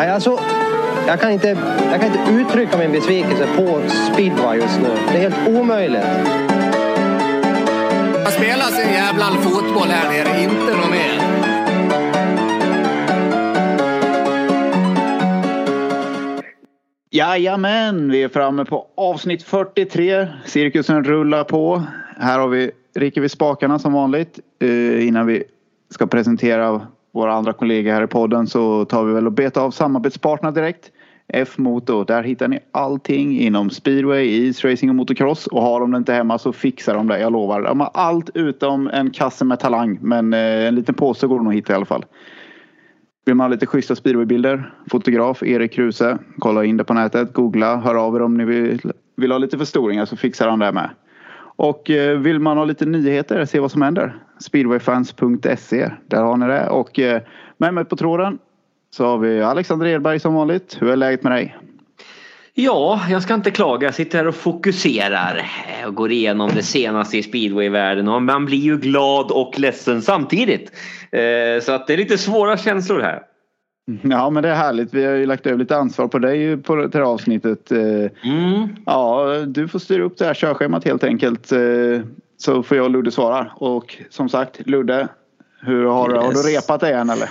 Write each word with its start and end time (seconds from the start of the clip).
Nej, 0.00 0.10
alltså, 0.10 0.38
jag, 1.06 1.20
kan 1.20 1.30
inte, 1.30 1.48
jag 1.90 2.00
kan 2.00 2.12
inte 2.12 2.32
uttrycka 2.32 2.78
min 2.78 2.92
besvikelse 2.92 3.46
på 3.56 3.82
speedway 4.12 4.58
just 4.58 4.80
nu. 4.80 4.88
Det 4.88 5.18
är 5.18 5.30
helt 5.30 5.48
omöjligt. 5.48 6.02
Det 8.24 8.30
spelas 8.30 8.80
en 8.84 8.92
jävla 8.92 9.24
fotboll 9.24 9.88
här 9.88 10.10
nere, 10.10 10.42
inte 10.42 10.76
något 10.76 10.90
mer. 10.90 11.20
Jajamän, 17.10 18.10
vi 18.10 18.22
är 18.22 18.28
framme 18.28 18.64
på 18.64 18.86
avsnitt 18.96 19.42
43. 19.42 20.28
Cirkusen 20.44 21.04
rullar 21.04 21.44
på. 21.44 21.82
Här 22.16 22.38
har 22.38 22.48
vi 22.48 22.70
riker 22.94 23.20
vi 23.20 23.28
spakarna 23.28 23.78
som 23.78 23.92
vanligt. 23.92 24.38
Uh, 24.64 25.08
innan 25.08 25.26
vi 25.26 25.44
ska 25.90 26.06
presentera 26.06 26.86
våra 27.12 27.32
andra 27.32 27.52
kollegor 27.52 27.92
här 27.92 28.02
i 28.02 28.06
podden 28.06 28.46
så 28.46 28.84
tar 28.84 29.04
vi 29.04 29.12
väl 29.12 29.26
och 29.26 29.32
betar 29.32 29.62
av 29.62 29.70
samarbetspartner 29.70 30.52
direkt. 30.52 30.90
F-motor, 31.32 32.04
där 32.04 32.22
hittar 32.22 32.48
ni 32.48 32.58
allting 32.72 33.40
inom 33.40 33.70
speedway, 33.70 34.24
isracing 34.24 34.88
och 34.88 34.94
motocross. 34.94 35.46
Och 35.46 35.62
har 35.62 35.80
de 35.80 35.90
det 35.90 35.96
inte 35.96 36.12
hemma 36.12 36.38
så 36.38 36.52
fixar 36.52 36.94
de 36.94 37.06
det, 37.06 37.20
jag 37.20 37.32
lovar. 37.32 37.62
De 37.62 37.80
har 37.80 37.90
allt 37.94 38.30
utom 38.34 38.88
en 38.88 39.10
kasse 39.10 39.44
med 39.44 39.60
talang. 39.60 39.98
Men 40.02 40.32
eh, 40.32 40.66
en 40.66 40.74
liten 40.74 40.94
påse 40.94 41.26
går 41.26 41.36
de 41.36 41.46
att 41.46 41.54
hitta 41.54 41.72
i 41.72 41.76
alla 41.76 41.84
fall. 41.84 42.04
Vill 43.24 43.34
man 43.34 43.44
ha 43.44 43.48
lite 43.48 43.66
schyssta 43.66 43.96
speedwaybilder, 43.96 44.74
fotograf 44.90 45.42
Erik 45.42 45.72
Kruse. 45.72 46.18
Kolla 46.38 46.64
in 46.64 46.76
det 46.76 46.84
på 46.84 46.94
nätet, 46.94 47.32
googla, 47.32 47.76
hör 47.76 47.94
av 47.94 48.16
er 48.16 48.22
om 48.22 48.34
ni 48.34 48.44
vill, 48.44 48.92
vill 49.16 49.32
ha 49.32 49.38
lite 49.38 49.58
förstoringar 49.58 50.04
så 50.04 50.16
fixar 50.16 50.48
han 50.48 50.58
det 50.58 50.72
med. 50.72 50.90
Och 51.56 51.90
eh, 51.90 52.18
vill 52.18 52.40
man 52.40 52.56
ha 52.56 52.64
lite 52.64 52.86
nyheter, 52.86 53.44
se 53.44 53.60
vad 53.60 53.70
som 53.70 53.82
händer. 53.82 54.16
Speedwayfans.se, 54.40 55.90
där 56.06 56.22
har 56.22 56.36
ni 56.36 56.46
det. 56.46 56.68
Och 56.68 56.98
eh, 56.98 57.22
med 57.58 57.74
mig 57.74 57.84
på 57.84 57.96
tråden 57.96 58.38
så 58.90 59.06
har 59.06 59.18
vi 59.18 59.42
Alexander 59.42 59.86
Edberg 59.86 60.20
som 60.20 60.34
vanligt. 60.34 60.76
Hur 60.80 60.90
är 60.90 60.96
läget 60.96 61.22
med 61.22 61.32
dig? 61.32 61.56
Ja, 62.54 63.00
jag 63.10 63.22
ska 63.22 63.34
inte 63.34 63.50
klaga. 63.50 63.86
Jag 63.86 63.94
sitter 63.94 64.18
här 64.18 64.26
och 64.26 64.34
fokuserar 64.34 65.42
och 65.86 65.94
går 65.94 66.12
igenom 66.12 66.50
det 66.54 66.62
senaste 66.62 67.18
i 67.18 67.22
speedwayvärlden 67.22 68.08
och 68.08 68.22
man 68.22 68.46
blir 68.46 68.58
ju 68.58 68.78
glad 68.78 69.30
och 69.30 69.58
ledsen 69.58 70.02
samtidigt. 70.02 70.72
Eh, 71.12 71.62
så 71.62 71.72
att 71.72 71.86
det 71.86 71.92
är 71.92 71.96
lite 71.96 72.18
svåra 72.18 72.56
känslor 72.56 73.00
här. 73.00 73.22
Ja 74.02 74.30
men 74.30 74.42
det 74.42 74.48
är 74.48 74.54
härligt. 74.54 74.94
Vi 74.94 75.04
har 75.04 75.12
ju 75.12 75.26
lagt 75.26 75.46
över 75.46 75.58
lite 75.58 75.76
ansvar 75.76 76.08
på 76.08 76.18
dig 76.18 76.56
på 76.56 76.76
det 76.76 76.94
här 76.94 77.00
avsnittet. 77.00 77.72
Eh, 77.72 78.30
mm. 78.32 78.68
Ja, 78.86 79.34
du 79.46 79.68
får 79.68 79.78
styra 79.78 80.02
upp 80.02 80.18
det 80.18 80.24
här 80.24 80.34
körschemat 80.34 80.84
helt 80.84 81.04
enkelt. 81.04 81.52
Så 82.40 82.62
får 82.62 82.76
jag 82.76 82.84
och 82.84 82.90
Ludde 82.90 83.10
svara. 83.10 83.52
Och 83.56 83.96
som 84.10 84.28
sagt 84.28 84.66
Ludde, 84.66 85.08
hur 85.62 85.84
har, 85.84 86.14
yes. 86.14 86.24
har 86.24 86.32
du 86.32 86.42
repat 86.42 86.80
dig 86.80 86.92
än 86.92 87.10
eller? 87.10 87.30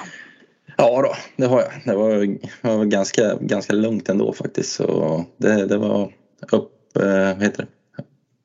Ja 0.78 1.02
då, 1.02 1.14
det 1.36 1.46
har 1.46 1.62
jag. 1.62 1.72
Det 1.86 1.96
var, 1.96 2.78
var 2.78 2.86
ganska, 2.86 3.36
ganska 3.42 3.74
lugnt 3.74 4.10
ändå 4.10 4.34
faktiskt. 4.34 4.72
Så 4.76 5.26
det, 5.38 5.66
det 5.66 5.78
var 5.78 6.14
upp, 6.52 6.98
eh, 6.98 7.04
vad 7.04 7.44
heter 7.44 7.68
det? 7.96 8.04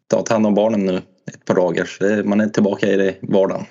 Ta 0.09 0.35
hand 0.35 0.47
om 0.47 0.55
barnen 0.55 0.87
nu 0.87 0.97
ett 1.27 1.45
par 1.45 1.55
dagar. 1.55 1.85
Så 1.85 2.05
det, 2.05 2.25
man 2.25 2.41
är 2.41 2.47
tillbaka 2.47 2.87
i 2.87 2.97
det 2.97 3.17
vardagen. 3.23 3.65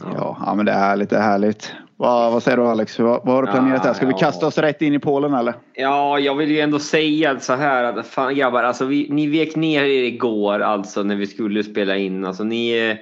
Ja, 0.00 0.42
ja 0.46 0.54
men 0.54 0.66
det 0.66 0.72
är 0.72 0.78
härligt, 0.78 1.10
det 1.10 1.16
är 1.16 1.22
härligt. 1.22 1.72
Vad, 2.02 2.32
vad 2.32 2.42
säger 2.42 2.56
du 2.56 2.66
Alex? 2.66 2.98
Vad, 2.98 3.20
vad 3.24 3.34
har 3.34 3.42
du 3.42 3.52
planerat 3.52 3.84
här? 3.84 3.94
Ska 3.94 4.06
vi 4.06 4.12
kasta 4.12 4.46
oss 4.46 4.58
rätt 4.58 4.82
in 4.82 4.94
i 4.94 4.98
Polen 4.98 5.34
eller? 5.34 5.54
Ja, 5.74 6.18
jag 6.18 6.34
vill 6.34 6.50
ju 6.50 6.60
ändå 6.60 6.78
säga 6.78 7.40
så 7.40 7.54
här 7.54 7.84
att 7.84 8.06
fan 8.06 8.34
grabbar, 8.34 8.62
alltså 8.62 8.84
vi, 8.84 9.08
ni 9.10 9.26
vek 9.26 9.56
ner 9.56 9.82
er 9.84 10.02
igår 10.02 10.60
alltså 10.60 11.02
när 11.02 11.16
vi 11.16 11.26
skulle 11.26 11.64
spela 11.64 11.96
in. 11.96 12.24
Alltså 12.24 12.44
ni 12.44 12.88
eh, 12.88 12.96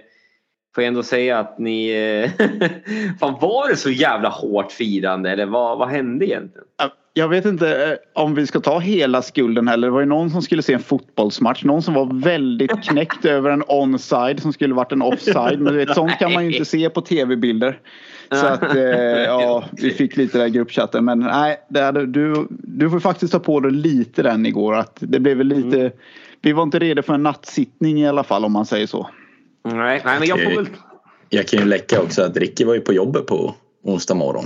får 0.74 0.84
jag 0.84 0.88
ändå 0.88 1.02
säga 1.02 1.38
att 1.38 1.58
ni... 1.58 1.90
Eh, 1.90 2.30
fan 3.20 3.36
var 3.40 3.68
det 3.68 3.76
så 3.76 3.90
jävla 3.90 4.28
hårt 4.28 4.72
firande 4.72 5.30
eller 5.30 5.46
vad, 5.46 5.78
vad 5.78 5.88
hände 5.88 6.26
egentligen? 6.26 6.66
Jag 7.14 7.28
vet 7.28 7.44
inte 7.44 7.84
eh, 7.84 8.22
om 8.22 8.34
vi 8.34 8.46
ska 8.46 8.60
ta 8.60 8.78
hela 8.78 9.22
skulden 9.22 9.68
heller. 9.68 9.88
Det 9.88 9.92
var 9.92 10.00
ju 10.00 10.06
någon 10.06 10.30
som 10.30 10.42
skulle 10.42 10.62
se 10.62 10.72
en 10.72 10.80
fotbollsmatch. 10.80 11.64
Någon 11.64 11.82
som 11.82 11.94
var 11.94 12.20
väldigt 12.22 12.82
knäckt 12.88 13.24
över 13.24 13.50
en 13.50 13.64
onside 13.68 14.42
som 14.42 14.52
skulle 14.52 14.74
varit 14.74 14.92
en 14.92 15.02
offside. 15.02 15.60
Men 15.60 15.72
du 15.72 15.78
vet, 15.78 15.94
sånt 15.94 16.18
kan 16.18 16.32
man 16.32 16.46
ju 16.46 16.52
inte 16.52 16.64
se 16.64 16.90
på 16.90 17.00
tv-bilder. 17.00 17.78
Så 18.32 18.46
att 18.46 18.62
eh, 18.62 18.80
ja, 19.24 19.64
vi 19.72 19.90
fick 19.90 20.16
lite 20.16 20.38
där 20.38 20.46
i 20.46 20.50
gruppchatten. 20.50 21.04
Men 21.04 21.18
nej, 21.18 21.60
det 21.68 22.06
du, 22.06 22.46
du 22.50 22.90
får 22.90 23.00
faktiskt 23.00 23.32
ta 23.32 23.38
på 23.38 23.60
dig 23.60 23.72
lite 23.72 24.22
den 24.22 24.46
igår. 24.46 24.74
Att 24.74 24.96
det 25.00 25.20
blev 25.20 25.36
väl 25.36 25.46
lite... 25.46 25.80
Mm. 25.80 25.92
Vi 26.42 26.52
var 26.52 26.62
inte 26.62 26.78
redo 26.78 27.02
för 27.02 27.14
en 27.14 27.22
nattsittning 27.22 28.00
i 28.00 28.08
alla 28.08 28.24
fall 28.24 28.44
om 28.44 28.52
man 28.52 28.66
säger 28.66 28.86
så. 28.86 29.10
Nej, 29.64 30.02
nej 30.04 30.18
men 30.18 30.28
jag 30.28 30.42
får 30.42 30.56
väl... 30.56 30.68
Jag 31.28 31.48
kan 31.48 31.58
ju 31.58 31.64
läcka 31.64 32.02
också 32.02 32.22
att 32.22 32.36
Ricky 32.36 32.64
var 32.64 32.74
ju 32.74 32.80
på 32.80 32.92
jobbet 32.92 33.26
på 33.26 33.54
onsdag 33.82 34.14
morgon. 34.14 34.44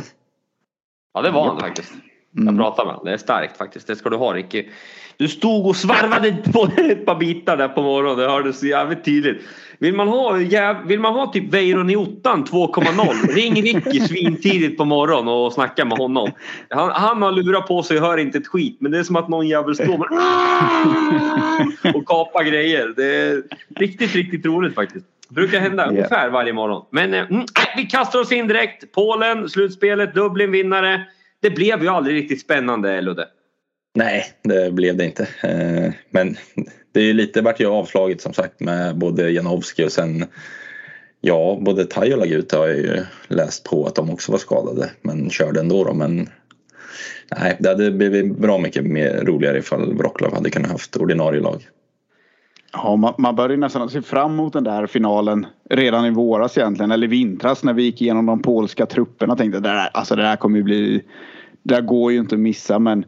Ja 1.14 1.22
det 1.22 1.30
var 1.30 1.46
han 1.48 1.60
faktiskt. 1.60 1.92
Jag 2.30 2.42
mm. 2.42 2.56
pratade 2.56 2.86
med 2.86 2.94
honom. 2.94 3.06
Det 3.06 3.12
är 3.12 3.16
starkt 3.16 3.56
faktiskt. 3.56 3.86
Det 3.86 3.96
ska 3.96 4.10
du 4.10 4.16
ha 4.16 4.34
Ricky. 4.34 4.68
Du 5.16 5.28
stod 5.28 5.66
och 5.66 5.76
svarvade 5.76 6.36
på 6.52 6.64
ett 6.76 7.06
par 7.06 7.14
bitar 7.14 7.56
där 7.56 7.68
på 7.68 7.82
morgonen. 7.82 8.18
Det 8.18 8.30
hördes 8.30 8.62
jävligt 8.62 9.04
tydligt. 9.04 9.42
Vill 9.78 9.94
man 9.94 10.08
ha, 10.08 10.32
vill 10.84 11.00
man 11.00 11.14
ha 11.14 11.32
typ 11.32 11.54
Weiron 11.54 11.90
i 11.90 11.96
ottan 11.96 12.44
2.0 12.44 13.34
ring 13.34 13.62
Ricky 13.62 14.00
svintidigt 14.00 14.78
på 14.78 14.84
morgonen 14.84 15.28
och 15.28 15.52
snacka 15.52 15.84
med 15.84 15.98
honom. 15.98 16.30
Han, 16.70 16.90
han 16.90 17.22
har 17.22 17.32
lurat 17.32 17.66
på 17.66 17.82
sig 17.82 17.98
och 17.98 18.06
hör 18.06 18.18
inte 18.18 18.38
ett 18.38 18.46
skit 18.46 18.76
men 18.80 18.92
det 18.92 18.98
är 18.98 19.02
som 19.02 19.16
att 19.16 19.28
någon 19.28 19.48
jävel 19.48 19.74
står 19.74 20.00
och 21.94 22.06
kapar 22.06 22.44
grejer. 22.44 22.92
Det 22.96 23.04
är 23.04 23.42
riktigt, 23.76 24.14
riktigt 24.14 24.46
roligt 24.46 24.74
faktiskt. 24.74 25.06
Det 25.28 25.34
brukar 25.34 25.60
hända 25.60 25.82
yeah. 25.82 25.88
ungefär 25.94 26.30
varje 26.30 26.52
morgon. 26.52 26.86
Men 26.90 27.14
eh, 27.14 27.30
mm, 27.30 27.44
vi 27.76 27.86
kastar 27.86 28.20
oss 28.20 28.32
in 28.32 28.48
direkt. 28.48 28.92
Polen, 28.92 29.48
slutspelet, 29.48 30.14
Dublin 30.14 30.52
vinnare. 30.52 31.04
Det 31.42 31.50
blev 31.50 31.82
ju 31.82 31.88
aldrig 31.88 32.16
riktigt 32.16 32.40
spännande 32.40 33.00
Ludde. 33.00 33.26
Nej, 33.94 34.24
det 34.42 34.72
blev 34.72 34.96
det 34.96 35.04
inte. 35.04 35.28
Eh, 35.42 35.92
men 36.10 36.36
det 36.92 37.00
är 37.00 37.14
lite 37.14 37.42
vart 37.42 37.60
ju 37.60 37.66
avslaget 37.66 38.20
som 38.20 38.32
sagt 38.32 38.60
med 38.60 38.98
både 38.98 39.30
Janowski 39.30 39.84
och 39.84 39.92
sen 39.92 40.24
Ja, 41.26 41.58
både 41.60 41.84
Tai 41.84 42.12
och 42.12 42.18
Laguta 42.18 42.58
har 42.58 42.66
jag 42.66 42.76
ju 42.76 43.04
läst 43.28 43.64
på 43.64 43.86
att 43.86 43.94
de 43.94 44.10
också 44.10 44.32
var 44.32 44.38
skadade 44.38 44.90
men 45.02 45.30
körde 45.30 45.60
ändå 45.60 45.84
då. 45.84 45.94
Men 45.94 46.28
nej, 47.38 47.56
det 47.60 47.68
hade 47.68 47.90
blivit 47.90 48.38
bra 48.38 48.58
mycket 48.58 48.84
mer 48.84 49.24
roligare 49.24 49.58
ifall 49.58 49.94
Wroclaw 49.94 50.36
hade 50.36 50.50
kunnat 50.50 50.70
haft 50.70 50.96
ordinarie 50.96 51.40
lag. 51.40 51.68
Ja, 52.72 52.96
man, 52.96 53.14
man 53.18 53.36
började 53.36 53.56
nästan 53.56 53.90
se 53.90 54.02
fram 54.02 54.32
emot 54.32 54.52
den 54.52 54.64
där 54.64 54.86
finalen 54.86 55.46
redan 55.70 56.06
i 56.06 56.10
våras 56.10 56.58
egentligen, 56.58 56.92
eller 56.92 57.08
vintras 57.08 57.64
när 57.64 57.72
vi 57.72 57.82
gick 57.82 58.02
igenom 58.02 58.26
de 58.26 58.42
polska 58.42 58.86
trupperna. 58.86 59.36
Tänkte 59.36 59.60
det 59.60 59.68
där, 59.68 59.88
alltså 59.92 60.16
det 60.16 60.22
där 60.22 60.36
kommer 60.36 60.56
ju 60.56 60.62
bli, 60.62 61.02
det 61.62 61.74
där 61.74 61.82
går 61.82 62.12
ju 62.12 62.18
inte 62.18 62.34
att 62.34 62.40
missa 62.40 62.78
men 62.78 63.04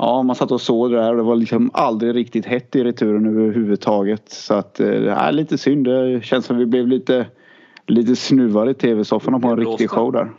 ja, 0.00 0.22
man 0.22 0.36
satt 0.36 0.50
och 0.50 0.60
såg 0.60 0.90
det 0.90 0.96
där 0.96 1.10
och 1.10 1.16
det 1.16 1.22
var 1.22 1.36
liksom 1.36 1.70
aldrig 1.74 2.14
riktigt 2.14 2.46
hett 2.46 2.76
i 2.76 2.84
returen 2.84 3.26
överhuvudtaget. 3.26 4.28
Så 4.28 4.54
att 4.54 4.80
eh, 4.80 4.86
det 4.86 5.10
är 5.10 5.32
lite 5.32 5.58
synd. 5.58 5.84
Det 5.84 6.24
känns 6.24 6.46
som 6.46 6.56
vi 6.56 6.66
blev 6.66 6.88
lite, 6.88 7.26
lite 7.86 8.16
snuvade 8.16 8.70
i 8.70 8.74
tv-sofforna 8.74 9.40
på 9.40 9.48
en 9.48 9.56
riktig 9.56 9.90
show 9.90 10.12
där. 10.12 10.30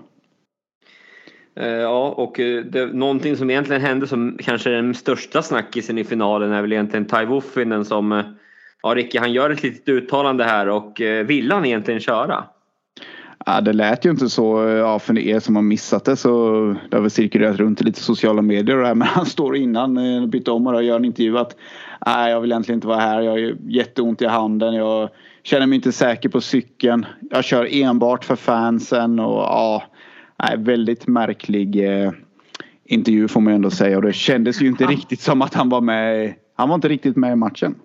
Eh, 1.55 1.67
ja, 1.67 2.09
och 2.17 2.39
eh, 2.39 2.63
det, 2.63 2.85
någonting 2.85 3.38
som 3.38 3.49
egentligen 3.49 3.81
hände 3.81 4.07
som 4.07 4.38
kanske 4.39 4.69
är 4.69 4.73
den 4.73 4.94
största 4.94 5.41
snackisen 5.41 5.97
i 5.97 6.03
finalen 6.03 6.51
är 6.51 6.61
väl 6.61 6.73
egentligen 6.73 7.05
Tai 7.05 7.25
Wuffinen 7.25 7.85
som 7.85 8.23
Ja, 8.83 8.95
Ricky, 8.95 9.17
han 9.17 9.33
gör 9.33 9.49
ett 9.49 9.63
litet 9.63 9.89
uttalande 9.89 10.43
här 10.43 10.69
och 10.69 11.01
vill 11.25 11.51
han 11.51 11.66
egentligen 11.66 11.99
köra? 11.99 12.43
Ja, 13.46 13.62
det 13.62 13.74
lät 13.74 14.06
ju 14.06 14.09
inte 14.09 14.29
så 14.29 14.68
ja, 14.68 15.00
för 15.00 15.19
er 15.19 15.40
som 15.40 15.56
har 15.56 15.63
missat 15.63 16.06
det 16.06 16.16
så 16.16 16.52
det 16.90 16.97
har 16.97 17.02
väl 17.02 17.12
cirkulerat 17.12 17.57
runt 17.57 17.81
i 17.81 17.84
lite 17.84 18.00
sociala 18.00 18.41
medier 18.41 18.75
och 18.75 18.81
det 18.81 18.88
här, 18.88 18.96
men 19.02 19.07
han 19.07 19.25
står 19.25 19.56
innan 19.56 19.97
eh, 19.97 20.25
bytte 20.25 20.52
om 20.52 20.68
och 20.68 20.84
gör 20.84 20.96
en 20.96 21.06
intervju 21.06 21.38
att 21.38 21.56
nej, 22.06 22.31
jag 22.31 22.41
vill 22.41 22.52
egentligen 22.52 22.78
inte 22.78 22.88
vara 22.88 23.00
här. 23.00 23.22
Jag 23.22 23.31
har 23.31 23.56
jätteont 23.68 24.22
i 24.22 24.25
handen. 24.25 24.74
Jag 24.74 25.09
känner 25.44 25.68
mig 25.68 25.75
inte 25.75 25.91
säker 25.91 26.29
på 26.29 26.41
cykeln. 26.41 27.06
Jag 27.31 27.44
kör 27.44 27.68
enbart 27.72 28.25
för 28.25 28.35
fansen 28.35 29.19
och 29.19 29.41
ja, 29.41 29.84
nej, 30.44 30.58
väldigt 30.58 31.08
märklig 31.08 32.03
eh, 32.03 32.11
intervju 32.85 33.28
får 33.28 33.41
man 33.41 33.53
ändå 33.53 33.70
säga 33.70 33.97
och 33.97 34.03
det 34.03 34.14
kändes 34.14 34.61
ju 34.61 34.67
inte 34.67 34.85
riktigt 34.85 35.22
som 35.22 35.41
att 35.41 35.53
han 35.53 35.70
var 35.70 35.82
med. 35.82 36.34
Han 36.55 36.70
var 36.70 36.76
inte 36.76 36.90
riktigt 36.90 37.16
med 37.16 37.32
i 37.32 37.35
matchen. 37.35 37.76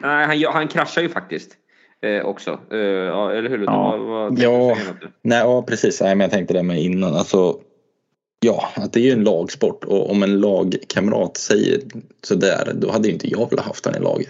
Nej, 0.00 0.44
han, 0.44 0.54
han 0.54 0.68
kraschar 0.68 1.02
ju 1.02 1.08
faktiskt 1.08 1.57
eh, 2.02 2.26
också. 2.26 2.50
Eh, 2.50 3.36
eller 3.38 3.48
hur? 3.48 3.64
Ja, 3.64 3.96
vad, 3.96 4.06
vad 4.06 4.38
ja. 4.38 4.76
Nej, 5.22 5.38
ja 5.38 5.62
precis. 5.62 6.00
Nej, 6.00 6.14
men 6.14 6.24
jag 6.24 6.30
tänkte 6.30 6.54
det 6.54 6.62
med 6.62 6.82
innan. 6.82 7.14
Alltså, 7.14 7.56
ja, 8.40 8.68
att 8.74 8.92
det 8.92 9.00
är 9.00 9.04
ju 9.04 9.12
en 9.12 9.24
lagsport 9.24 9.84
och 9.84 10.10
om 10.10 10.22
en 10.22 10.40
lagkamrat 10.40 11.36
säger 11.36 11.80
sådär 12.22 12.72
då 12.74 12.90
hade 12.90 13.08
ju 13.08 13.14
inte 13.14 13.30
jag 13.30 13.50
velat 13.50 13.66
haft 13.66 13.86
honom 13.86 14.02
i 14.02 14.04
laget. 14.04 14.28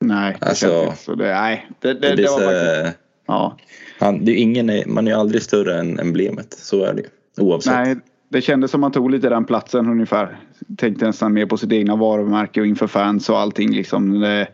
Nej, 0.00 0.36
det 0.40 0.46
alltså, 0.46 0.92
så 0.96 1.14
det, 1.14 1.32
nej, 1.32 1.68
det, 1.80 1.94
det, 1.94 2.00
det, 2.00 2.16
det 2.16 2.22
var 2.22 2.40
faktiskt... 2.40 2.98
Ja. 3.26 3.56
Han, 3.98 4.24
det 4.24 4.32
är 4.32 4.36
ingen, 4.36 4.82
man 4.86 5.06
är 5.06 5.10
ju 5.10 5.18
aldrig 5.18 5.42
större 5.42 5.78
än 5.78 5.98
emblemet. 5.98 6.52
Så 6.52 6.84
är 6.84 6.94
det 6.94 7.02
ju. 7.02 7.08
Oavsett. 7.44 7.72
Nej, 7.72 7.96
det 8.28 8.40
kändes 8.40 8.70
som 8.70 8.80
man 8.80 8.92
tog 8.92 9.10
lite 9.10 9.28
den 9.28 9.44
platsen 9.44 9.88
ungefär. 9.88 10.40
Tänkte 10.76 11.06
nästan 11.06 11.32
mer 11.32 11.46
på 11.46 11.56
sitt 11.56 11.72
egna 11.72 11.96
varumärke 11.96 12.60
och 12.60 12.66
inför 12.66 12.86
fans 12.86 13.28
och 13.28 13.38
allting 13.38 13.70
liksom. 13.70 14.20
Det, 14.20 14.48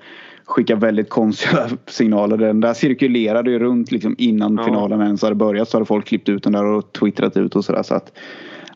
skickar 0.50 0.76
väldigt 0.76 1.08
konstiga 1.08 1.68
signaler. 1.86 2.36
Den 2.36 2.60
där 2.60 2.74
cirkulerade 2.74 3.50
ju 3.50 3.58
runt 3.58 3.92
liksom 3.92 4.14
innan 4.18 4.56
ja. 4.56 4.64
finalen 4.64 5.00
ens 5.00 5.22
hade 5.22 5.34
börjat 5.34 5.68
så 5.68 5.76
hade 5.76 5.86
folk 5.86 6.06
klippt 6.06 6.28
ut 6.28 6.42
den 6.42 6.52
där 6.52 6.64
och 6.64 6.92
twittrat 6.92 7.36
ut 7.36 7.56
och 7.56 7.64
sådär. 7.64 7.82
Så 7.82 7.94
att, 7.94 8.12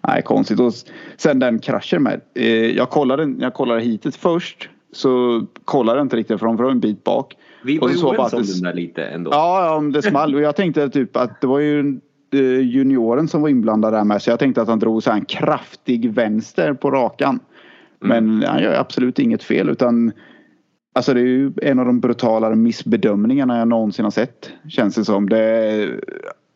Nej, 0.09 0.23
konstigt. 0.23 0.61
Och 0.61 0.73
sen 1.17 1.39
den 1.39 1.59
kraschen 1.59 2.03
med. 2.03 2.21
Eh, 2.35 2.47
jag 2.71 2.91
kollade, 2.91 3.35
jag 3.39 3.55
kollade 3.55 3.81
hittills 3.81 4.17
först. 4.17 4.69
Så 4.93 5.43
kollade 5.65 5.99
jag 5.99 6.05
inte 6.05 6.17
riktigt 6.17 6.39
för 6.39 6.47
de 6.47 6.57
var 6.57 6.71
en 6.71 6.81
bit 6.81 7.05
bak. 7.05 7.37
Vi 7.65 7.79
var 7.79 7.89
ju 7.89 7.95
oense 7.95 8.37
om 8.37 8.43
den 8.43 8.63
där 8.63 8.75
lite 8.75 9.05
ändå. 9.05 9.31
Ja, 9.31 9.77
om 9.77 9.93
det 9.93 10.03
small. 10.03 10.35
Och 10.35 10.41
jag 10.41 10.57
tänkte 10.57 10.89
typ 10.89 11.17
att 11.17 11.41
det 11.41 11.47
var 11.47 11.59
ju 11.59 12.01
eh, 12.33 12.61
junioren 12.61 13.29
som 13.29 13.43
var 13.43 13.49
inblandad 13.49 13.93
där 13.93 14.05
med. 14.05 14.23
Så 14.23 14.31
jag 14.31 14.39
tänkte 14.39 14.63
att 14.63 14.69
han 14.69 14.79
drog 14.79 15.03
så 15.03 15.11
här 15.11 15.19
en 15.19 15.25
kraftig 15.25 16.13
vänster 16.13 16.75
på 16.75 16.91
rakan. 16.91 17.41
Men 18.01 18.45
han 18.47 18.63
gör 18.63 18.75
absolut 18.75 19.19
inget 19.19 19.43
fel 19.43 19.69
utan 19.69 20.13
Alltså 20.97 21.15
det 21.15 21.21
är 21.21 21.25
ju 21.25 21.53
en 21.63 21.79
av 21.79 21.87
de 21.87 22.01
brutalare 22.01 22.55
missbedömningarna 22.57 23.59
jag 23.59 23.69
någonsin 23.69 24.05
har 24.05 24.11
sett. 24.11 24.51
Känns 24.69 24.95
det 24.95 25.05
som. 25.05 25.29
Det, 25.29 25.37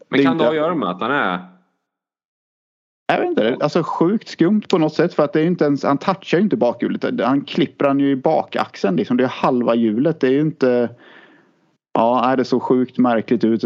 Men 0.08 0.18
det 0.18 0.18
är 0.18 0.22
kan 0.22 0.32
inte- 0.32 0.44
det 0.44 0.48
ha 0.48 0.50
att 0.50 0.56
göra 0.56 0.74
med 0.74 0.88
att 0.88 1.00
han 1.00 1.10
är... 1.10 1.38
Jag 3.12 3.20
vet 3.20 3.28
inte. 3.28 3.56
Alltså 3.60 3.82
sjukt 3.82 4.28
skumt 4.28 4.62
på 4.68 4.78
något 4.78 4.94
sätt. 4.94 5.14
För 5.14 5.22
att 5.24 5.32
det 5.32 5.40
är 5.40 5.46
inte 5.46 5.64
ens, 5.64 5.84
han 5.84 5.98
touchar 5.98 6.38
ju 6.38 6.44
inte 6.44 6.56
bakhjulet. 6.56 7.20
Han 7.20 7.40
klipper 7.40 7.84
han 7.84 8.00
ju 8.00 8.10
i 8.10 8.16
bakaxeln. 8.16 8.96
Liksom. 8.96 9.16
Det 9.16 9.24
är 9.24 9.28
halva 9.28 9.74
hjulet. 9.74 10.20
Det 10.20 10.26
är 10.26 10.32
ju 10.32 10.40
inte... 10.40 10.90
Ja, 11.92 12.22
nej, 12.26 12.36
det 12.36 12.44
såg 12.44 12.62
sjukt 12.62 12.98
märkligt 12.98 13.44
ut. 13.44 13.62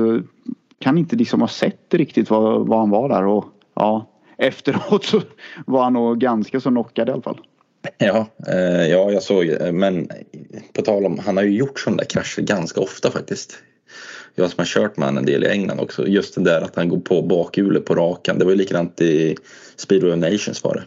Kan 0.78 0.98
inte 0.98 1.16
liksom 1.16 1.40
ha 1.40 1.48
sett 1.48 1.94
riktigt 1.94 2.30
vad, 2.30 2.66
vad 2.66 2.78
han 2.78 2.90
var 2.90 3.08
där. 3.08 3.26
Och, 3.26 3.44
ja, 3.74 4.06
efteråt 4.36 5.04
så 5.04 5.20
var 5.66 5.82
han 5.84 5.92
nog 5.92 6.18
ganska 6.18 6.60
så 6.60 6.70
knockad 6.70 7.08
i 7.08 7.12
alla 7.12 7.22
fall. 7.22 7.40
Ja, 7.98 8.26
eh, 8.48 8.86
ja, 8.86 9.10
jag 9.12 9.22
såg 9.22 9.46
det. 9.46 9.72
Men 9.72 10.08
på 10.72 10.82
tal 10.82 11.06
om, 11.06 11.18
han 11.18 11.36
har 11.36 11.44
ju 11.44 11.56
gjort 11.56 11.80
sådana 11.80 11.96
där 11.96 12.04
krascher 12.04 12.42
ganska 12.42 12.80
ofta 12.80 13.10
faktiskt. 13.10 13.58
Jag 14.34 14.50
som 14.50 14.58
har 14.58 14.66
kört 14.66 14.96
med 14.96 15.06
han 15.08 15.18
en 15.18 15.24
del 15.26 15.44
i 15.44 15.48
England 15.48 15.80
också. 15.80 16.06
Just 16.06 16.34
det 16.34 16.40
där 16.40 16.60
att 16.60 16.76
han 16.76 16.88
går 16.88 17.00
på 17.00 17.22
bakhjulet 17.22 17.84
på 17.84 17.94
rakan. 17.94 18.38
Det 18.38 18.44
var 18.44 18.52
ju 18.52 18.58
likadant 18.58 19.00
i 19.00 19.36
Speedway 19.76 20.12
of 20.12 20.18
Nations 20.18 20.64
var 20.64 20.74
det. 20.74 20.84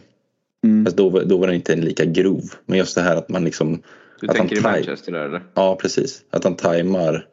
Mm. 0.68 0.84
Fast 0.84 0.96
då, 0.96 1.08
var- 1.08 1.24
då 1.24 1.36
var 1.38 1.46
den 1.46 1.56
inte 1.56 1.76
lika 1.76 2.04
grov. 2.04 2.42
Men 2.66 2.78
just 2.78 2.94
det 2.94 3.02
här 3.02 3.16
att 3.16 3.28
man 3.28 3.44
liksom... 3.44 3.82
Du 4.20 4.28
att 4.28 4.36
tänker 4.36 4.56
i 4.56 4.60
han 4.60 4.72
taj- 4.74 4.80
Manchester 4.80 5.12
där 5.12 5.24
eller? 5.24 5.42
Ja, 5.54 5.76
precis. 5.76 6.22
Att 6.30 6.44
han 6.44 6.56
tajmar... 6.56 7.26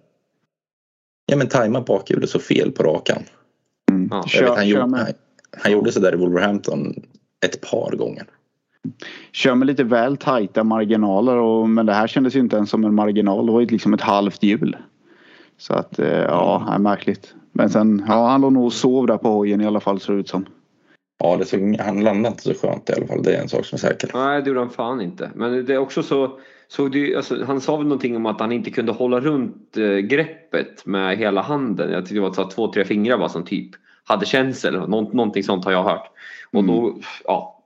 Ja, 1.26 1.36
men 1.38 1.48
tajmar 1.48 1.82
bakhjulet 1.82 2.30
så 2.30 2.40
fel 2.40 2.72
på 2.72 2.84
rakan. 2.84 3.24
Mm. 3.92 4.08
Ja, 4.12 4.18
vet, 4.18 4.50
han, 4.50 4.56
kör, 4.58 4.64
gjorde, 4.64 4.82
han, 4.98 5.06
han 5.58 5.72
gjorde 5.72 5.92
så 5.92 6.00
där 6.00 6.14
i 6.14 6.16
Wolverhampton 6.18 7.04
ett 7.46 7.62
par 7.62 7.92
gånger. 7.96 8.24
Kör 9.32 9.56
med 9.56 9.68
lite 9.68 9.84
väl 9.84 10.18
tajta 10.18 10.64
marginaler. 10.64 11.38
Och, 11.38 11.70
men 11.70 11.86
det 11.86 11.94
här 11.94 12.08
kändes 12.08 12.36
ju 12.36 12.40
inte 12.40 12.56
ens 12.56 12.70
som 12.70 12.84
en 12.84 12.96
marginal. 12.96 13.46
Det 13.46 13.52
var 13.52 13.60
ju 13.60 13.68
liksom 13.68 13.94
ett 13.94 14.02
halvt 14.02 14.44
hjul. 14.44 14.78
Så 15.58 15.74
att 15.74 16.00
eh, 16.00 16.08
ja, 16.08 16.64
det 16.68 16.74
är 16.74 16.80
märkligt. 16.80 17.36
Men 17.52 17.70
sen, 17.70 18.06
ja 18.08 18.28
han 18.28 18.42
låg 18.42 18.54
nog 18.54 18.66
och 18.66 18.74
sov 18.74 19.08
där 19.08 19.18
på 19.18 19.30
hojen 19.30 19.62
i 19.62 19.66
alla 19.66 19.80
fall 19.80 20.00
ser 20.00 20.14
det 20.14 20.20
ut 20.20 20.30
som. 20.30 20.46
Ja, 21.20 21.38
det 21.38 21.46
såg, 21.46 21.78
han 21.80 22.04
landade 22.04 22.28
inte 22.28 22.44
så 22.44 22.54
skönt 22.54 22.90
i 22.90 22.94
alla 22.94 23.08
fall. 23.08 23.24
Det 23.24 23.36
är 23.36 23.42
en 23.42 23.50
sak 23.50 23.66
som 23.66 23.76
är 23.76 23.80
säker. 23.80 24.10
Nej, 24.14 24.42
det 24.42 24.48
gjorde 24.48 24.60
han 24.60 24.70
fan 24.70 25.02
inte. 25.02 25.32
Men 25.36 25.66
det 25.66 25.74
är 25.74 25.78
också 25.78 26.04
så... 26.04 26.40
Såg 26.68 26.92
du, 26.92 27.16
alltså, 27.16 27.46
han 27.46 27.62
sa 27.62 27.78
väl 27.78 27.88
någonting 27.88 28.16
om 28.16 28.26
att 28.26 28.40
han 28.40 28.52
inte 28.52 28.72
kunde 28.72 28.92
hålla 28.92 29.20
runt 29.20 29.78
eh, 29.78 29.98
greppet 29.98 30.86
med 30.86 31.18
hela 31.18 31.42
handen. 31.42 31.92
Jag 31.92 32.02
tyckte 32.02 32.16
det 32.16 32.22
var 32.22 32.34
så 32.34 32.42
att 32.42 32.52
två, 32.52 32.74
tre 32.74 32.86
fingrar 32.86 33.18
bara 33.18 33.30
som 33.30 33.46
typ 33.46 33.70
hade 34.04 34.26
känsel. 34.26 34.90
Nå, 34.90 35.02
någonting 35.02 35.44
sånt 35.44 35.66
har 35.66 35.72
jag 35.72 35.84
hört. 35.84 36.10
Och 36.52 36.64
då, 36.64 37.00
ja. 37.26 37.63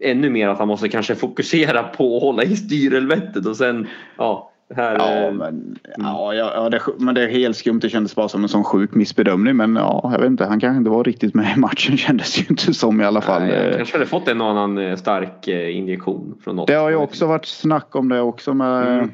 Ännu 0.00 0.30
mer 0.30 0.48
att 0.48 0.58
han 0.58 0.68
måste 0.68 0.88
kanske 0.88 1.14
fokusera 1.14 1.82
på 1.82 2.16
att 2.16 2.22
hålla 2.22 2.42
i 2.42 2.56
styrelvettet 2.56 3.46
och 3.46 3.56
sen, 3.56 3.86
ja. 4.18 4.46
Här, 4.76 4.94
Ja, 4.98 5.26
eh, 5.26 5.32
men, 5.32 5.78
ja, 5.98 6.34
ja, 6.34 6.52
ja 6.54 6.68
det, 6.68 6.80
men 6.98 7.14
det 7.14 7.22
är 7.22 7.28
helt 7.28 7.56
skumt. 7.56 7.78
Det 7.82 7.88
kändes 7.88 8.14
bara 8.14 8.28
som 8.28 8.42
en 8.42 8.48
sån 8.48 8.64
sjuk 8.64 8.94
missbedömning. 8.94 9.56
Men 9.56 9.76
ja, 9.76 10.10
jag 10.12 10.20
vet 10.20 10.26
inte. 10.26 10.44
Han 10.44 10.60
kanske 10.60 10.78
inte 10.78 10.90
var 10.90 11.04
riktigt 11.04 11.34
med 11.34 11.56
i 11.56 11.60
matchen 11.60 11.96
kändes 11.96 12.38
ju 12.38 12.44
inte 12.50 12.74
som 12.74 13.00
i 13.00 13.04
alla 13.04 13.20
fall. 13.20 13.42
nej, 13.42 13.52
Eh, 13.52 13.76
kanske 13.76 13.94
hade 13.94 14.06
fått 14.06 14.28
en 14.28 14.40
annan 14.40 14.78
eh, 14.78 14.96
stark 14.96 15.48
injektion 15.48 16.38
från 16.44 16.56
något. 16.56 16.66
Det 16.66 16.74
har 16.74 16.90
ju 16.90 16.96
också 16.96 17.26
varit 17.26 17.46
snack 17.46 17.96
om 17.96 18.08
det 18.08 18.20
också 18.20 18.54
med 18.54 18.92
Mm. 18.92 19.10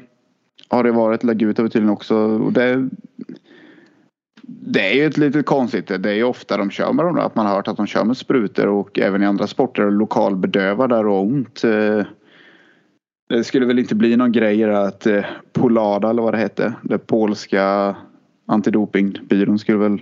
Har 0.69 0.83
det 0.83 0.91
varit 0.91 1.23
Lagutov 1.23 1.67
tydligen 1.67 1.89
också. 1.89 2.15
Och 2.15 2.53
det, 2.53 2.89
det 4.47 4.91
är 4.91 4.93
ju 4.95 5.05
ett 5.05 5.17
lite 5.17 5.43
konstigt. 5.43 5.87
Det 5.87 6.09
är 6.09 6.13
ju 6.13 6.23
ofta 6.23 6.57
de 6.57 6.71
kör 6.71 6.93
med 6.93 7.05
dem. 7.05 7.17
Att 7.17 7.35
man 7.35 7.45
har 7.45 7.55
hört 7.55 7.67
att 7.67 7.77
de 7.77 7.87
kör 7.87 8.03
med 8.03 8.17
sprutor 8.17 8.67
och 8.67 8.99
även 8.99 9.23
i 9.23 9.25
andra 9.25 9.47
sporter 9.47 9.91
lokalbedövar 9.91 10.87
där 10.87 11.07
och 11.07 11.21
ont. 11.21 11.63
Eh, 11.63 12.05
Det 13.29 13.43
skulle 13.43 13.65
väl 13.65 13.79
inte 13.79 13.95
bli 13.95 14.15
någon 14.17 14.31
grej 14.31 14.63
att 14.63 15.05
eh, 15.07 15.25
Polada 15.53 16.09
eller 16.09 16.21
vad 16.21 16.33
det 16.33 16.37
hette. 16.37 16.73
Det 16.81 16.97
polska 16.97 17.95
antidopingbyrån 18.47 19.59
skulle 19.59 19.77
väl 19.77 19.99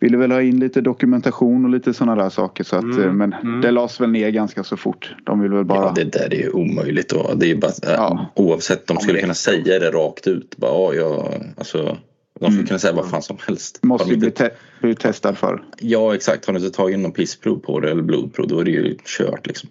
ville 0.00 0.16
väl 0.16 0.32
ha 0.32 0.42
in 0.42 0.60
lite 0.60 0.80
dokumentation 0.80 1.64
och 1.64 1.70
lite 1.70 1.94
sådana 1.94 2.22
där 2.22 2.30
saker. 2.30 2.64
Så 2.64 2.76
att, 2.76 2.82
Mm, 2.82 3.02
eh, 3.02 3.12
Men 3.12 3.32
mm. 3.32 3.60
det 3.60 3.70
lades 3.70 4.00
väl 4.00 4.10
ner 4.10 4.30
ganska 4.30 4.64
så 4.64 4.76
fort. 4.76 5.14
De 5.24 5.40
vill 5.40 5.52
väl 5.52 5.64
bara... 5.64 5.78
Ja, 5.84 5.92
det 5.96 6.04
där 6.04 6.34
är 6.34 6.38
ju 6.38 6.50
omöjligt. 6.50 7.14
Det 7.36 7.46
är 7.46 7.48
ju 7.48 7.56
bara, 7.56 7.72
Ja. 7.82 8.26
Oavsett, 8.34 8.86
de 8.86 8.96
skulle 8.96 9.20
kunna 9.20 9.34
säga 9.34 9.78
det 9.78 9.90
rakt 9.90 10.26
ut. 10.26 10.56
Bara, 10.56 10.70
ja, 10.70 10.94
jag, 10.94 11.28
alltså, 11.58 11.96
de 12.42 12.50
skulle 12.50 12.58
Mm. 12.60 12.66
kunna 12.66 12.78
säga 12.78 12.92
vad 12.94 13.10
fan 13.10 13.22
som 13.22 13.36
helst. 13.46 13.78
Måste 13.82 14.08
ju 14.08 14.14
de 14.14 14.18
bli, 14.20 14.28
inte, 14.28 14.48
te- 14.48 14.54
bli 14.80 14.94
testad 14.94 15.38
för. 15.38 15.62
ja, 15.80 16.14
exakt. 16.14 16.46
Har 16.46 16.52
du 16.52 16.58
inte 16.64 16.76
tagit 16.76 16.98
någon 16.98 17.12
pissprov 17.12 17.56
på 17.56 17.80
det 17.80 17.90
eller 17.90 18.02
blodprov 18.02 18.48
då 18.48 18.58
är 18.60 18.64
det 18.64 18.70
ju 18.70 18.96
kört 19.04 19.46
liksom. 19.46 19.70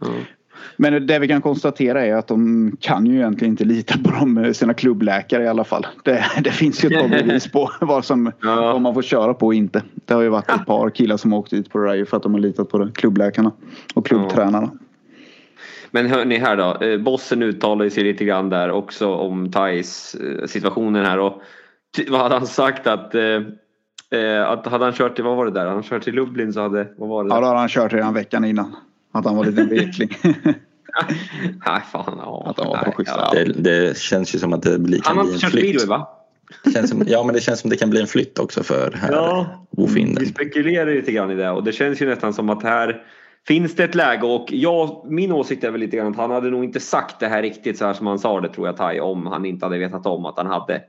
Ja. 0.00 0.06
Men 0.76 1.06
det 1.06 1.18
vi 1.18 1.28
kan 1.28 1.42
konstatera 1.42 2.06
är 2.06 2.14
att 2.14 2.26
de 2.28 2.72
kan 2.80 3.06
ju 3.06 3.16
egentligen 3.16 3.52
inte 3.52 3.64
lita 3.64 3.98
på 4.04 4.10
dem, 4.10 4.54
sina 4.54 4.74
klubbläkare 4.74 5.42
i 5.44 5.48
alla 5.48 5.64
fall. 5.64 5.86
Det, 6.04 6.24
det 6.44 6.50
finns 6.50 6.84
ju 6.84 6.88
ett 6.88 7.00
par 7.02 7.08
bevis 7.24 7.48
på 7.52 7.70
vad, 7.80 8.04
som, 8.04 8.32
Ja. 8.42 8.54
vad 8.72 8.80
man 8.80 8.94
får 8.94 9.02
köra 9.02 9.34
på 9.34 9.46
och 9.46 9.54
inte. 9.54 9.82
Det 10.04 10.14
har 10.14 10.22
ju 10.22 10.28
varit 10.28 10.50
ett 10.50 10.66
par 10.66 10.90
killar 10.90 11.16
som 11.16 11.32
har 11.32 11.38
åkt 11.38 11.50
dit 11.50 11.70
på 11.70 11.78
det 11.78 11.86
där 11.88 11.94
ju 11.94 12.06
för 12.06 12.16
att 12.16 12.22
de 12.22 12.32
har 12.34 12.40
litat 12.40 12.68
på 12.68 12.78
det. 12.78 12.92
klubbläkarna 12.94 13.52
och 13.94 14.06
klubbtränarna. 14.06 14.70
Men 15.90 16.06
hörni 16.06 16.38
här 16.38 16.56
då, 16.56 16.86
eh, 16.86 16.98
bossen 16.98 17.42
uttalade 17.42 17.90
sig 17.90 18.04
lite 18.04 18.24
grann 18.24 18.48
där 18.48 18.70
också 18.70 19.14
om 19.14 19.50
Thais 19.52 20.14
eh, 20.14 20.46
situationen 20.46 21.04
här 21.04 21.18
och 21.18 21.42
vad 22.08 22.20
hade 22.20 22.34
han 22.34 22.46
sagt 22.46 22.86
att 22.86 23.14
eh, 23.14 23.22
eh, 24.20 24.48
att 24.48 24.66
hade 24.66 24.84
han 24.84 24.94
kört 24.94 25.14
till, 25.14 25.24
vad 25.24 25.36
var 25.36 25.44
det 25.44 25.50
där, 25.50 25.60
hade 25.60 25.72
han 25.72 25.82
kört 25.82 26.02
till 26.02 26.14
Lublin 26.14 26.52
så 26.52 26.60
hade, 26.60 26.88
vad 26.96 27.08
var 27.08 27.24
det 27.24 27.28
Ja, 27.30 27.34
där? 27.34 27.42
då 27.42 27.46
har 27.48 27.54
han 27.54 27.68
kört 27.68 27.92
redan 27.92 28.14
veckan 28.14 28.44
innan. 28.44 28.76
Att 29.12 29.24
han 29.24 29.36
var 29.36 29.44
lite 29.44 29.62
vekling. 29.74 30.10
Nej 31.66 31.80
fan, 31.92 32.14
ja. 32.18 32.44
Att 32.46 32.58
han 32.60 32.68
var 32.68 32.76
på 32.78 32.84
Nej, 32.84 32.94
schyssta. 32.94 33.28
ja. 33.34 33.44
Det, 33.44 33.52
det 33.52 33.98
känns 33.98 34.34
ju 34.34 34.38
som 34.38 34.52
att 34.52 34.62
det 34.62 34.78
blir, 34.78 35.00
Han 35.04 35.16
kan 35.16 35.16
har 35.16 35.24
bli 35.24 35.34
inte 35.34 35.46
en 35.46 35.50
kört 35.50 35.60
flytt. 35.60 35.80
speedway 35.80 35.98
va? 35.98 36.08
Känns 36.74 36.90
som, 36.90 37.02
ja, 37.06 37.24
men 37.24 37.34
det 37.34 37.40
känns 37.40 37.60
som 37.60 37.70
det 37.70 37.76
kan 37.76 37.90
bli 37.90 38.00
en 38.00 38.06
flytt 38.06 38.38
också 38.38 38.62
för 38.62 38.92
här 38.96 39.12
Ja. 39.12 39.66
Bofinden. 39.70 40.16
Vi 40.24 40.26
spekulerar 40.26 40.94
lite 40.94 41.12
grann 41.12 41.30
i 41.30 41.34
det 41.34 41.50
och 41.50 41.64
det 41.64 41.72
känns 41.72 42.02
ju 42.02 42.06
nästan 42.08 42.32
som 42.34 42.50
att 42.50 42.62
här 42.62 43.02
finns 43.48 43.74
det 43.76 43.84
ett 43.84 43.94
läge 43.94 44.26
och 44.26 44.46
jag, 44.52 45.06
min 45.10 45.32
åsikt 45.32 45.64
är 45.64 45.70
väl 45.70 45.80
lite 45.80 45.96
grann 45.96 46.06
att 46.10 46.16
han 46.16 46.30
hade 46.30 46.50
nog 46.50 46.64
inte 46.64 46.80
sagt 46.80 47.20
det 47.20 47.26
här 47.26 47.42
riktigt 47.42 47.78
så 47.78 47.84
här 47.86 47.92
som 47.92 48.06
han 48.06 48.18
sa 48.18 48.40
det 48.40 48.48
tror 48.48 48.66
jag 48.66 48.76
Tai 48.76 49.00
om 49.00 49.26
han 49.26 49.44
inte 49.44 49.66
hade 49.66 49.78
vetat 49.78 50.06
om 50.06 50.26
att 50.26 50.36
han 50.36 50.46
hade 50.46 50.82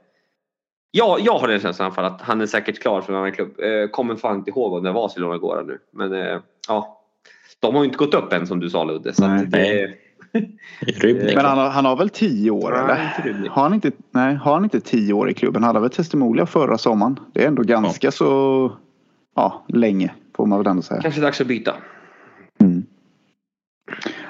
Ja, 0.91 1.17
jag 1.19 1.38
har 1.38 1.48
den 1.48 1.60
känslan 1.60 1.86
i 1.86 1.88
alla 1.88 1.95
fall 1.95 2.05
att 2.05 2.21
han 2.21 2.41
är 2.41 2.45
säkert 2.45 2.81
klar 2.81 3.01
för 3.01 3.13
en 3.13 3.19
annan 3.19 3.31
klubb. 3.31 3.60
Eh, 3.60 3.89
kommer 3.89 4.15
fan 4.15 4.36
inte 4.38 4.50
ihåg 4.50 4.74
om 4.74 4.83
det 4.83 4.91
var 4.91 5.01
Barcelona 5.01 5.36
igår 5.36 5.63
nu. 5.67 5.77
Men 5.93 6.13
eh, 6.13 6.39
ja. 6.67 6.98
De 7.60 7.75
har 7.75 7.81
ju 7.83 7.86
inte 7.86 7.98
gått 7.98 8.13
upp 8.13 8.33
än 8.33 8.48
som 8.48 8.60
du 8.60 8.69
sa 8.69 8.83
Ludde. 8.83 9.13
Så 9.13 9.27
Nej. 9.27 9.43
att 9.43 9.51
det, 9.51 9.93
Rybnik. 10.79 11.36
Men 11.36 11.45
han 11.45 11.57
har, 11.57 11.69
han 11.69 11.86
har 11.86 11.95
väl 11.95 12.10
tio 12.10 12.51
år 12.51 12.71
Nej, 12.71 13.10
eller? 13.24 13.50
Har 13.50 13.63
han 13.63 13.74
inte, 13.74 13.91
nej, 14.12 14.36
har 14.36 14.53
han 14.53 14.63
inte 14.63 14.79
tio 14.79 15.13
år 15.13 15.29
i 15.29 15.33
klubben? 15.33 15.63
Han 15.63 15.67
hade 15.67 15.79
väl 15.79 15.89
testimonia 15.89 16.45
förra 16.45 16.77
sommaren? 16.77 17.19
Det 17.33 17.43
är 17.43 17.48
ändå 17.48 17.63
ganska 17.63 18.12
så 18.12 18.71
ja, 19.36 19.63
länge 19.67 20.13
får 20.36 20.45
man 20.45 20.60
väl 20.60 20.67
ändå 20.67 20.81
säga. 20.81 21.01
kanske 21.01 21.21
dags 21.21 21.41
att 21.41 21.48
byta. 21.48 21.74
Mm. 22.60 22.83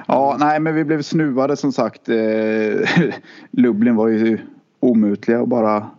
Ja, 0.08 0.38
nej 0.40 0.60
men 0.60 0.76
vi 0.76 0.86
blev 0.86 1.02
snuvade 1.02 1.58
som 1.58 1.72
sagt. 1.72 2.10
Eh, 2.10 2.16
Lublin 3.52 3.96
var 3.96 4.08
ju 4.08 4.38
omutliga 4.80 5.42
och 5.42 5.48
bara 5.48 5.90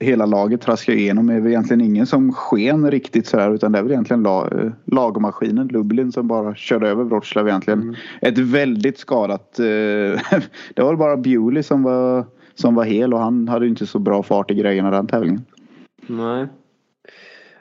hela 0.00 0.26
laget 0.26 0.60
traskade 0.60 0.98
igenom. 0.98 1.28
Är 1.30 1.40
väl 1.40 1.52
egentligen 1.52 1.80
ingen 1.80 2.06
som 2.06 2.32
sken 2.32 2.90
riktigt 2.90 3.26
sådär 3.26 3.54
utan 3.54 3.72
det 3.72 3.78
är 3.78 3.82
väl 3.82 3.92
egentligen 3.92 4.22
la, 4.22 4.48
eh, 4.48 4.70
lagmaskinen 4.84 5.68
Lublin 5.68 6.12
som 6.12 6.28
bara 6.28 6.54
körde 6.54 6.88
över 6.88 7.04
Wroclaw 7.04 7.50
egentligen. 7.50 7.96
Ett 8.20 8.38
väldigt 8.38 8.98
skadat. 8.98 9.58
Eh, 9.58 9.64
det 10.74 10.82
var 10.82 10.96
bara 10.96 11.16
Bewley 11.16 11.62
som 11.62 11.82
var, 11.82 12.24
som 12.54 12.74
var 12.74 12.84
hel 12.84 13.14
och 13.14 13.20
han 13.20 13.48
hade 13.48 13.66
inte 13.66 13.86
så 13.86 13.98
bra 13.98 14.22
fart 14.22 14.50
i 14.50 14.54
grejerna 14.54 14.90
den 14.90 15.06
tävlingen. 15.06 15.44
Nej. 16.06 16.46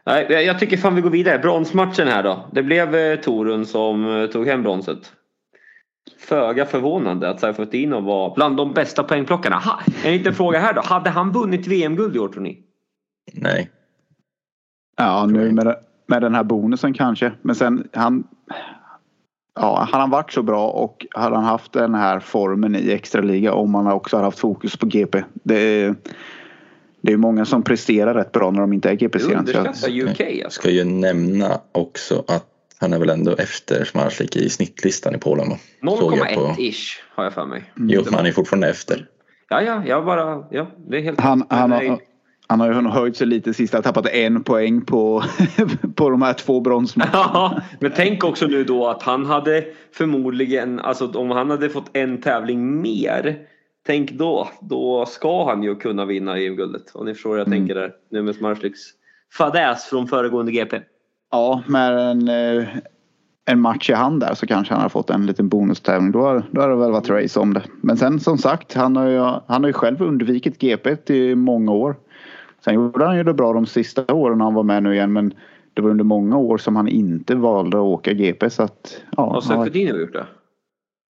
Nej, 0.05 0.27
jag- 0.29 0.60
tycker 0.60 0.77
fan 0.77 0.96
vi 0.96 1.01
går 1.01 1.10
vidare. 1.10 1.39
Bronsmatchen 1.39 2.08
här 2.08 2.24
då. 2.24 2.46
Det 2.51 2.63
blev 2.63 2.96
eh, 2.96 3.15
Torun 3.20 3.65
som 3.65 4.27
tog 4.34 4.48
hem 4.48 4.63
bronset. 4.63 5.12
Föga 6.18 6.66
förvånande 6.66 7.30
att 7.30 7.40
Seifertino 7.40 8.02
var 8.02 8.36
bland 8.36 8.58
de 8.58 8.74
bästa 8.74 9.04
poängplockarna. 9.04 9.56
Ha, 9.56 9.80
en 10.04 10.12
liten 10.18 10.34
fråga 10.34 10.60
här 10.60 10.74
då. 10.74 10.82
Hade 10.82 11.10
han 11.10 11.32
vunnit 11.32 11.68
VM-guld 11.68 12.16
i 12.16 12.20
år 12.20 12.28
tror 12.28 12.42
ni? 12.44 12.64
Nej. 13.34 13.72
Ja, 14.98 15.26
nu 15.26 15.52
med, 15.52 15.66
det- 15.66 15.80
med 16.08 16.22
den 16.22 16.36
här 16.36 16.44
bonusen 16.44 16.94
kanske. 16.94 17.32
Men 17.42 17.56
sen 17.56 17.88
han. 17.94 18.24
Ja, 19.60 19.88
hade 19.92 20.02
han 20.02 20.10
varit 20.10 20.34
så 20.34 20.44
bra 20.44 20.68
och 20.70 21.06
hade 21.16 21.36
han 21.36 21.46
haft 21.46 21.74
den 21.74 21.96
här 21.96 22.20
formen 22.20 22.76
i 22.76 22.92
extraliga 22.92 23.54
om 23.54 23.76
han 23.76 23.88
också 23.88 24.16
hade 24.16 24.28
haft 24.28 24.40
fokus 24.40 24.78
på 24.78 24.86
GP. 24.86 25.24
Det 25.34 25.56
är, 25.60 25.96
det 27.02 27.14
är 27.14 27.18
många 27.18 27.46
som 27.46 27.64
presterar 27.64 28.14
rätt 28.14 28.32
bra 28.32 28.52
när 28.52 28.62
de 28.62 28.74
inte 28.74 28.90
är 28.90 28.94
GP-serien. 28.96 29.46
Så 29.48 29.52
jag- 29.52 29.60
Underskatta 29.66 29.94
UK 29.94 30.44
alltså. 30.44 30.60
Ska 30.62 30.70
ju 30.72 30.84
nämna 30.84 31.60
också 31.72 32.24
att 32.28 32.46
Han 32.79 32.94
är 32.94 33.00
väl 33.00 33.10
ändå 33.10 33.36
efter 33.36 33.86
Smarslik 33.86 34.36
i 34.36 34.50
snittlistan 34.50 35.15
i 35.15 35.17
Polen 35.17 35.50
va? 35.50 35.58
Såg 35.98 36.17
jag 36.17 36.34
på- 36.34 36.41
0,1-ish 36.41 37.00
har 37.15 37.24
jag 37.24 37.34
för 37.34 37.46
mig. 37.46 37.72
Jo, 37.75 38.01
men 38.05 38.13
han 38.13 38.25
är 38.25 38.32
fortfarande 38.32 38.70
efter. 38.70 39.05
Ja, 39.50 39.62
ja, 39.62 39.84
jag 39.86 40.05
bara... 40.05 40.44
Ja, 40.51 40.67
det 40.89 40.98
är 40.98 41.01
helt... 41.01 41.20
Han, 41.20 41.44
han, 41.50 41.70
Nej. 41.70 41.89
har, 41.89 42.00
han 42.48 42.60
har 42.60 42.67
ju 42.67 42.89
höjt 42.89 43.17
sig 43.17 43.27
lite 43.27 43.53
sist. 43.53 43.74
Han 43.74 43.77
har 43.86 43.94
tappat 43.94 44.12
en 44.12 44.44
poäng 44.44 44.82
på, 44.86 45.24
på 45.96 46.10
de 46.10 46.22
här 46.22 46.34
två 46.34 46.60
bronsmatcherna. 46.60 47.12
Ja, 47.13 47.62
men 47.79 47.91
tänk 47.96 48.24
också 48.24 48.48
nu 48.48 48.63
då 48.63 48.88
att 48.88 49.03
han 49.03 49.25
hade 49.25 49.65
förmodligen, 49.91 50.79
alltså 50.79 51.08
om 51.12 51.32
han 51.32 51.50
hade 51.50 51.70
fått 51.70 51.89
en 51.98 52.22
tävling 52.22 52.82
mer. 52.82 53.38
Tänk 53.88 54.12
då, 54.12 54.50
då 54.62 55.05
ska 55.05 55.46
han 55.50 55.63
ju 55.63 55.75
kunna 55.75 56.05
vinna 56.05 56.38
EM-guldet. 56.39 56.91
Om 56.94 57.05
ni 57.05 57.13
förstår 57.13 57.29
hur 57.29 57.38
jag 57.38 57.48
Mm. 57.48 57.60
tänker 57.60 57.75
där. 57.75 57.91
Nu 58.12 58.22
med 58.22 58.36
Smarsliks 58.36 58.79
fadäs 59.38 59.86
från 59.86 60.08
föregående 60.08 60.51
GP. 60.51 60.77
Ja, 61.36 61.63
med 61.68 61.98
en, 61.98 62.27
eh, 62.27 62.68
en 63.46 63.62
match 63.62 63.89
i 63.89 63.94
hand 63.94 64.20
där 64.20 64.34
så 64.34 64.48
kanske 64.48 64.74
han 64.74 64.82
har 64.82 64.89
fått 64.89 65.10
en 65.10 65.25
liten 65.25 65.50
bonustävling. 65.50 66.12
Då 66.12 66.22
har, 66.22 66.44
då 66.51 66.62
har 66.62 66.70
det 66.70 66.75
väl 66.75 66.92
varit 66.92 67.10
race 67.10 67.39
om 67.39 67.54
det. 67.54 67.63
Men 67.82 67.98
sen 67.98 68.20
som 68.20 68.38
sagt, 68.38 68.74
han 68.74 68.96
har 68.96 69.08
ju, 69.08 69.20
han 69.20 69.63
har 69.63 69.68
ju 69.68 69.74
själv 69.74 70.01
undvikit 70.01 70.60
GP 70.60 71.13
i 71.13 71.36
många 71.36 71.72
år. 71.72 71.96
Sen 72.63 72.74
gjorde 72.74 73.06
han 73.06 73.18
ju 73.18 73.24
det 73.24 73.34
bra 73.34 73.54
de 73.54 73.65
sista 73.65 74.13
åren 74.13 74.42
han 74.42 74.54
var 74.54 74.63
med 74.63 74.84
nu 74.84 74.94
igen. 74.94 75.13
Men 75.13 75.34
det 75.74 75.82
var 75.82 75.89
under 75.89 76.04
många 76.04 76.38
år 76.38 76.58
som 76.58 76.75
han 76.75 76.88
inte 76.88 77.36
valde 77.36 77.77
att 77.77 77.84
åka 77.84 78.13
GP. 78.13 78.50
Så 78.50 78.63
att, 78.63 79.01
ja, 79.18 79.24
Har 79.24 79.34
han, 79.34 79.42
Sefedin 79.42 79.88
gjort 79.88 80.13
det? 80.13 80.25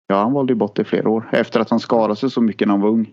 ja, 0.07 0.17
han 0.17 0.33
valde 0.33 0.53
ju 0.53 0.57
bort 0.57 0.77
det 0.77 0.83
i 0.83 0.85
flera 0.85 1.09
år. 1.09 1.29
Efter 1.33 1.61
att 1.61 1.71
han 1.71 1.81
skadade 1.81 2.17
sig 2.17 2.31
så 2.31 2.41
mycket 2.41 2.69
när 2.69 2.75
han 2.75 2.81
var 2.81 2.89
ung. 2.89 3.13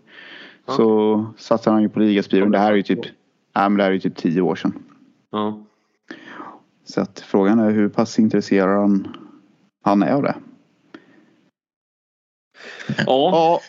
Så 0.67 1.25
satsade 1.37 1.73
han 1.73 1.81
ju 1.81 1.89
på 1.89 1.99
ligaspiron. 1.99 2.51
Det 2.51 2.59
här 2.59 2.71
är 2.71 2.75
ju 2.75 2.83
typ, 2.83 3.05
nej, 3.55 3.69
men 3.69 3.77
det 3.77 3.83
här 3.83 3.89
är 3.89 3.93
ju 3.93 3.99
typ 3.99 4.15
tio 4.15 4.41
år 4.41 4.55
sedan. 4.55 4.73
Ja. 5.31 5.65
Så 6.93 7.01
att 7.01 7.19
frågan 7.19 7.59
är 7.59 7.71
hur 7.71 7.89
pass 7.89 8.19
intresserad 8.19 8.69
han, 8.79 9.07
han 9.83 10.03
är 10.03 10.11
av 10.13 10.23
det. 10.23 10.35
ja. 12.97 13.03
Ja, 13.05 13.61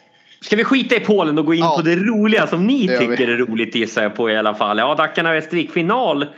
Ska 0.43 0.57
vi 0.57 0.65
skita 0.65 0.97
i 0.97 1.01
Polen 1.01 1.39
och 1.39 1.47
gå 1.47 1.55
in 1.55 1.61
Ja. 1.61 1.75
på 1.77 1.83
det 1.83 1.97
roliga 1.97 2.47
som 2.47 2.67
ni 2.67 2.87
Det 2.87 2.99
tycker 2.99 3.29
är 3.29 3.37
roligt 3.37 3.75
gissar 3.75 4.03
jag 4.03 4.15
på 4.15 4.31
i 4.31 4.37
alla 4.37 4.55
fall. 4.55 4.79
Ja, 4.79 4.95
Dackarna 4.95 5.33
Västervik 5.33 5.71
final. 5.71 6.23
Eh, 6.23 6.29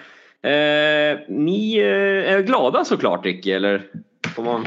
ni 1.29 1.79
eh, 1.79 2.33
är 2.35 2.43
glada 2.43 2.85
såklart 2.85 3.25
Ricky, 3.25 3.51
eller? 3.53 3.83
Får 4.35 4.43
man, 4.45 4.67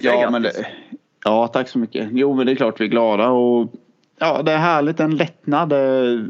ja, 0.00 0.30
men 0.30 0.42
det, 0.42 0.66
ja, 1.24 1.48
tack 1.48 1.68
så 1.68 1.78
mycket. 1.78 2.08
Jo, 2.12 2.34
men 2.34 2.46
det 2.46 2.52
är 2.52 2.56
klart 2.56 2.80
vi 2.80 2.84
är 2.84 2.88
glada 2.88 3.28
och 3.28 3.72
ja, 4.18 4.42
det 4.42 4.52
är 4.52 4.58
härligt. 4.58 5.00
En 5.00 5.16
lättnad. 5.16 5.72
eh, 5.72 6.20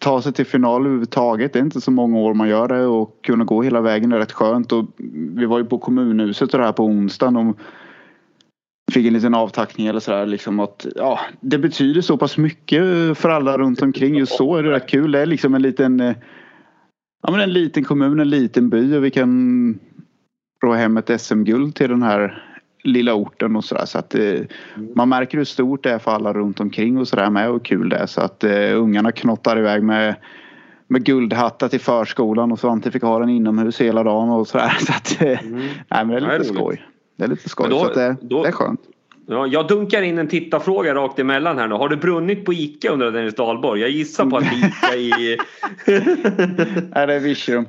Ta 0.00 0.22
sig 0.22 0.32
till 0.32 0.46
final 0.46 0.80
överhuvudtaget. 0.80 1.52
Det 1.52 1.58
är 1.58 1.62
inte 1.62 1.80
så 1.80 1.90
många 1.90 2.18
år 2.18 2.34
man 2.34 2.48
gör 2.48 2.68
det 2.68 2.86
och 2.86 3.24
kunna 3.24 3.44
gå 3.44 3.62
hela 3.62 3.80
vägen 3.80 4.12
är 4.12 4.18
rätt 4.18 4.32
skönt. 4.32 4.72
Och 4.72 4.84
vi 5.36 5.46
var 5.46 5.58
ju 5.58 5.64
på 5.64 5.78
kommunhuset 5.78 6.54
och 6.54 6.60
det 6.60 6.66
här 6.66 6.72
på 6.72 6.84
onsdagen 6.84 7.36
och 7.36 7.56
fick 8.92 9.06
en 9.06 9.12
liten 9.12 9.34
avtackning 9.34 9.86
eller 9.86 10.00
sådär 10.00 10.26
liksom 10.26 10.60
att 10.60 10.86
ja, 10.96 11.20
det 11.40 11.58
betyder 11.58 12.00
så 12.00 12.16
pass 12.16 12.36
mycket 12.36 12.82
för 13.18 13.28
alla 13.28 13.58
runt 13.58 13.82
omkring. 13.82 14.14
Just 14.14 14.36
så 14.36 14.56
är 14.56 14.62
det 14.62 14.70
rätt 14.70 14.88
kul. 14.88 15.12
Det 15.12 15.20
är 15.20 15.26
liksom 15.26 15.54
en 15.54 15.62
liten 15.62 16.00
eh, 16.00 16.16
ja, 17.22 17.30
men 17.30 17.40
en 17.40 17.52
liten 17.52 17.84
kommun, 17.84 18.20
en 18.20 18.30
liten 18.30 18.70
by 18.70 18.96
och 18.96 19.04
vi 19.04 19.10
kan 19.10 19.78
rå 20.64 20.72
hem 20.72 20.96
ett 20.96 21.20
SM-guld 21.20 21.74
till 21.74 21.90
den 21.90 22.02
här 22.02 22.49
lilla 22.82 23.14
orten 23.14 23.56
och 23.56 23.64
sådär. 23.64 23.84
Så 23.84 23.98
att 23.98 24.14
eh, 24.14 24.40
man 24.94 25.08
märker 25.08 25.38
hur 25.38 25.44
stort 25.44 25.82
det 25.82 25.90
är 25.90 25.98
för 25.98 26.10
alla 26.10 26.32
runt 26.32 26.60
omkring 26.60 26.98
och 26.98 27.08
sådär 27.08 27.30
med 27.30 27.48
och 27.48 27.52
hur 27.52 27.58
kul 27.60 27.88
det 27.88 27.96
är. 27.96 28.06
Så 28.06 28.20
att 28.20 28.44
eh, 28.44 28.76
ungarna 28.80 29.12
knottar 29.12 29.58
iväg 29.58 29.82
med 29.82 30.14
med 30.88 31.04
guldhattar 31.04 31.68
till 31.68 31.80
förskolan 31.80 32.52
och 32.52 32.58
Svante 32.58 32.90
fick 32.90 33.02
ha 33.02 33.18
den 33.18 33.28
inomhus 33.28 33.80
hela 33.80 34.02
dagen 34.04 34.28
och 34.30 34.46
sådär. 34.48 34.72
Så 34.80 34.92
att, 34.92 35.22
eh, 35.22 35.38
nej, 35.88 36.04
men 36.04 36.08
det 36.08 36.16
är 36.16 36.20
Ja, 36.20 36.26
det 36.28 36.34
är 36.34 36.38
lite 36.38 36.54
skoj. 36.54 36.84
Det 37.16 37.24
är 37.24 37.28
lite 37.28 37.48
skoj. 37.48 37.66
Då- 37.70 37.78
så 37.78 37.86
att 37.86 37.94
det, 37.94 38.16
då- 38.20 38.42
det 38.42 38.48
är 38.48 38.52
skönt. 38.52 38.80
Ja, 39.26 39.46
jag 39.46 39.68
dunkar 39.68 40.02
in 40.02 40.18
en 40.18 40.28
tittarfråga 40.28 40.94
rakt 40.94 41.18
emellan 41.18 41.58
här 41.58 41.68
nu. 41.68 41.74
Har 41.74 41.88
det 41.88 41.96
brunnit 41.96 42.44
på 42.44 42.52
Ica 42.52 42.90
under 42.90 43.10
Dennis 43.12 43.34
Dahlborg? 43.34 43.80
Jag 43.80 43.90
gissar 43.90 44.26
på 44.26 44.36
att 44.36 44.44
det 44.44 44.50
är 44.50 44.68
Ica 44.68 44.96
i... 44.96 45.36
Nej, 46.94 47.06
det 47.06 47.14
är 47.14 47.20
Virserum 47.20 47.66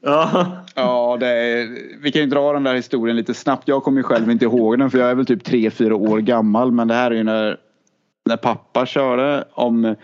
ja. 0.00 0.56
Ja, 0.74 1.16
det 1.20 1.28
är, 1.28 1.68
vi 2.02 2.12
kan 2.12 2.22
ju 2.22 2.28
dra 2.28 2.52
den 2.52 2.62
där 2.62 2.74
historien 2.74 3.16
lite 3.16 3.34
snabbt. 3.34 3.68
Jag 3.68 3.82
kommer 3.82 3.98
ju 3.98 4.02
själv 4.02 4.30
inte 4.30 4.44
ihåg 4.44 4.78
den 4.78 4.90
för 4.90 4.98
jag 4.98 5.10
är 5.10 5.14
väl 5.14 5.26
typ 5.26 5.46
3-4 5.46 5.92
år 5.92 6.18
gammal. 6.18 6.72
Men 6.72 6.88
det 6.88 6.94
här 6.94 7.10
är 7.10 7.14
ju 7.14 7.24
när, 7.24 7.56
när 8.24 8.36
pappa 8.36 8.86
körde 8.86 9.44
om 9.52 9.96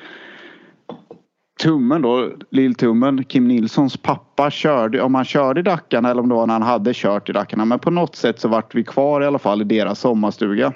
Tummen 1.62 2.02
då, 2.02 2.30
Lilltummen, 2.50 3.24
Kim 3.24 3.48
Nilssons 3.48 3.96
pappa 3.96 4.50
körde, 4.50 5.02
om 5.02 5.14
han 5.14 5.24
körde 5.24 5.60
i 5.60 5.62
Dackarna 5.62 6.10
eller 6.10 6.22
om 6.22 6.28
det 6.28 6.34
var 6.34 6.46
när 6.46 6.54
han 6.54 6.62
hade 6.62 6.92
kört 6.94 7.28
i 7.28 7.32
Dackarna. 7.32 7.64
Men 7.64 7.78
på 7.78 7.90
något 7.90 8.16
sätt 8.16 8.40
så 8.40 8.48
vart 8.48 8.74
vi 8.74 8.84
kvar 8.84 9.20
i 9.20 9.26
alla 9.26 9.38
fall 9.38 9.60
i 9.62 9.64
deras 9.64 10.00
sommarstuga. 10.00 10.72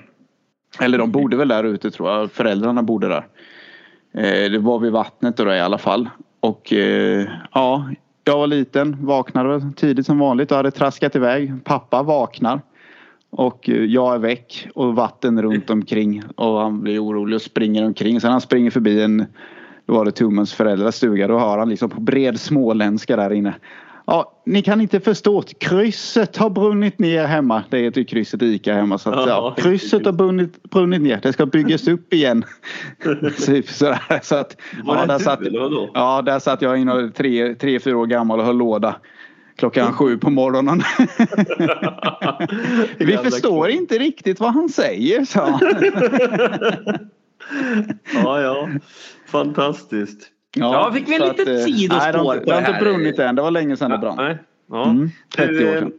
Eller 0.78 0.98
de 0.98 1.10
bodde 1.10 1.36
väl 1.36 1.48
där 1.48 1.64
ute 1.64 1.90
tror 1.90 2.10
jag, 2.10 2.32
föräldrarna 2.32 2.82
bodde 2.82 3.08
där. 3.08 3.26
Eh, 4.14 4.50
det 4.50 4.58
var 4.58 4.78
vid 4.78 4.92
vattnet 4.92 5.36
då 5.36 5.54
i 5.54 5.60
alla 5.60 5.78
fall. 5.78 6.08
Och 6.40 6.72
eh, 6.72 7.28
ja, 7.52 7.90
jag 8.24 8.38
var 8.38 8.46
liten, 8.46 9.06
vaknade 9.06 9.72
tidigt 9.76 10.06
som 10.06 10.18
vanligt 10.18 10.50
och 10.50 10.56
hade 10.56 10.70
traskat 10.70 11.16
iväg. 11.16 11.64
Pappa 11.64 12.02
vaknar. 12.02 12.60
Och 13.30 13.68
eh, 13.68 13.84
jag 13.84 14.14
är 14.14 14.18
väck 14.18 14.68
och 14.74 14.94
vatten 14.94 15.42
runt 15.42 15.70
omkring 15.70 16.22
och 16.36 16.60
han 16.60 16.80
blir 16.80 17.04
orolig 17.04 17.34
och 17.34 17.42
springer 17.42 17.84
omkring. 17.84 18.20
Sen 18.20 18.32
han 18.32 18.40
springer 18.40 18.70
förbi 18.70 19.02
en, 19.02 19.26
då 19.86 19.94
var 19.94 20.04
det 20.04 20.12
Tummens 20.12 20.54
föräldrars 20.54 20.94
stuga, 20.94 21.28
då 21.28 21.38
hör 21.38 21.58
han 21.58 21.68
liksom 21.68 21.90
på 21.90 22.00
bred 22.00 22.40
småländska 22.40 23.16
där 23.16 23.32
inne. 23.32 23.54
Ja, 24.06 24.32
ni 24.46 24.62
kan 24.62 24.80
inte 24.80 25.00
förstå 25.00 25.38
att 25.38 25.58
krysset 25.58 26.36
har 26.36 26.50
brunnit 26.50 26.98
ner 26.98 27.24
hemma. 27.26 27.62
Det 27.70 27.78
heter 27.78 28.00
ju 28.00 28.04
krysset 28.04 28.42
Ica 28.42 28.74
hemma. 28.74 28.98
Så 28.98 29.10
att, 29.10 29.28
ja, 29.28 29.54
krysset 29.58 30.04
har 30.04 30.12
brunnit, 30.12 30.62
brunnit 30.62 31.00
ner. 31.00 31.20
Det 31.22 31.32
ska 31.32 31.46
byggas 31.46 31.88
upp 31.88 32.12
igen. 32.12 32.44
typ 33.46 33.68
sådär. 33.68 34.20
Så 34.22 34.36
att, 34.36 34.56
Var 34.84 34.96
ja, 34.96 35.00
det 35.00 35.06
där 35.06 35.18
du, 35.18 35.24
satt, 35.24 35.40
eller 35.40 35.90
ja, 35.94 36.22
där 36.22 36.38
satt 36.38 36.62
jag 36.62 36.78
inne 36.78 37.10
tre, 37.10 37.54
tre, 37.54 37.80
fyra 37.80 37.96
år 37.96 38.06
gammal 38.06 38.40
och 38.40 38.46
höll 38.46 38.56
låda. 38.56 38.96
Klockan 39.56 39.92
sju 39.92 40.18
på 40.18 40.30
morgonen. 40.30 40.82
Vi 42.98 43.16
förstår 43.16 43.68
inte 43.68 43.98
riktigt 43.98 44.40
vad 44.40 44.54
han 44.54 44.68
säger, 44.68 45.24
sa 45.24 45.50
han. 45.50 45.60
ja, 48.14 48.40
ja. 48.40 48.68
Fantastiskt. 49.26 50.28
Ja, 50.56 50.92
fick 50.94 51.08
vi 51.08 51.16
så 51.18 51.24
litet 51.32 51.48
eh, 51.48 51.56
sidospår 51.56 51.96
Nej, 51.98 52.12
det 52.12 52.18
har, 52.18 52.24
på 52.24 52.34
inte- 52.34 52.44
det 52.46 52.52
har 52.54 52.60
det 52.62 52.66
inte 52.66 52.72
här. 52.72 52.80
brunnit 52.80 53.18
än. 53.18 53.34
Det 53.36 53.42
var 53.42 53.50
länge 53.50 53.76
sedan 53.76 53.90
det 53.90 53.98
brann. 53.98 54.16
Nej. 54.16 54.38
Ja. 54.70 54.90
Mm, 54.90 55.10
30 55.36 55.64
år 55.64 55.68
Eh, 55.68 55.78
sedan. 55.78 55.92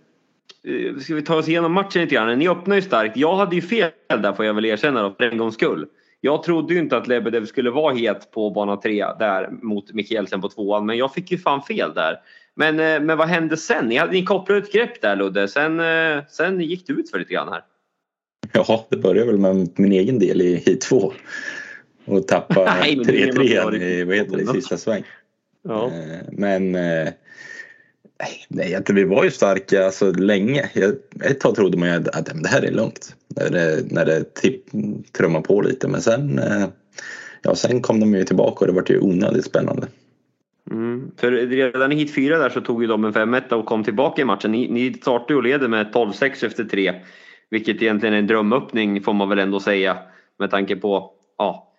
eh, 0.94 1.00
Ska 1.00 1.16
vi 1.16 1.22
ta 1.22 1.36
oss 1.36 1.48
igenom 1.48 1.74
matchen 1.74 2.02
lite 2.02 2.16
grann? 2.16 2.40
Ni 2.40 2.48
öppnar 2.50 2.76
ju 2.76 2.82
starkt. 2.82 3.18
Jag 3.18 3.36
hade 3.36 3.56
ju 3.56 3.62
fel 3.62 3.90
där 4.08 4.34
får 4.34 4.46
jag 4.46 4.54
väl 4.54 4.66
erkänna 4.66 5.02
då, 5.02 5.14
för 5.18 5.24
en 5.24 5.38
gångs 5.38 5.54
skull. 5.54 5.86
Jag 6.22 6.44
trodde 6.44 6.74
ju 6.74 6.80
inte 6.80 6.98
att 6.98 7.08
Lebedev 7.08 7.46
skulle 7.46 7.70
vara 7.70 7.94
het 7.96 8.32
på 8.32 8.50
bana 8.50 8.78
3 8.78 9.06
där 9.20 9.50
mot 9.62 9.94
Mikkelsen 9.94 10.42
på 10.42 10.50
tvåan. 10.50 10.86
Men 10.86 10.98
jag 10.98 11.14
fick 11.14 11.32
ju 11.32 11.38
fan 11.38 11.62
fel 11.62 11.92
där. 11.96 12.16
Men, 12.56 12.76
men 13.06 13.18
vad 13.18 13.28
hände 13.28 13.58
sen? 13.58 13.86
Ni, 13.86 13.96
hade, 13.98 14.12
ni 14.12 14.24
kopplade 14.26 14.62
ett 14.62 14.74
grepp 14.74 15.02
där 15.02 15.16
Ludde. 15.16 15.48
Sen, 15.48 15.82
sen 16.30 16.62
gick 16.62 16.88
det 16.88 16.94
ut 16.94 17.12
för 17.12 17.20
lite 17.20 17.34
grann 17.34 17.50
här. 17.50 17.62
Ja, 18.54 18.86
det 18.90 18.98
började 18.98 19.28
väl 19.32 19.38
med 19.38 19.70
min 19.80 19.92
egen 19.92 20.20
del 20.20 20.42
i 20.42 20.56
hit 20.56 20.82
2. 20.82 21.14
Och 22.06 22.28
tappa 22.28 22.66
Nej, 22.82 22.96
men 22.96 23.08
det 23.08 23.24
är 23.24 23.32
3-3 23.32 23.64
något 23.64 23.74
i, 23.74 24.04
vad 24.04 24.16
heter 24.16 24.38
det, 24.38 24.48
sista 24.48 24.78
sväng. 24.78 25.04
Ja. 25.64 25.86
Eh, 25.86 26.20
Men 26.32 26.76
eh, 26.76 27.10
nej, 28.48 28.84
vi 28.90 29.04
var 29.04 29.24
ju 29.24 29.32
starka 29.32 29.86
alltså, 29.86 30.12
länge. 30.12 30.70
Jag, 30.74 30.94
ett 31.24 31.40
tag 31.40 31.56
trodde 31.56 31.78
man 31.78 31.90
ju 31.90 31.96
att, 31.96 32.26
det 32.44 32.50
här 32.50 32.62
är 32.62 32.72
lugnt. 32.72 33.16
När 33.28 33.50
det, 33.50 33.92
när 33.92 34.06
det 34.06 34.34
tipp, 34.34 34.64
trummar 35.12 35.42
på 35.42 35.62
lite. 35.62 35.88
Men 35.88 36.02
sen, 36.02 36.40
eh, 36.40 36.68
ja, 37.42 37.56
sen 37.56 37.82
kom 37.82 38.00
de 38.00 38.16
ju 38.16 38.24
tillbaka 38.24 38.60
och 38.60 38.68
det 38.68 38.74
var 38.74 38.86
ju 38.90 39.00
onödigt 39.00 39.46
spännande. 39.46 39.88
Mm. 40.72 41.12
För 41.18 41.32
redan 41.32 41.92
i 41.92 41.96
hit 41.96 42.16
4 42.16 42.38
där 42.38 42.50
så 42.50 42.62
tog 42.62 42.82
ju 42.82 42.88
de 42.88 43.06
en 43.06 43.14
5-1 43.14 43.54
och 43.54 43.66
kom 43.66 43.84
tillbaka 43.84 44.22
i 44.22 44.26
matchen. 44.26 44.52
Ni, 44.52 44.68
ni 44.68 44.94
startade 44.94 45.36
och 45.36 45.44
leder 45.44 45.68
med 45.68 45.94
12-6 45.94 46.46
efter 46.46 46.64
3. 46.64 46.94
Vilket 47.50 47.82
egentligen 47.82 48.16
är 48.16 48.20
en 48.20 48.28
drömöppning 48.28 49.04
får 49.04 49.14
man 49.14 49.30
väl 49.30 49.40
ändå 49.40 49.60
säga. 49.60 49.98
Med 50.40 50.52
tanke 50.52 50.76
på 50.76 51.12
ja, 51.38 51.71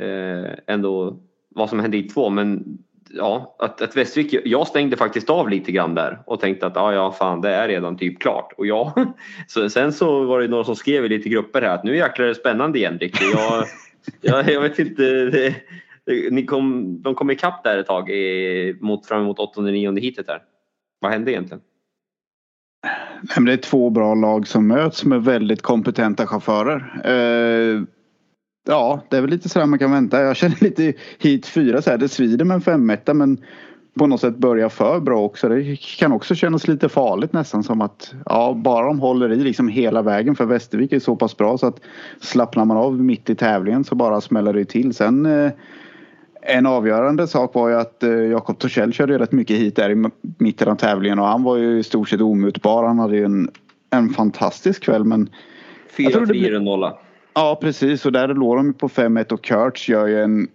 eh, 0.00 0.52
ändå 0.66 1.18
vad 1.54 1.68
som 1.68 1.80
hände 1.80 1.96
i 1.96 2.02
2. 2.02 2.30
Men 2.30 2.78
ja, 3.10 3.56
att, 3.58 3.82
att 3.82 3.96
Västervik, 3.96 4.34
jag 4.44 4.66
stängde 4.66 4.96
faktiskt 4.96 5.30
av 5.30 5.48
lite 5.48 5.72
grann 5.72 5.94
där 5.94 6.22
och 6.26 6.40
tänkte 6.40 6.66
att 6.66 6.76
ja, 6.76 6.92
ja 6.92 7.12
fan 7.12 7.40
det 7.40 7.50
är 7.50 7.68
redan 7.68 7.96
typ 7.96 8.20
klart. 8.20 8.52
Och 8.56 8.66
ja, 8.66 8.94
så, 9.46 9.70
sen 9.70 9.92
så 9.92 10.24
var 10.24 10.40
det 10.40 10.48
några 10.48 10.64
som 10.64 10.76
skrev 10.76 11.04
i 11.04 11.08
lite 11.08 11.28
grupper 11.28 11.62
här 11.62 11.74
att 11.74 11.84
nu 11.84 11.96
jäklar 11.96 12.24
är 12.24 12.28
det 12.28 12.34
spännande 12.34 12.78
igen 12.78 12.98
Ricky. 12.98 13.24
Jag, 13.24 13.64
jag, 14.20 14.50
jag 14.50 14.60
vet 14.60 14.78
inte. 14.78 15.02
Det, 15.24 15.54
ni 16.30 16.44
kom, 16.44 16.96
de 17.02 17.14
kom 17.14 17.30
ikapp 17.30 17.64
där 17.64 17.78
ett 17.78 17.86
tag 17.86 18.10
i, 18.10 18.76
mot, 18.80 19.06
fram 19.06 19.22
emot 19.22 19.38
åttonde 19.38 19.70
nionde 19.70 20.00
hitet 20.00 20.26
där. 20.26 20.42
Vad 21.00 21.12
hände 21.12 21.32
egentligen? 21.32 21.60
Nej, 23.22 23.46
det 23.46 23.52
är 23.52 23.56
två 23.56 23.90
bra 23.90 24.14
lag 24.14 24.46
som 24.46 24.66
möts 24.66 25.04
med 25.04 25.24
väldigt 25.24 25.62
kompetenta 25.62 26.26
chaufförer. 26.26 27.00
Eh, 27.04 27.82
ja, 28.66 29.02
det 29.08 29.16
är 29.16 29.20
väl 29.20 29.30
lite 29.30 29.48
sådär 29.48 29.66
man 29.66 29.78
kan 29.78 29.90
vänta. 29.90 30.20
Jag 30.20 30.36
känner 30.36 30.64
lite 30.64 30.92
hit 31.18 31.46
fyra 31.46 31.82
så 31.82 31.90
här. 31.90 31.98
Det 31.98 32.08
svider 32.08 32.44
med 32.44 32.54
en 32.54 32.60
femetta 32.60 33.14
men 33.14 33.38
på 33.98 34.06
något 34.06 34.20
sätt 34.20 34.36
börjar 34.36 34.68
för 34.68 35.00
bra 35.00 35.20
också. 35.20 35.48
Det 35.48 35.76
kan 35.98 36.12
också 36.12 36.34
kännas 36.34 36.68
lite 36.68 36.88
farligt 36.88 37.32
nästan 37.32 37.62
som 37.62 37.80
att 37.80 38.14
ja, 38.26 38.54
bara 38.56 38.86
de 38.86 39.00
håller 39.00 39.32
i 39.32 39.36
liksom 39.36 39.68
hela 39.68 40.02
vägen 40.02 40.36
för 40.36 40.44
Västervik 40.44 40.92
är 40.92 40.98
så 40.98 41.16
pass 41.16 41.36
bra 41.36 41.58
så 41.58 41.66
att 41.66 41.80
slappnar 42.20 42.64
man 42.64 42.76
av 42.76 43.00
mitt 43.00 43.30
i 43.30 43.34
tävlingen 43.34 43.84
så 43.84 43.94
bara 43.94 44.20
smäller 44.20 44.52
det 44.52 44.64
till. 44.64 44.94
Sen 44.94 45.26
eh, 45.26 45.52
en 46.42 46.66
avgörande 46.66 47.26
sak 47.26 47.54
var 47.54 47.68
ju 47.68 47.74
att 47.74 48.02
eh, 48.02 48.10
Jakob 48.10 48.58
Torssell 48.58 48.92
körde 48.92 49.18
rätt 49.18 49.32
mycket 49.32 49.56
hit 49.56 49.76
där 49.76 49.90
i 49.90 50.10
mitten 50.38 50.68
av 50.68 50.76
tävlingen 50.76 51.18
och 51.18 51.26
han 51.26 51.42
var 51.42 51.56
ju 51.56 51.78
i 51.78 51.82
stort 51.82 52.08
sett 52.08 52.20
omutbar. 52.20 52.84
Han 52.84 52.98
hade 52.98 53.16
ju 53.16 53.24
en, 53.24 53.50
en 53.90 54.08
fantastisk 54.08 54.82
kväll 54.82 55.04
men... 55.04 55.30
Fyra 55.96 56.26
frior 56.26 56.56
och 56.56 56.62
nolla. 56.62 56.98
Ja 57.34 57.58
precis 57.60 58.06
och 58.06 58.12
där 58.12 58.28
låg 58.28 58.56
de 58.56 58.74
på 58.74 58.88
5-1 58.88 59.32
och 59.32 59.44
Kurtz 59.44 59.88
gör 59.88 60.06
ju 60.06 60.20
en 60.20 60.48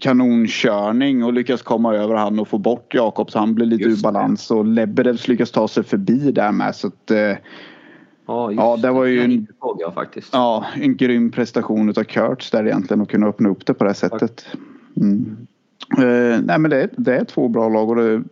kanonkörning 0.00 1.24
och 1.24 1.32
lyckas 1.32 1.62
komma 1.62 1.94
över 1.94 2.14
han 2.14 2.38
och 2.38 2.48
få 2.48 2.58
bort 2.58 2.94
Jakob 2.94 3.30
så 3.30 3.38
han 3.38 3.54
blir 3.54 3.66
lite 3.66 3.84
ur 3.84 4.02
balans 4.02 4.50
och 4.50 4.64
Lebedevs 4.64 5.28
lyckas 5.28 5.50
ta 5.50 5.68
sig 5.68 5.82
förbi 5.82 6.32
där 6.32 6.52
med 6.52 6.74
så 6.74 6.86
att 6.86 7.10
eh, 7.10 7.36
Ja, 8.26 8.52
ja, 8.52 8.76
det 8.76 8.90
var 8.90 9.04
ju 9.04 9.22
en, 9.22 9.46
jag, 9.78 9.94
faktiskt. 9.94 10.28
Ja, 10.32 10.66
en 10.74 10.96
grym 10.96 11.30
prestation 11.30 11.88
utav 11.88 12.04
Kurtz 12.04 12.50
där 12.50 12.66
egentligen 12.66 13.00
att 13.00 13.08
kunna 13.08 13.26
öppna 13.26 13.48
upp 13.48 13.66
det 13.66 13.74
på 13.74 13.84
det 13.84 13.94
sättet. 13.94 14.46
Mm. 14.96 15.36
Uh, 15.98 16.40
nej 16.44 16.58
men 16.58 16.70
det, 16.70 16.88
det 16.96 17.16
är 17.16 17.24
två 17.24 17.48
bra 17.48 17.68
lag 17.68 17.90
och 17.90 17.96
det 17.96 18.22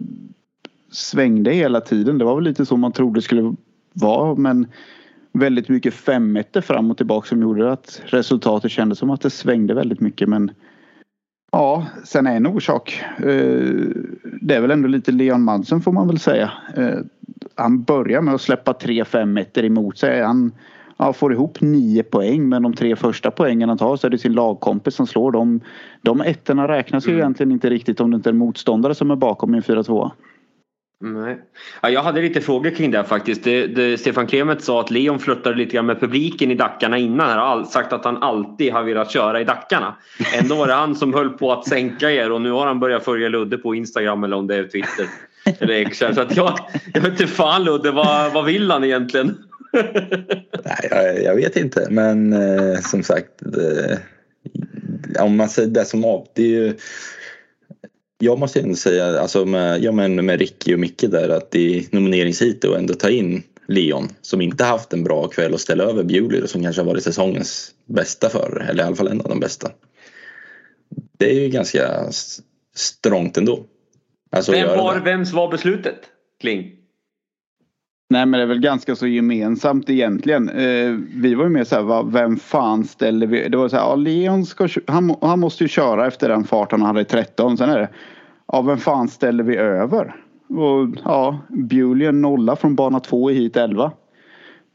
svängde 0.91 1.53
hela 1.53 1.81
tiden. 1.81 2.19
Det 2.19 2.25
var 2.25 2.35
väl 2.35 2.45
lite 2.45 2.67
så 2.67 2.77
man 2.77 2.93
trodde 2.93 3.19
det 3.19 3.23
skulle 3.23 3.55
vara 3.93 4.35
men 4.35 4.67
väldigt 5.33 5.69
mycket 5.69 5.95
femmeter 5.95 6.61
fram 6.61 6.91
och 6.91 6.97
tillbaka 6.97 7.29
som 7.29 7.43
gjorde 7.43 7.73
att 7.73 8.03
resultatet 8.05 8.71
kändes 8.71 8.99
som 8.99 9.11
att 9.11 9.21
det 9.21 9.31
svängde 9.31 9.75
väldigt 9.75 10.01
mycket 10.01 10.29
men 10.29 10.51
Ja, 11.53 11.87
sen 12.05 12.27
en 12.27 12.47
orsak. 12.47 13.03
Uh, 13.25 13.93
det 14.41 14.55
är 14.55 14.61
väl 14.61 14.71
ändå 14.71 14.89
lite 14.89 15.13
Leon 15.13 15.43
Madsen 15.43 15.81
får 15.81 15.93
man 15.93 16.09
väl 16.09 16.19
säga. 16.19 16.51
Uh, 16.79 16.99
han 17.55 17.83
börjar 17.83 18.21
med 18.21 18.35
att 18.35 18.41
släppa 18.41 18.75
tre 18.75 19.05
fem 19.05 19.33
meter 19.33 19.65
emot 19.65 19.99
sig. 19.99 20.23
Han 20.23 20.53
ja, 20.97 21.13
får 21.13 21.33
ihop 21.33 21.61
nio 21.61 22.03
poäng 22.03 22.49
men 22.49 22.63
de 22.63 22.75
tre 22.75 22.97
första 22.97 23.31
poängen 23.31 23.69
han 23.69 23.79
tar 23.79 23.97
så 23.97 24.07
är 24.07 24.11
det 24.11 24.19
sin 24.19 24.33
lagkompis 24.33 24.95
som 24.95 25.07
slår 25.07 25.33
dem. 25.33 25.61
De 26.03 26.21
ettorna 26.21 26.69
räknas 26.69 27.07
ju 27.07 27.11
mm. 27.11 27.21
egentligen 27.21 27.53
inte 27.53 27.71
riktigt 27.71 28.01
om 28.01 28.11
det 28.11 28.17
inte 28.17 28.29
är 28.29 28.33
en 28.33 28.39
motståndare 28.39 28.95
som 28.95 29.11
är 29.11 29.17
bakom 29.17 29.55
i 29.55 29.57
en 29.57 29.63
4-2. 29.63 30.11
Nej. 31.03 31.39
Ja, 31.81 31.91
jag 31.91 32.03
hade 32.03 32.23
lite 32.23 32.41
frågor 32.41 32.71
kring 32.71 32.91
det 32.91 33.05
faktiskt. 33.05 33.45
Det, 33.45 33.67
det, 33.67 33.99
Stefan 33.99 34.27
Klemet 34.27 34.65
sa 34.65 34.81
att 34.81 34.91
Leon 34.91 35.19
flörtade 35.19 35.57
lite 35.57 35.75
grann 35.75 35.87
med 35.87 36.01
publiken 36.01 36.51
i 36.51 36.55
Dackarna 36.55 36.99
innan. 36.99 37.29
Han 37.29 37.39
har 37.39 37.65
sagt 37.65 37.93
att 37.93 38.05
han 38.05 38.23
alltid 38.23 38.73
har 38.73 38.83
velat 38.83 39.11
köra 39.11 39.41
i 39.41 39.45
Dackarna. 39.45 39.97
Ändå 40.41 40.55
var 40.55 40.67
det 40.67 40.73
han 40.73 40.97
som 40.97 41.15
höll 41.15 41.31
på 41.31 41.53
att 41.53 41.69
sänka 41.69 42.11
er 42.11 42.33
och 42.33 42.41
nu 42.41 42.51
har 42.51 42.67
han 42.67 42.81
börjat 42.81 43.05
följa 43.05 43.29
Ludde 43.29 43.59
på 43.59 43.75
Instagram 43.75 44.25
eller 44.25 44.37
om 44.37 44.47
det 44.47 44.57
är 44.57 44.65
Twitter. 44.65 45.07
Eller 45.61 45.75
Excel. 45.75 46.15
Så 46.15 46.21
att 46.21 46.37
jag, 46.37 46.59
jag 46.95 47.01
vet 47.01 47.13
inte 47.13 47.27
fan 47.27 47.65
Ludde, 47.65 47.91
vad, 47.91 48.33
vad 48.33 48.45
vill 48.45 48.71
han 48.71 48.85
egentligen? 48.85 49.39
Nej, 50.65 50.89
jag, 50.91 51.23
jag, 51.23 51.35
vet 51.35 51.57
inte 51.57 51.87
men 51.91 52.33
eh, 52.33 52.81
som 52.81 53.03
sagt 53.03 53.29
det, 53.39 53.99
om 55.21 55.37
man 55.37 55.49
säger 55.49 55.69
det 55.69 55.85
som 55.85 56.05
av, 56.05 56.27
det 56.35 56.43
är 56.43 56.47
ju 56.47 56.75
jag 58.23 58.39
måste 58.39 58.61
ändå 58.61 58.75
säga, 58.75 59.21
alltså 59.21 59.45
med, 59.45 59.85
ja, 59.85 59.93
men 59.93 60.27
med 60.27 60.39
Ricky 60.39 60.75
och 60.75 60.81
Micke 60.81 61.05
där 61.11 61.29
att 61.29 61.55
i 61.55 61.89
nomineringsheat 61.91 62.65
och 62.65 62.79
ändå 62.79 62.95
ta 62.95 63.11
in 63.11 63.43
Leon 63.67 64.09
som 64.21 64.41
inte 64.41 64.65
haft 64.65 64.93
en 64.93 65.05
bra 65.05 65.29
kväll 65.29 65.53
och 65.53 65.61
ställa 65.61 65.85
över 65.85 66.03
Bewley 66.03 66.47
som 66.47 66.63
kanske 66.63 66.83
har 66.83 66.87
varit 66.87 67.03
säsongens 67.03 67.75
bästa 67.87 68.29
förare 68.29 68.69
eller 68.69 68.85
i 68.85 68.87
alla 68.87 68.97
fall 68.97 69.09
en 69.09 69.21
av 69.21 69.29
de 69.29 69.41
bästa. 69.41 69.71
Det 71.19 71.31
är 71.31 71.41
ju 71.41 71.49
ganska 71.49 72.13
strångt 72.75 73.37
ändå. 73.37 73.65
Alltså, 74.33 74.53
Vem 74.53 74.69
var, 74.69 75.01
vems 75.01 75.33
var 75.33 75.51
beslutet? 75.51 75.99
Kling? 76.41 76.77
Nej 78.11 78.27
men 78.27 78.39
det 78.39 78.45
är 78.45 78.47
väl 78.47 78.61
ganska 78.61 78.97
så 78.97 79.07
gemensamt 79.07 79.91
egentligen. 79.91 80.49
Eh, 80.49 80.97
vi 81.15 81.35
var 81.35 81.45
ju 81.45 81.51
mer 81.51 81.65
såhär, 81.65 82.11
vem 82.11 82.37
fan 82.37 82.85
ställer 82.85 83.27
vi? 83.27 83.49
Det 83.49 83.57
var 83.57 83.69
såhär, 83.69 83.83
ja 83.83 83.95
Leon 83.95 84.47
ska, 84.47 84.69
han, 84.87 85.17
han 85.21 85.41
måste 85.41 85.65
ju 85.65 85.69
köra 85.69 86.07
efter 86.07 86.29
den 86.29 86.45
farten 86.45 86.81
han 86.81 86.87
hade 86.87 87.01
i 87.01 87.05
13. 87.05 87.59
Sen 87.59 87.71
är 87.71 87.79
det, 87.79 87.89
ja 88.53 88.63
vem 88.63 88.79
fan 88.79 89.09
ställer 89.09 89.45
vi 89.45 89.57
över? 89.57 90.17
Och 90.49 90.89
ja, 91.05 91.39
Bewley 91.49 92.13
nolla 92.13 92.57
från 92.57 92.75
bana 92.75 93.01
2 93.01 93.31
i 93.31 93.35
hit 93.35 93.57
11. 93.57 93.93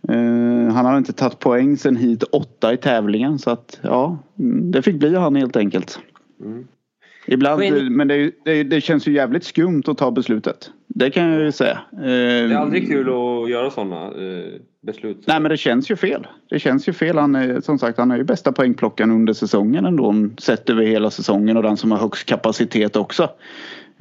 Uh, 0.09 0.71
han 0.71 0.85
hade 0.85 0.97
inte 0.97 1.13
tagit 1.13 1.39
poäng 1.39 1.77
sen 1.77 1.95
hit 1.95 2.23
8 2.23 2.73
i 2.73 2.77
tävlingen 2.77 3.39
så 3.39 3.49
att 3.49 3.79
ja, 3.83 4.17
det 4.71 4.81
fick 4.81 4.95
bli 4.95 5.15
han 5.15 5.35
helt 5.35 5.57
enkelt. 5.57 5.99
Mm. 6.41 6.67
Ibland, 7.27 7.91
men 7.91 8.07
det, 8.07 8.31
det, 8.45 8.63
det, 8.63 8.81
känns 8.81 9.07
ju 9.07 9.11
jävligt 9.11 9.43
skumt 9.43 9.83
att 9.87 9.97
ta 9.97 10.11
beslutet. 10.11 10.71
Det 10.87 11.09
kan 11.09 11.29
jag 11.29 11.41
ju 11.41 11.51
säga. 11.51 11.79
Det 11.91 12.11
är 12.11 12.55
aldrig 12.55 12.87
kul 12.87 13.07
att 13.07 13.49
göra 13.49 13.69
sådana 13.71 14.05
eh, 14.05 14.61
beslut. 14.85 15.23
Nej 15.27 15.39
men 15.39 15.49
det 15.49 15.57
känns 15.57 15.91
ju 15.91 15.95
fel. 15.95 16.27
Det 16.49 16.59
känns 16.59 16.87
ju 16.87 16.93
fel. 16.93 17.17
Han 17.17 17.35
är, 17.35 17.61
som 17.61 17.79
sagt 17.79 17.97
han 17.97 18.11
är 18.11 18.17
ju 18.17 18.23
bästa 18.23 18.51
poängplockaren 18.51 19.11
under 19.11 19.33
säsongen 19.33 19.85
ändå. 19.85 20.15
Sett 20.37 20.69
över 20.69 20.83
hela 20.83 21.11
säsongen 21.11 21.57
och 21.57 21.63
den 21.63 21.77
som 21.77 21.91
har 21.91 21.97
högst 21.97 22.25
kapacitet 22.25 22.95
också. 22.95 23.29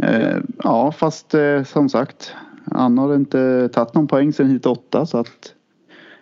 Eh, 0.03 0.37
ja 0.64 0.92
fast 0.92 1.35
eh, 1.35 1.62
som 1.62 1.88
sagt. 1.88 2.35
Han 2.73 2.99
har 2.99 3.14
inte 3.14 3.68
tagit 3.68 3.94
någon 3.94 4.07
poäng 4.07 4.33
sen 4.33 4.51
hit 4.51 4.66
åtta 4.66 5.07
så 5.07 5.18
att 5.18 5.53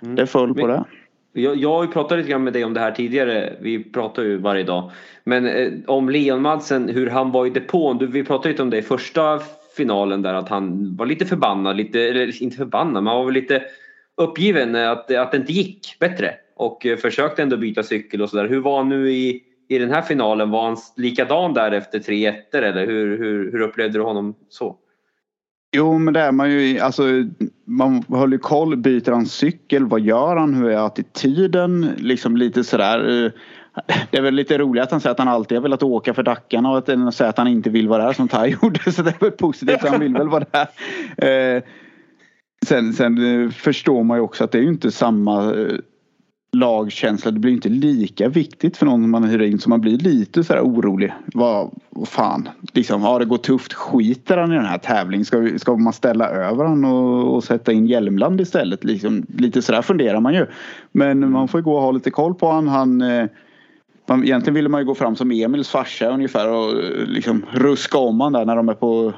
mm. 0.03 0.15
det 0.15 0.27
föll 0.27 0.55
på 0.55 0.67
det. 0.67 0.85
Jag, 1.33 1.57
jag 1.57 1.73
har 1.73 1.85
ju 1.85 1.91
pratat 1.91 2.19
lite 2.19 2.31
grann 2.31 2.45
med 2.45 2.53
dig 2.53 2.65
om 2.65 2.75
det 2.75 2.81
här 2.81 2.91
tidigare. 2.91 3.57
Vi 3.61 3.85
pratar 3.85 4.23
ju 4.23 4.37
varje 4.37 4.65
dag. 4.65 4.91
Men 5.25 5.47
eh, 5.47 5.73
om 5.87 6.09
Leon 6.09 6.43
Madsen, 6.43 6.89
hur 6.89 7.11
han 7.11 7.31
var 7.31 7.47
i 7.47 7.51
depån. 7.51 7.99
Du, 7.99 8.07
vi 8.07 8.25
pratade 8.25 8.49
lite 8.49 8.63
om 8.63 8.71
det 8.71 8.79
i 8.79 8.83
första 8.83 9.41
finalen 9.77 10.23
där 10.23 10.35
att 10.35 10.49
han 10.49 10.97
var 10.97 11.07
lite 11.07 11.27
förbannad. 11.27 11.77
Lite, 11.77 12.01
eller 12.01 12.43
inte 12.43 12.57
förbannad, 12.57 13.03
men 13.03 13.07
han 13.07 13.17
var 13.17 13.25
väl 13.25 13.35
lite 13.35 13.63
uppgiven 14.17 14.75
eh, 14.75 14.91
att, 14.91 15.11
att 15.15 15.31
det 15.31 15.37
inte 15.37 15.53
gick 15.53 15.97
bättre. 16.01 16.35
Och 16.57 16.87
eh, 16.87 16.97
försökte 16.97 17.43
ändå 17.43 17.57
byta 17.57 17.83
cykel 17.83 18.23
och 18.23 18.31
sådär. 18.31 18.49
Hur 18.49 18.61
var 18.61 18.79
han 18.79 18.89
nu 18.89 19.11
i, 19.11 19.43
i 19.69 19.79
den 19.79 19.91
här 19.91 20.03
finalen? 20.03 20.51
Var 20.51 20.65
han 20.65 20.77
likadan 20.97 21.55
där 21.55 21.73
efter 21.73 21.99
tre 21.99 22.27
ettor 22.27 22.63
eller 22.63 22.87
hur, 22.87 23.19
hur, 23.19 23.53
hur 23.53 23.61
upplevde 23.61 23.99
du 23.99 24.03
honom 24.03 24.35
så? 24.49 24.77
Jo 25.77 25.99
men 25.99 26.15
det 26.15 26.21
är 26.21 26.33
man 26.33 26.51
ju, 26.51 26.79
alltså 26.79 27.03
man 27.65 28.03
håller 28.03 28.39
koll, 28.39 28.77
byter 28.77 29.11
han 29.11 29.27
cykel, 29.27 29.87
vad 29.87 30.01
gör 30.01 30.37
han, 30.37 30.55
hur 30.55 30.71
är 30.71 30.87
attityden, 30.87 31.91
liksom 31.99 32.37
lite 32.37 32.65
sådär. 32.65 33.25
Eh, 33.25 33.31
det 34.11 34.19
är 34.19 34.23
väl 34.23 34.35
lite 34.35 34.59
roligt 34.59 34.83
att 34.83 34.91
han 34.91 35.01
säger 35.01 35.13
att 35.13 35.19
han 35.19 35.29
alltid 35.29 35.59
har 35.59 35.63
velat 35.63 35.83
åka 35.83 36.15
för 36.15 36.23
Dackarna 36.23 36.71
och 36.71 36.79
att 36.79 37.15
säger 37.15 37.29
att 37.29 37.39
han 37.39 37.49
inte 37.49 37.71
vill 37.71 37.89
vara 37.89 38.05
där 38.05 38.13
som 38.13 38.29
Tai 38.29 38.51
gjorde. 38.63 38.93
Så 38.93 39.03
det 39.03 39.11
är 39.11 39.21
väl 39.21 39.31
positivt, 39.31 39.89
han 39.89 40.01
vill 40.01 40.15
väl 40.15 40.29
vara 40.29 40.45
där. 40.51 41.63
Sen, 42.67 42.93
sen 42.93 43.45
eh, 43.45 43.51
förstår 43.51 44.05
man 44.05 44.19
ju 44.19 44.23
också 44.23 44.45
att 44.45 44.53
det 44.53 44.59
är 44.59 44.63
ju 44.63 44.69
inte 44.69 44.91
samma 44.91 45.55
eh, 45.55 45.77
lagkänsla. 46.57 47.31
Det 47.31 47.39
blir 47.39 47.53
inte 47.53 47.69
lika 47.69 48.29
viktigt 48.29 48.77
för 48.77 48.87
någon 48.87 49.11
man 49.11 49.25
hyr 49.25 49.43
in 49.43 49.59
så 49.59 49.69
man 49.69 49.81
blir 49.81 49.99
lite 49.99 50.45
så 50.45 50.53
här 50.53 50.61
orolig. 50.61 51.13
Vad, 51.35 51.71
vad 51.91 52.09
fan, 52.09 52.49
liksom, 52.73 53.03
ja 53.03 53.19
det 53.19 53.25
går 53.25 53.37
tufft. 53.37 53.73
Skiter 53.73 54.37
han 54.37 54.53
i 54.53 54.55
den 54.55 54.65
här 54.65 54.79
tävlingen? 54.79 55.25
Ska, 55.25 55.59
ska 55.59 55.77
man 55.77 55.93
ställa 55.93 56.29
över 56.29 56.65
han 56.65 56.85
och, 56.85 57.35
och 57.35 57.45
sätta 57.45 57.73
in 57.73 57.87
Hjälmland 57.87 58.41
istället? 58.41 58.85
Liksom, 58.85 59.27
lite 59.37 59.63
sådär 59.63 59.83
funderar 59.83 60.21
man 60.21 60.35
ju. 60.35 60.47
Men 60.93 61.31
man 61.31 61.49
får 61.49 61.61
ju 61.61 61.65
gå 61.65 61.75
och 61.75 61.83
ha 61.83 61.91
lite 61.91 62.11
koll 62.11 62.35
på 62.35 62.51
han. 62.51 62.69
han 62.69 63.01
eh, 63.01 63.27
man, 64.09 64.25
egentligen 64.25 64.55
ville 64.55 64.69
man 64.69 64.81
ju 64.81 64.87
gå 64.87 64.95
fram 64.95 65.17
som 65.17 65.31
Emils 65.31 65.69
farsa 65.69 66.11
ungefär 66.11 66.49
och 66.49 66.75
liksom 67.07 67.47
ruska 67.51 67.99
om 67.99 68.21
han 68.21 68.33
där 68.33 68.45
när 68.45 68.57
de 68.57 68.69
är 68.69 68.75
på 68.75 69.13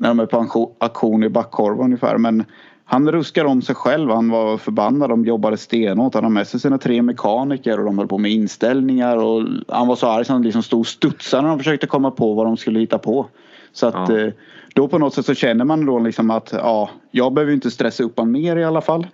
när 0.00 0.08
de 0.08 0.20
är 0.20 0.26
på 0.26 0.72
auktion 0.78 1.24
i 1.24 1.28
Backkorv 1.28 1.80
ungefär. 1.80 2.18
Men 2.18 2.44
han 2.84 3.12
ruskar 3.12 3.44
om 3.44 3.62
sig 3.62 3.74
själv. 3.74 4.10
Han 4.10 4.28
var 4.28 4.58
förbannad. 4.58 5.10
De 5.10 5.24
jobbade 5.24 5.56
stenhårt. 5.56 6.14
Han 6.14 6.24
har 6.24 6.30
med 6.30 6.46
sig 6.46 6.60
sina 6.60 6.78
tre 6.78 7.02
mekaniker 7.02 7.78
och 7.78 7.84
de 7.84 7.98
höll 7.98 8.08
på 8.08 8.18
med 8.18 8.30
inställningar. 8.30 9.16
Och 9.16 9.46
han 9.68 9.88
var 9.88 9.96
så 9.96 10.06
arg 10.06 10.24
så 10.24 10.32
han 10.32 10.42
liksom 10.42 10.62
stod 10.62 10.80
och 10.80 10.86
studsade 10.86 11.42
när 11.42 11.48
de 11.48 11.58
försökte 11.58 11.86
komma 11.86 12.10
på 12.10 12.34
vad 12.34 12.46
de 12.46 12.56
skulle 12.56 12.80
hitta 12.80 12.98
på. 12.98 13.26
Så 13.72 13.86
att 13.86 14.08
ja. 14.08 14.18
Eh, 14.18 14.32
då 14.74 14.88
på 14.88 14.98
något 14.98 15.14
sätt 15.14 15.26
så 15.26 15.34
känner 15.34 15.64
man 15.64 15.86
då 15.86 15.98
liksom 15.98 16.30
att 16.30 16.52
ja, 16.52 16.90
jag 17.10 17.32
behöver 17.32 17.52
inte 17.52 17.70
stressa 17.70 18.02
upp 18.02 18.18
honom 18.18 18.32
mer 18.32 18.56
i 18.56 18.64
alla 18.64 18.80
fall. 18.80 19.06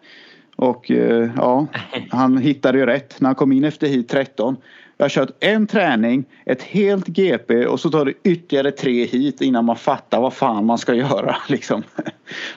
Och 0.56 0.90
eh, 0.90 1.30
ja, 1.36 1.66
han 2.10 2.38
hittade 2.38 2.78
ju 2.78 2.86
rätt. 2.86 3.20
När 3.20 3.28
han 3.28 3.34
kom 3.34 3.52
in 3.52 3.64
efter 3.64 3.86
hit 3.86 4.08
13 4.08 4.56
jag 4.96 5.04
har 5.04 5.08
kört 5.08 5.30
en 5.40 5.66
träning, 5.66 6.24
ett 6.46 6.62
helt 6.62 7.06
GP 7.06 7.66
och 7.66 7.80
så 7.80 7.90
tar 7.90 8.04
det 8.04 8.12
ytterligare 8.24 8.70
tre 8.70 9.04
hit 9.04 9.40
innan 9.40 9.64
man 9.64 9.76
fattar 9.76 10.20
vad 10.20 10.34
fan 10.34 10.66
man 10.66 10.78
ska 10.78 10.94
göra. 10.94 11.36
Liksom. 11.48 11.82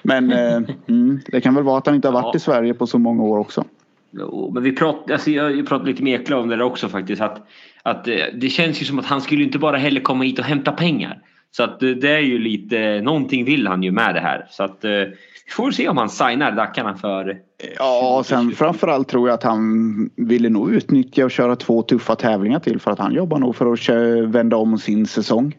Men 0.01 0.31
eh, 0.31 0.61
mm, 0.87 1.19
det 1.27 1.41
kan 1.41 1.55
väl 1.55 1.63
vara 1.63 1.77
att 1.77 1.85
han 1.85 1.95
inte 1.95 2.07
har 2.07 2.13
varit 2.13 2.33
ja. 2.33 2.37
i 2.37 2.39
Sverige 2.39 2.73
på 2.73 2.87
så 2.87 2.97
många 2.97 3.23
år 3.23 3.37
också. 3.37 3.63
Jo, 4.11 4.51
men 4.53 4.63
vi 4.63 4.71
pratade, 4.71 5.13
alltså 5.13 5.31
jag 5.31 5.67
pratade 5.67 5.91
lite 5.91 6.03
med 6.03 6.21
Ekla 6.21 6.37
om 6.37 6.49
det 6.49 6.55
där 6.55 6.63
också 6.63 6.89
faktiskt. 6.89 7.21
Att, 7.21 7.47
att 7.83 8.07
eh, 8.07 8.15
det 8.33 8.49
känns 8.49 8.81
ju 8.81 8.85
som 8.85 8.99
att 8.99 9.05
han 9.05 9.21
skulle 9.21 9.43
inte 9.43 9.59
bara 9.59 9.77
heller 9.77 10.01
komma 10.01 10.23
hit 10.23 10.39
och 10.39 10.45
hämta 10.45 10.71
pengar. 10.71 11.21
Så 11.51 11.63
att 11.63 11.83
eh, 11.83 11.89
det 11.89 12.09
är 12.09 12.19
ju 12.19 12.39
lite, 12.39 13.01
någonting 13.01 13.45
vill 13.45 13.67
han 13.67 13.83
ju 13.83 13.91
med 13.91 14.15
det 14.15 14.21
här. 14.21 14.45
Så 14.49 14.63
att 14.63 14.85
eh, 14.85 15.03
får 15.53 15.71
se 15.71 15.89
om 15.89 15.97
han 15.97 16.09
signar 16.09 16.51
Dackarna 16.51 16.95
för... 16.95 17.37
Ja, 17.77 18.23
sen 18.25 18.51
framförallt 18.51 19.07
tror 19.07 19.29
jag 19.29 19.33
att 19.33 19.43
han 19.43 20.09
ville 20.15 20.49
nog 20.49 20.71
utnyttja 20.71 21.25
och 21.25 21.31
köra 21.31 21.55
två 21.55 21.81
tuffa 21.81 22.15
tävlingar 22.15 22.59
till 22.59 22.79
för 22.79 22.91
att 22.91 22.99
han 22.99 23.13
jobbar 23.13 23.39
nog 23.39 23.55
för 23.55 23.73
att 23.73 23.89
vända 24.35 24.57
om 24.57 24.77
sin 24.77 25.05
säsong. 25.07 25.57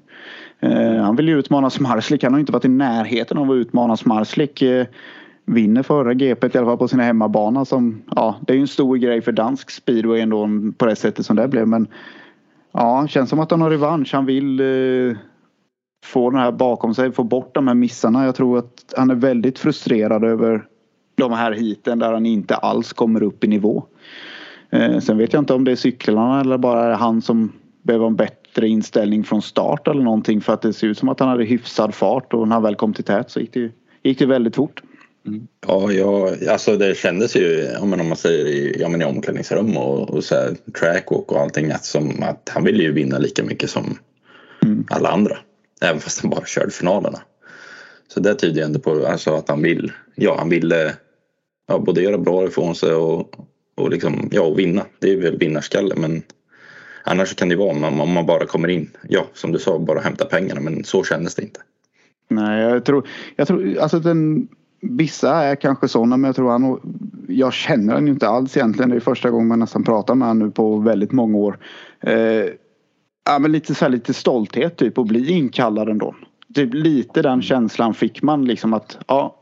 Eh, 0.60 0.96
han 0.96 1.16
vill 1.16 1.28
ju 1.28 1.38
utmana 1.38 1.70
Smarslik. 1.70 2.22
Han 2.22 2.32
har 2.32 2.40
inte 2.40 2.52
varit 2.52 2.64
i 2.64 2.68
närheten 2.68 3.38
av 3.38 3.50
att 3.50 3.54
utmana 3.54 3.96
Smarslik. 3.96 4.62
Eh, 4.62 4.86
vinner 5.44 5.82
förra 5.82 6.14
GP 6.14 6.46
i 6.46 6.58
alla 6.58 6.66
fall 6.66 6.78
på 6.78 6.88
sin 6.88 7.00
hemmabana 7.00 7.64
som, 7.64 8.02
ja, 8.16 8.36
det 8.46 8.52
är 8.52 8.54
ju 8.54 8.60
en 8.60 8.68
stor 8.68 8.96
grej 8.96 9.22
för 9.22 9.32
dansk 9.32 9.70
speedway 9.70 10.20
ändå 10.20 10.48
på 10.78 10.86
det 10.86 10.96
sättet 10.96 11.26
som 11.26 11.36
det 11.36 11.48
blev. 11.48 11.68
Men 11.68 11.86
ja, 12.72 13.06
känns 13.08 13.30
som 13.30 13.40
att 13.40 13.50
han 13.50 13.62
har 13.62 13.70
revansch. 13.70 14.14
Han 14.14 14.26
vill 14.26 14.60
eh, 14.60 15.16
få 16.04 16.30
den 16.30 16.40
här 16.40 16.52
bakom 16.52 16.94
sig, 16.94 17.12
få 17.12 17.22
bort 17.22 17.54
de 17.54 17.68
här 17.68 17.74
missarna. 17.74 18.24
Jag 18.24 18.34
tror 18.34 18.58
att 18.58 18.94
han 18.96 19.10
är 19.10 19.14
väldigt 19.14 19.58
frustrerad 19.58 20.24
över 20.24 20.64
de 21.14 21.32
här 21.32 21.52
hiten 21.52 21.98
där 21.98 22.12
han 22.12 22.26
inte 22.26 22.54
alls 22.54 22.92
kommer 22.92 23.22
upp 23.22 23.44
i 23.44 23.48
nivå. 23.48 23.84
Eh, 24.70 24.98
sen 24.98 25.18
vet 25.18 25.32
jag 25.32 25.40
inte 25.40 25.54
om 25.54 25.64
det 25.64 25.72
är 25.72 25.76
cyklarna 25.76 26.40
eller 26.40 26.58
bara 26.58 26.94
han 26.94 27.22
som 27.22 27.52
behöver 27.82 28.06
en 28.06 28.16
bättre 28.16 28.68
inställning 28.68 29.24
från 29.24 29.42
start 29.42 29.88
eller 29.88 30.02
någonting 30.02 30.40
för 30.40 30.52
att 30.52 30.62
det 30.62 30.72
ser 30.72 30.86
ut 30.86 30.98
som 30.98 31.08
att 31.08 31.20
han 31.20 31.28
hade 31.28 31.44
hyfsad 31.44 31.94
fart 31.94 32.32
och 32.32 32.48
när 32.48 32.54
han 32.54 32.62
väl 32.62 32.74
kom 32.74 32.94
till 32.94 33.04
tät 33.04 33.30
så 33.30 33.40
gick 33.40 33.54
det, 33.54 33.70
gick 34.02 34.18
det 34.18 34.26
väldigt 34.26 34.56
fort. 34.56 34.82
Mm. 35.26 35.46
Ja, 35.66 35.92
ja, 35.92 36.30
alltså 36.50 36.76
det 36.76 36.96
kändes 36.96 37.36
ju 37.36 37.68
om 37.80 37.90
man 37.90 38.16
säger 38.16 38.46
i, 38.46 38.76
ja, 38.80 38.88
men 38.88 39.02
i 39.02 39.04
omklädningsrum 39.04 39.76
och, 39.76 40.10
och 40.10 40.24
så 40.24 40.34
här, 40.34 40.56
trackwalk 40.80 41.32
och 41.32 41.40
allting 41.40 41.70
att, 41.70 41.84
som 41.84 42.22
att 42.22 42.50
han 42.54 42.64
ville 42.64 42.82
ju 42.82 42.92
vinna 42.92 43.18
lika 43.18 43.44
mycket 43.44 43.70
som 43.70 43.98
mm. 44.62 44.84
alla 44.90 45.08
andra. 45.08 45.38
Även 45.80 46.00
fast 46.00 46.20
han 46.20 46.30
bara 46.30 46.44
körde 46.44 46.70
finalerna. 46.70 47.18
Så 48.08 48.20
det 48.20 48.34
tyder 48.34 48.62
ändå 48.62 48.78
på 48.78 49.06
alltså, 49.06 49.34
att 49.34 49.48
han 49.48 49.62
vill, 49.62 49.92
ja 50.14 50.36
han 50.38 50.48
ville 50.48 50.94
ja, 51.68 51.78
både 51.78 52.02
göra 52.02 52.18
bra 52.18 52.44
ifrån 52.44 52.74
sig 52.74 52.94
och, 52.94 53.34
och 53.76 53.90
liksom, 53.90 54.28
ja, 54.32 54.50
vinna. 54.50 54.84
Det 54.98 55.12
är 55.12 55.16
väl 55.16 55.38
vinnarskalle 55.38 55.94
men 55.96 56.22
annars 57.04 57.34
kan 57.34 57.48
det 57.48 57.56
vara 57.56 57.70
om, 57.70 58.00
om 58.00 58.12
man 58.12 58.26
bara 58.26 58.46
kommer 58.46 58.68
in, 58.68 58.90
ja 59.08 59.26
som 59.34 59.52
du 59.52 59.58
sa, 59.58 59.78
bara 59.78 60.00
hämta 60.00 60.24
pengarna 60.24 60.60
men 60.60 60.84
så 60.84 61.04
kändes 61.04 61.34
det 61.34 61.42
inte. 61.42 61.60
Nej, 62.28 62.62
jag 62.62 62.84
tror, 62.84 63.08
jag 63.36 63.48
tror 63.48 63.78
alltså 63.78 63.98
den 63.98 64.48
Vissa 64.82 65.34
är 65.34 65.54
kanske 65.54 65.88
sådana 65.88 66.16
men 66.16 66.28
jag 66.28 66.36
tror 66.36 66.50
han 66.50 66.80
Jag 67.28 67.52
känner 67.52 67.94
honom 67.94 68.08
inte 68.08 68.28
alls 68.28 68.56
egentligen. 68.56 68.90
Det 68.90 68.96
är 68.96 69.00
första 69.00 69.30
gången 69.30 69.48
man 69.48 69.58
nästan 69.58 69.84
pratar 69.84 70.14
med 70.14 70.28
honom 70.28 70.46
nu 70.46 70.52
på 70.52 70.76
väldigt 70.76 71.12
många 71.12 71.38
år. 71.38 71.58
Eh, 72.00 72.44
ja, 73.26 73.38
men 73.38 73.52
lite, 73.52 73.74
så 73.74 73.84
här, 73.84 73.92
lite 73.92 74.14
stolthet 74.14 74.76
typ 74.76 74.98
att 74.98 75.06
bli 75.06 75.30
inkallad 75.30 75.88
ändå. 75.88 76.14
Typ 76.54 76.74
lite 76.74 77.22
den 77.22 77.42
känslan 77.42 77.94
fick 77.94 78.22
man 78.22 78.44
liksom 78.44 78.72
att 78.72 78.98
ja, 79.06 79.36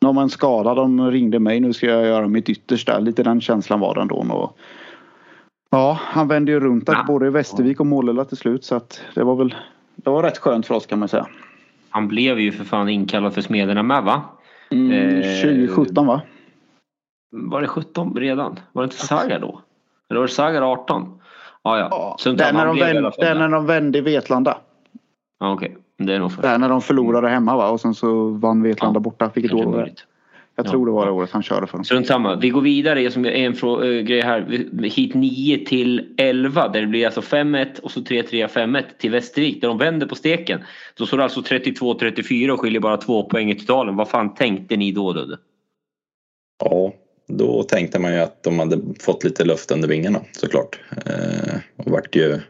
nu 0.00 0.06
har 0.06 0.12
man 0.12 0.30
skada, 0.30 0.74
de 0.74 1.10
ringde 1.10 1.38
mig, 1.38 1.60
nu 1.60 1.72
ska 1.72 1.86
jag 1.86 2.06
göra 2.06 2.28
mitt 2.28 2.48
yttersta. 2.48 2.98
Lite 2.98 3.22
den 3.22 3.40
känslan 3.40 3.80
var 3.80 3.94
det 3.94 4.00
ändå. 4.00 4.16
Och, 4.16 4.58
ja, 5.70 5.98
han 6.02 6.28
vände 6.28 6.52
ju 6.52 6.60
runt 6.60 6.84
ja. 6.86 7.04
både 7.06 7.26
i 7.26 7.30
Västervik 7.30 7.80
och 7.80 7.86
Målilla 7.86 8.24
till 8.24 8.36
slut 8.36 8.64
så 8.64 8.74
att 8.74 9.00
det 9.14 9.24
var 9.24 9.36
väl 9.36 9.54
det 9.96 10.10
var 10.10 10.22
rätt 10.22 10.38
skönt 10.38 10.66
för 10.66 10.74
oss 10.74 10.86
kan 10.86 10.98
man 10.98 11.08
säga. 11.08 11.26
Han 11.90 12.08
blev 12.08 12.40
ju 12.40 12.52
för 12.52 12.64
fan 12.64 12.88
inkallad 12.88 13.34
för 13.34 13.40
Smederna 13.40 13.82
med 13.82 14.02
va? 14.02 14.22
Mm, 14.70 14.92
eh, 14.92 15.42
2017 15.42 16.06
va? 16.06 16.22
Var 17.30 17.60
det 17.60 17.68
17 17.68 18.16
redan? 18.16 18.60
Var 18.72 18.82
det 18.82 18.84
inte 18.84 19.06
Sagar 19.06 19.40
då? 19.40 19.60
Eller 20.10 20.20
var 20.20 20.26
det 20.26 20.32
Sagar 20.32 20.62
18? 20.62 21.20
Ah, 21.64 21.78
ja, 21.78 21.88
ja. 21.90 22.16
Så 22.18 22.32
det 22.32 22.44
är 22.44 22.52
när 22.52 22.66
de, 22.66 22.78
vänd, 22.78 23.12
det 23.18 23.34
när 23.34 23.48
de 23.48 23.66
vände 23.66 23.98
i 23.98 24.00
Vetlanda. 24.00 24.58
Ja, 25.40 25.52
Okej, 25.52 25.68
okay. 25.68 26.06
det 26.06 26.14
är 26.14 26.18
nog 26.18 26.32
för. 26.32 26.42
Det 26.42 26.48
är 26.48 26.58
när 26.58 26.68
de 26.68 26.80
förlorade 26.80 27.28
hemma 27.28 27.56
va? 27.56 27.70
Och 27.70 27.80
sen 27.80 27.94
så 27.94 28.28
vann 28.28 28.62
Vetlanda 28.62 28.96
ja, 28.96 29.00
borta. 29.00 29.30
Vilket 29.34 29.52
år 29.52 29.64
var 29.64 29.84
det? 29.84 29.94
Jag 30.56 30.66
tror 30.66 30.86
det 30.86 30.92
var 30.92 31.06
det 31.06 31.12
året 31.12 31.30
han 31.30 31.42
körde 31.42 31.66
för 31.66 31.78
dem. 31.78 31.84
Strunt 31.84 32.06
samma. 32.06 32.36
Vi 32.36 32.50
går 32.50 32.60
vidare. 32.60 33.10
Som 33.10 33.26
är 33.26 33.30
en 33.30 33.52
äh, 33.52 34.02
grej 34.02 34.20
här. 34.20 34.40
Hit 34.82 35.14
9 35.14 35.66
till 35.66 36.14
11. 36.16 36.68
Där 36.68 36.80
det 36.80 36.86
blir 36.86 37.06
alltså 37.06 37.20
5-1 37.20 37.80
och 37.80 37.90
så 37.90 38.00
3-3 38.00 38.46
5-1 38.46 38.82
till 38.98 39.10
Västervik. 39.10 39.60
Där 39.60 39.68
de 39.68 39.78
vänder 39.78 40.06
på 40.06 40.14
steken. 40.14 40.60
Då 40.94 41.06
står 41.06 41.18
det 41.18 41.24
alltså 41.24 41.40
32-34 41.40 42.50
och 42.50 42.60
skiljer 42.60 42.80
bara 42.80 42.96
två 42.96 43.28
poäng 43.28 43.50
i 43.50 43.54
totalen. 43.54 43.96
Vad 43.96 44.08
fan 44.08 44.34
tänkte 44.34 44.76
ni 44.76 44.92
då 44.92 45.12
Ludde? 45.12 45.38
Ja, 46.64 46.92
då 47.26 47.62
tänkte 47.62 47.98
man 47.98 48.12
ju 48.12 48.18
att 48.18 48.42
de 48.42 48.58
hade 48.58 48.80
fått 49.00 49.24
lite 49.24 49.44
luft 49.44 49.70
under 49.70 49.88
vingarna 49.88 50.20
såklart. 50.32 50.80
Eh, 51.06 51.56
och 51.76 51.90
vart 51.90 52.16
ju... 52.16 52.40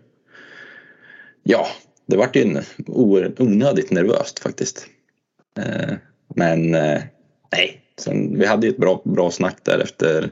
Ja, 1.42 1.66
det 2.06 2.16
vart 2.16 2.36
ju 2.36 2.62
onödigt 3.38 3.90
nervöst 3.90 4.38
faktiskt. 4.38 4.86
Eh, 5.58 5.94
men 6.34 6.74
eh, 6.74 7.02
nej, 7.52 7.84
Sen, 7.96 8.38
vi 8.38 8.46
hade 8.46 8.66
ju 8.66 8.72
ett 8.72 8.78
bra, 8.78 9.02
bra 9.04 9.30
snack 9.30 9.56
där 9.62 9.78
efter, 9.78 10.30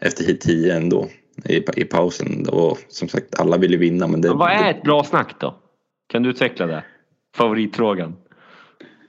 efter 0.00 0.24
hit 0.24 0.40
10 0.40 0.76
ändå 0.76 1.08
i, 1.44 1.56
i 1.76 1.84
pausen. 1.84 2.48
Och 2.48 2.78
som 2.88 3.08
sagt 3.08 3.40
alla 3.40 3.56
ville 3.56 3.76
vinna. 3.76 4.06
Men, 4.06 4.20
det, 4.20 4.28
men 4.28 4.38
vad 4.38 4.50
är 4.50 4.70
ett 4.70 4.82
bra 4.82 5.04
snack 5.04 5.34
då? 5.40 5.54
Kan 6.08 6.22
du 6.22 6.30
utveckla 6.30 6.66
det? 6.66 6.84
Favoritfrågan. 7.36 8.16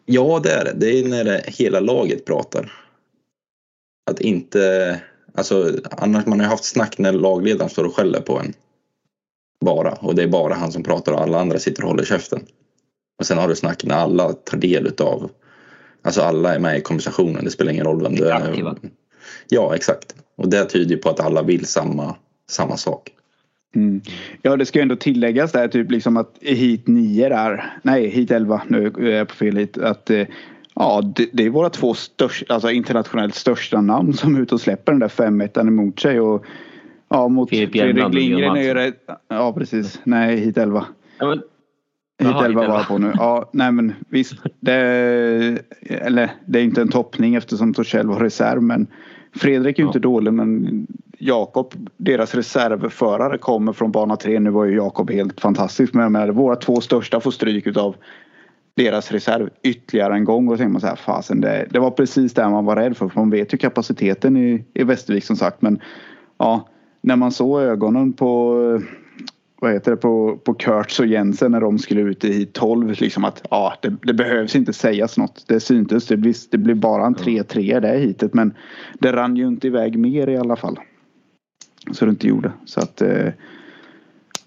Ja 0.06 0.40
det 0.44 0.52
är 0.52 0.66
det. 0.66 0.74
Det 0.76 1.00
är 1.00 1.08
när 1.08 1.24
det, 1.24 1.44
hela 1.48 1.80
laget 1.80 2.26
pratar. 2.26 2.72
Att 4.06 4.22
inte, 4.22 5.02
alltså 5.34 5.72
annars 5.92 6.26
man 6.26 6.40
har 6.40 6.48
haft 6.48 6.66
snack 6.66 6.98
när 6.98 7.12
lagledaren 7.12 7.70
står 7.70 7.84
och 7.84 7.96
skäller 7.96 8.22
på 8.22 8.40
en. 8.40 8.54
Bara 9.66 9.92
och 9.92 10.16
det 10.16 10.24
är 10.24 10.28
bara 10.28 10.54
han 10.54 10.72
som 10.72 10.84
pratar 10.84 11.12
och 11.12 11.22
alla 11.22 11.40
andra 11.40 11.60
sitter 11.60 11.84
och 11.84 11.90
håller 11.90 12.04
käften. 12.04 12.46
Och 13.20 13.26
sen 13.26 13.38
har 13.38 13.48
du 13.48 13.56
snack 13.56 13.84
när 13.84 13.96
alla 13.96 14.34
tar 14.34 14.58
del 14.58 14.88
utav 14.88 15.30
Alltså 16.06 16.22
alla 16.22 16.56
är 16.56 16.60
med 16.60 16.78
i 16.78 16.82
konversationen, 16.82 17.44
det 17.44 17.52
spelar 17.52 17.72
ingen 17.72 17.86
roll 17.86 18.04
vem 18.04 18.16
det 18.16 18.32
är. 18.32 18.76
Ja, 19.50 19.76
exakt. 19.76 20.16
Och 20.36 20.50
det 20.50 20.66
tyder 20.66 20.98
på 20.98 21.10
att 21.10 21.20
alla 21.20 21.42
vill 21.44 21.66
samma, 21.66 22.16
samma 22.50 22.78
sak. 22.78 23.12
Mm. 23.76 24.02
Ja, 24.42 24.58
det 24.58 24.66
ska 24.66 24.82
ändå 24.82 24.96
tilläggas 24.96 25.52
där 25.52 25.68
typ 25.68 25.92
liksom 25.92 26.18
att 26.18 26.38
hit 26.42 26.88
9 26.88 27.30
där, 27.30 27.80
nej 27.84 28.10
hit 28.10 28.32
11, 28.32 28.62
nu 28.68 28.88
är 28.88 29.02
jag 29.02 29.28
på 29.28 29.36
fel 29.36 29.58
hit, 29.58 29.78
att 29.78 30.10
eh, 30.10 30.28
ja, 30.76 31.02
det, 31.16 31.30
det, 31.34 31.46
är 31.46 31.50
våra 31.50 31.70
två 31.70 31.94
största, 31.94 32.54
alltså 32.54 32.72
internationellt 32.72 33.36
största 33.36 33.82
namn 33.82 34.14
som 34.14 34.36
är 34.36 34.42
ute 34.42 34.56
och 34.56 34.62
släpper 34.62 34.92
den 34.92 35.00
där 35.00 35.08
5-1 35.08 35.68
emot 35.68 36.00
sig 36.00 36.20
och 36.20 36.46
ja, 37.10 37.28
mot 37.28 37.50
Fredrik 37.50 38.14
Lindgren 38.14 38.58
är 38.58 38.76
det, 38.76 38.94
ja 39.28 39.54
precis, 39.54 40.00
nej 40.04 40.38
hit 40.38 40.58
11. 40.58 40.86
Ja, 41.20 41.28
men 41.28 41.42
Hit 42.18 42.36
11 42.46 42.68
var 42.68 42.76
jag 42.76 42.88
på 42.88 42.98
nu. 42.98 43.14
Ja, 43.16 43.50
nej 43.54 43.72
men 43.72 43.94
visst. 44.10 44.34
Det, 44.60 44.74
eller 45.82 46.32
det 46.46 46.60
är 46.60 46.64
inte 46.64 46.82
en 46.82 46.90
toppning 46.90 47.36
eftersom 47.36 47.74
Torssell 47.74 48.08
var 48.08 48.20
reserv 48.20 48.62
men 48.62 48.88
Fredrik 49.36 49.80
är 49.80 49.84
ju 49.84 49.86
ja. 49.86 49.90
inte 49.90 50.00
dålig 50.00 50.34
men 50.34 50.88
Jakob, 51.18 51.74
deras 51.98 52.36
reservförare 52.36 53.38
kommer 53.38 53.74
från 53.74 53.92
bana 53.92 54.16
3. 54.16 54.40
Nu 54.40 54.50
var 54.50 54.66
ju 54.66 54.76
Jakob 54.76 55.12
helt 55.12 55.42
fantastisk 55.42 55.94
men 55.94 56.12
med 56.12 56.34
våra 56.34 56.56
två 56.56 56.82
största 56.82 57.20
får 57.20 57.32
stryk 57.32 57.68
utav 57.68 57.96
deras 58.76 59.12
reserv 59.12 59.50
ytterligare 59.64 60.14
en 60.14 60.24
gång 60.24 60.48
och 60.48 60.58
så 60.58 60.68
man 60.68 60.82
så 60.82 60.88
här 60.88 60.96
fasen 60.96 61.42
det, 61.42 61.68
det 61.70 61.80
var 61.80 61.92
precis 61.92 62.34
det 62.34 62.50
man 62.50 62.66
var 62.66 62.76
rädd 62.76 62.98
för. 62.98 63.08
för 63.08 63.20
man 63.20 63.30
vet 63.30 63.54
ju 63.54 63.58
kapaciteten 63.58 64.38
i, 64.38 64.66
i 64.74 64.84
Västervik 64.84 65.24
som 65.24 65.36
sagt 65.36 65.62
men 65.62 65.80
ja 66.38 66.68
när 67.02 67.16
man 67.16 67.32
såg 67.32 67.62
ögonen 67.62 68.14
på 68.14 68.56
vad 69.62 69.74
heter 69.74 69.92
det, 69.92 69.98
på, 69.98 70.38
på 70.44 70.54
Kurtz 70.54 71.00
och 71.00 71.06
Jensen 71.06 71.52
när 71.52 71.62
de 71.62 71.80
skulle 71.80 72.02
ut 72.02 72.24
i 72.24 72.46
12. 72.46 72.96
Liksom 73.00 73.26
att 73.26 73.48
ja, 73.50 73.74
det, 73.82 73.96
det 74.04 74.14
behövs 74.14 74.56
inte 74.56 74.74
sägas 74.74 75.18
något. 75.18 75.46
Det 75.48 75.60
syntes. 75.60 76.08
Det 76.08 76.18
blir, 76.18 76.36
det 76.52 76.58
blir 76.58 76.76
bara 76.76 77.06
en 77.06 77.16
3-3 77.16 77.80
det 77.80 77.98
hitet. 77.98 78.34
Men 78.34 78.54
det 79.00 79.14
rann 79.14 79.36
ju 79.36 79.48
inte 79.48 79.68
iväg 79.68 80.00
mer 80.00 80.30
i 80.30 80.38
alla 80.38 80.56
fall. 80.56 80.80
Så 81.92 82.06
det 82.06 82.10
inte 82.10 82.28
gjorde. 82.28 82.52
Så 82.66 82.80
att 82.80 83.02
eh, 83.02 83.30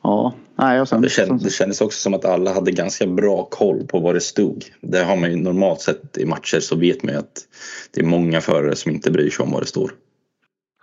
ja. 0.02 0.34
Nej, 0.58 0.86
sen, 0.86 1.02
det, 1.02 1.08
kändes, 1.08 1.42
det 1.42 1.50
kändes 1.50 1.80
också 1.80 1.98
som 1.98 2.14
att 2.14 2.24
alla 2.24 2.54
hade 2.54 2.72
ganska 2.72 3.06
bra 3.06 3.44
koll 3.44 3.86
på 3.86 4.00
vad 4.00 4.14
det 4.14 4.20
stod. 4.20 4.64
Det 4.80 5.04
har 5.04 5.16
man 5.16 5.30
ju 5.30 5.36
normalt 5.36 5.80
sett 5.80 6.18
i 6.18 6.24
matcher 6.24 6.60
så 6.60 6.76
vet 6.76 7.02
man 7.02 7.12
ju 7.12 7.18
att 7.18 7.46
det 7.94 8.00
är 8.00 8.04
många 8.04 8.40
förare 8.40 8.76
som 8.76 8.92
inte 8.92 9.10
bryr 9.10 9.30
sig 9.30 9.44
om 9.44 9.52
vad 9.52 9.62
det 9.62 9.66
står. 9.66 9.90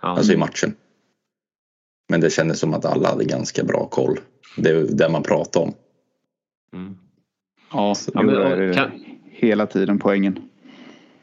Ja. 0.02 0.08
Alltså 0.08 0.32
i 0.32 0.36
matchen. 0.36 0.74
Men 2.08 2.20
det 2.20 2.30
kändes 2.30 2.60
som 2.60 2.74
att 2.74 2.84
alla 2.84 3.08
hade 3.08 3.24
ganska 3.24 3.64
bra 3.64 3.86
koll. 3.86 4.18
Det 4.56 4.70
är 4.70 4.82
det 4.82 5.08
man 5.08 5.22
pratar 5.22 5.60
om. 5.60 5.74
Mm. 6.72 6.96
Ja, 7.72 7.94
ja 8.14 8.22
men, 8.22 8.74
kan, 8.74 8.90
hela 9.30 9.66
tiden 9.66 9.98
poängen. 9.98 10.38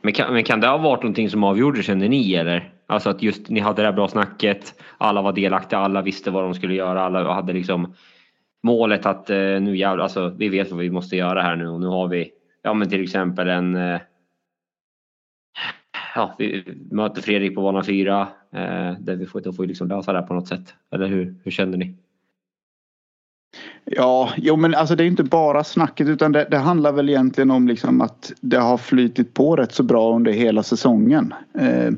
Men 0.02 0.14
kan, 0.14 0.34
men 0.34 0.44
kan 0.44 0.60
det 0.60 0.68
ha 0.68 0.78
varit 0.78 1.04
någonting 1.04 1.30
som 1.30 1.44
avgjorde 1.44 1.84
känner 1.84 2.10
ni 2.10 2.34
eller? 2.34 2.74
Alltså 2.88 3.10
att 3.10 3.22
just 3.22 3.50
ni 3.50 3.60
hade 3.60 3.82
det 3.82 3.86
här 3.86 3.94
bra 3.94 4.08
snacket. 4.08 4.74
Alla 4.98 5.22
var 5.22 5.34
delaktiga, 5.34 5.80
alla 5.80 6.02
visste 6.02 6.32
vad 6.32 6.44
de 6.44 6.54
skulle 6.54 6.74
göra. 6.74 7.04
Alla 7.04 7.34
hade 7.34 7.54
liksom 7.54 7.94
målet 8.64 9.06
att 9.06 9.30
eh, 9.30 9.38
nu 9.38 9.78
jävlar, 9.78 10.04
alltså 10.04 10.34
vi 10.38 10.50
vet 10.50 10.72
vad 10.72 10.80
vi 10.80 10.90
måste 10.90 11.16
göra 11.16 11.42
här 11.42 11.56
nu 11.56 11.68
och 11.68 11.80
nu 11.80 11.88
har 11.88 12.08
vi 12.08 12.32
ja 12.62 12.74
men 12.74 12.90
till 12.90 13.04
exempel 13.04 13.50
en 13.50 13.76
eh, 13.76 14.00
ja, 16.16 16.36
vi 16.38 16.64
möter 16.92 17.22
Fredrik 17.22 17.56
på 17.56 17.62
bana 17.62 17.84
4 17.84 18.22
eh, 18.52 18.94
där 19.00 19.16
vi 19.16 19.26
får, 19.26 19.42
då 19.42 19.54
får 19.54 19.64
vi 19.64 19.68
liksom 19.68 19.88
lösa 19.88 20.14
det 20.14 20.20
här 20.20 20.28
på 20.28 20.34
något 20.34 20.48
sätt. 20.48 20.74
Eller 20.92 21.08
hur, 21.08 21.36
hur 21.44 21.52
känner 21.52 21.78
ni? 21.78 21.96
Ja, 23.86 24.30
jo 24.38 24.56
men 24.56 24.76
alltså 24.76 24.96
det 24.96 25.04
är 25.04 25.08
inte 25.08 25.24
bara 25.24 25.64
snacket 25.64 26.08
utan 26.08 26.32
det, 26.32 26.48
det, 26.52 26.58
handlar 26.58 26.92
väl 26.92 27.10
egentligen 27.10 27.52
om 27.52 27.68
liksom 27.68 28.02
att 28.02 28.34
det 28.42 28.58
har 28.58 28.78
flytit 28.78 29.34
på 29.34 29.56
rätt 29.56 29.72
så 29.72 29.84
bra 29.84 30.16
under 30.16 30.32
hela 30.32 30.64
säsongen. 30.64 31.34
Eh, 31.60 31.92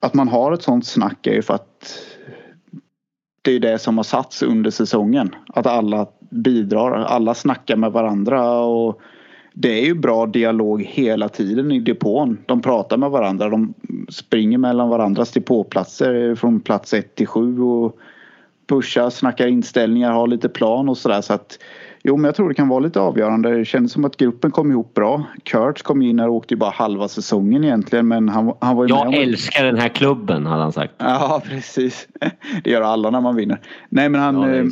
att 0.00 0.14
man 0.14 0.28
har 0.28 0.52
ett 0.52 0.62
sånt 0.62 0.86
snack 0.86 1.26
är 1.26 1.34
ju 1.34 1.42
för 1.42 1.54
att 1.54 2.00
det 3.42 3.52
är 3.52 3.60
det 3.60 3.78
som 3.78 3.96
har 3.96 4.04
satts 4.04 4.42
under 4.42 4.70
säsongen. 4.70 5.34
Att 5.46 5.66
alla 5.66 6.06
bidrar. 6.30 6.92
Alla 6.92 7.34
snackar 7.34 7.76
med 7.76 7.92
varandra 7.92 8.60
och 8.60 9.00
det 9.52 9.80
är 9.80 9.84
ju 9.84 9.94
bra 9.94 10.26
dialog 10.26 10.82
hela 10.82 11.28
tiden 11.28 11.72
i 11.72 11.80
depån. 11.80 12.38
De 12.46 12.62
pratar 12.62 12.96
med 12.96 13.10
varandra. 13.10 13.48
De 13.48 13.74
springer 14.08 14.58
mellan 14.58 14.88
varandras 14.88 15.30
depåplatser 15.30 16.34
från 16.34 16.60
plats 16.60 16.94
1 16.94 17.14
till 17.14 17.26
7 17.26 17.60
och 17.60 17.98
pushar, 18.68 19.10
snackar 19.10 19.46
inställningar, 19.46 20.12
har 20.12 20.26
lite 20.26 20.48
plan 20.48 20.88
och 20.88 20.98
sådär. 20.98 21.20
Så 21.20 21.32
att 21.32 21.58
Jo, 22.02 22.16
men 22.16 22.24
jag 22.24 22.34
tror 22.34 22.48
det 22.48 22.54
kan 22.54 22.68
vara 22.68 22.80
lite 22.80 23.00
avgörande. 23.00 23.58
Det 23.58 23.64
kändes 23.64 23.92
som 23.92 24.04
att 24.04 24.16
gruppen 24.16 24.50
kom 24.50 24.70
ihop 24.70 24.94
bra. 24.94 25.22
Kurtz 25.42 25.82
kom 25.82 26.02
in 26.02 26.20
och 26.20 26.34
åkte 26.34 26.54
ju 26.54 26.58
bara 26.58 26.70
halva 26.70 27.08
säsongen 27.08 27.64
egentligen. 27.64 28.08
Men 28.08 28.28
han, 28.28 28.52
han 28.60 28.76
var 28.76 28.84
ju 28.84 28.94
Jag 28.94 29.10
med 29.10 29.22
älskar 29.22 29.64
den 29.64 29.78
här 29.78 29.88
klubben 29.88 30.46
hade 30.46 30.62
han 30.62 30.72
sagt. 30.72 30.94
Ja, 30.98 31.42
precis. 31.44 32.08
Det 32.64 32.70
gör 32.70 32.82
alla 32.82 33.10
när 33.10 33.20
man 33.20 33.36
vinner. 33.36 33.60
Nej, 33.88 34.08
men 34.08 34.20
han, 34.20 34.42
Ja, 34.42 34.54
eh, 34.54 34.64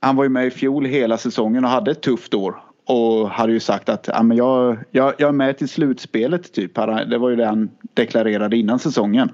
han 0.00 0.16
var 0.16 0.24
ju 0.24 0.30
med 0.30 0.46
i 0.46 0.50
fjol 0.50 0.84
hela 0.84 1.18
säsongen 1.18 1.64
och 1.64 1.70
hade 1.70 1.90
ett 1.90 2.02
tufft 2.02 2.34
år. 2.34 2.56
Och 2.86 3.30
hade 3.30 3.52
ju 3.52 3.60
sagt 3.60 3.88
att 3.88 4.08
ja, 4.12 4.22
men 4.22 4.36
jag, 4.36 4.78
jag, 4.90 5.14
jag 5.18 5.28
är 5.28 5.32
med 5.32 5.58
till 5.58 5.68
slutspelet 5.68 6.52
typ. 6.52 6.74
Det 7.10 7.18
var 7.18 7.30
ju 7.30 7.36
det 7.36 7.46
han 7.46 7.70
deklarerade 7.94 8.56
innan 8.56 8.78
säsongen. 8.78 9.30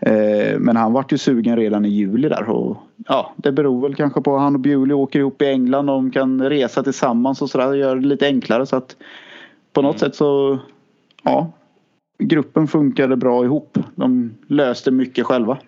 Eh, 0.00 0.58
Men 0.58 0.76
han 0.76 0.92
vart 0.92 1.12
ju 1.12 1.18
sugen 1.18 1.56
redan 1.56 1.84
i 1.84 1.88
juli 1.88 2.28
där. 2.28 2.48
Och, 2.50 2.76
ja, 3.08 3.34
det 3.36 3.52
beror 3.52 3.82
väl 3.82 3.94
kanske 3.94 4.20
på 4.20 4.36
att 4.36 4.42
han 4.42 4.54
och 4.54 4.60
Bewley 4.60 4.94
åker 4.94 5.18
ihop 5.18 5.42
i 5.42 5.46
England. 5.46 5.86
De 5.86 6.10
kan 6.10 6.42
resa 6.48 6.82
tillsammans 6.82 7.42
och 7.42 7.50
sådär. 7.50 7.74
Gör 7.74 7.96
det 7.96 8.06
lite 8.06 8.26
enklare. 8.26 8.66
Så 8.66 8.76
att 8.76 8.96
på 9.72 9.82
något 9.82 9.98
sätt 9.98 10.14
så 10.14 10.58
ja, 11.22 11.52
gruppen 12.18 12.68
funkade 12.68 13.16
bra 13.16 13.44
ihop. 13.44 13.78
De 13.94 14.34
löste 14.46 14.90
mycket 14.90 15.26
själva. 15.26 15.58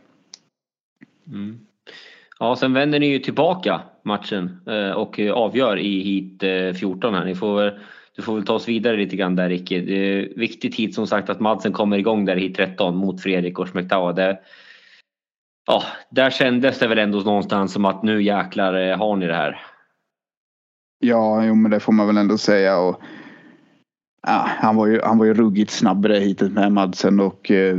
Mm. 1.27 1.59
Ja, 2.39 2.57
sen 2.57 2.73
vänder 2.73 3.01
ni 3.01 3.07
ju 3.07 3.19
tillbaka 3.19 3.81
matchen 4.03 4.61
eh, 4.67 4.91
och 4.91 5.21
eh, 5.21 5.33
avgör 5.33 5.79
i 5.79 6.01
hit 6.01 6.43
eh, 6.43 6.73
14 6.81 7.15
här. 7.15 7.25
Ni 7.25 7.35
får, 7.35 7.79
du 8.19 8.23
får 8.23 8.35
väl 8.35 8.45
ta 8.45 8.55
oss 8.55 8.69
vidare 8.69 8.97
lite 8.97 9.17
grann 9.17 9.37
där 9.37 9.49
Ricky. 9.49 9.81
Det 9.81 9.95
är 9.95 10.29
viktigt 10.37 10.77
tid 10.77 10.95
som 10.95 11.07
sagt 11.07 11.31
att 11.31 11.41
Madsen 11.41 11.73
kommer 11.73 11.99
igång 11.99 12.25
där 12.25 12.37
i 12.37 12.41
hit 12.41 12.57
13 12.57 12.97
mot 12.97 13.23
Fredrik 13.23 13.59
och 13.59 13.69
Schmektawa. 13.69 14.13
Det, 14.13 14.39
ja, 15.67 15.83
där 16.11 16.31
kändes 16.31 16.79
det 16.79 16.89
väl 16.89 16.99
ändå 16.99 17.19
någonstans 17.19 17.73
som 17.73 17.85
att 17.85 18.03
nu 18.03 18.23
jäklar 18.23 18.75
eh, 18.75 18.99
har 18.99 19.17
ni 19.17 19.27
det 19.27 19.35
här. 19.35 19.61
Ja, 20.99 21.45
jo, 21.45 21.55
men 21.55 21.71
det 21.71 21.81
får 21.81 21.93
man 21.93 22.07
väl 22.07 22.17
ändå 22.17 22.39
säga. 22.39 22.79
Och, 22.79 23.01
ja, 24.27 24.49
han, 24.49 24.77
var 24.77 24.87
ju, 24.87 25.01
han 25.01 25.19
var 25.19 25.27
ju 25.27 25.35
ruggigt 25.35 25.71
snabb 25.71 26.07
i 26.07 26.09
det 26.09 26.21
hitet 26.21 26.53
med 26.53 26.73
Madsen 26.73 27.21
och 27.21 27.51
eh, 27.51 27.77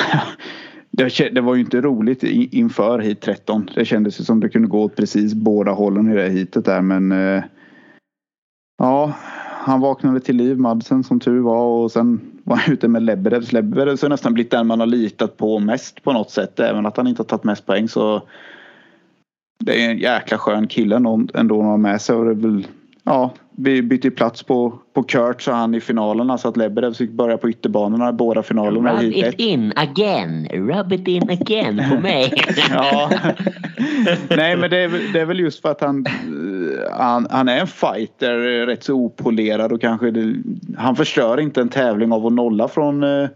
det, 0.90 1.34
det 1.34 1.40
var 1.40 1.54
ju 1.54 1.60
inte 1.60 1.80
roligt 1.80 2.24
i, 2.24 2.58
inför 2.58 2.98
hit 2.98 3.20
13. 3.20 3.70
Det 3.74 3.84
kändes 3.84 4.20
ju 4.20 4.24
som 4.24 4.40
det 4.40 4.48
kunde 4.48 4.68
gå 4.68 4.82
åt 4.82 4.96
precis 4.96 5.34
båda 5.34 5.72
hållen 5.72 6.12
i 6.12 6.14
det 6.14 6.28
hitet 6.28 6.64
där 6.64 6.80
men 6.80 7.12
eh, 7.12 7.44
ja, 8.78 9.14
han 9.64 9.80
vaknade 9.80 10.20
till 10.20 10.36
liv 10.36 10.58
Madsen 10.58 11.04
som 11.04 11.20
tur 11.20 11.40
var 11.40 11.66
och 11.66 11.92
sen 11.92 12.20
var 12.44 12.56
han 12.56 12.72
ute 12.72 12.88
med 12.88 13.02
Lebedevs. 13.02 13.52
Lebedevs 13.52 14.02
har 14.02 14.08
nästan 14.08 14.34
blivit 14.34 14.50
den 14.50 14.66
man 14.66 14.80
har 14.80 14.86
litat 14.86 15.36
på 15.36 15.58
mest 15.58 16.02
på 16.02 16.12
något 16.12 16.30
sätt. 16.30 16.60
Även 16.60 16.86
att 16.86 16.96
han 16.96 17.06
inte 17.06 17.22
har 17.22 17.24
tagit 17.24 17.44
mest 17.44 17.66
poäng 17.66 17.88
så 17.88 18.22
det 19.58 19.84
är 19.84 19.90
en 19.90 19.98
jäkla 19.98 20.38
skön 20.38 20.66
kille 20.66 20.96
ändå 20.96 21.26
ändå 21.34 21.58
att 21.60 21.64
ha 21.64 21.76
med 21.76 22.00
sig 22.00 22.16
och 22.16 22.24
det 22.24 22.30
är 22.30 22.34
väl 22.34 22.66
Ja, 23.04 23.34
vi 23.56 23.82
bytte 23.82 24.10
plats 24.10 24.42
på, 24.42 24.78
på 24.94 25.02
Kurt 25.02 25.42
så 25.42 25.52
han 25.52 25.74
i 25.74 25.80
finalerna 25.80 26.38
så 26.38 26.48
att 26.48 26.56
Lebedev 26.56 26.94
fick 26.94 27.10
börja 27.10 27.38
på 27.38 27.50
ytterbanorna 27.50 28.08
i 28.08 28.12
båda 28.12 28.42
finalerna 28.42 28.92
Rub 28.92 29.00
hit 29.00 29.16
it 29.16 29.24
ett. 29.24 29.34
in 29.40 29.72
again, 29.76 30.48
rub 30.52 30.92
it 30.92 31.08
in 31.08 31.30
again 31.30 31.82
på 31.90 32.00
mig. 32.00 32.32
Ja. 32.70 33.10
Nej 34.28 34.56
men 34.56 34.70
det 34.70 34.78
är, 34.78 35.12
det 35.12 35.20
är 35.20 35.24
väl 35.24 35.40
just 35.40 35.62
för 35.62 35.70
att 35.70 35.80
han, 35.80 36.06
han, 36.92 37.26
han 37.30 37.48
är 37.48 37.60
en 37.60 37.66
fighter, 37.66 38.66
rätt 38.66 38.84
så 38.84 38.94
opolerad 38.94 39.72
och 39.72 39.80
kanske 39.80 40.10
det, 40.10 40.34
han 40.76 40.96
förstör 40.96 41.40
inte 41.40 41.60
en 41.60 41.68
tävling 41.68 42.12
av 42.12 42.26
att 42.26 42.32
nolla 42.32 42.68
från 42.68 43.02
eh, 43.02 43.28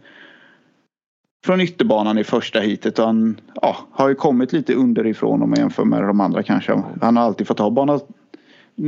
från 1.45 1.61
ytterbanan 1.61 2.19
i 2.19 2.25
första 2.25 2.61
heatet 2.61 2.99
och 2.99 3.07
han 3.07 3.41
ja, 3.63 3.77
har 3.93 4.09
ju 4.09 4.15
kommit 4.15 4.53
lite 4.53 4.75
underifrån 4.75 5.43
om 5.43 5.51
man 5.51 5.59
jämför 5.59 5.85
med 5.85 6.03
de 6.03 6.21
andra 6.21 6.43
kanske. 6.43 6.83
Han 7.01 7.17
har 7.17 7.25
alltid 7.25 7.47
fått 7.47 7.59
ha 7.59 7.71
bana 7.71 8.01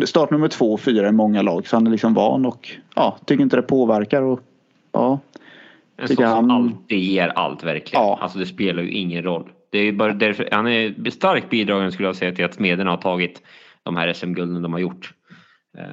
startnummer 0.06 0.48
två 0.48 0.72
och 0.72 0.80
fyra 0.80 1.08
i 1.08 1.12
många 1.12 1.42
lag 1.42 1.66
så 1.66 1.76
han 1.76 1.86
är 1.86 1.90
liksom 1.90 2.14
van 2.14 2.46
och 2.46 2.70
ja, 2.94 3.18
tycker 3.24 3.42
inte 3.42 3.56
det 3.56 3.62
påverkar 3.62 4.22
och 4.22 4.40
ja. 4.92 5.20
En 5.96 6.08
sån 6.08 6.16
som 6.16 6.24
han- 6.24 6.50
alltid 6.50 6.98
ger 6.98 7.28
allt 7.28 7.64
verkligen. 7.64 8.04
Ja. 8.04 8.18
Alltså 8.22 8.38
det 8.38 8.46
spelar 8.46 8.82
ju 8.82 8.90
ingen 8.90 9.22
roll. 9.22 9.48
Det 9.70 9.78
är 9.78 9.92
bara 9.92 10.12
därför, 10.12 10.48
han 10.52 10.66
är 10.68 11.10
starkt 11.10 11.50
bidragande 11.50 11.92
skulle 11.92 12.08
jag 12.08 12.16
säga 12.16 12.32
till 12.32 12.44
att 12.44 12.54
Smederna 12.54 12.90
har 12.90 12.96
tagit 12.96 13.42
de 13.82 13.96
här 13.96 14.12
SM-gulden 14.12 14.62
de 14.62 14.72
har 14.72 14.80
gjort. 14.80 15.14
Eh, 15.78 15.84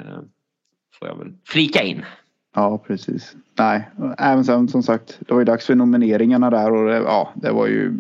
får 1.00 1.08
jag 1.08 1.16
väl 1.18 1.34
flika 1.46 1.84
in. 1.84 2.06
Ja, 2.56 2.78
precis. 2.78 3.36
Nej, 3.60 3.90
även 4.18 4.46
sen 4.46 4.68
som 4.68 4.84
sagt, 4.84 5.20
det 5.20 5.34
var 5.34 5.42
ju 5.42 5.46
dags 5.46 5.66
för 5.66 5.76
nomineringarna 5.76 6.50
där 6.50 6.72
och 6.74 6.88
det, 6.88 6.98
ja, 6.98 7.32
det 7.36 7.52
var 7.52 7.68
ju 7.68 7.94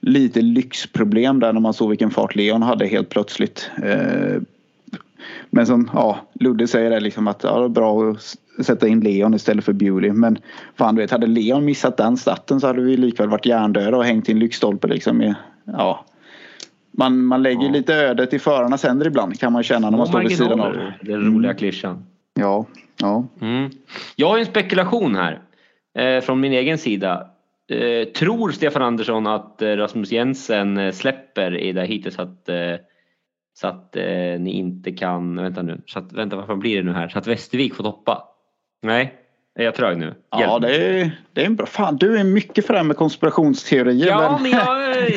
lite 0.00 0.40
lyxproblem 0.40 1.40
där 1.40 1.52
när 1.52 1.60
man 1.60 1.74
såg 1.74 1.88
vilken 1.88 2.10
fart 2.10 2.34
Leon 2.34 2.62
hade 2.62 2.86
helt 2.86 3.08
plötsligt. 3.08 3.70
Eh, 3.82 4.36
Men 5.50 5.66
som 5.66 5.90
ja, 5.94 6.18
Ludde 6.40 6.66
säger 6.66 6.90
det 6.90 7.00
liksom 7.00 7.28
att 7.28 7.44
ja, 7.44 7.58
det 7.58 7.64
är 7.64 7.68
bra 7.68 8.10
att 8.10 8.36
sätta 8.66 8.88
in 8.88 9.00
Leon 9.00 9.34
istället 9.34 9.64
för 9.64 9.72
Bewley. 9.72 10.12
Men 10.12 10.38
fan 10.78 10.94
du 10.94 11.00
vet, 11.02 11.10
hade 11.10 11.26
Leon 11.26 11.64
missat 11.64 11.96
den 11.96 12.16
starten 12.16 12.60
så 12.60 12.66
hade 12.66 12.82
vi 12.82 12.96
likväl 12.96 13.28
varit 13.28 13.46
hjärndöda 13.46 13.96
och 13.96 14.04
hängt 14.04 14.28
i 14.28 14.32
en 14.32 14.38
lyktstolpe 14.38 14.88
liksom. 14.88 15.34
Ja. 15.64 16.04
man, 16.92 17.24
man 17.24 17.42
lägger 17.42 17.64
Ja. 17.66 17.72
lite 17.72 17.94
ödet 17.94 18.34
i 18.34 18.38
förarnas 18.38 18.84
händer 18.84 19.06
ibland 19.06 19.40
kan 19.40 19.52
man 19.52 19.62
känna 19.62 19.90
när 19.90 19.98
man 19.98 20.06
står 20.06 20.20
vid 20.20 20.36
sidan 20.36 20.60
av. 20.60 20.76
Den 21.02 21.34
roliga 21.34 21.54
klyschan. 21.54 22.04
Ja, 22.34 22.66
ja. 23.00 23.26
Mm. 23.40 23.70
Jag 24.16 24.28
har 24.28 24.38
en 24.38 24.46
spekulation 24.46 25.16
här 25.16 25.40
eh, 25.98 26.20
från 26.20 26.40
min 26.40 26.52
egen 26.52 26.78
sida. 26.78 27.26
Eh, 27.70 28.08
tror 28.08 28.50
Stefan 28.50 28.82
Andersson 28.82 29.26
att 29.26 29.62
eh, 29.62 29.68
Rasmus 29.68 30.12
Jensen 30.12 30.78
eh, 30.78 30.92
släpper 30.92 31.56
i 31.58 31.72
det 31.72 31.80
här 31.80 32.10
så 32.10 32.22
att, 32.22 32.48
eh, 32.48 32.74
så 33.60 33.66
att 33.68 33.96
eh, 33.96 34.02
ni 34.40 34.50
inte 34.50 34.92
kan, 34.92 35.36
vänta 35.36 35.62
nu, 35.62 35.80
så 35.86 35.98
att, 35.98 36.12
vänta 36.12 36.36
varför 36.36 36.54
blir 36.56 36.76
det 36.76 36.82
nu 36.82 36.92
här? 36.92 37.08
Så 37.08 37.18
att 37.18 37.26
Västervik 37.26 37.74
får 37.74 37.84
toppa? 37.84 38.22
Nej, 38.82 39.14
är 39.58 39.64
jag 39.64 39.74
trög 39.74 39.98
nu? 39.98 40.14
Ja, 40.30 40.40
Hjälp. 40.40 40.62
det 40.62 41.00
är, 41.00 41.20
det 41.32 41.40
är 41.42 41.46
en 41.46 41.56
bra. 41.56 41.66
Fan, 41.66 41.96
du 41.96 42.18
är 42.18 42.24
mycket 42.24 42.66
för 42.66 42.72
det 42.74 42.78
här 42.78 42.84
med 42.84 42.96
konspirationsteorier. 42.96 44.06
Ja 44.08 44.38
men, 44.42 44.50
jag, 44.50 44.66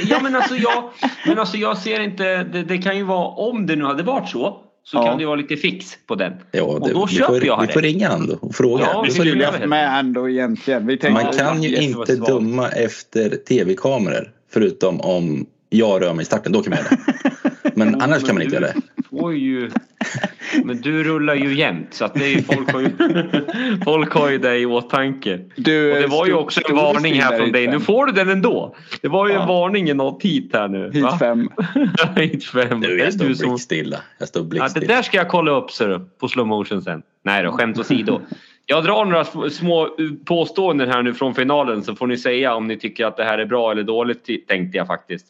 ja, 0.10 0.20
men, 0.24 0.36
alltså, 0.36 0.56
jag, 0.56 0.84
men 1.28 1.40
alltså 1.40 1.58
jag 1.58 1.78
ser 1.78 2.00
inte, 2.00 2.44
det, 2.44 2.64
det 2.64 2.78
kan 2.78 2.98
ju 2.98 3.04
vara, 3.04 3.28
om 3.28 3.68
det 3.68 3.76
nu 3.76 3.86
hade 3.86 4.04
varit 4.04 4.30
så, 4.30 4.58
så 4.84 4.98
Ja. 4.98 5.06
kan 5.06 5.18
det 5.18 5.26
vara 5.26 5.36
lite 5.36 5.56
fix 5.56 5.98
på 6.08 6.16
den. 6.16 6.34
Ja, 6.52 6.64
Och 6.64 6.88
det, 6.88 6.94
då 6.94 7.06
vi, 7.06 7.16
köper 7.16 7.34
får, 7.34 7.46
jag 7.46 7.62
vi 7.62 7.68
det. 7.68 7.74
får 7.74 7.82
ringa 7.82 8.10
han 8.10 8.28
då 8.28 8.36
och 8.42 8.56
fråga. 8.56 8.84
Ja, 8.94 9.02
Vi 9.02 9.10
vi 9.10 9.18
göra 9.18 9.28
Julia 9.30 9.68
med 9.68 10.00
ändå 10.00 10.30
egentligen. 10.30 10.88
Vi 10.88 10.98
tänkte, 10.98 11.24
Man 11.24 11.34
kan 11.34 11.64
ju 11.64 11.76
inte 11.78 12.16
döma 12.16 12.70
efter 12.70 13.30
tv-kameror 13.30 14.32
förutom 14.54 15.02
om 15.02 15.46
jag 15.70 16.02
rör 16.02 16.14
mig 16.14 16.22
i 16.24 16.26
starten. 16.26 16.52
Då 16.52 16.62
kan 16.64 16.70
man 16.70 16.80
göra 16.80 16.90
det. 16.90 17.32
Men 17.86 18.02
annars 18.02 18.24
kan 18.24 18.36
man 18.36 18.42
inte 18.44 18.56
du 18.60 18.62
göra 18.62 18.74
det. 18.74 18.82
Får 19.20 19.36
ju, 19.36 19.72
men 20.64 20.82
du 20.82 21.04
rullar 21.04 21.36
ju 21.36 21.54
jämt 21.56 21.88
så 21.94 22.06
att 22.06 22.14
det 22.14 22.34
är, 22.34 22.42
folk, 22.42 22.72
har 22.72 22.80
ju, 22.82 22.90
folk 23.86 24.14
har 24.14 24.30
ju 24.30 24.38
det 24.38 24.58
i 24.60 24.66
åtanke. 24.66 25.40
Du, 25.56 25.92
Och 25.96 26.02
det 26.02 26.08
var 26.08 26.26
ju 26.28 26.34
också 26.34 26.62
en 26.70 26.76
varning 26.76 27.14
här 27.22 27.38
från 27.38 27.52
dig. 27.52 27.66
fem. 27.66 27.74
Nu 27.74 27.80
får 27.80 28.06
du 28.06 28.12
den 28.12 28.30
ändå. 28.30 28.76
Det 29.02 29.08
var 29.08 29.28
ju 29.28 29.34
Ja. 29.34 29.42
en 29.42 29.48
varning 29.48 29.90
i 29.90 29.94
något 29.94 30.24
hit 30.24 30.50
här 30.54 30.68
nu. 30.68 30.92
Hit 30.94 31.04
va? 31.04 31.18
fem. 31.20 31.50
hit 32.16 32.46
fem. 32.46 32.82
Du, 32.82 32.88
Det 32.88 32.94
är 33.02 33.06
jag 33.06 33.14
står 33.14 33.26
du 33.26 33.36
som- 33.36 33.50
blickstilla. 33.50 33.98
Jag 34.20 34.28
står 34.28 34.40
Ja, 34.42 34.44
det 34.44 34.50
blickstilla. 34.50 34.96
där 34.96 35.02
ska 35.02 35.18
jag 35.18 35.28
kolla 35.30 35.52
upp 35.52 35.72
ser 35.72 35.88
du, 35.88 36.00
på 36.20 36.28
slow 36.28 36.48
motion 36.48 36.82
sen. 36.82 37.02
Nej 37.26 37.44
då, 37.44 37.52
skämt 37.52 37.80
åsido. 37.80 38.22
Jag 38.72 38.84
drar 38.84 39.06
några 39.06 39.24
sm- 39.24 39.50
små 39.50 39.84
uh, 39.84 40.12
påståenden 40.26 40.90
här 40.90 41.04
nu 41.04 41.14
från 41.14 41.36
finalen 41.36 41.84
så 41.84 41.96
får 41.96 42.08
ni 42.08 42.18
säga 42.18 42.56
om 42.56 42.68
ni 42.68 42.78
tycker 42.78 43.06
att 43.06 43.18
det 43.18 43.24
här 43.24 43.38
är 43.38 43.46
bra 43.46 43.72
eller 43.72 43.84
dåligt 43.84 44.48
tänkte 44.48 44.78
jag 44.78 44.88
faktiskt. 44.88 45.26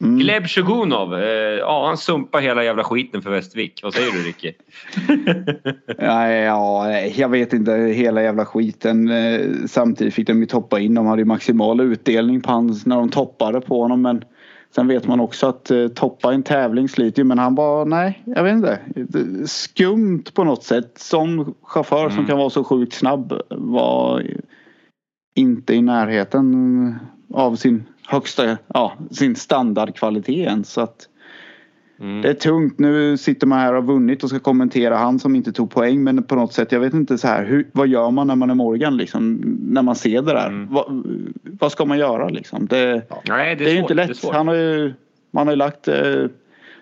Mm. 0.00 0.18
Gleb 0.18 0.46
Shogunov, 0.48 1.14
eh, 1.14 1.28
ja 1.58 1.86
han 1.86 1.96
sumpar 1.96 2.40
hela 2.40 2.64
jävla 2.64 2.84
skiten 2.84 3.22
för 3.22 3.30
Västervik. 3.30 3.80
Vad 3.82 3.94
säger 3.94 4.12
du 4.12 4.18
Ricky? 4.18 4.52
Ja, 5.98 6.28
ja, 6.28 6.84
nej, 6.86 7.14
jag 7.16 7.28
vet 7.28 7.52
inte 7.52 7.72
hela 7.72 8.22
jävla 8.22 8.44
skiten. 8.44 9.10
Eh, 9.10 9.40
Samtidigt 9.66 10.14
fick 10.14 10.26
de 10.26 10.40
ju 10.40 10.46
toppa 10.46 10.80
in. 10.80 10.94
De 10.94 11.06
hade 11.06 11.22
ju 11.22 11.26
maximal 11.26 11.80
utdelning 11.80 12.40
på 12.40 12.52
hans 12.52 12.86
när 12.86 12.96
de 12.96 13.08
toppade 13.10 13.60
på 13.60 13.82
honom. 13.82 14.02
Men 14.02 14.24
sen 14.74 14.88
vet 14.88 15.06
man 15.06 15.20
också 15.20 15.46
att 15.46 15.70
eh, 15.70 15.88
toppa 15.88 16.32
en 16.34 16.42
tävling 16.42 16.88
sliter 16.88 17.22
ju. 17.22 17.24
Men 17.24 17.38
han 17.38 17.54
var, 17.54 17.84
nej, 17.84 18.22
jag 18.26 18.42
vet 18.44 18.52
inte. 18.52 18.78
Skumt 19.46 20.24
på 20.34 20.44
något 20.44 20.64
sätt. 20.64 20.98
Som 20.98 21.54
chaufför 21.62 22.08
som 22.08 22.18
Mm. 22.18 22.26
kan 22.26 22.38
vara 22.38 22.50
så 22.50 22.64
sjukt 22.64 22.92
snabb 22.94 23.40
var 23.50 24.22
inte 25.34 25.74
i 25.74 25.82
närheten 25.82 26.94
av 27.34 27.56
sin 27.56 27.84
högsta, 28.06 28.58
ja, 28.66 28.92
sin 29.10 29.36
standardkvalitet 29.36 30.46
ens. 30.46 30.72
Så 30.72 30.80
att 30.80 31.08
Mm. 32.00 32.22
det 32.22 32.28
är 32.28 32.34
tungt. 32.34 32.78
Nu 32.78 33.16
sitter 33.16 33.46
man 33.46 33.58
här 33.58 33.74
och 33.74 33.82
har 33.82 33.92
vunnit 33.92 34.22
och 34.22 34.28
ska 34.28 34.38
kommentera 34.38 34.96
han 34.96 35.18
som 35.18 35.36
inte 35.36 35.52
tog 35.52 35.70
poäng. 35.70 36.04
Men 36.04 36.22
på 36.22 36.34
något 36.34 36.52
sätt, 36.52 36.72
jag 36.72 36.80
vet 36.80 36.94
inte 36.94 37.18
så 37.18 37.28
här. 37.28 37.44
Hur, 37.44 37.66
vad 37.72 37.88
gör 37.88 38.10
man 38.10 38.26
när 38.26 38.36
man 38.36 38.50
är 38.50 38.54
Morgan 38.54 38.96
liksom? 38.96 39.40
När 39.68 39.82
man 39.82 39.96
ser 39.96 40.22
det 40.22 40.32
där. 40.32 40.46
Mm. 40.46 40.72
Vad, 40.74 41.04
vad 41.42 41.72
ska 41.72 41.84
man 41.84 41.98
göra 41.98 42.28
liksom? 42.28 42.66
Det, 42.66 43.02
Nej, 43.28 43.56
det 43.56 43.64
är 43.64 43.68
ju 43.68 43.74
svårt, 43.74 43.90
inte 43.90 43.94
det 43.94 44.02
är 44.02 44.08
lätt. 44.08 44.32
Han 44.32 44.48
har 44.48 44.54
ju, 44.54 44.92
man 45.30 45.46
har 45.46 45.52
ju 45.52 45.56
lagt 45.56 45.88
eh, 45.88 46.26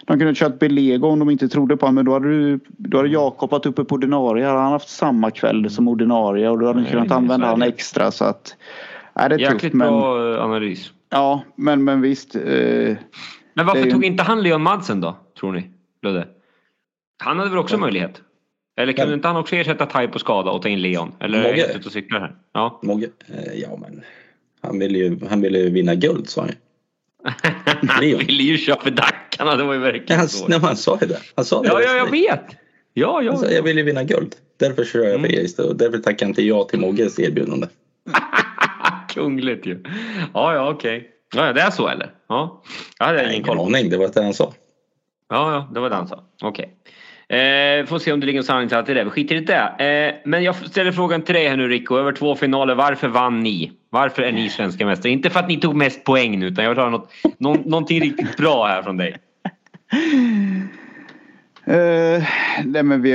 de 0.05 0.19
kunde 0.19 0.35
kört 0.35 0.59
Belego 0.59 1.09
om 1.09 1.19
de 1.19 1.31
inte 1.31 1.49
trodde 1.49 1.77
på 1.77 1.87
honom. 1.87 1.95
Men 1.95 2.05
då 2.05 2.13
hade, 2.13 2.29
du, 2.29 2.61
då 2.67 2.97
hade 2.97 3.09
Jakob 3.09 3.51
varit 3.51 3.67
uppe 3.67 3.85
på 3.85 3.95
ordinarie. 3.95 4.47
Hade 4.47 4.59
han 4.59 4.73
haft 4.73 4.89
samma 4.89 5.31
kväll 5.31 5.71
som 5.71 5.89
ordinarie 5.89 6.49
och 6.49 6.59
då 6.59 6.67
hade 6.67 6.81
de 6.81 6.91
kunnat 6.91 7.11
använda 7.11 7.47
är 7.47 7.51
honom 7.51 7.61
det. 7.61 7.75
extra. 7.75 8.11
Så 8.11 8.25
att, 8.25 8.57
nej, 9.15 9.29
det 9.29 9.35
är 9.35 9.39
Jäkligt 9.39 9.61
tufft. 9.61 9.75
Men, 9.75 9.89
bra 9.89 10.45
analys. 10.45 10.93
ja, 11.11 11.43
men, 11.57 11.85
men 11.85 12.01
visst. 12.01 12.37
Eh, 12.37 12.97
Men 13.55 13.67
varför 13.67 13.87
är 13.87 13.91
tog 13.91 14.05
inte 14.05 14.23
han 14.23 14.43
Leon 14.43 14.63
Madsen 14.63 15.01
då, 15.01 15.17
tror 15.41 15.53
ni? 15.53 15.71
Ludde? 16.03 16.29
Han 17.25 17.39
hade 17.39 17.51
väl 17.51 17.59
också 17.59 17.79
möjlighet? 17.79 18.23
Eller 18.77 18.93
kunde 18.93 19.11
Ja. 19.13 19.15
inte 19.15 19.29
han 19.29 19.37
också 19.37 19.57
ersätta 19.57 19.87
Tai 19.87 20.09
på 20.09 20.19
skada 20.19 20.51
och 20.51 20.63
ta 20.63 20.69
in 20.69 20.83
Leon? 20.83 21.13
Eller 21.21 21.39
är 21.39 21.43
jag 21.43 21.51
Mogge. 21.51 21.63
helt 21.67 21.77
ute 21.77 21.87
och 21.87 21.93
cyklar 21.93 22.21
här? 22.21 22.37
Ja. 22.53 22.81
Mogge, 22.83 23.09
eh, 23.29 23.55
ja 23.61 23.77
men 23.81 24.03
han 24.61 24.79
ville 24.79 24.99
ju, 24.99 25.19
han 25.31 25.41
ville 25.41 25.59
ju 25.59 25.71
vinna 25.71 25.95
guld 25.95 26.29
sa 26.29 26.41
han 26.41 26.51
ju. 28.03 28.17
han 28.17 28.27
ville 28.27 28.43
ju 28.43 28.59
för 28.59 28.91
Dackarna, 28.91 29.57
det 29.57 29.65
var 29.65 29.75
ju 29.75 29.81
Ja, 29.81 29.85
verkligen 29.85 30.19
han, 30.21 30.29
nej, 30.49 30.59
han 30.63 30.77
sa 30.77 30.99
ju 31.01 31.07
det. 31.07 31.19
Han 31.35 31.45
sa 31.45 31.63
det. 31.63 31.69
Ja, 31.69 31.81
ja, 31.83 31.97
jag 31.97 32.11
vet. 32.11 32.45
Ja, 32.95 33.23
ja. 33.23 33.37
Sa, 33.37 33.47
jag 33.47 33.63
vill 33.63 33.77
ju 33.79 33.83
vinna 33.83 34.05
guld. 34.05 34.35
Därför 34.57 34.85
kör 34.85 35.05
jag 35.05 35.15
Mm. 35.15 35.25
Erikstad 35.31 35.65
och 35.65 35.77
därför 35.77 35.99
tackar 35.99 36.27
jag 36.27 36.31
inte 36.31 36.43
ja 36.43 36.65
till 36.65 36.81
Mogges 36.81 37.19
erbjudande. 37.19 37.67
Kungligt 39.09 39.67
ju. 39.67 39.83
Ja, 40.35 40.55
ja, 40.55 40.71
okej. 40.71 41.09
Ja, 41.09 41.09
ja, 41.35 41.53
det 41.53 41.61
är 41.61 41.71
så 41.71 41.89
eller? 41.89 42.11
Ja. 42.29 42.63
Jag 42.99 43.07
hade 43.07 43.33
ingen 43.33 43.45
koll. 43.45 43.59
aning, 43.59 43.91
det 43.91 43.97
var 43.97 44.09
det 44.15 44.23
han 44.23 44.35
sa. 44.35 44.53
Ja, 45.29 45.53
ja, 45.53 45.69
det 45.75 45.81
var 45.81 45.91
det 45.91 45.97
han 45.97 46.09
sa. 46.09 46.25
Okej. 46.43 46.75
Eh, 47.29 47.87
får 47.87 47.99
se 47.99 48.13
om 48.13 48.21
det 48.21 48.27
ligger 48.27 48.41
en 48.41 48.45
sanning 48.45 48.69
till 48.69 48.77
allt 48.77 48.87
det 48.87 48.95
där. 48.95 49.05
Vi 49.05 49.11
skiter 49.11 49.35
i 49.35 49.41
det. 49.41 49.85
Eh, 49.85 50.15
men 50.25 50.43
jag 50.43 50.57
ställer 50.57 50.93
frågan 50.93 51.23
till 51.23 51.35
dig 51.35 51.49
här 51.49 51.57
nu 51.57 51.69
Rico. 51.69 51.97
Över 51.97 52.13
två 52.13 52.35
finaler. 52.35 52.75
Varför 52.75 53.09
vann 53.09 53.41
ni? 53.41 53.73
Varför 53.91 54.23
är 54.23 54.33
ni 54.33 54.49
svenska 54.49 54.87
mästare? 54.87 55.13
Inte 55.13 55.31
för 55.31 55.41
att 55.41 55.49
ni 55.49 55.61
tog 55.61 55.75
mest 55.75 56.05
poäng 56.05 56.39
nu 56.39 56.47
utan 56.47 56.65
jag 56.65 56.71
vill 56.71 56.79
ha 56.79 56.91
något, 56.91 57.11
någon, 57.39 57.61
någonting 57.65 58.01
riktigt 58.01 58.37
bra 58.37 58.67
här 58.67 58.83
från 58.83 58.97
dig. 58.97 59.17
Eh, 61.65 62.23
nej 62.65 62.83
men 62.83 63.03
vi, 63.03 63.11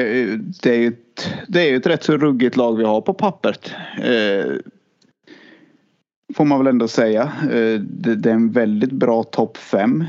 det, 0.62 0.70
är 0.70 0.80
ju 0.80 0.88
ett, 0.88 1.34
det 1.48 1.62
är 1.62 1.70
ju 1.70 1.76
ett 1.76 1.88
rätt 1.88 2.04
så 2.04 2.18
ruggigt 2.18 2.56
lag 2.56 2.78
vi 2.78 2.84
har 2.84 3.02
på 3.02 3.14
pappret. 3.14 3.72
Eh, 4.04 4.54
får 6.34 6.46
man 6.46 6.58
väl 6.58 6.68
ändå 6.68 6.88
säga. 6.88 7.24
Eh, 7.42 7.80
det, 7.82 8.30
är 8.30 8.34
en 8.34 8.52
väldigt 8.52 8.92
bra 8.92 9.24
topp 9.24 9.58
fem. 9.58 10.04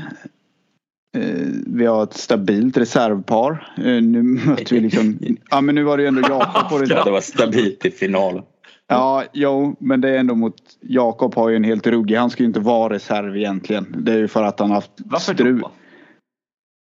Eh, 1.17 1.47
vi 1.67 1.85
har 1.85 2.03
ett 2.03 2.13
stabilt 2.13 2.77
reservpar. 2.77 3.73
Eh, 3.77 3.83
nu 3.83 4.23
mötte 4.23 4.75
vi 4.75 4.79
liksom. 4.81 5.19
Ja 5.49 5.61
men 5.61 5.75
nu 5.75 5.83
var 5.83 5.97
det 5.97 6.03
ju 6.03 6.07
ändå 6.07 6.21
Jakob 6.29 6.69
på 6.69 6.75
Ja, 6.75 6.81
reserv. 6.81 7.05
det 7.05 7.11
var 7.11 7.21
stabilt 7.21 7.85
i 7.85 7.91
finalen. 7.91 8.43
Ja, 8.87 9.23
jo, 9.33 9.75
men 9.79 10.01
det 10.01 10.09
är 10.09 10.17
ändå 10.17 10.35
mot 10.35 10.55
Jakob 10.81 11.35
har 11.35 11.49
ju 11.49 11.55
en 11.55 11.63
helt 11.63 11.87
ruggig. 11.87 12.15
Han 12.15 12.29
ska 12.29 12.43
ju 12.43 12.47
inte 12.47 12.59
vara 12.59 12.93
reserv 12.93 13.37
egentligen. 13.37 13.95
Det 13.99 14.13
är 14.13 14.17
ju 14.17 14.27
för 14.27 14.43
att 14.43 14.59
han 14.59 14.69
har 14.69 14.75
haft 14.75 14.91
Varför 14.97 15.33
strul. 15.33 15.59
då? 15.59 15.71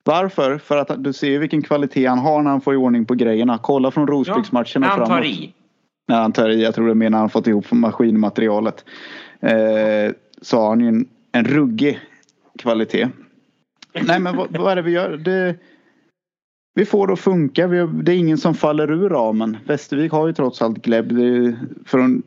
Varför? 0.04 0.58
För 0.58 0.76
att 0.76 1.04
du 1.04 1.12
ser 1.12 1.38
vilken 1.38 1.62
kvalitet 1.62 2.06
han 2.06 2.18
har 2.18 2.42
när 2.42 2.50
han 2.50 2.60
får 2.60 2.74
i 2.74 2.76
ordning 2.76 3.04
på 3.04 3.14
grejerna. 3.14 3.58
Kolla 3.62 3.90
från 3.90 4.06
Rosbygdsmatchen 4.06 4.82
och 4.82 4.88
han 4.88 4.98
tar 4.98 5.06
framåt. 5.06 5.24
i. 5.26 5.54
När 6.08 6.20
han 6.20 6.32
tar 6.32 6.48
i. 6.48 6.62
Jag 6.62 6.74
tror 6.74 6.86
det 6.86 6.92
är 6.92 6.94
mer 6.94 7.10
när 7.10 7.18
han 7.18 7.30
fått 7.30 7.46
ihop 7.46 7.72
maskinmaterialet. 7.72 8.84
Eh, 9.44 10.12
så 10.40 10.60
har 10.60 10.68
han 10.68 10.80
ju 10.80 10.88
en, 10.88 11.08
en 11.32 11.44
ruggig 11.44 12.00
kvalitet. 12.58 13.08
Nej 14.06 14.20
men 14.20 14.36
vad, 14.36 14.56
vad 14.56 14.72
är 14.72 14.76
det 14.76 14.82
vi 14.82 14.90
gör? 14.90 15.16
Det, 15.16 15.56
vi 16.74 16.84
får 16.84 17.06
det 17.06 17.12
att 17.12 17.20
funka. 17.20 17.66
Vi, 17.66 17.88
det 18.02 18.12
är 18.12 18.16
ingen 18.16 18.38
som 18.38 18.54
faller 18.54 18.92
ur 18.92 19.08
ramen. 19.08 19.56
Västervik 19.66 20.12
har 20.12 20.26
ju 20.26 20.32
trots 20.32 20.62
allt 20.62 20.82
Gleb. 20.82 21.12
Är 21.12 21.58
Från, 21.84 22.22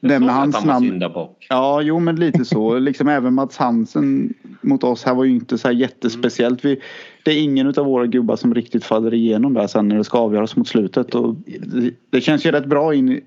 nämna 0.00 0.32
hans 0.32 0.64
namn. 0.64 1.02
Ja, 1.48 1.82
jo 1.82 1.98
men 1.98 2.16
lite 2.16 2.44
så. 2.44 2.78
liksom 2.78 3.08
även 3.08 3.34
Mats 3.34 3.56
Hansen 3.56 4.34
mot 4.60 4.84
oss 4.84 5.04
här 5.04 5.14
var 5.14 5.24
ju 5.24 5.30
inte 5.30 5.58
så 5.58 5.68
här 5.68 5.74
jättespeciellt. 5.74 6.64
Vi, 6.64 6.80
det 7.24 7.30
är 7.30 7.42
ingen 7.42 7.66
av 7.66 7.86
våra 7.86 8.06
gubbar 8.06 8.36
som 8.36 8.54
riktigt 8.54 8.84
faller 8.84 9.14
igenom 9.14 9.54
där 9.54 9.66
sen 9.66 9.88
när 9.88 9.96
det 9.96 10.04
ska 10.04 10.18
avgöras 10.18 10.56
mot 10.56 10.68
slutet. 10.68 11.14
Och 11.14 11.34
det, 11.34 11.94
det 12.10 12.20
känns 12.20 12.46
ju 12.46 12.50
rätt 12.50 12.66
bra 12.66 12.94
in 12.94 13.20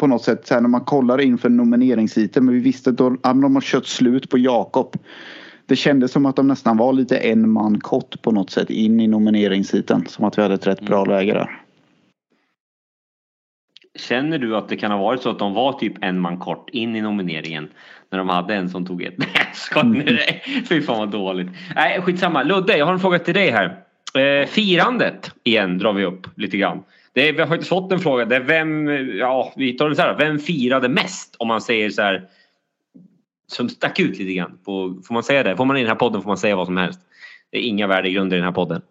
på 0.00 0.06
något 0.06 0.24
sätt 0.24 0.46
så 0.46 0.54
här 0.54 0.60
när 0.60 0.68
man 0.68 0.84
kollar 0.84 1.20
inför 1.20 1.48
nomineringsheaten. 1.48 2.44
Men 2.44 2.54
vi 2.54 2.60
visste 2.60 2.90
att 2.90 2.96
de, 2.96 3.18
de 3.22 3.54
har 3.54 3.60
kört 3.60 3.86
slut 3.86 4.30
på 4.30 4.38
Jakob. 4.38 4.96
Det 5.66 5.76
kändes 5.76 6.12
som 6.12 6.26
att 6.26 6.36
de 6.36 6.48
nästan 6.48 6.76
var 6.76 6.92
lite 6.92 7.16
en 7.16 7.50
man 7.50 7.80
kort 7.80 8.22
på 8.22 8.32
något 8.32 8.50
sätt 8.50 8.70
in 8.70 9.00
i 9.00 9.06
nomineringsheaten. 9.06 10.06
Som 10.06 10.24
att 10.24 10.38
vi 10.38 10.42
hade 10.42 10.54
ett 10.54 10.66
rätt 10.66 10.80
bra 10.80 11.04
läge 11.04 11.32
där. 11.32 11.60
Känner 13.98 14.38
du 14.38 14.56
att 14.56 14.68
det 14.68 14.76
kan 14.76 14.90
ha 14.90 14.98
varit 14.98 15.22
så 15.22 15.30
att 15.30 15.38
de 15.38 15.54
var 15.54 15.72
typ 15.72 15.94
en 16.00 16.20
man 16.20 16.38
kort 16.38 16.70
in 16.70 16.96
i 16.96 17.00
nomineringen? 17.00 17.68
När 18.10 18.18
de 18.18 18.28
hade 18.28 18.54
en 18.54 18.68
som 18.68 18.86
tog 18.86 19.02
ett. 19.02 19.14
Nej. 19.74 20.04
Nej, 20.04 20.64
Fy 20.68 20.82
fan 20.82 20.98
vad 20.98 21.10
dåligt. 21.10 21.48
Nej 21.74 22.02
skitsamma. 22.02 22.42
Ludde 22.42 22.76
jag 22.76 22.86
har 22.86 22.92
en 22.92 23.00
fråga 23.00 23.18
till 23.18 23.34
dig 23.34 23.50
här. 23.50 23.84
Eh, 24.14 24.46
firandet 24.46 25.34
igen 25.44 25.78
drar 25.78 25.92
vi 25.92 26.04
upp 26.04 26.26
lite 26.36 26.56
grann. 26.56 26.82
Det 27.12 27.28
är, 27.28 27.32
vi 27.32 27.40
har 27.40 27.46
faktiskt 27.46 27.68
fått 27.68 27.92
en 27.92 28.00
fråga. 28.00 28.24
Det 28.24 28.36
är 28.36 28.40
vem, 28.40 28.88
ja 29.18 29.52
vi 29.56 29.72
tar 29.72 29.88
det 29.88 29.96
så 29.96 30.02
här. 30.02 30.18
Vem 30.18 30.38
firade 30.38 30.88
mest? 30.88 31.34
Om 31.38 31.48
man 31.48 31.60
säger 31.60 31.90
så 31.90 32.02
här. 32.02 32.28
Som 33.46 33.68
stack 33.68 34.00
ut 34.00 34.18
lite 34.18 34.32
grann. 34.32 34.58
På, 34.64 35.02
får 35.06 35.14
man 35.14 35.22
säga 35.22 35.42
det? 35.42 35.56
Får 35.56 35.64
man 35.64 35.76
i 35.76 35.80
den 35.80 35.88
här 35.88 35.96
podden 35.96 36.22
får 36.22 36.28
man 36.28 36.38
säga 36.38 36.56
vad 36.56 36.66
som 36.66 36.76
helst. 36.76 37.00
Det 37.50 37.58
är 37.58 37.62
inga 37.62 37.86
värdegrunder 37.86 38.36
i 38.36 38.40
den 38.40 38.46
här 38.46 38.52
podden. 38.52 38.82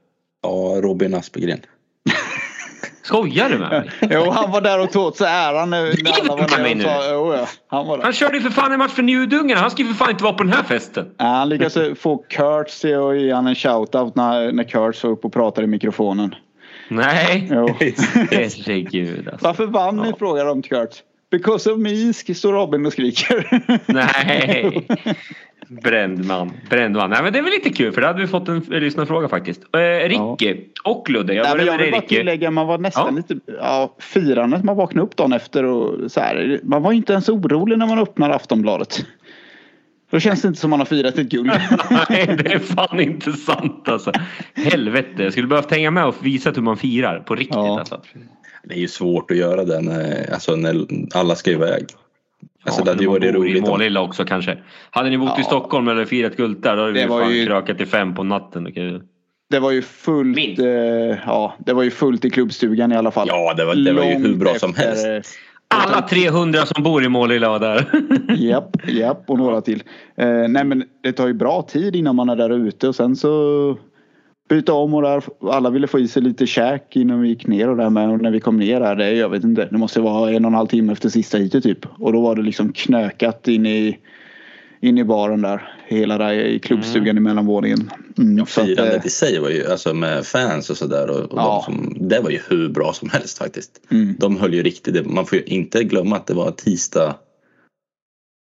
Ja, 0.42 0.80
Robin 0.82 1.14
Aspegren. 1.14 1.60
Skojar 3.04 3.50
du 3.50 3.58
med 3.58 3.70
mig? 3.70 3.90
Jo, 4.12 4.30
han 4.32 4.52
var 4.52 4.62
där 4.62 4.80
och 4.80 4.92
tog 4.92 5.06
åt 5.06 5.18
sig 5.18 5.28
äran 5.28 5.70
när, 5.70 6.04
när 6.04 6.22
alla 6.22 6.36
var 6.36 6.58
med 6.58 6.62
mig 6.62 6.76
där 6.76 6.84
nu? 6.84 6.86
och 6.86 7.04
sa, 7.04 7.12
jo, 7.12 7.34
ja, 7.34 7.48
han 7.68 7.88
var 7.88 7.98
där. 7.98 8.04
Han 8.04 8.14
körde 8.14 8.38
ju 8.38 8.42
för 8.42 8.50
fan 8.50 8.72
en 8.72 8.80
match 8.80 8.92
för 8.92 9.04
Njudungarna. 9.04 9.62
Han 9.62 9.72
ska 9.72 9.82
ju 9.82 9.88
för 9.88 9.96
fan 9.96 10.10
inte 10.10 10.24
vara 10.24 10.34
på 10.34 10.44
den 10.44 10.54
här 10.54 10.64
festen. 10.64 11.10
Ja, 11.18 11.26
han 11.26 11.50
lyckades 11.50 12.00
få 12.00 12.18
Kurtz 12.18 12.86
att 12.86 13.20
ge 13.20 13.34
han 13.34 13.48
en 13.48 13.56
shoutout 13.56 14.16
när, 14.16 14.52
när 14.52 14.64
Kurtz 14.64 15.04
var 15.04 15.12
uppe 15.12 15.28
och 15.28 15.34
pratade 15.34 15.66
i 15.66 15.68
mikrofonen. 15.68 16.36
Nej. 16.90 17.48
Herregud 18.32 19.28
alltså. 19.32 19.48
Varför 19.48 19.66
vann 19.66 19.98
ni? 19.98 20.10
Ja. 20.10 20.16
frågar 20.20 20.46
de 20.46 20.62
Kurtz. 20.62 21.04
Because 21.32 21.72
of 21.72 21.80
me, 21.80 22.14
står 22.14 22.54
Robin 22.54 22.86
och 22.86 22.94
skriker. 22.94 23.62
Nej. 23.94 24.88
Bränd 25.84 26.26
man. 26.26 26.52
Bränd 26.70 26.96
man. 26.96 27.10
Nej 27.10 27.24
men 27.24 27.34
det 27.34 27.40
är 27.40 27.44
väl 27.44 27.52
lite 27.52 27.70
kul 27.70 27.92
för 27.92 28.02
det 28.02 28.08
hade 28.08 28.22
vi 28.22 28.28
fått 28.28 28.48
en 28.48 28.60
lyssnarfråga 28.60 29.30
faktiskt. 29.30 29.62
Eh, 29.76 30.10
Ricky 30.10 30.56
och 30.84 31.10
Ludde. 31.10 31.34
Jag 31.34 31.58
Nej, 31.58 31.66
jag 31.66 31.78
vill 31.78 31.92
bara 31.92 32.02
tillägga, 32.02 32.52
man 32.52 32.68
var 32.68 32.78
nästan 32.78 33.06
Ja. 33.08 33.36
lite 33.36 33.54
ja, 33.60 33.96
firandet. 34.00 34.64
Man 34.64 34.76
vaknade 34.76 35.06
upp 35.08 35.16
dagen 35.16 35.34
efter 35.34 35.64
och 35.64 36.12
så 36.12 36.20
här. 36.20 36.60
Man 36.64 36.84
var 36.84 36.92
inte 36.92 37.14
ens 37.14 37.30
orolig 37.30 37.78
när 37.78 37.88
man 37.88 38.00
öppnar 38.00 38.30
Aftonbladet. 38.30 39.06
Då 40.12 40.20
känns 40.20 40.42
det 40.42 40.48
inte 40.48 40.60
som 40.60 40.70
man 40.70 40.80
har 40.80 40.86
firat 40.86 41.18
ett 41.18 41.30
guld. 41.30 41.48
Nej 42.10 42.38
det 42.44 42.54
är 42.54 42.60
fan 42.60 43.00
inte 43.00 43.32
sant 43.34 43.90
alltså. 43.90 44.12
Helvete. 44.56 45.24
Jag 45.24 45.32
skulle 45.32 45.48
behövt 45.48 45.72
hänga 45.72 45.92
med 45.92 46.06
och 46.06 46.16
visat 46.22 46.58
hur 46.58 46.62
man 46.62 46.78
firar 46.78 47.20
på 47.20 47.36
riktigt 47.36 47.56
Ja. 47.56 47.80
alltså. 47.80 48.02
Det 48.64 48.74
är 48.74 48.80
ju 48.80 48.88
svårt 48.88 49.32
att 49.32 49.38
göra 49.38 49.66
det 49.66 49.82
när, 49.82 50.34
alltså, 50.34 50.56
när 50.56 50.86
alla 51.14 51.36
ska 51.36 51.52
iväg. 51.52 51.86
Alltså, 52.64 52.82
Ja, 52.82 52.86
det 52.86 52.92
hade 52.92 53.04
ju 53.04 53.10
varit 53.10 53.24
i 53.24 53.32
roligt 53.32 53.64
om, 53.64 53.70
Målilla 53.70 54.02
också 54.02 54.26
kanske. 54.26 54.58
Hade 54.92 55.10
ni 55.10 55.18
bott 55.18 55.30
i 55.30 55.42
Ja. 55.42 55.44
Stockholm 55.44 55.88
eller 55.88 56.06
firat 56.06 56.36
guld 56.38 56.62
där 56.62 56.76
då 56.76 56.82
hade 56.82 56.94
vi 56.94 57.00
Det 57.02 57.08
var 57.08 57.22
fan 57.22 57.34
ju- 57.36 57.46
krökat 57.46 57.78
till 57.78 57.88
fem 57.88 58.16
på 58.16 58.24
natten. 58.24 58.68
Okej. 58.68 59.02
Det 59.50 59.60
var 59.60 59.72
ju 59.72 59.82
fullt. 59.82 60.60
Eh, 60.60 60.66
ja, 61.26 61.56
det 61.66 61.74
var 61.74 61.84
ju 61.84 61.92
fullt 61.92 62.26
i 62.26 62.30
klubbstugan 62.30 62.92
i 62.92 62.96
alla 62.96 63.12
fall. 63.12 63.28
Ja, 63.28 63.54
det 63.54 63.66
var, 63.66 63.76
det 63.76 63.94
var 63.94 64.04
ju 64.04 64.14
hur 64.18 64.36
bra 64.36 64.56
som 64.56 64.68
Långt 64.68 64.78
helst. 64.78 65.30
Alla 65.76 66.02
300 66.02 66.66
som 66.66 66.84
bor 66.84 67.04
i 67.04 67.10
Målilla 67.10 67.50
var 67.50 67.60
där. 67.60 67.86
Japp, 68.38 68.88
japp 68.88 69.24
och 69.28 69.38
några 69.38 69.62
till. 69.62 69.84
Eh, 70.16 70.48
nej 70.48 70.64
men 70.64 70.84
det 71.04 71.12
tar 71.12 71.28
ju 71.28 71.34
bra 71.34 71.62
tid 71.62 71.96
innan 71.96 72.16
man 72.16 72.30
är 72.30 72.36
där 72.36 72.50
ute 72.50 72.88
och 72.88 72.96
sen 72.96 73.16
så 73.16 73.78
byta 74.50 74.74
om 74.74 74.94
och 74.94 75.02
där. 75.02 75.24
Alla 75.52 75.70
ville 75.70 75.88
få 75.88 76.00
i 76.00 76.08
sig 76.08 76.22
lite 76.22 76.48
käk 76.48 76.96
innan 76.96 77.22
vi 77.22 77.30
gick 77.30 77.48
ner 77.48 77.70
och 77.70 77.78
där 77.78 77.90
med. 77.90 78.10
Och 78.10 78.22
när 78.22 78.32
vi 78.32 78.40
kom 78.40 78.58
ner 78.58 78.80
där, 78.80 78.96
det, 78.96 79.12
jag 79.12 79.30
vet 79.30 79.44
inte, 79.44 79.68
det 79.72 79.78
måste 79.78 80.02
vara 80.02 80.32
en 80.32 80.46
och 80.46 80.52
en 80.52 80.56
halv 80.56 80.68
timme 80.68 80.92
efter 80.92 81.10
sista 81.10 81.38
heatet 81.38 81.64
typ. 81.64 81.86
Och 82.00 82.14
då 82.14 82.22
var 82.22 82.36
det 82.36 82.42
liksom 82.42 82.74
knökat 82.74 83.48
in 83.48 83.66
i, 83.66 83.98
in 84.82 84.98
i 84.98 85.04
baren 85.04 85.42
där. 85.42 85.74
Hela 85.88 86.18
där 86.18 86.34
i 86.34 86.60
klubbstugan 86.60 87.18
i 87.18 87.20
mellanvåningen. 87.20 87.92
Mm, 88.18 88.46
så 88.46 88.62
att, 88.62 88.68
Firandet 88.68 89.02
eh, 89.02 89.06
i 89.06 89.10
sig 89.10 89.40
var 89.40 89.50
ju, 89.50 89.72
alltså 89.72 89.94
med 89.94 90.26
fans 90.26 90.70
och 90.70 90.78
sådär. 90.78 91.10
Och, 91.10 91.20
och 91.20 91.38
Ja. 91.40 91.64
de 91.68 91.74
som, 91.74 92.08
det 92.10 92.20
var 92.20 92.30
ju 92.30 92.40
hur 92.50 92.70
bra 92.70 92.94
som 92.94 93.10
helst 93.10 93.38
faktiskt. 93.38 93.82
Mm. 93.92 94.16
De 94.20 94.38
höll 94.38 94.54
ju 94.54 94.64
riktigt, 94.64 95.06
man 95.12 95.26
får 95.26 95.38
ju 95.38 95.44
inte 95.44 95.84
glömma 95.84 96.16
att 96.16 96.28
det 96.28 96.34
var 96.34 96.52
tisdag 96.52 97.16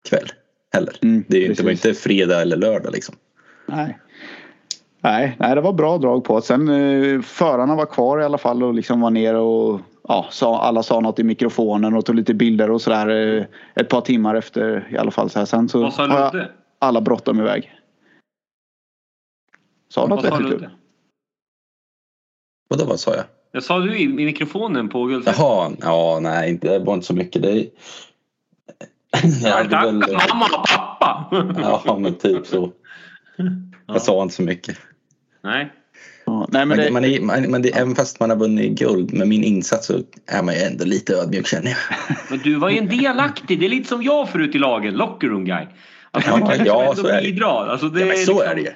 kväll 0.09 0.28
heller. 0.72 0.97
Mm, 1.03 1.24
det, 1.28 1.37
är 1.37 1.41
ju 1.41 1.47
inte, 1.47 1.62
det 1.62 1.64
var 1.64 1.72
inte 1.72 1.95
fredag 1.95 2.43
eller 2.43 2.57
lördag 2.57 2.93
liksom. 2.93 3.14
Nej. 3.66 3.99
Nej, 5.05 5.37
nej, 5.41 5.55
det 5.55 5.61
var 5.61 5.72
bra 5.72 5.99
drag 5.99 6.24
på. 6.24 6.41
Sen 6.41 6.68
eh, 6.68 7.20
förarna 7.20 7.74
var 7.76 7.87
kvar 7.87 8.20
i 8.20 8.24
alla 8.24 8.39
fall 8.39 8.62
och 8.62 8.74
liksom 8.74 9.01
var 9.01 9.11
nere 9.11 9.39
och 9.39 9.80
ja, 10.09 10.27
sa, 10.31 10.61
alla 10.61 10.83
sa 10.83 11.01
något 11.01 11.19
i 11.19 11.25
mikrofonen 11.25 11.95
och 11.95 12.05
tog 12.07 12.15
lite 12.15 12.35
bilder 12.35 12.71
och 12.71 12.81
sådär 12.81 13.09
eh, 13.09 13.45
ett 13.75 13.89
par 13.89 14.01
timmar 14.01 14.35
efter 14.35 14.89
i 14.91 14.97
alla 14.97 15.11
fall. 15.11 15.31
Så 15.31 15.39
här. 15.39 15.47
Sen 15.47 15.69
så 15.69 15.83
Vad 15.83 15.95
sa 15.95 16.07
Ludde? 16.07 16.51
alla 16.79 17.01
bråttom 17.01 17.41
iväg. 17.41 17.73
Sa 19.89 20.07
något 20.07 20.25
vettigt 20.25 20.41
Ludde? 20.41 20.71
Vadå, 22.69 22.85
vad 22.85 23.01
sa 23.01 23.15
jag? 23.15 23.25
Jag 23.53 23.63
sa 23.63 23.79
du 23.79 23.97
i, 23.99 24.03
i 24.03 24.09
mikrofonen 24.09 24.89
på 24.89 25.05
guldfesten? 25.05 25.45
Jaha, 25.45 25.73
ja 25.81 26.19
nej 26.23 26.51
inte, 26.51 26.79
det 26.79 26.85
var 26.85 26.95
inte 26.95 27.07
så 27.07 27.15
mycket. 27.15 27.43
Det, 27.43 27.51
jag 29.43 29.71
Tack 29.71 29.85
väl, 29.85 29.95
mamma 29.95 30.45
och 30.45 30.67
pappa! 30.69 31.29
ja 31.85 31.99
men 31.99 32.15
typ 32.15 32.47
så. 32.47 32.73
Jag 33.87 34.03
sa 34.03 34.23
inte 34.23 34.35
så 34.35 34.43
mycket. 34.43 34.79
Nej. 35.41 35.73
Ja, 36.53 36.59
nej, 36.59 36.67
men 36.67 36.79
det, 36.79 36.91
man 36.91 37.05
är, 37.05 37.21
man, 37.21 37.43
men 37.43 37.63
det, 37.63 37.69
även 37.69 37.95
fast 37.95 38.21
man 38.21 38.31
har 38.31 38.37
vunnit 38.37 38.79
guld 38.79 39.13
med 39.13 39.29
min 39.29 39.45
insats 39.45 39.87
så 39.87 40.01
är 40.27 40.43
man 40.43 40.55
ju 40.55 40.61
ändå 40.61 40.85
lite 40.85 41.15
ödmjuk 41.15 41.47
känner 41.47 41.71
jag. 41.71 42.17
Men 42.31 42.39
du 42.39 42.55
var 42.55 42.71
ju 42.71 42.79
en 42.79 42.89
delaktig. 42.89 43.61
Det 43.61 43.67
är 43.67 43.71
lite 43.71 43.89
som 43.89 44.03
jag 44.03 44.29
förut 44.29 44.55
i 44.55 44.59
lagen. 44.59 44.95
Locker 44.95 45.29
room 45.29 45.45
guy. 45.45 45.67
Alltså, 46.11 46.31
Ja, 46.31 46.37
man 46.37 46.65
ja, 46.65 46.95
så 46.97 47.07
är 47.07 47.23
det. 47.23 47.47
Alltså, 47.47 47.89
det 47.89 48.01
Ja, 48.01 48.07
så 48.07 48.19
liksom- 48.19 48.41
är 48.51 48.55
det 48.55 48.61
ju. 48.61 48.71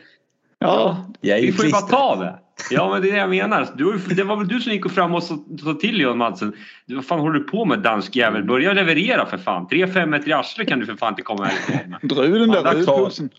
Ja, 0.58 1.06
Jag 1.20 1.38
är 1.38 1.42
ju 1.42 1.46
vi 1.46 1.52
får 1.52 1.64
ju 1.64 1.72
bara 1.72 1.82
ta 1.82 2.16
det. 2.16 2.38
Ja 2.70 2.92
men 2.92 3.02
det 3.02 3.08
är 3.08 3.12
det 3.12 3.18
jag 3.18 3.30
menar. 3.30 3.68
Du, 3.76 3.98
det 4.14 4.22
var 4.22 4.36
väl 4.36 4.48
du 4.48 4.60
som 4.60 4.72
gick 4.72 4.90
fram 4.90 5.14
och 5.14 5.22
sa 5.22 5.38
till 5.80 6.00
Johan 6.00 6.18
Madsen. 6.18 6.52
Du, 6.86 6.94
vad 6.94 7.04
fan 7.04 7.20
håller 7.20 7.38
du 7.38 7.44
på 7.44 7.64
med 7.64 7.78
dansk 7.78 8.16
jävel? 8.16 8.44
Börja 8.44 8.72
leverera 8.72 9.26
för 9.26 9.38
fan. 9.38 9.66
3-5 9.70 10.06
meter 10.06 10.28
i 10.28 10.32
arslet 10.32 10.68
kan 10.68 10.78
du 10.78 10.86
för 10.86 10.94
fan 10.94 11.12
inte 11.12 11.22
komma 11.22 11.44
härifrån 11.44 11.90
med. 11.90 12.00
dra 12.10 12.24
ur 12.24 12.38
den 12.38 12.48
där. 12.50 13.32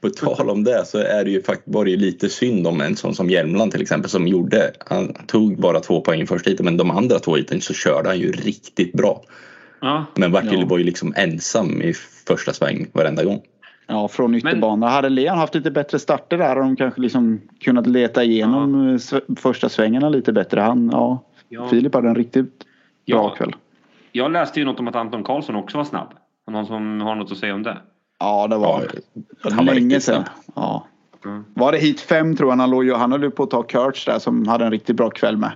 På 0.00 0.10
tal 0.10 0.50
om 0.50 0.64
det 0.64 0.86
så 0.86 0.98
är 0.98 1.24
det 1.24 1.30
ju 1.30 1.42
faktiskt 1.42 1.74
var 1.74 1.84
det 1.84 1.90
ju 1.90 1.96
lite 1.96 2.28
synd 2.28 2.66
om 2.66 2.80
en 2.80 2.96
sån 2.96 3.14
som 3.14 3.30
Hjelmland 3.30 3.72
till 3.72 3.82
exempel 3.82 4.10
som 4.10 4.28
gjorde. 4.28 4.72
Han 4.86 5.14
tog 5.26 5.60
bara 5.60 5.80
två 5.80 6.00
poäng 6.00 6.20
i 6.20 6.26
första 6.26 6.50
heatet 6.50 6.64
men 6.64 6.76
de 6.76 6.90
andra 6.90 7.18
två 7.18 7.36
heaten 7.36 7.60
så 7.60 7.74
körde 7.74 8.08
han 8.08 8.18
ju 8.18 8.32
riktigt 8.32 8.92
bra. 8.92 9.24
Ja. 9.80 10.04
Men 10.14 10.32
Bertil 10.32 10.60
Ja. 10.60 10.66
var 10.66 10.78
ju 10.78 10.84
liksom 10.84 11.14
ensam 11.16 11.82
i 11.82 11.94
första 12.26 12.52
sväng 12.52 12.86
varenda 12.92 13.24
gång. 13.24 13.42
Ja, 13.86 14.08
från 14.08 14.34
ytterbana. 14.34 14.88
Hade 14.88 15.08
Leon 15.08 15.38
haft 15.38 15.54
lite 15.54 15.70
bättre 15.70 15.98
starter 15.98 16.38
där 16.38 16.48
hade 16.48 16.60
de 16.60 16.76
kanske 16.76 17.00
liksom 17.00 17.40
kunnat 17.60 17.86
leta 17.86 18.24
igenom 18.24 18.98
ja. 19.12 19.18
första 19.36 19.68
svängarna 19.68 20.08
lite 20.08 20.32
bättre. 20.32 20.60
Han, 20.60 20.90
ja, 20.92 21.18
Ja. 21.48 21.68
Filip 21.68 21.94
hade 21.94 22.08
en 22.08 22.14
riktigt 22.14 22.58
bra 22.58 22.64
Ja. 23.04 23.30
kväll. 23.36 23.56
Jag 24.12 24.32
läste 24.32 24.60
ju 24.60 24.66
något 24.66 24.80
om 24.80 24.88
att 24.88 24.96
Anton 24.96 25.24
Karlsson 25.24 25.56
också 25.56 25.76
var 25.78 25.84
snabb. 25.84 26.08
Någon 26.50 26.66
som 26.66 27.00
har 27.00 27.14
något 27.14 27.32
att 27.32 27.38
säga 27.38 27.54
om 27.54 27.62
det? 27.62 27.76
Ja, 28.18 28.46
det 28.48 28.56
var, 28.56 28.84
Ja, 29.44 29.50
han 29.52 29.66
var 29.66 29.74
länge 29.74 30.00
sedan. 30.00 30.24
Ja. 30.54 30.86
Mm. 31.24 31.44
Var 31.54 31.72
det 31.72 31.78
hit 31.78 32.00
fem 32.00 32.36
tror 32.36 32.50
jag 32.50 32.56
han 32.56 32.70
låg 32.70 32.84
ju, 32.84 32.94
Han 32.94 33.12
höll 33.12 33.22
ju 33.22 33.30
på 33.30 33.42
att 33.42 33.50
ta 33.50 33.62
Kurtz 33.62 34.04
där 34.04 34.18
som 34.18 34.48
hade 34.48 34.64
en 34.64 34.70
riktigt 34.70 34.96
bra 34.96 35.10
kväll 35.10 35.36
med. 35.36 35.52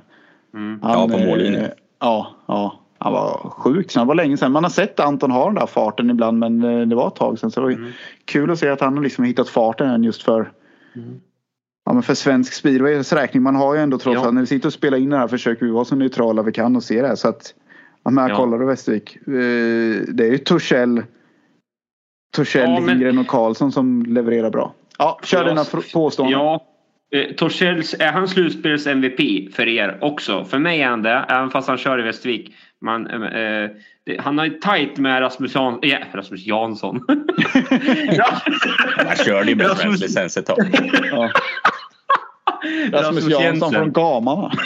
Mm. 0.54 0.80
Han, 0.82 0.92
Ja, 0.92 1.08
på 1.18 1.24
mållinjen. 1.26 1.64
eh, 1.64 1.70
Ja, 2.00 2.26
ja. 2.46 2.80
Han 2.99 3.12
var 3.12 3.51
sjuk. 3.51 3.90
Så 3.90 3.99
det 3.99 4.05
var 4.05 4.14
länge 4.14 4.36
sedan. 4.36 4.53
Man 4.53 4.62
har 4.64 4.70
sett 4.70 5.01
Anton 5.01 5.30
ha 5.30 5.44
den 5.46 5.55
där 5.55 5.66
farten 5.66 6.11
ibland 6.11 6.38
men 6.38 6.64
eh, 6.64 6.86
det 6.86 6.94
var 6.94 7.09
ett 7.09 7.16
tag 7.16 7.38
sedan. 7.38 7.51
Så 7.51 7.61
det 7.61 7.66
var 7.66 7.72
Mm. 7.72 7.90
kul 8.24 8.51
att 8.51 8.59
se 8.59 8.68
att 8.68 8.80
han 8.80 8.96
har 8.96 9.05
liksom 9.05 9.24
hittat 9.24 9.49
farten 9.49 10.05
just 10.05 10.22
för 10.22 10.53
Ja, 11.84 11.92
men 11.92 12.03
för 12.03 12.14
svensk 12.14 12.53
speedways 12.53 13.12
räkning. 13.12 13.42
Man 13.42 13.55
har 13.57 13.74
ju 13.74 13.80
ändå 13.80 13.99
trots 13.99 14.14
Ja. 14.14 14.24
allt 14.24 14.34
när 14.34 14.40
vi 14.40 14.46
sitter 14.46 14.66
och 14.68 14.72
spelar 14.72 14.99
in 14.99 15.11
det 15.11 15.16
här 15.16 15.28
försöker 15.28 15.66
vi 15.66 15.72
vara 15.72 15.84
så 15.84 15.96
neutrala 15.96 16.42
vi 16.42 16.53
kan 16.53 16.76
och 16.76 16.82
se 16.82 17.03
det. 17.03 17.09
här. 17.09 17.14
Så 17.14 17.28
att 17.28 17.55
ja, 18.03 18.11
men 18.11 18.28
Ja. 18.28 18.36
kollar 18.36 18.59
du 18.59 18.66
Västervik. 18.66 19.16
Eh, 19.16 19.22
Det 20.09 20.26
är 20.26 20.30
ju 20.30 20.38
Torssell, 20.38 21.03
Torssell, 22.36 22.70
Ja, 22.70 22.80
men- 22.80 22.86
Lindgren 22.86 23.18
och 23.18 23.26
Karlsson 23.26 23.72
som 23.72 24.03
levererar 24.03 24.51
bra. 24.51 24.72
Ja, 24.99 25.20
kör 25.22 25.42
Ja, 25.42 25.49
dina 25.49 25.64
påståenden. 25.92 26.38
Ja. 26.38 26.64
Eh, 27.11 27.20
är 27.20 28.12
han 28.12 28.28
slutspels 28.28 28.86
MVP 28.86 29.54
för 29.54 29.68
er 29.68 29.98
också? 30.00 30.44
För 30.44 30.59
mig 30.59 30.82
är 30.82 30.88
han 30.88 31.02
det, 31.02 31.24
även 31.28 31.50
fast 31.50 31.68
han 31.68 31.78
kör 31.78 32.00
i 32.00 32.02
Västervik. 32.02 32.54
Man, 32.80 33.06
eh, 33.06 33.70
det, 34.06 34.20
han 34.20 34.38
har 34.38 34.44
ju 34.44 34.50
tajt 34.50 34.98
med 34.98 35.20
Rasmus, 35.20 35.54
Jan, 35.54 35.78
eh, 35.82 35.98
Rasmus 36.12 36.46
Jansson. 36.46 37.04
Han 38.96 39.16
körde 39.16 39.50
ju 39.50 39.56
med 39.56 39.66
Rasmus- 39.66 40.38
ett 40.38 40.46
tag. 40.46 40.59
Ja. 41.11 41.30
Rasmus 42.92 43.28
Jansson 43.28 43.72
från 43.72 43.92
Gamarna. 43.92 44.52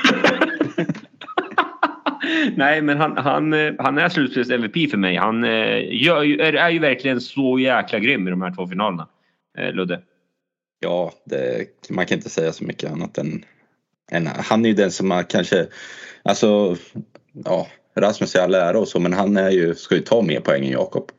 Nej, 2.57 2.83
men 2.83 2.99
han, 2.99 3.17
han, 3.17 3.53
eh, 3.53 3.73
han 3.79 3.99
är 3.99 4.09
slutspels 4.09 4.51
MVP 4.51 4.91
för 4.91 4.97
mig. 4.97 5.17
Han 5.17 5.45
eh, 5.45 6.03
gör, 6.03 6.41
är, 6.41 6.53
är 6.53 6.71
ju 6.71 6.79
verkligen 6.79 7.21
så 7.21 7.59
jäkla 7.59 7.99
grym 7.99 8.29
i 8.29 8.31
de 8.31 8.43
här 8.43 8.55
två 8.55 8.67
finalerna. 8.67 9.09
Eh, 9.59 9.73
Ludde. 9.73 10.01
Ja, 10.83 11.13
det, 11.25 11.67
man 11.91 12.07
kan 12.07 12.19
inte 12.19 12.31
säga 12.31 12.53
så 12.53 12.65
mycket 12.65 12.91
annat 12.91 13.19
än, 13.19 13.45
än 14.11 14.27
han 14.27 14.65
är 14.65 14.69
ju 14.69 14.75
den 14.75 14.91
som 14.91 15.11
har 15.11 15.23
kanske, 15.23 15.67
alltså, 16.23 16.77
ja, 17.45 17.67
Rasmus 17.95 18.35
är 18.35 18.41
all 18.41 18.55
ära 18.55 18.79
och 18.79 18.89
så, 18.89 19.01
men 19.01 19.13
han 19.13 19.37
är 19.37 19.51
ju, 19.51 19.75
ska 19.75 19.95
ju 19.95 20.01
ta 20.01 20.23
mer 20.23 20.41
poäng 20.41 20.65
än 20.65 20.71
Jakob. 20.71 21.11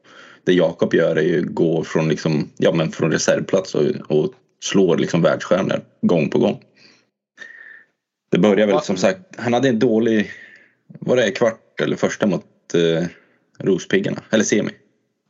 Det 0.46 0.54
Jakob 0.54 0.94
gör 0.94 1.16
är 1.16 1.22
ju 1.22 1.42
gå 1.42 1.84
från 1.84 2.10
liksom, 2.10 2.50
ja 2.58 2.72
men 2.74 2.92
från 2.92 3.12
reservplats 3.12 3.76
och, 3.76 3.86
och 4.08 4.34
slår 4.64 4.98
liksom 4.98 5.22
världsstjärnor 5.22 5.82
gång 6.02 6.30
på 6.30 6.40
gång. 6.40 6.62
Det 8.32 8.38
börjar 8.38 8.68
väl 8.68 8.82
som 8.82 8.98
sagt, 8.98 9.20
han 9.38 9.54
hade 9.54 9.70
en 9.70 9.80
dålig, 9.80 10.32
var 10.88 11.16
det 11.16 11.32
kvart 11.32 11.82
eller 11.82 11.96
första 11.96 12.28
mot 12.28 12.46
eh, 12.74 13.08
Rospiggarna, 13.60 14.22
eller 14.30 14.44
semi. 14.44 14.72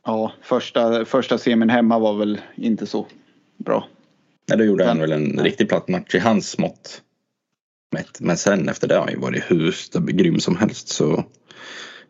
Ja, 0.06 0.32
första, 0.42 1.04
första 1.04 1.38
semin 1.38 1.70
hemma 1.70 1.98
var 1.98 2.14
väl 2.14 2.40
inte 2.54 2.86
så 2.86 3.06
bra. 3.56 3.88
Nej, 4.48 4.58
då 4.58 4.64
gjorde 4.64 4.84
han 4.84 4.98
väl 4.98 5.12
en 5.12 5.40
riktig 5.42 5.68
platt 5.68 5.88
match 5.88 6.14
i 6.14 6.18
hans 6.18 6.58
mått. 6.58 7.02
mätt. 7.92 8.20
Men 8.20 8.36
sen 8.36 8.68
efter 8.68 8.88
det 8.88 8.94
har 8.94 9.02
han 9.02 9.12
ju 9.12 9.18
varit 9.18 9.50
hur 9.50 9.74
grym 10.12 10.40
som 10.40 10.56
helst. 10.56 10.88
Så 10.88 11.24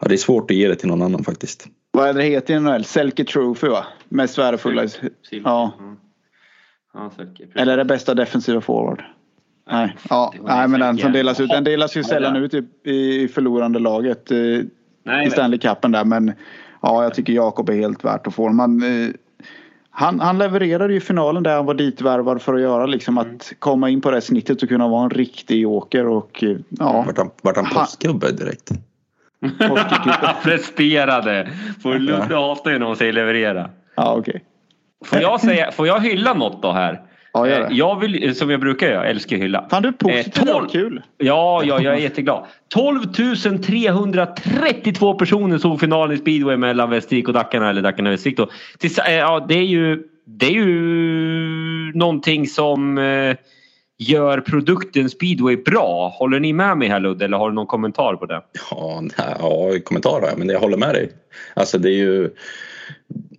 ja, 0.01 0.09
det 0.09 0.15
är 0.15 0.19
svårt 0.19 0.51
att 0.51 0.57
ge 0.57 0.69
det 0.69 0.77
till 0.77 0.89
någon 0.89 1.03
annan 1.03 1.25
faktiskt. 1.25 1.67
Vad 1.91 2.09
är 2.09 2.15
det 2.15 2.23
heter 2.23 2.55
i 2.55 2.61
NHL? 2.61 2.85
Selke 2.85 3.25
Trophy 3.25 3.69
va? 3.69 3.87
Mest 4.09 4.39
värdefulla. 4.39 4.89
Ja. 5.31 5.73
Mm. 5.81 5.97
Ja. 6.95 7.11
Eller 7.55 7.73
är 7.73 7.77
det 7.77 7.85
bästa 7.85 8.15
defensiva 8.15 8.61
forward? 8.61 9.05
Nej, 9.71 9.97
ja, 10.11 10.35
nej 10.43 10.69
men 10.69 10.81
den 10.81 10.99
som 10.99 11.13
delas 11.13 11.41
ut. 11.41 11.51
Den 11.51 11.65
delas 11.65 11.97
ju 11.97 12.05
sällan 12.05 12.37
ut 12.37 12.55
i, 12.55 12.91
i 12.91 13.29
förlorande 13.29 13.79
laget 13.79 14.31
eh, 14.31 14.39
Nej, 15.05 15.27
i 15.27 15.31
Stanley 15.31 15.59
Cupen 15.59 15.93
där. 15.93 16.05
Men 16.05 16.33
ja, 16.83 17.03
jag 17.03 17.15
tycker 17.15 17.33
Jakob 17.33 17.69
är 17.69 17.75
helt 17.75 18.05
värt 18.05 18.27
att 18.27 18.35
få. 18.35 18.49
Man, 18.49 18.83
eh, 18.83 19.11
han, 19.97 20.21
han 20.21 20.39
levererade 20.39 20.93
ju 20.93 20.97
i 20.99 21.01
finalen 21.01 21.43
där 21.43 21.57
han 21.57 21.67
var 21.67 21.75
ditvärvad 21.75 22.43
för 22.43 22.55
att 22.55 22.61
göra 22.61 22.87
liksom 22.87 23.19
att 23.19 23.53
komma 23.59 23.91
in 23.91 24.01
på 24.01 24.11
det 24.11 24.21
snittet 24.21 24.63
och 24.63 24.69
kunna 24.69 24.89
vara 24.89 25.05
en 25.05 25.11
riktig 25.11 25.61
joker 25.61 26.07
och 26.07 26.45
eh, 26.45 26.57
ja. 26.71 27.05
Vart 27.07 27.19
han, 27.19 27.31
vart 27.43 27.57
han 27.57 27.67
Ha- 27.67 27.81
postgubbe 27.81 28.33
direkt? 28.33 28.71
påskgubbe. 29.41 30.35
Presterade. 30.43 31.49
Får 31.83 31.95
Ludde 31.99 32.35
hatar 32.37 32.71
ju 32.71 32.79
när 32.79 32.87
hon 32.87 32.97
säger 32.97 33.13
leverera. 33.13 33.71
Ja, 33.95 34.15
okej. 34.19 34.45
Får 35.05 35.21
jag, 35.21 35.41
säga, 35.41 35.73
får 35.73 35.87
jag 35.87 36.01
hylla 36.01 36.35
något 36.35 36.63
då 36.63 36.73
här? 36.73 37.03
Ja, 37.35 37.49
gör 37.49 37.61
det. 37.61 37.67
Eh, 37.67 37.73
Jag 37.73 38.01
vill, 38.01 38.35
som 38.37 38.51
jag 38.51 38.61
brukar 38.61 38.87
göra, 38.87 38.97
jag 38.97 39.11
älskar 39.11 39.37
hylla. 39.37 39.67
Fan 39.71 39.83
du 39.83 39.89
är 39.89 39.93
positiv. 39.93 40.49
Eh, 40.49 40.55
tolv- 40.55 40.69
Kul. 40.73 41.03
Ja, 41.19 41.63
ja, 41.65 41.81
jag 41.83 41.95
är 41.95 41.99
jätteglad. 41.99 42.45
12 42.75 43.01
332 43.63 45.15
personer 45.15 45.59
såg 45.59 45.81
finalen 45.81 46.17
i 46.17 46.21
speedway 46.21 46.57
mellan 46.57 46.91
Västervik 46.91 47.29
och 47.29 47.35
Dackarna 47.35 47.71
eller 47.71 47.83
Dackarna 47.83 48.09
och 48.11 48.13
Västervik. 48.13 48.37
då. 48.37 48.49
Tills- 48.79 48.99
eh, 48.99 49.15
Ja, 49.15 49.45
det 49.49 49.55
är 49.55 49.63
ju, 49.65 50.03
det 50.27 50.47
är 50.47 50.51
ju 50.51 51.93
någonting 51.95 52.47
som 52.47 52.99
eh, 52.99 53.37
gör 53.99 54.41
produkten 54.41 55.11
speedway 55.11 55.57
bra. 55.57 56.15
Håller 56.19 56.41
ni 56.41 56.53
med 56.53 56.79
mig 56.79 56.89
här 56.89 57.01
Ludde 57.01 57.25
eller 57.25 57.37
har 57.37 57.49
du 57.51 57.55
någon 57.55 57.67
kommentar 57.67 58.17
på 58.17 58.27
det? 58.27 58.41
Ja, 58.71 59.01
nej, 59.01 59.37
ja 59.39 59.71
kommentar 59.85 60.21
har 60.21 60.29
jag, 60.29 60.39
men 60.39 60.49
jag 60.49 60.61
håller 60.61 60.77
med 60.77 60.95
dig. 60.95 61.11
Alltså 61.55 61.79
det 61.79 61.89
är 61.89 61.97
ju 61.99 62.31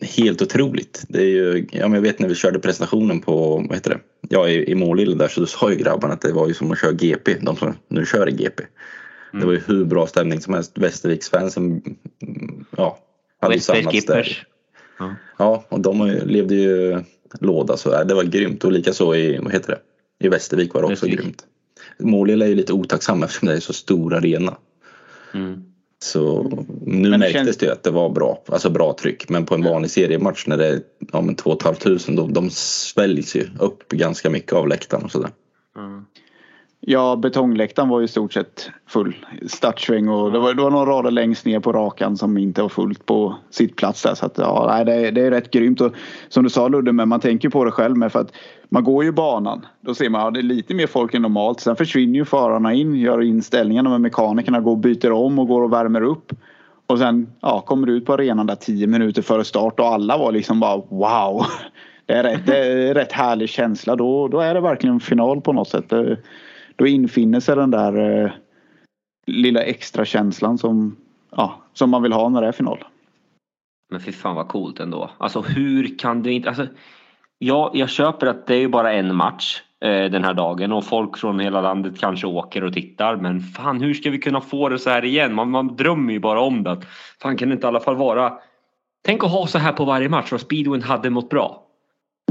helt 0.02 0.42
otroligt. 0.42 1.06
Det 1.10 1.20
är 1.22 1.28
ju, 1.28 1.68
ja, 1.72 1.88
men 1.88 1.94
jag 1.94 2.02
vet 2.02 2.20
när 2.20 2.30
vi 2.30 2.36
körde 2.36 2.60
presentationen 2.60 3.22
på, 3.22 3.66
vad 3.68 3.74
heter 3.74 3.90
det, 3.90 4.00
ja 4.30 4.50
i, 4.50 4.72
i 4.72 4.76
Målilla 4.76 5.16
där 5.16 5.28
så 5.28 5.46
sa 5.46 5.72
ju 5.72 5.76
grabbarna 5.76 6.14
att 6.14 6.22
det 6.22 6.34
var 6.34 6.48
ju 6.48 6.54
som 6.54 6.72
att 6.72 6.80
köra 6.80 6.92
GP, 6.92 7.36
de 7.42 7.56
som 7.56 7.74
nu 7.88 8.06
kör 8.06 8.30
i 8.30 8.32
GP. 8.32 8.64
Det 9.32 9.46
var 9.46 9.54
ju 9.54 9.62
hur 9.68 9.86
bra 9.86 10.08
stämning 10.08 10.42
som 10.42 10.54
helst. 10.54 10.78
Västerviksfansen, 10.78 11.82
mm, 12.22 12.66
ja, 12.78 13.00
hade 13.42 13.54
ju 13.54 13.60
samlats 13.60 14.06
där. 14.06 14.24
Skippers. 14.24 14.46
Ja, 15.38 15.66
och 15.70 15.80
de 15.80 16.22
levde 16.26 16.56
ju 16.56 17.00
låda 17.40 17.78
så 17.78 18.04
det 18.04 18.14
var 18.14 18.24
grymt 18.24 18.64
och 18.64 18.72
likaså 18.72 19.16
i, 19.16 19.38
vad 19.38 19.54
heter 19.54 19.70
det, 19.70 20.26
i 20.26 20.30
Västervik 20.30 20.74
var 20.74 20.82
det 20.82 20.86
också 20.86 21.06
Västervik. 21.06 21.20
grymt. 21.20 21.46
Målilla 22.00 22.46
är 22.46 22.50
ju 22.50 22.56
lite 22.56 22.74
otacksam 22.74 23.24
eftersom 23.24 23.48
det 23.48 23.56
är 23.56 23.60
så 23.60 23.74
stor 23.74 24.14
arena. 24.14 24.58
Mm. 25.34 25.64
Så 26.06 26.44
nu 26.86 27.10
Men 27.10 27.12
det 27.12 27.18
märktes 27.18 27.34
känns- 27.46 27.58
det 27.58 27.72
att 27.72 27.84
det 27.84 27.92
var 27.92 28.10
bra, 28.10 28.44
alltså 28.48 28.70
bra 28.70 28.96
tryck. 29.00 29.30
Men 29.30 29.46
på 29.46 29.56
en 29.56 29.64
vanlig 29.64 29.92
seriematch 29.92 30.48
när 30.48 30.58
det 30.58 30.68
är 30.68 30.80
ja, 31.14 31.22
men 31.22 31.36
2 31.36 31.58
500 31.64 32.00
då 32.08 32.28
de 32.28 32.50
sväljs 32.50 33.36
ju 33.36 33.48
upp 33.60 33.90
ganska 33.90 34.30
mycket 34.30 34.54
av 34.54 34.68
läktaren 34.68 35.04
och 35.04 35.12
sådär. 35.12 35.30
Mm. 35.78 36.06
Ja, 36.80 37.16
betongläktaren 37.16 37.90
var 37.90 38.00
ju 38.00 38.06
i 38.06 38.08
stort 38.08 38.34
sett 38.34 38.70
full. 38.90 39.16
Startsväng 39.48 40.10
och 40.10 40.32
det 40.32 40.40
var, 40.40 40.54
det 40.54 40.62
var 40.62 40.72
några 40.72 40.92
rader 40.92 41.12
längst 41.12 41.46
ner 41.46 41.60
på 41.60 41.72
rakan 41.74 42.18
som 42.18 42.38
inte 42.38 42.62
var 42.62 42.70
fullt 42.70 43.06
på 43.06 43.36
sitt 43.50 43.76
plats 43.76 44.02
där. 44.04 44.16
Så 44.16 44.26
att, 44.26 44.38
ja, 44.38 44.84
det, 44.86 44.94
är, 44.94 45.12
det 45.12 45.22
är 45.22 45.32
rätt 45.32 45.52
grymt. 45.52 45.82
Och 45.82 45.94
som 46.30 46.44
du 46.44 46.50
sa 46.50 46.68
Ludde, 46.68 46.92
men 46.92 47.10
man 47.10 47.20
tänker 47.20 47.50
på 47.50 47.64
det 47.64 47.72
själv 47.72 47.98
med 47.98 48.12
för 48.12 48.20
att 48.20 48.32
man 48.70 48.84
går 48.84 49.04
ju 49.04 49.12
banan. 49.12 49.66
Då 49.82 49.96
ser 49.96 50.10
man 50.10 50.22
att 50.22 50.26
ja, 50.26 50.32
det 50.32 50.40
är 50.40 50.56
lite 50.56 50.74
mer 50.74 50.88
folk 50.88 51.14
än 51.14 51.22
normalt. 51.22 51.60
Sen 51.60 51.76
försvinner 51.76 52.16
ju 52.16 52.26
förarna 52.26 52.74
in, 52.74 52.96
gör 52.96 53.22
inställningarna 53.22 53.90
med 53.90 54.02
mekanikerna, 54.02 54.60
går 54.60 54.72
och 54.72 54.78
byter 54.78 55.12
om 55.12 55.40
och 55.40 55.48
går 55.48 55.62
och 55.62 55.74
värmer 55.74 56.02
upp. 56.02 56.34
Och 56.88 57.00
sen 57.00 57.28
ja, 57.40 57.62
kommer 57.62 57.88
du 57.88 57.94
ut 57.94 58.06
på 58.06 58.14
arenan 58.14 58.48
där 58.48 58.56
tio 58.56 58.88
minuter 58.88 59.22
före 59.22 59.44
start 59.44 59.80
och 59.80 59.88
alla 59.88 60.18
var 60.18 60.32
liksom 60.32 60.60
bara 60.60 60.78
wow. 60.78 61.46
Det 62.06 62.14
är 62.14 62.24
rätt, 62.24 62.46
det 62.46 62.58
är 62.58 62.94
rätt 62.94 63.12
härlig 63.12 63.50
känsla. 63.50 63.96
Då, 63.96 64.28
då 64.28 64.40
är 64.40 64.54
det 64.54 64.62
verkligen 64.62 65.00
final 65.00 65.42
på 65.42 65.54
något 65.54 65.68
sätt. 65.68 65.94
Då 66.76 66.88
infinner 66.88 67.40
sig 67.40 67.56
den 67.56 67.72
där 67.72 68.24
eh, 68.24 68.32
lilla 69.28 69.62
extra 69.62 70.06
känslan 70.06 70.58
som, 70.58 70.96
ja, 71.32 71.62
som 71.74 71.90
man 71.90 72.02
vill 72.02 72.14
ha 72.14 72.30
när 72.30 72.42
det 72.42 72.48
är 72.48 72.52
final. 72.52 72.84
Men 73.92 74.00
fy 74.00 74.12
fan 74.12 74.36
vad 74.36 74.48
coolt 74.48 74.80
ändå. 74.80 75.10
Alltså 75.18 75.42
hur 75.42 75.98
kan 76.00 76.24
du 76.24 76.32
inte... 76.32 76.50
Alltså, 76.50 76.68
ja, 77.40 77.72
jag 77.74 77.90
köper 77.90 78.28
att 78.28 78.48
det 78.48 78.56
är 78.56 78.60
ju 78.60 78.68
bara 78.68 78.94
en 78.94 79.16
match. 79.16 79.62
eh, 79.86 80.06
den 80.12 80.24
här 80.24 80.34
dagen 80.34 80.72
och 80.72 80.86
folk 80.86 81.18
från 81.18 81.40
hela 81.40 81.62
landet 81.62 82.00
kanske 82.00 82.28
åker 82.28 82.64
och 82.64 82.74
tittar. 82.74 83.16
Men 83.16 83.42
fan 83.42 83.82
hur 83.82 83.94
ska 83.94 84.10
vi 84.10 84.18
kunna 84.20 84.42
få 84.42 84.70
det 84.70 84.80
så 84.80 84.90
här 84.90 85.06
igen? 85.06 85.34
Man, 85.34 85.50
man 85.50 85.76
drömmer 85.76 86.14
ju 86.14 86.20
bara 86.20 86.42
om 86.42 86.64
det. 86.64 86.72
att 86.72 86.86
Fan 87.22 87.38
kan 87.38 87.50
det 87.50 87.54
inte 87.54 87.68
i 87.68 87.70
alla 87.70 87.80
fall 87.80 87.96
vara 87.96 88.34
Tänk 89.06 89.24
att 89.24 89.32
ha 89.32 89.48
så 89.48 89.58
här 89.58 89.72
på 89.74 89.86
varje 89.86 90.10
match 90.10 90.34
och 90.34 90.42
speedwayn 90.42 90.82
hade 90.84 91.10
mått 91.10 91.30
bra. 91.30 91.62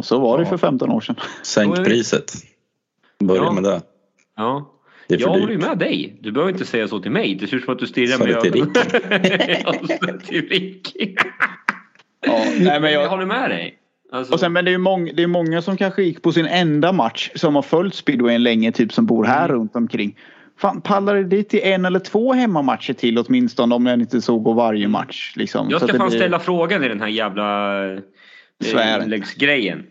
Så 0.02 0.18
var 0.18 0.38
det 0.38 0.46
för 0.46 0.56
15 0.58 0.90
år 0.90 1.00
sedan. 1.00 1.16
Sänk 1.42 1.76
priset. 1.84 2.32
Börja 3.20 3.42
Ja. 3.42 3.52
med 3.52 3.62
det. 3.62 3.80
Ja. 4.36 4.70
Det 5.08 5.20
Jag 5.20 5.28
håller 5.28 5.48
ju 5.48 5.56
dyrt. 5.56 5.66
med 5.68 5.78
dig. 5.78 6.18
Du 6.20 6.32
behöver 6.32 6.52
inte 6.52 6.64
säga 6.64 6.88
så 6.88 6.98
till 7.00 7.10
mig. 7.10 7.34
Det 7.34 7.46
ser 7.46 7.56
ut 7.56 7.64
som 7.64 7.72
att 7.72 7.78
du 7.80 7.86
stirrar 7.86 8.18
mig 8.18 8.40
till 8.40 8.62
ögonen. 8.62 10.18
till 10.26 10.48
Ricky. 10.48 11.14
Ja, 12.26 12.32
nej, 12.60 12.80
men 12.80 12.92
Jag 12.92 13.02
jag, 13.02 13.08
håller 13.08 13.26
med 13.26 13.50
dig. 13.50 13.78
Alltså, 14.14 14.32
och 14.32 14.40
sen, 14.40 14.52
men 14.52 14.64
det 14.64 14.68
är 14.70 14.72
ju 14.72 14.78
många, 14.78 15.12
det 15.12 15.22
är 15.22 15.26
många 15.26 15.62
som 15.62 15.76
kanske 15.76 16.02
gick 16.02 16.22
på 16.22 16.32
sin 16.32 16.46
enda 16.46 16.92
match 16.92 17.30
som 17.34 17.54
har 17.54 17.62
följt 17.62 17.94
speedwayen 17.94 18.42
länge, 18.42 18.72
typ 18.72 18.92
som 18.92 19.06
bor 19.06 19.24
här 19.24 19.44
Mm. 19.48 19.56
runt 19.60 19.76
omkring. 19.76 20.16
Fan, 20.58 20.80
pallar 20.80 21.14
det 21.14 21.24
dit 21.24 21.48
till 21.48 21.60
en 21.62 21.84
eller 21.84 21.98
två 21.98 22.32
hemmamatcher 22.32 22.92
till 22.92 23.18
åtminstone 23.18 23.74
om 23.74 23.86
jag 23.86 24.00
inte 24.00 24.20
så 24.22 24.38
går 24.38 24.54
varje 24.54 24.88
match. 24.88 25.32
Liksom. 25.36 25.66
jag 25.70 25.82
ska 25.82 25.98
fan 25.98 26.08
blir- 26.08 26.18
ställa 26.18 26.38
frågan 26.38 26.84
i 26.84 26.88
den 26.88 27.00
här 27.00 27.08
jävla 27.08 27.78
eh, 27.92 29.02
inläggsgrejen. 29.04 29.82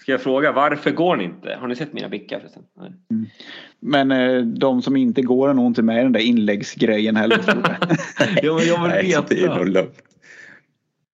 Ska 0.00 0.12
jag 0.12 0.20
fråga 0.22 0.52
varför 0.52 0.90
går 0.90 1.16
ni 1.16 1.24
inte? 1.24 1.56
Har 1.60 1.68
ni 1.68 1.76
sett 1.76 1.92
mina 1.92 2.08
bickar 2.08 2.38
förresten? 2.40 2.62
Nej. 2.80 2.92
Men 3.80 4.10
eh, 4.10 4.42
de 4.42 4.82
som 4.82 4.96
inte 4.96 5.22
går 5.22 5.48
är 5.50 5.54
nog 5.54 5.66
inte 5.66 5.82
med 5.82 6.00
i 6.00 6.02
den 6.02 6.12
där 6.12 6.20
inläggsgrejen 6.20 7.16
heller. 7.16 7.40
jag. 8.42 8.42
Jag 8.42 8.58
vill 8.58 8.72
Nej, 8.88 9.10
så 9.12 9.20
det 9.28 9.34
är 9.38 9.40
veta. 9.42 9.56
nog 9.56 9.68
lugnt. 9.68 9.94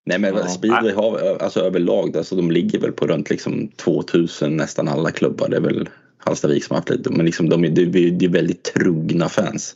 Nej 0.04 0.18
men 0.18 0.34
Ja. 0.34 0.48
speedway 0.48 0.92
har 0.92 1.36
alltså 1.40 1.60
överlag, 1.60 2.16
alltså 2.16 2.36
de 2.36 2.50
ligger 2.50 2.78
väl 2.78 2.92
på 2.92 3.06
runt 3.06 3.30
liksom 3.30 3.68
2000 3.68 4.56
nästan 4.56 4.88
alla 4.88 5.10
klubbar. 5.10 5.48
Det 5.48 5.56
är 5.56 5.60
väl 5.60 5.88
Hallstavik 6.18 6.64
som 6.64 6.74
har 6.74 6.78
haft 6.78 6.90
lite, 6.90 7.10
men 7.10 7.26
liksom 7.26 7.48
de 7.48 7.64
är, 7.64 7.68
det 7.68 7.82
är, 7.82 8.10
det 8.10 8.24
är 8.24 8.28
väldigt 8.28 8.62
trogna 8.62 9.28
fans. 9.28 9.74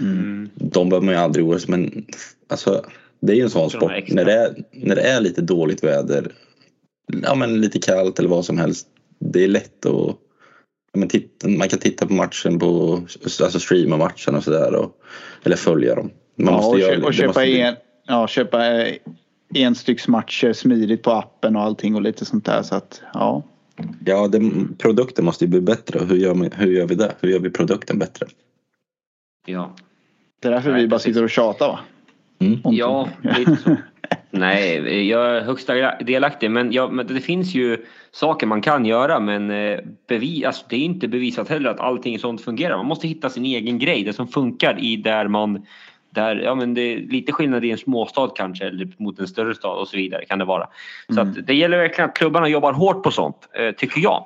Mm. 0.00 0.50
De 0.54 0.88
behöver 0.88 1.04
man 1.06 1.14
ju 1.14 1.20
aldrig 1.20 1.44
oroa 1.44 1.58
sig 1.58 1.70
men 1.70 2.04
alltså 2.48 2.84
det 3.20 3.32
är 3.32 3.36
ju 3.36 3.42
en 3.42 3.50
sån 3.50 3.62
de 3.62 3.70
sport. 3.70 3.92
extra. 3.92 4.14
När 4.14 4.24
det, 4.24 4.32
är, 4.32 4.54
när 4.72 4.94
det 4.96 5.02
är 5.02 5.20
lite 5.20 5.40
dåligt 5.42 5.84
väder, 5.84 6.32
ja 7.22 7.34
men 7.34 7.60
lite 7.60 7.78
kallt 7.78 8.18
eller 8.18 8.28
vad 8.28 8.44
som 8.44 8.58
helst. 8.58 8.86
Det 9.18 9.44
är 9.44 9.48
lätt 9.48 9.86
att 9.86 10.16
men 10.94 11.08
titta, 11.08 11.48
man 11.48 11.68
kan 11.68 11.78
titta 11.78 12.06
på 12.06 12.12
matchen 12.12 12.58
på, 12.58 13.02
alltså 13.24 13.60
streama 13.60 13.96
matchen 13.96 14.34
och 14.34 14.44
sådär. 14.44 14.74
och- 14.74 14.96
Eller 15.44 15.56
följa 15.56 15.94
dem. 15.94 16.10
Man 16.36 16.46
ja, 16.54 16.60
måste 16.60 16.68
och, 16.70 16.78
göra 16.80 17.06
och 17.06 17.14
köpa, 17.14 17.26
måste 17.26 17.44
en, 17.44 17.74
ja, 18.06 18.28
köpa 18.28 18.66
eh, 18.82 18.94
enstycksmatcher 19.54 20.52
smidigt 20.52 21.02
på 21.02 21.10
appen 21.10 21.56
och 21.56 21.62
allting 21.62 21.94
och 21.94 22.02
lite 22.02 22.24
sånt 22.24 22.44
där. 22.44 22.62
Så 22.62 22.74
att, 22.74 23.02
ja. 23.14 23.42
Ja, 24.04 24.28
den, 24.28 24.74
produkten 24.78 25.24
måste 25.24 25.44
ju 25.44 25.50
bli 25.50 25.60
bättre. 25.60 26.00
Och 26.00 26.06
Hur 26.06 26.16
gör, 26.16 26.34
vi, 26.34 26.50
hur 26.54 26.72
gör 26.72 26.86
vi 26.86 26.94
det? 26.94 27.14
Hur 27.20 27.28
gör 27.28 27.38
vi 27.38 27.50
produkten 27.50 27.98
bättre? 27.98 28.26
Ja. 29.46 29.76
Det 30.40 30.48
är 30.48 30.52
därför 30.52 30.72
Nej, 30.72 30.82
vi 30.82 30.88
bara 30.88 30.96
precis. 30.96 31.14
sitter 31.14 31.24
och 31.24 31.30
tjatar 31.30 31.68
va? 31.68 31.78
Mm. 32.38 32.60
Ja, 32.64 33.08
lite 33.22 33.56
så. 33.56 33.76
Nej, 34.30 35.08
jag 35.08 35.36
är 35.36 35.40
högsta 35.40 35.74
delaktig. 35.98 36.50
Men, 36.50 36.72
ja, 36.72 36.88
men 36.88 37.06
det 37.06 37.20
finns 37.20 37.54
ju 37.54 37.84
saker 38.12 38.46
man 38.46 38.62
kan 38.62 38.84
göra 38.84 39.20
men 39.20 39.50
eh, 39.50 39.78
bevi, 40.08 40.44
alltså, 40.44 40.64
det 40.68 40.76
är 40.76 40.80
inte 40.80 41.08
bevisat 41.08 41.48
heller 41.48 41.70
att 41.70 41.80
allting 41.80 42.18
sånt 42.18 42.40
fungerar. 42.40 42.76
Man 42.76 42.86
måste 42.86 43.08
hitta 43.08 43.30
sin 43.30 43.44
egen 43.44 43.78
grej, 43.78 44.04
det 44.04 44.12
som 44.12 44.28
funkar 44.28 44.84
i 44.84 44.96
där 44.96 45.28
man 45.28 45.66
där, 46.14 46.36
ja, 46.36 46.54
men 46.54 46.74
det 46.74 46.80
är 46.80 46.98
lite 46.98 47.32
skillnad 47.32 47.64
i 47.64 47.70
en 47.70 47.78
småstad 47.78 48.30
kanske 48.36 48.64
eller 48.66 48.88
mot 48.98 49.18
en 49.18 49.28
större 49.28 49.54
stad 49.54 49.78
och 49.78 49.88
så 49.88 49.96
vidare 49.96 50.24
kan 50.24 50.38
det 50.38 50.44
vara. 50.44 50.68
Så 51.14 51.20
Mm. 51.20 51.30
att 51.30 51.46
det 51.46 51.54
gäller 51.54 51.78
verkligen 51.78 52.10
att 52.10 52.16
klubbarna 52.16 52.48
jobbar 52.48 52.72
hårt 52.72 53.02
på 53.02 53.10
sånt, 53.10 53.36
eh, 53.58 53.70
tycker 53.74 54.00
jag. 54.00 54.24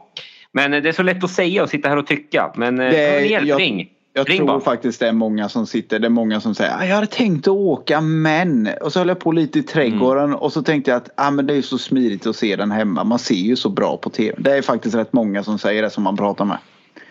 Men 0.53 0.75
eh, 0.75 0.83
det 0.83 0.89
är 0.89 0.93
så 0.93 1.03
lätt 1.03 1.25
att 1.25 1.31
säga 1.31 1.63
och 1.63 1.71
sitta 1.71 1.89
här 1.89 1.97
och 1.97 2.07
tycka. 2.07 2.53
Men 2.57 2.81
eh, 2.81 2.91
Det 2.91 2.99
är- 3.07 3.21
hjälp, 3.21 3.47
jag- 3.49 3.61
ring. 3.61 3.89
Jag 4.13 4.31
Ring 4.31 4.37
tror 4.37 4.47
bara. 4.47 4.61
faktiskt 4.61 5.01
det 5.01 5.09
är 5.09 5.13
många 5.13 5.49
som 5.49 5.67
sitter, 5.67 5.99
det 5.99 6.07
är 6.07 6.11
många 6.11 6.41
som 6.41 6.55
säger 6.55 6.77
"Ah, 6.79 6.85
jag 6.85 6.95
hade 6.95 7.07
tänkt 7.07 7.49
att 7.49 7.55
åka 7.55 8.01
men 8.01 8.69
och 8.81 8.93
så 8.93 8.99
höll 8.99 9.09
jag 9.09 9.19
på 9.19 9.33
lite 9.33 9.59
i 9.59 9.63
trädgården 9.63 10.25
Mm. 10.25 10.37
och 10.37 10.53
så 10.53 10.63
tänkte 10.63 10.91
jag 10.91 10.97
att 10.99 11.09
ah, 11.17 11.31
men 11.31 11.47
det 11.47 11.55
är 11.55 11.63
så 11.63 11.79
smidigt 11.79 12.27
att 12.27 12.37
se 12.37 12.57
den 12.57 12.71
hemma. 12.71 13.05
Man 13.05 13.19
ser 13.19 13.35
ju 13.35 13.57
så 13.57 13.69
bra 13.69 13.97
på 13.97 14.11
tv. 14.11 14.35
Det 14.39 14.57
är 14.57 14.63
faktiskt 14.63 14.95
rätt 14.97 15.13
många 15.13 15.43
som 15.43 15.59
säger 15.59 15.83
det 15.83 15.91
som 15.91 16.05
man 16.05 16.17
pratar 16.17 16.45
med. 16.45 16.59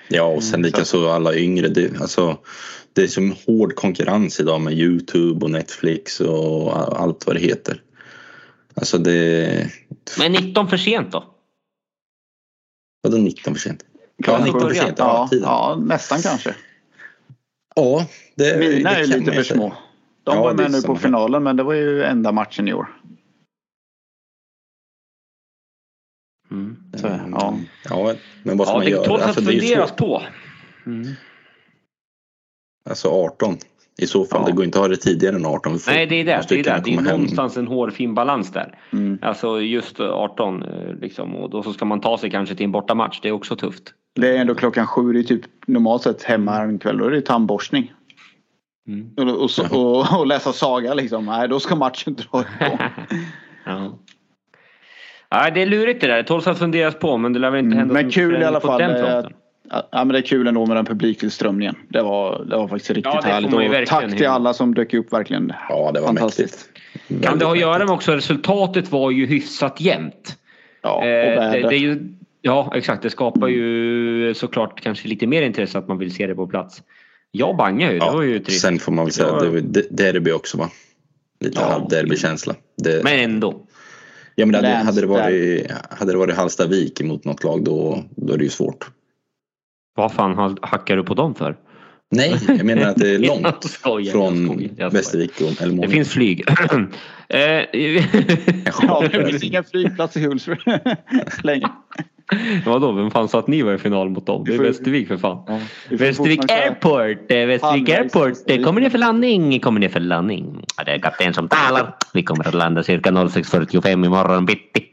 Ja, 0.08 0.24
och 0.24 0.44
sen 0.44 0.54
Mm, 0.56 0.66
likaså 0.66 1.10
alla 1.10 1.36
yngre. 1.36 1.68
Det, 1.68 2.02
alltså, 2.02 2.38
det 2.96 3.04
är 3.04 3.08
som 3.08 3.36
hård 3.48 3.76
konkurrens 3.76 4.40
idag 4.40 4.62
med 4.62 4.74
Youtube 4.74 5.46
och 5.46 5.52
Netflix 5.52 6.20
och 6.20 7.00
allt 7.02 7.28
vad 7.28 7.36
det 7.36 7.40
heter. 7.40 7.82
Alltså 8.74 8.98
det... 8.98 9.70
Men 10.20 10.32
19 10.32 10.68
för 10.68 10.78
sent 10.78 11.12
då? 11.12 11.24
Vadå 13.02 13.18
19 13.18 13.54
för 13.54 13.62
sent? 13.62 13.86
Ja, 14.18 14.44
19 14.46 14.62
för 14.62 14.74
sent. 14.74 14.96
Ja, 14.98 15.30
Ja, 15.32 15.38
ja, 15.42 15.82
nästan 15.86 16.22
kanske. 16.22 16.56
Ja, 17.76 18.08
det, 18.36 18.60
Mina 18.60 18.90
det 18.90 18.96
är 18.96 19.04
ju 19.06 19.20
lite 19.20 19.32
för 19.32 19.44
små. 19.44 19.74
De 20.24 20.36
Ja, 20.36 20.44
var 20.44 20.54
med 20.54 20.72
nu 20.72 20.82
på 20.82 20.96
finalen 20.96 21.44
men 21.44 21.56
det 21.58 21.64
var 21.64 21.74
ju 21.74 22.04
enda 22.04 22.32
matchen 22.32 22.68
i 22.68 22.74
år. 22.74 22.88
Mm. 26.52 26.78
Så, 26.98 27.08
Mm, 27.08 27.32
ja. 27.32 27.58
ja, 27.90 28.14
men 28.44 28.58
vad 28.58 28.68
ska 28.68 28.74
Ja, 28.74 28.78
man 28.78 28.86
det 28.86 28.92
göra? 28.92 29.06
tål 29.06 29.20
att 29.20 29.26
Alltså, 29.28 29.42
det 29.42 29.52
är 29.52 29.54
ju 29.54 29.60
funderas 29.60 29.90
svårt. 29.90 29.98
på. 29.98 30.24
Mm. 30.86 31.08
Alltså 32.90 33.10
18 33.10 33.58
i 34.02 34.08
så 34.08 34.26
fall. 34.26 34.42
Ja. 34.42 34.48
Det 34.48 34.52
går 34.54 34.66
inte 34.66 34.78
att 34.78 34.84
ha 34.84 34.90
det 34.90 34.98
tidigare 34.98 35.36
än 35.36 35.46
18. 35.46 35.74
Vi 35.74 35.80
får- 35.80 35.92
Nej, 35.92 36.06
det 36.06 36.16
är 36.16 36.26
det. 36.26 36.46
Det 36.50 36.60
är, 36.60 36.64
det. 36.64 36.82
det 36.86 36.94
är 36.94 37.02
någonstans 37.02 37.58
en 37.58 37.68
hårfin 37.68 38.14
balans 38.16 38.52
där. 38.52 38.78
Mm. 38.94 39.20
Alltså 39.22 39.62
just 39.62 40.00
18 40.00 40.64
eh, 40.64 40.70
liksom. 41.02 41.36
Och 41.36 41.50
då 41.50 41.64
så 41.64 41.74
ska 41.74 41.86
man 41.86 42.02
ta 42.02 42.18
sig 42.18 42.30
kanske 42.32 42.56
till 42.56 42.64
en 42.64 42.72
bortamatch. 42.72 43.20
Det 43.22 43.28
är 43.28 43.32
också 43.32 43.56
tufft. 43.56 43.84
Det 44.16 44.38
är 44.38 44.42
ändå 44.42 44.56
klockan 44.56 44.88
sju. 44.88 45.14
Det 45.14 45.20
är 45.20 45.24
typ 45.24 45.42
normalt 45.68 46.02
sett 46.02 46.24
hemma 46.24 46.58
en 46.62 46.80
kväll. 46.80 46.98
Då 46.98 47.06
är 47.06 47.12
det 47.12 47.22
tandborstning. 47.22 47.92
Mm. 48.88 49.10
Och, 49.18 49.44
och, 49.44 49.50
och, 49.72 50.20
och 50.20 50.28
läsa 50.28 50.54
saga 50.54 50.94
liksom. 50.94 51.26
Nej, 51.26 51.48
då 51.48 51.60
ska 51.60 51.76
matchen 51.76 52.16
dra 52.16 52.44
igång. 52.62 52.78
ja. 53.66 54.00
Nej, 55.32 55.52
det 55.52 55.62
är 55.62 55.66
lurigt 55.66 56.02
det 56.02 56.08
där. 56.08 56.18
Det 56.18 56.24
tål 56.24 56.42
att 56.46 56.60
funderas 56.60 56.96
på 57.00 57.18
men 57.18 57.34
det 57.34 57.40
lär 57.40 57.50
väl 57.52 57.60
inte 57.60 57.68
Mm, 57.76 57.78
hända 57.80 57.94
men 57.94 58.02
så 58.04 58.06
mycket 58.06 58.22
kul 58.22 58.42
i 58.42 58.46
alla 58.46 58.60
på 58.60 58.68
fall, 58.68 58.82
eh. 58.82 59.24
Ja, 59.70 59.88
men 59.92 60.08
det 60.08 60.18
är 60.18 60.22
kul 60.22 60.48
ändå 60.48 60.66
med 60.66 60.78
den 60.78 60.86
publiktillströmningen. 60.86 61.76
Det 61.90 62.02
var, 62.02 62.46
det 62.46 62.58
var 62.58 62.68
faktiskt 62.68 62.90
riktigt 62.92 63.14
Ja, 63.14 63.22
det 63.22 63.28
härligt. 63.28 63.90
tack 63.90 64.18
till 64.18 64.28
alla 64.28 64.54
som 64.54 64.74
dök 64.74 64.94
upp 64.94 65.14
verkligen. 65.14 65.54
Ja, 65.70 65.92
det 65.94 66.00
var 66.00 66.08
Fantastiskt. 66.08 66.70
mäktigt. 67.08 67.26
Kan 67.30 67.40
det 67.40 67.46
ha 67.46 67.52
att 67.54 67.60
göra 67.60 67.80
med 67.80 67.90
också 67.90 68.12
resultatet 68.12 68.92
var 68.92 69.12
ju 69.12 69.26
hyfsat 69.26 69.82
jämnt. 69.82 70.38
Ja, 70.82 70.96
och 70.98 71.06
Eh, 71.06 71.52
det, 71.52 71.60
det 71.70 71.76
är 71.76 71.80
ju, 71.80 72.02
ja 72.42 72.72
exakt, 72.76 73.04
det 73.04 73.10
skapar 73.10 73.48
ju 73.48 74.34
såklart 74.34 74.82
kanske 74.82 75.08
lite 75.08 75.28
mer 75.28 75.42
intresse 75.42 75.78
att 75.78 75.88
man 75.88 75.98
vill 75.98 76.16
se 76.16 76.28
det 76.28 76.36
på 76.36 76.48
plats. 76.48 76.84
Jag 77.32 77.58
bangar 77.58 77.92
ju, 77.92 78.00
det 78.00 78.06
var 78.06 78.22
ju 78.22 78.40
trist. 78.40 78.62
Sen 78.62 78.80
får 78.80 78.92
man 78.92 79.06
väl 79.06 79.12
säga 79.12 79.28
Ja. 79.28 79.36
att 79.36 79.42
det 79.44 79.50
var 79.50 79.60
de- 79.60 79.88
derby 79.90 80.32
också 80.32 80.58
va? 80.58 80.70
Lite 81.40 81.62
Ja. 81.62 81.68
halvderbykänsla. 81.72 82.56
Det, 82.84 83.04
Men 83.04 83.20
ändå. 83.20 83.62
ja, 84.36 84.46
men 84.46 84.56
hade, 84.56 84.68
hade, 84.68 85.02
det 85.02 85.08
varit, 85.08 85.72
hade 85.90 86.12
det 86.12 86.18
varit 86.18 86.36
Hallstavik 86.36 87.02
mot 87.04 87.26
något 87.26 87.44
lag 87.44 87.64
då, 87.64 88.04
då 88.16 88.34
är 88.34 88.38
det 88.38 88.44
ju 88.44 88.50
svårt. 88.50 88.88
Vad 89.96 90.14
fan 90.14 90.36
ha- 90.36 90.56
hackar 90.62 90.96
du 90.98 91.04
på 91.04 91.14
dem 91.14 91.36
för? 91.36 91.56
Nej, 92.12 92.36
jag 92.48 92.64
menar 92.66 92.84
att 92.90 92.96
det 92.98 93.16
är 93.16 93.20
långt 93.44 93.64
skojar, 93.64 94.06
jag 94.06 94.12
från 94.14 94.46
skojar, 94.46 94.62
jag 94.62 94.72
skojar. 94.76 94.90
Västervik 94.92 95.42
och 95.42 95.62
eller 95.62 95.82
Det 95.82 95.90
finns 95.90 96.10
flyg. 96.10 96.44
Eh, 97.30 97.40
Ja, 98.88 99.04
det 99.12 99.28
finns 99.30 99.44
ingen 99.50 99.64
flygplats 99.64 100.18
i 100.18 100.26
Hultsfred 100.26 100.96
länge. 101.44 101.68
Vadå, 102.66 102.92
vem 102.92 103.12
fan 103.12 103.28
sa 103.28 103.40
att 103.40 103.48
ni 103.48 103.62
var 103.62 103.74
i 103.74 103.78
final 103.78 104.10
mot 104.10 104.26
dem? 104.26 104.44
Det 104.48 104.54
är 104.56 104.60
Västervik 104.60 105.08
för 105.08 105.18
fan. 105.18 105.44
Ja, 105.48 105.60
Västervik 105.98 106.52
Airport! 106.52 107.32
eh, 107.32 107.46
Västervik 107.46 107.90
Airport! 107.90 108.64
Kommer 108.66 108.82
ner 108.82 108.90
för 108.90 108.98
landning? 108.98 109.60
Kommer 109.60 109.80
ner 109.80 109.90
för 109.90 110.00
landning? 110.00 110.66
Ja, 110.78 110.84
det 110.84 110.92
är 110.92 111.00
kapten 111.00 111.34
som 111.34 111.48
talar. 111.50 111.96
Vi 112.14 112.24
kommer 112.24 112.48
att 112.48 112.54
landa 112.54 112.84
cirka 112.84 113.12
06.45 113.12 114.06
imorgon 114.06 114.46
bitti. 114.46 114.86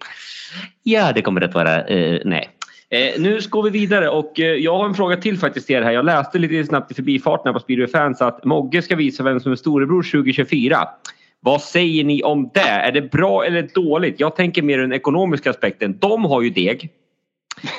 Ja, 0.83 1.13
det 1.13 1.23
kommer 1.23 1.41
att 1.45 1.55
vara... 1.55 1.85
Eh, 1.85 2.21
nej. 2.25 2.49
Eh, 2.93 3.21
nu 3.21 3.41
går 3.49 3.63
vi 3.63 3.71
vidare 3.71 4.09
och 4.09 4.41
eh, 4.41 4.47
jag 4.47 4.79
har 4.79 4.85
en 4.85 4.95
fråga 4.95 5.17
till 5.17 5.39
faktiskt 5.39 5.67
till 5.67 5.77
er 5.77 5.83
här. 5.83 5.93
Jag 5.93 6.05
läste 6.05 6.39
lite 6.39 6.65
snabbt 6.65 6.91
i 6.91 6.95
förbifarten 6.95 7.47
här 7.47 7.53
på 7.53 7.61
Speedway 7.61 7.89
Fans 7.89 8.23
att 8.23 8.45
Mogge 8.45 8.83
ska 8.83 8.97
visa 8.97 9.23
vem 9.23 9.41
som 9.41 9.53
är 9.53 9.57
storebror 9.57 10.03
2024. 10.03 10.89
Vad 11.41 11.63
säger 11.63 12.05
ni 12.05 12.23
om 12.23 12.51
det? 12.55 12.61
Är 12.61 12.93
det 12.93 13.03
bra 13.03 13.45
eller 13.45 13.69
dåligt? 13.75 14.21
Jag 14.21 14.37
tänker 14.37 14.63
mer 14.63 14.79
den 14.79 14.93
ekonomiska 14.93 15.51
aspekten. 15.51 15.99
De 15.99 16.25
har 16.25 16.43
ju 16.43 16.51
deg. 16.51 16.91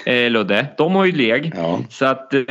Eh, 0.05 0.31
Ludde, 0.31 0.67
de 0.77 0.95
har 0.95 1.05
ju 1.05 1.11
deg. 1.11 1.53
Ja. 1.55 1.79
Så 1.89 2.05
att, 2.05 2.33
eh, 2.33 2.41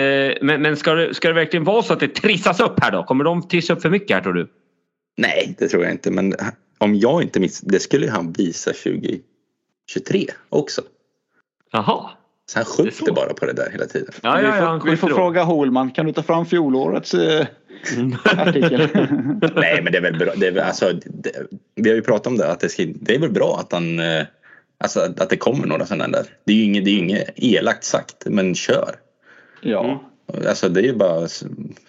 men 0.43 0.63
men 0.63 0.77
ska, 0.77 0.95
det, 0.95 1.15
ska 1.15 1.29
det 1.29 1.35
verkligen 1.35 1.65
vara 1.65 1.83
så 1.83 1.93
att 1.93 2.01
det 2.01 2.09
trissas 2.09 2.61
upp 2.61 2.81
här 2.83 2.93
då? 2.93 3.03
Kommer 3.03 3.25
de 3.25 3.49
trissa 3.49 3.73
upp 3.73 3.83
för 3.83 3.91
mycket 3.91 4.17
här 4.17 4.23
tror 4.23 4.33
du? 4.33 4.49
Nej, 5.17 5.55
det 5.59 5.69
tror 5.69 5.83
jag 5.83 5.93
inte. 5.93 6.11
Men 6.11 6.35
om 6.79 6.95
jag 6.95 7.23
inte 7.23 7.41
minns, 7.41 7.61
det 7.61 7.79
skulle 7.79 8.11
han 8.11 8.33
visa 8.33 8.73
2023 8.73 10.27
också. 10.49 10.83
Jaha. 11.73 12.11
Så 12.53 12.59
han 12.59 12.65
skjuter 12.65 13.05
så. 13.07 13.13
bara 13.13 13.35
på 13.35 13.47
det 13.47 13.53
där 13.53 13.71
hela 13.73 13.87
tiden. 13.87 14.13
Ja, 14.23 14.37
vi 14.37 14.45
ja, 14.45 14.53
får, 14.53 14.61
ja, 14.63 14.73
vi 14.75 14.81
får 14.81 14.89
skjuter 14.91 15.09
då. 15.09 15.15
fråga 15.15 15.43
Holman. 15.43 15.91
Kan 15.91 16.07
du 16.07 16.13
ta 16.13 16.23
fram 16.23 16.47
fjolårets 16.47 17.15
eh, 17.15 17.47
artikel? 18.25 18.89
Nej, 19.55 19.81
men 19.83 19.93
det 19.93 19.99
är 19.99 20.03
väl 20.03 20.19
bra. 20.19 20.33
Det 20.37 20.47
är 20.47 20.57
alltså, 20.57 20.93
det, 21.05 21.31
vi 21.75 21.89
har 21.89 21.97
ju 21.97 22.03
pratat 22.03 22.27
om 22.27 22.37
det. 22.37 22.49
Att 22.53 22.61
det, 22.61 22.69
ska, 22.69 22.83
det 22.95 23.15
är 23.15 23.19
väl 23.19 23.31
bra 23.33 23.57
att 23.61 23.73
han, 23.73 23.99
eh, 23.99 24.23
Alltså 24.79 25.01
att, 25.01 25.21
att 25.21 25.31
det 25.31 25.37
kommer 25.37 25.67
några 25.67 25.87
sådana 25.87 26.09
där. 26.09 26.27
Det 26.45 26.53
är 26.53 26.57
ju 26.57 26.63
inget, 26.65 26.85
det 26.85 26.91
är 26.91 26.99
inget 26.99 27.31
elakt 27.37 27.85
sagt, 27.85 28.17
men 28.27 28.55
kör. 28.55 28.95
Ja. 29.61 29.85
Mm. 30.35 30.49
Alltså 30.49 30.69
det 30.69 30.81
är 30.81 30.85
ju 30.85 30.95
bara 30.97 31.25
att 31.25 31.43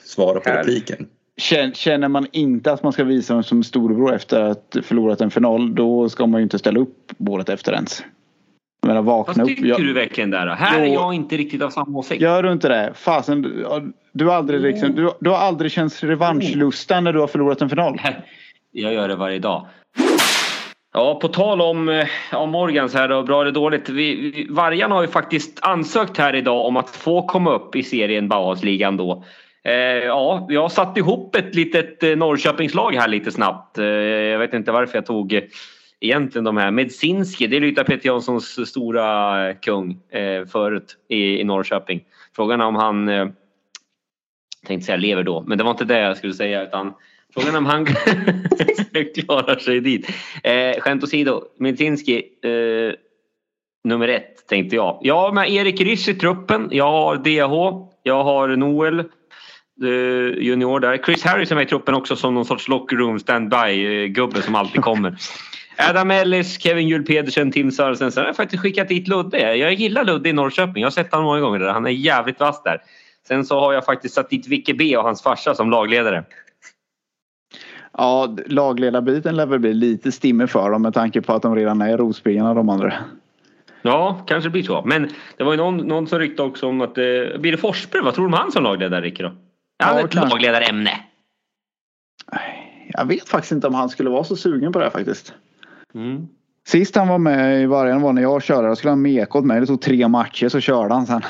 svara 0.06 0.40
på 0.40 0.50
Härligt. 0.50 0.68
repliken. 0.68 1.08
Kän- 1.42 1.74
Känner 1.74 2.08
man 2.08 2.28
inte 2.32 2.72
att 2.72 2.84
man 2.84 2.94
ska 2.94 3.04
visa 3.04 3.34
sig 3.42 3.50
som 3.50 3.64
storebror 3.64 4.14
efter 4.16 4.42
att 4.42 4.76
förlorat 4.84 5.22
en 5.22 5.32
final 5.32 5.76
då 5.76 6.10
ska 6.10 6.26
man 6.28 6.40
ju 6.40 6.44
inte 6.44 6.60
ställa 6.60 6.80
upp 6.80 7.12
året 7.30 7.50
efter 7.50 7.74
ens. 7.74 8.04
Jag 8.84 8.88
menar 8.88 9.02
vakna 9.02 9.34
Fast 9.34 9.40
upp. 9.40 9.48
tycker 9.48 9.84
du 9.84 9.94
verkligen 9.94 10.32
det? 10.32 10.46
Då? 10.46 10.52
Här 10.52 10.82
är 10.82 10.86
Jo. 10.86 10.94
jag 10.94 11.14
inte 11.14 11.38
riktigt 11.38 11.62
av 11.62 11.70
samma 11.70 11.98
åsikt. 12.00 12.22
gör 12.22 12.44
du 12.44 12.52
inte 12.52 12.68
det? 12.70 12.92
Fasen, 12.96 13.42
du, 13.42 13.68
du, 14.12 14.26
har 14.26 14.36
aldrig 14.36 14.62
liksom, 14.62 14.96
du, 14.96 15.12
du 15.20 15.30
har 15.30 15.38
aldrig 15.38 15.72
känt 15.72 16.04
revanschlustan 16.04 17.04
när 17.04 17.14
du 17.14 17.20
har 17.20 17.28
förlorat 17.28 17.62
en 17.62 17.70
final. 17.70 18.02
Jag 18.72 18.94
gör 18.94 19.08
det 19.08 19.16
varje 19.16 19.40
dag. 19.40 19.68
Ja, 20.94 21.20
på 21.22 21.28
tal 21.28 21.62
om, 21.62 21.90
eh, 21.90 22.08
om 22.34 22.50
Morgans 22.50 22.94
här 22.94 23.12
och 23.12 23.26
bra 23.26 23.42
eller 23.42 23.52
dåligt. 23.52 23.90
Vi, 23.90 24.16
vi, 24.16 24.48
Vargarna 24.50 24.96
har 24.96 25.02
ju 25.02 25.08
faktiskt 25.08 25.60
ansökt 25.62 26.18
här 26.18 26.36
idag 26.36 26.66
om 26.66 26.78
att 26.78 26.90
få 26.90 27.28
komma 27.28 27.52
upp 27.52 27.76
i 27.76 27.84
serien 27.84 28.28
Bauhausligan 28.28 28.98
då. 28.98 29.24
Eh, 29.64 29.74
ja, 30.06 30.48
jag 30.50 30.62
har 30.62 30.70
satt 30.70 30.98
ihop 30.98 31.36
ett 31.36 31.56
litet 31.56 32.04
eh, 32.04 32.16
Norrköpingslag 32.16 32.96
här 32.96 33.08
lite 33.08 33.32
snabbt. 33.32 33.78
Eh, 33.78 33.86
jag 33.86 34.40
vet 34.40 34.54
inte 34.54 34.72
varför 34.72 34.98
jag 34.98 35.06
tog 35.06 35.42
egentligen 36.04 36.44
de 36.44 36.58
här. 36.58 36.72
Medzinski, 36.72 37.48
det 37.48 37.58
är 37.58 37.62
Lyta 37.62 37.84
Peter 37.84 38.10
Janssons 38.10 38.70
stora 38.70 39.50
eh, 39.50 39.56
kung 39.62 39.92
eh, 40.10 40.46
förut 40.46 40.98
i, 41.10 41.40
i 41.40 41.44
Norrköping. 41.44 42.04
Frågan 42.36 42.62
är 42.62 42.66
om 42.66 42.76
han, 42.76 43.10
eh, 43.10 43.28
tänkte 44.68 44.86
säga 44.86 44.98
lever 44.98 45.24
då, 45.24 45.44
men 45.48 45.58
det 45.58 45.64
var 45.64 45.72
inte 45.72 45.86
det 45.86 46.00
jag 46.00 46.18
skulle 46.18 46.34
säga 46.34 46.64
utan 46.64 46.94
frågan 47.34 47.54
är 47.54 47.58
om 47.58 47.66
han 47.66 47.86
klarar 49.26 49.60
sig 49.60 49.80
dit. 49.80 50.10
Eh, 50.44 50.80
skämt 50.80 51.04
åsido, 51.04 51.44
Medzinski 51.58 52.24
eh, 52.44 52.96
nummer 53.84 54.08
ett 54.08 54.48
tänkte 54.48 54.76
jag. 54.76 55.00
Jag 55.02 55.16
har 55.16 55.32
med 55.32 55.52
Erik 55.52 55.82
Risch 55.82 56.10
i 56.10 56.14
truppen. 56.14 56.70
Jag 56.72 56.92
har 56.92 57.16
DH. 57.16 57.88
Jag 58.04 58.24
har 58.24 58.48
Noel 58.48 59.00
eh, 59.00 60.44
junior 60.44 60.80
där. 60.80 60.98
Chris 60.98 61.24
Harris 61.24 61.52
är 61.52 61.56
med 61.56 61.64
i 61.64 61.70
truppen 61.70 61.96
också 61.96 62.16
som 62.16 62.34
någon 62.34 62.46
sorts 62.46 62.68
locker 62.68 62.96
room 62.96 63.20
standby-gubbe 63.20 64.38
eh, 64.38 64.42
som 64.42 64.56
alltid 64.56 64.82
kommer. 64.82 65.18
Adam 65.78 66.12
Ellis, 66.12 66.60
Kevin 66.60 66.88
Juhl 66.88 67.04
Pedersen, 67.06 67.52
Tim 67.52 67.72
Sörensen. 67.72 68.12
Sen 68.12 68.22
har 68.22 68.28
jag 68.30 68.36
faktiskt 68.36 68.62
skickat 68.64 68.88
dit 68.88 69.08
Ludde. 69.08 69.56
Jag 69.58 69.74
gillar 69.74 70.04
Ludde 70.04 70.30
i 70.30 70.34
Norrköping. 70.34 70.82
Jag 70.82 70.86
har 70.86 70.92
sett 70.92 71.12
honom 71.12 71.26
många 71.26 71.40
gånger 71.40 71.60
där. 71.60 71.74
Han 71.74 71.86
är 71.86 71.90
jävligt 71.90 72.40
vass 72.40 72.64
där. 72.64 72.82
Sen 73.28 73.46
så 73.46 73.60
har 73.60 73.74
jag 73.74 73.86
faktiskt 73.86 74.16
satt 74.16 74.30
dit 74.30 74.48
Vicke 74.48 74.74
B 74.74 74.98
och 74.98 75.04
hans 75.04 75.24
farsa 75.24 75.56
som 75.56 75.70
lagledare. 75.72 76.24
Ja, 77.98 78.36
lagledarbiten 78.46 79.36
lär 79.36 79.46
väl 79.46 79.60
bli 79.60 79.74
lite 79.74 80.12
stimme 80.12 80.48
för 80.48 80.70
dem 80.72 80.82
med 80.82 80.94
tanke 80.94 81.22
på 81.22 81.34
att 81.34 81.42
de 81.42 81.56
redan 81.56 81.82
är 81.82 81.98
Rospiggarna 81.98 82.54
de 82.54 82.70
andra. 82.70 82.94
Ja, 83.82 84.24
kanske 84.28 84.50
blir 84.50 84.64
så. 84.64 84.82
Men 84.86 85.10
det 85.38 85.44
var 85.44 85.52
ju 85.54 85.58
någon, 85.58 85.78
någon 85.78 86.08
som 86.08 86.20
ryktade 86.20 86.50
också 86.50 86.68
om 86.68 86.82
att... 86.82 86.98
Eh, 86.98 87.04
blir 87.40 87.52
det 87.52 87.58
Forsberg? 87.58 88.02
Vad 88.02 88.14
tror 88.14 88.24
du 88.26 88.28
om 88.28 88.34
han 88.34 88.52
som 88.52 88.64
lagledare, 88.64 89.02
Ricky? 89.02 89.24
Då? 89.24 89.30
Är 89.30 89.34
han 89.86 89.98
Ja, 89.98 90.06
ett 90.06 90.12
kanske. 90.12 90.30
lagledarämne? 90.30 91.00
Jag 92.88 93.06
vet 93.06 93.30
faktiskt 93.30 93.52
inte 93.52 93.68
om 93.68 93.74
han 93.74 93.90
skulle 93.90 94.10
vara 94.10 94.24
så 94.24 94.36
sugen 94.36 94.72
på 94.74 94.80
det 94.80 94.86
här 94.86 94.92
faktiskt. 94.92 95.34
Mm. 95.96 96.28
Sist 96.68 96.96
han 96.96 97.08
var 97.08 97.18
med 97.18 97.62
i 97.62 97.66
vargen 97.66 98.02
var 98.02 98.14
när 98.14 98.22
jag 98.22 98.44
körde. 98.44 98.68
Då 98.68 98.76
skulle 98.76 98.92
han 98.92 99.02
meka 99.02 99.38
åt 99.38 99.46
mig. 99.46 99.60
Det 99.60 99.66
tog 99.66 99.82
tre 99.82 100.08
matcher 100.08 100.50
så 100.50 100.60
körde 100.60 100.94
han 100.94 101.06
sen. 101.06 101.22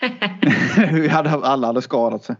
Vi 0.92 1.08
hade, 1.08 1.30
alla 1.30 1.66
hade 1.66 1.82
skadat 1.82 2.24
sig. 2.24 2.36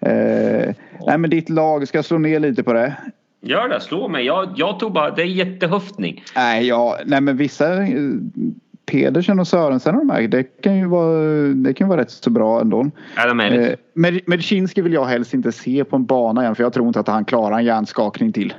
Eh, 0.00 0.74
nej 1.06 1.18
men 1.18 1.30
ditt 1.30 1.48
lag 1.48 1.88
ska 1.88 2.02
slå 2.02 2.18
ner 2.18 2.40
lite 2.40 2.62
på 2.62 2.72
det. 2.72 2.96
Gör 3.40 3.68
det, 3.68 3.80
slå 3.80 4.08
mig. 4.08 4.24
Jag, 4.24 4.52
jag 4.56 4.78
tog 4.80 4.92
bara... 4.92 5.10
Det 5.10 5.22
är 5.22 5.26
jättehöftning. 5.26 6.24
Nej, 6.36 6.66
ja, 6.66 6.98
nej 7.06 7.20
men 7.20 7.36
vissa 7.36 7.82
eh, 7.82 7.88
Pedersen 8.86 9.40
och 9.40 9.48
Sörensen 9.48 9.94
och 9.94 10.06
de 10.06 10.10
här, 10.10 10.28
det 10.28 10.42
kan 10.42 10.78
ju 10.78 10.86
vara, 10.86 11.28
det 11.54 11.74
kan 11.74 11.88
vara 11.88 12.00
rätt 12.00 12.10
så 12.10 12.30
bra 12.30 12.60
ändå. 12.60 12.90
Adam 13.16 13.40
Ellis. 13.40 13.68
Eh, 13.68 13.76
Med- 13.94 14.20
Medicinski 14.26 14.80
vill 14.82 14.92
jag 14.92 15.04
helst 15.04 15.34
inte 15.34 15.52
se 15.52 15.84
på 15.84 15.96
en 15.96 16.04
bana 16.04 16.42
igen 16.42 16.54
för 16.54 16.62
jag 16.62 16.72
tror 16.72 16.86
inte 16.86 17.00
att 17.00 17.08
han 17.08 17.24
klarar 17.24 17.58
en 17.58 17.64
hjärnskakning 17.64 18.32
till. 18.32 18.54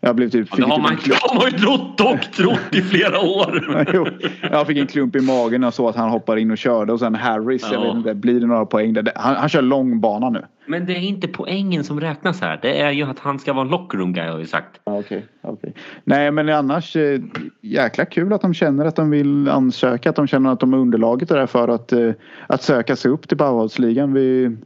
Jag 0.00 0.16
blev 0.16 0.28
typ... 0.30 0.48
Ja, 0.50 0.56
det 0.56 0.62
har 0.64 0.76
typ 0.76 0.82
man, 0.82 0.92
en 0.92 0.98
det 1.08 1.14
har 1.20 1.34
man 1.34 1.44
ju 1.50 1.58
trott 1.64 2.00
och 2.00 2.32
trott 2.32 2.74
i 2.74 2.82
flera 2.82 3.20
år. 3.20 3.84
Jo, 3.94 4.06
jag 4.50 4.66
fick 4.66 4.78
en 4.78 4.86
klump 4.86 5.16
i 5.16 5.20
magen 5.20 5.64
och 5.64 5.74
så 5.74 5.88
att 5.88 5.96
han 5.96 6.10
hoppar 6.10 6.36
in 6.36 6.50
och 6.50 6.58
körde 6.58 6.92
och 6.92 6.98
sen 7.00 7.14
Harris, 7.14 7.62
jag 7.72 7.80
Ja. 7.80 7.84
vet 7.86 7.94
inte, 7.96 8.14
blir 8.14 8.40
det 8.40 8.46
några 8.46 8.66
poäng 8.66 8.92
där? 8.92 9.12
Han, 9.14 9.36
han 9.36 9.48
kör 9.48 9.62
långbana 9.62 10.30
nu. 10.30 10.44
Men 10.66 10.86
det 10.86 10.92
är 10.92 11.00
inte 11.00 11.28
poängen 11.28 11.84
som 11.84 12.00
räknas 12.00 12.40
här. 12.40 12.58
Det 12.62 12.80
är 12.80 12.90
ju 12.90 13.02
att 13.02 13.18
han 13.18 13.38
ska 13.38 13.52
vara 13.52 13.64
en 13.64 13.70
locker 13.70 13.98
room 13.98 14.12
guy 14.12 14.26
har 14.28 14.36
vi 14.38 14.46
sagt. 14.46 14.80
Okej, 14.84 15.26
okej. 15.42 15.74
Nej 16.04 16.30
men 16.30 16.48
annars 16.48 16.96
eh, 16.96 17.20
jäkla 17.60 18.04
kul 18.04 18.32
att 18.32 18.40
de 18.40 18.54
känner 18.54 18.84
att 18.84 18.96
de 18.96 19.10
vill 19.10 19.48
ansöka, 19.48 20.10
att 20.10 20.16
de 20.16 20.26
känner 20.26 20.52
att 20.52 20.60
de 20.60 20.72
har 20.72 20.80
underlaget 20.80 21.28
där 21.28 21.46
för 21.46 21.68
att, 21.68 21.92
eh, 21.92 22.10
att 22.46 22.62
söka 22.62 22.96
sig 22.96 23.10
upp 23.10 23.28
till 23.28 23.36
Bauhausligan. 23.36 24.12
Vi, 24.12 24.56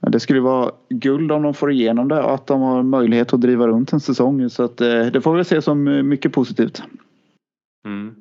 det 0.00 0.20
skulle 0.20 0.40
vara 0.40 0.70
guld 0.88 1.32
om 1.32 1.42
de 1.42 1.54
får 1.54 1.72
igenom 1.72 2.08
det 2.08 2.22
och 2.22 2.34
att 2.34 2.46
de 2.46 2.60
har 2.60 2.82
möjlighet 2.82 3.32
att 3.32 3.40
driva 3.40 3.66
runt 3.66 3.92
en 3.92 4.00
säsong. 4.00 4.50
Så 4.50 4.64
att, 4.64 4.80
eh, 4.80 5.06
det 5.06 5.20
får 5.20 5.36
vi 5.36 5.44
se 5.44 5.62
som 5.62 5.88
eh, 5.88 6.02
mycket 6.02 6.32
positivt. 6.32 6.82
Mm. 7.86 8.14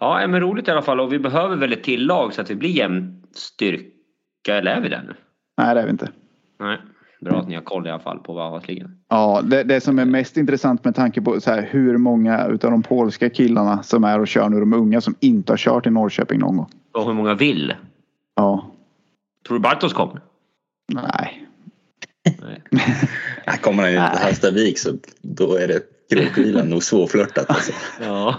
Ja, 0.00 0.26
men 0.26 0.40
roligt 0.40 0.68
i 0.68 0.70
alla 0.70 0.82
fall. 0.82 1.00
Och 1.00 1.12
vi 1.12 1.18
behöver 1.18 1.56
väl 1.56 1.72
ett 1.72 1.84
till 1.84 2.06
lag 2.06 2.34
så 2.34 2.40
att 2.40 2.50
vi 2.50 2.54
blir 2.54 2.70
jämn 2.70 3.22
styrka. 3.34 3.90
Eller 4.48 4.70
är 4.70 4.80
vi 4.80 4.88
där 4.88 5.04
nu? 5.06 5.14
Nej 5.58 5.74
det 5.74 5.80
är 5.80 5.84
vi 5.84 5.90
inte. 5.90 6.10
Nej. 6.60 6.78
Bra 7.20 7.40
att 7.40 7.48
ni 7.48 7.54
har 7.54 7.62
koll 7.62 7.86
i 7.86 7.90
alla 7.90 8.02
fall 8.02 8.18
på 8.18 8.34
Bauhausligan. 8.34 8.98
Ja, 9.08 9.42
det, 9.44 9.62
det 9.62 9.80
som 9.80 9.98
är 9.98 10.04
mest 10.04 10.36
intressant 10.36 10.84
med 10.84 10.94
tanke 10.94 11.22
på 11.22 11.40
så 11.40 11.50
här, 11.50 11.68
hur 11.70 11.96
många 11.96 12.46
utav 12.46 12.70
de 12.70 12.82
polska 12.82 13.30
killarna 13.30 13.82
som 13.82 14.04
är 14.04 14.20
och 14.20 14.28
kör 14.28 14.48
nu, 14.48 14.60
de 14.60 14.72
unga 14.72 15.00
som 15.00 15.14
inte 15.20 15.52
har 15.52 15.56
kört 15.56 15.86
i 15.86 15.90
Norrköping 15.90 16.40
någon 16.40 16.56
gång. 16.56 16.70
Och 16.94 17.04
hur 17.04 17.12
många 17.12 17.34
vill? 17.34 17.74
Ja, 18.34 18.70
Tror 19.46 19.58
du 19.58 19.62
Bartos 19.62 19.92
kommer? 19.92 20.20
Nej. 20.92 21.42
Nej. 22.40 22.62
Här 23.46 23.56
kommer 23.56 23.82
han 23.82 23.92
ju 23.92 23.98
till 23.98 24.22
Hallstavik 24.22 24.78
så 24.78 24.90
då 25.22 25.54
är 25.56 25.68
det 25.68 25.82
krokvilan 26.10 26.70
nog 26.70 26.82
svårflörtat. 26.82 27.50
Alltså. 27.50 27.72
Ja, 28.02 28.34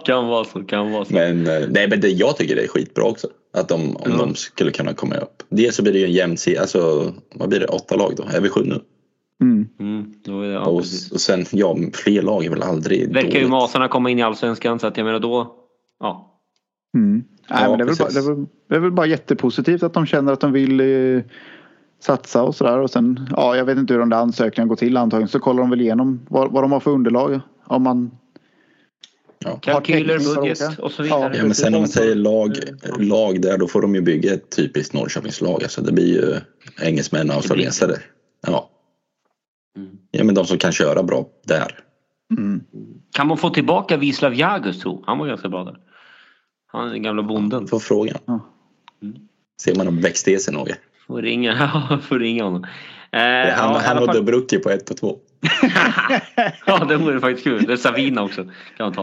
kan 0.04 0.26
vara 0.26 0.44
så, 0.44 0.64
kan 0.64 0.92
vara 0.92 1.04
så. 1.04 1.12
Men, 1.14 1.46
eh, 1.46 1.68
nej, 1.68 1.88
men 1.88 2.00
det, 2.00 2.08
jag 2.08 2.36
tycker 2.36 2.56
det 2.56 2.62
är 2.62 2.68
skitbra 2.68 3.04
också. 3.04 3.28
Att 3.54 3.68
de, 3.68 3.96
om 3.96 4.10
Ja. 4.10 4.16
de 4.16 4.34
skulle 4.34 4.70
kunna 4.70 4.94
komma 4.94 5.14
upp. 5.16 5.42
Dels 5.48 5.76
så 5.76 5.82
blir 5.82 5.92
det 5.92 5.98
ju 5.98 6.04
en 6.04 6.12
jämn 6.12 6.36
serie. 6.36 6.60
Alltså, 6.60 7.12
vad 7.34 7.48
blir 7.48 7.60
det? 7.60 7.66
Åtta 7.66 7.96
lag 7.96 8.12
då? 8.16 8.24
Är 8.36 8.40
vi 8.40 8.48
sju 8.48 8.60
nu? 8.64 8.80
Mm. 9.42 9.68
Mm, 9.80 10.14
då 10.24 10.40
är 10.42 10.48
det, 10.48 10.52
ja, 10.52 10.60
och, 10.60 10.78
och 11.12 11.20
sen, 11.20 11.44
ja, 11.50 11.76
fler 11.92 12.22
lag 12.22 12.44
är 12.44 12.50
väl 12.50 12.62
aldrig 12.62 13.14
Verkar 13.14 13.28
ju 13.28 13.34
dåligt. 13.34 13.50
Masarna 13.50 13.88
komma 13.88 14.10
in 14.10 14.18
i 14.18 14.22
Allsvenskan 14.22 14.78
så 14.78 14.86
att 14.86 14.96
jag 14.96 15.04
menar 15.04 15.20
då... 15.20 15.54
Ja. 16.00 16.40
Mm. 16.96 17.24
Nej, 17.50 17.62
Ja, 17.62 17.68
men 17.68 17.78
det, 17.78 17.84
är 17.84 17.86
väl 17.86 17.96
bara, 17.98 18.08
det, 18.08 18.18
är 18.18 18.34
väl, 18.34 18.46
det 18.68 18.74
är 18.74 18.80
väl 18.80 18.92
bara 18.92 19.06
jättepositivt 19.06 19.82
att 19.82 19.94
de 19.94 20.06
känner 20.06 20.32
att 20.32 20.40
de 20.40 20.52
vill 20.52 20.80
eh, 20.80 21.22
satsa 22.02 22.42
och 22.42 22.54
sådär. 22.54 22.78
Och 22.78 22.90
sen, 22.90 23.28
ja, 23.30 23.56
jag 23.56 23.64
vet 23.64 23.78
inte 23.78 23.94
hur 23.94 24.00
de 24.00 24.10
där 24.10 24.16
ansökningarna 24.16 24.68
går 24.68 24.76
till 24.76 24.96
antagligen. 24.96 25.28
Så 25.28 25.40
kollar 25.40 25.60
de 25.60 25.70
väl 25.70 25.80
igenom 25.80 26.26
vad, 26.28 26.52
vad 26.52 26.64
de 26.64 26.72
har 26.72 26.80
för 26.80 26.90
underlag. 26.90 27.40
Om 27.64 27.82
man 27.82 28.10
Ja. 29.44 29.56
Kalkyler, 29.56 30.18
budget 30.18 30.78
och 30.78 30.92
så 30.92 31.02
vidare. 31.02 31.36
Ja, 31.36 31.42
men 31.42 31.54
sen 31.54 31.74
om 31.74 31.80
man 31.80 31.88
säger 31.88 32.14
lag, 32.14 32.56
lag 32.98 33.42
där 33.42 33.58
då 33.58 33.68
får 33.68 33.82
de 33.82 33.94
ju 33.94 34.00
bygga 34.00 34.34
ett 34.34 34.56
typiskt 34.56 34.94
Norrköpingslag. 34.94 35.62
Alltså 35.62 35.82
det 35.82 35.92
blir 35.92 36.06
ju 36.06 36.40
engelsmän 36.82 37.30
och 37.30 37.36
australiensare. 37.36 37.96
Ja. 38.46 38.70
Mm. 39.76 39.90
ja, 40.10 40.24
men 40.24 40.34
de 40.34 40.44
som 40.44 40.58
kan 40.58 40.72
köra 40.72 41.02
bra 41.02 41.26
där. 41.46 41.78
Mm. 42.38 42.60
Kan 43.12 43.26
man 43.26 43.38
få 43.38 43.50
tillbaka 43.50 43.96
Wislav 43.96 44.34
Jagus 44.34 44.80
tro? 44.80 45.04
Han 45.06 45.18
var 45.18 45.26
ganska 45.26 45.48
bra 45.48 45.64
där. 45.64 45.78
Han 46.66 46.88
är 46.88 46.92
den 46.92 47.02
gamla 47.02 47.22
bonden. 47.22 47.66
Får 47.66 47.78
frågan. 47.78 48.18
Ja. 48.24 48.40
Ser 49.60 49.74
man 49.74 49.88
om 49.88 50.00
växt 50.00 50.28
i 50.28 50.38
sig 50.38 50.54
något. 50.54 50.68
Får 51.06 51.22
ringa, 51.22 51.70
får 52.02 52.18
ringa 52.18 52.44
honom. 52.44 52.64
Eh, 53.12 53.20
Han, 53.20 53.72
ja, 53.72 53.80
han 53.84 53.98
och 53.98 54.14
Dubrucki 54.14 54.58
på 54.58 54.70
ett 54.70 54.90
och 54.90 54.96
två. 54.96 55.16
ja, 56.66 56.84
det 56.84 56.96
vore 56.96 57.20
faktiskt 57.20 57.44
kul. 57.44 57.64
Det 57.66 57.72
är 57.72 57.76
Savina 57.76 58.22
också. 58.22 58.44
Kan 58.76 58.86
man 58.86 58.92
ta. 58.92 59.02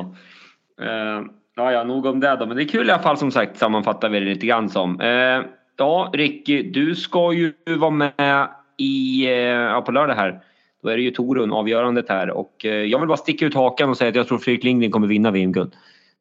Eh, 0.81 1.21
ja, 1.55 1.71
ja, 1.71 1.83
nog 1.83 2.05
om 2.05 2.19
det 2.19 2.35
då. 2.35 2.45
Men 2.45 2.57
det 2.57 2.63
är 2.63 2.67
kul 2.67 2.87
i 2.87 2.91
alla 2.91 3.03
fall 3.03 3.17
som 3.17 3.31
sagt 3.31 3.57
sammanfattar 3.57 4.09
vi 4.09 4.19
det 4.19 4.25
lite 4.25 4.45
grann 4.47 4.69
som. 4.69 5.01
Eh, 5.01 5.41
ja, 5.77 6.09
Ricky, 6.13 6.63
du 6.63 6.95
ska 6.95 7.33
ju 7.33 7.53
vara 7.65 7.91
med 7.91 8.49
i, 8.77 9.25
eh, 9.25 9.31
ja, 9.33 9.81
på 9.81 9.91
lördag 9.91 10.15
här. 10.15 10.39
Då 10.83 10.89
är 10.89 10.97
det 10.97 11.03
ju 11.03 11.11
Torun, 11.11 11.51
avgörandet 11.51 12.09
här. 12.09 12.29
Och 12.29 12.65
eh, 12.65 12.71
jag 12.71 12.99
vill 12.99 13.07
bara 13.07 13.17
sticka 13.17 13.45
ut 13.45 13.55
hakan 13.55 13.89
och 13.89 13.97
säga 13.97 14.09
att 14.09 14.15
jag 14.15 14.27
tror 14.27 14.37
Fredrik 14.37 14.63
Lindgren 14.63 14.91
kommer 14.91 15.07
vinna 15.07 15.31
VM-guld. 15.31 15.73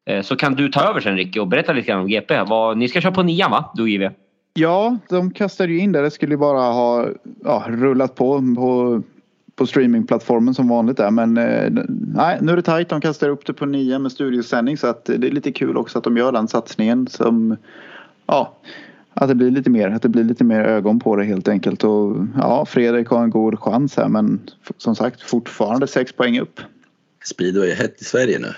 Eh, 0.05 0.21
så 0.21 0.35
kan 0.35 0.55
du 0.55 0.69
ta 0.69 0.81
över 0.81 1.01
sen 1.01 1.17
Ricky 1.17 1.39
och 1.39 1.47
berätta 1.47 1.73
lite 1.73 1.87
grann 1.87 1.99
om 1.99 2.07
GP. 2.07 2.43
Vad, 2.43 2.77
ni 2.77 2.87
ska 2.87 3.01
köra 3.01 3.11
på 3.11 3.23
nian 3.23 3.51
va? 3.51 3.71
Du 3.75 3.81
och 3.81 3.89
JW? 3.89 4.09
Ja, 4.59 4.97
de 5.09 5.31
kastade 5.31 5.73
ju 5.73 5.79
in 5.79 5.91
det. 5.91 6.01
Det 6.01 6.11
skulle 6.11 6.33
ju 6.33 6.37
bara 6.37 6.59
ha 6.59 7.07
ja, 7.43 7.65
rullat 7.69 8.15
på, 8.15 8.55
på 8.55 9.01
på 9.59 9.67
streamingplattformen 9.67 10.53
som 10.53 10.67
vanligt 10.67 10.97
där. 10.97 11.11
Men 11.11 11.37
eh, 11.37 11.71
nej, 12.15 12.37
nu 12.41 12.51
är 12.51 12.55
det 12.55 12.61
tajt. 12.61 12.89
De 12.89 13.01
kastar 13.01 13.29
upp 13.29 13.45
det 13.45 13.53
på 13.53 13.65
nio 13.65 13.99
med 13.99 14.11
studiosändning 14.11 14.77
så 14.77 14.87
att 14.87 15.05
det 15.05 15.13
är 15.27 15.31
lite 15.31 15.51
kul 15.51 15.77
också 15.77 15.97
att 15.97 16.03
de 16.03 16.17
gör 16.17 16.31
den 16.31 16.47
satsningen 16.47 17.07
som 17.07 17.57
ja, 18.25 18.57
att 19.13 19.27
det 19.27 19.35
blir 19.35 19.51
lite 19.51 19.69
mer, 19.69 19.89
att 19.89 20.01
det 20.01 20.09
blir 20.09 20.23
lite 20.23 20.43
mer 20.43 20.61
ögon 20.61 20.99
på 20.99 21.15
det 21.15 21.23
helt 21.23 21.47
enkelt. 21.47 21.83
Och 21.83 22.17
ja, 22.35 22.65
Fredrik 22.65 23.07
har 23.07 23.23
en 23.23 23.29
god 23.29 23.59
chans 23.59 23.97
här 23.97 24.07
men 24.07 24.39
som 24.77 24.95
sagt 24.95 25.21
fortfarande 25.21 25.87
sex 25.87 26.13
poäng 26.13 26.39
upp. 26.39 26.59
Speedway 27.25 27.69
är 27.69 27.75
hett 27.75 28.01
i 28.01 28.03
Sverige 28.03 28.39
nu. 28.39 28.53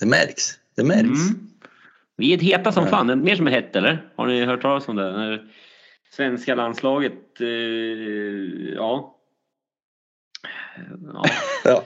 Det 0.00 0.06
märks. 0.06 0.54
Det 0.76 0.84
märks. 0.84 1.30
Mm. 1.30 1.49
Vi 2.20 2.34
är 2.34 2.38
heta 2.38 2.72
som 2.72 2.86
fan. 2.86 3.20
Mer 3.24 3.36
som 3.36 3.46
är 3.46 3.50
hett 3.50 3.76
eller? 3.76 4.04
Har 4.16 4.26
ni 4.26 4.44
hört 4.44 4.62
talas 4.62 4.88
om 4.88 4.96
det? 4.96 5.12
När 5.12 5.42
svenska 6.10 6.54
landslaget, 6.54 7.40
eh, 7.40 7.46
ja. 8.76 9.16
ja. 11.14 11.24
Ja. 11.64 11.82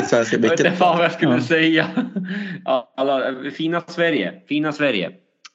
Svenska 0.00 0.36
Jag 0.36 0.42
vet 0.42 0.60
inte 0.60 0.70
fan 0.72 0.96
vad 0.96 1.04
jag 1.04 1.12
skulle 1.12 1.32
Ja. 1.32 1.40
säga. 1.40 1.86
Ja, 2.64 2.92
alla, 2.96 3.34
fina 3.52 3.80
Sverige. 3.80 4.32
Fina 4.48 4.72
Sverige. 4.72 5.06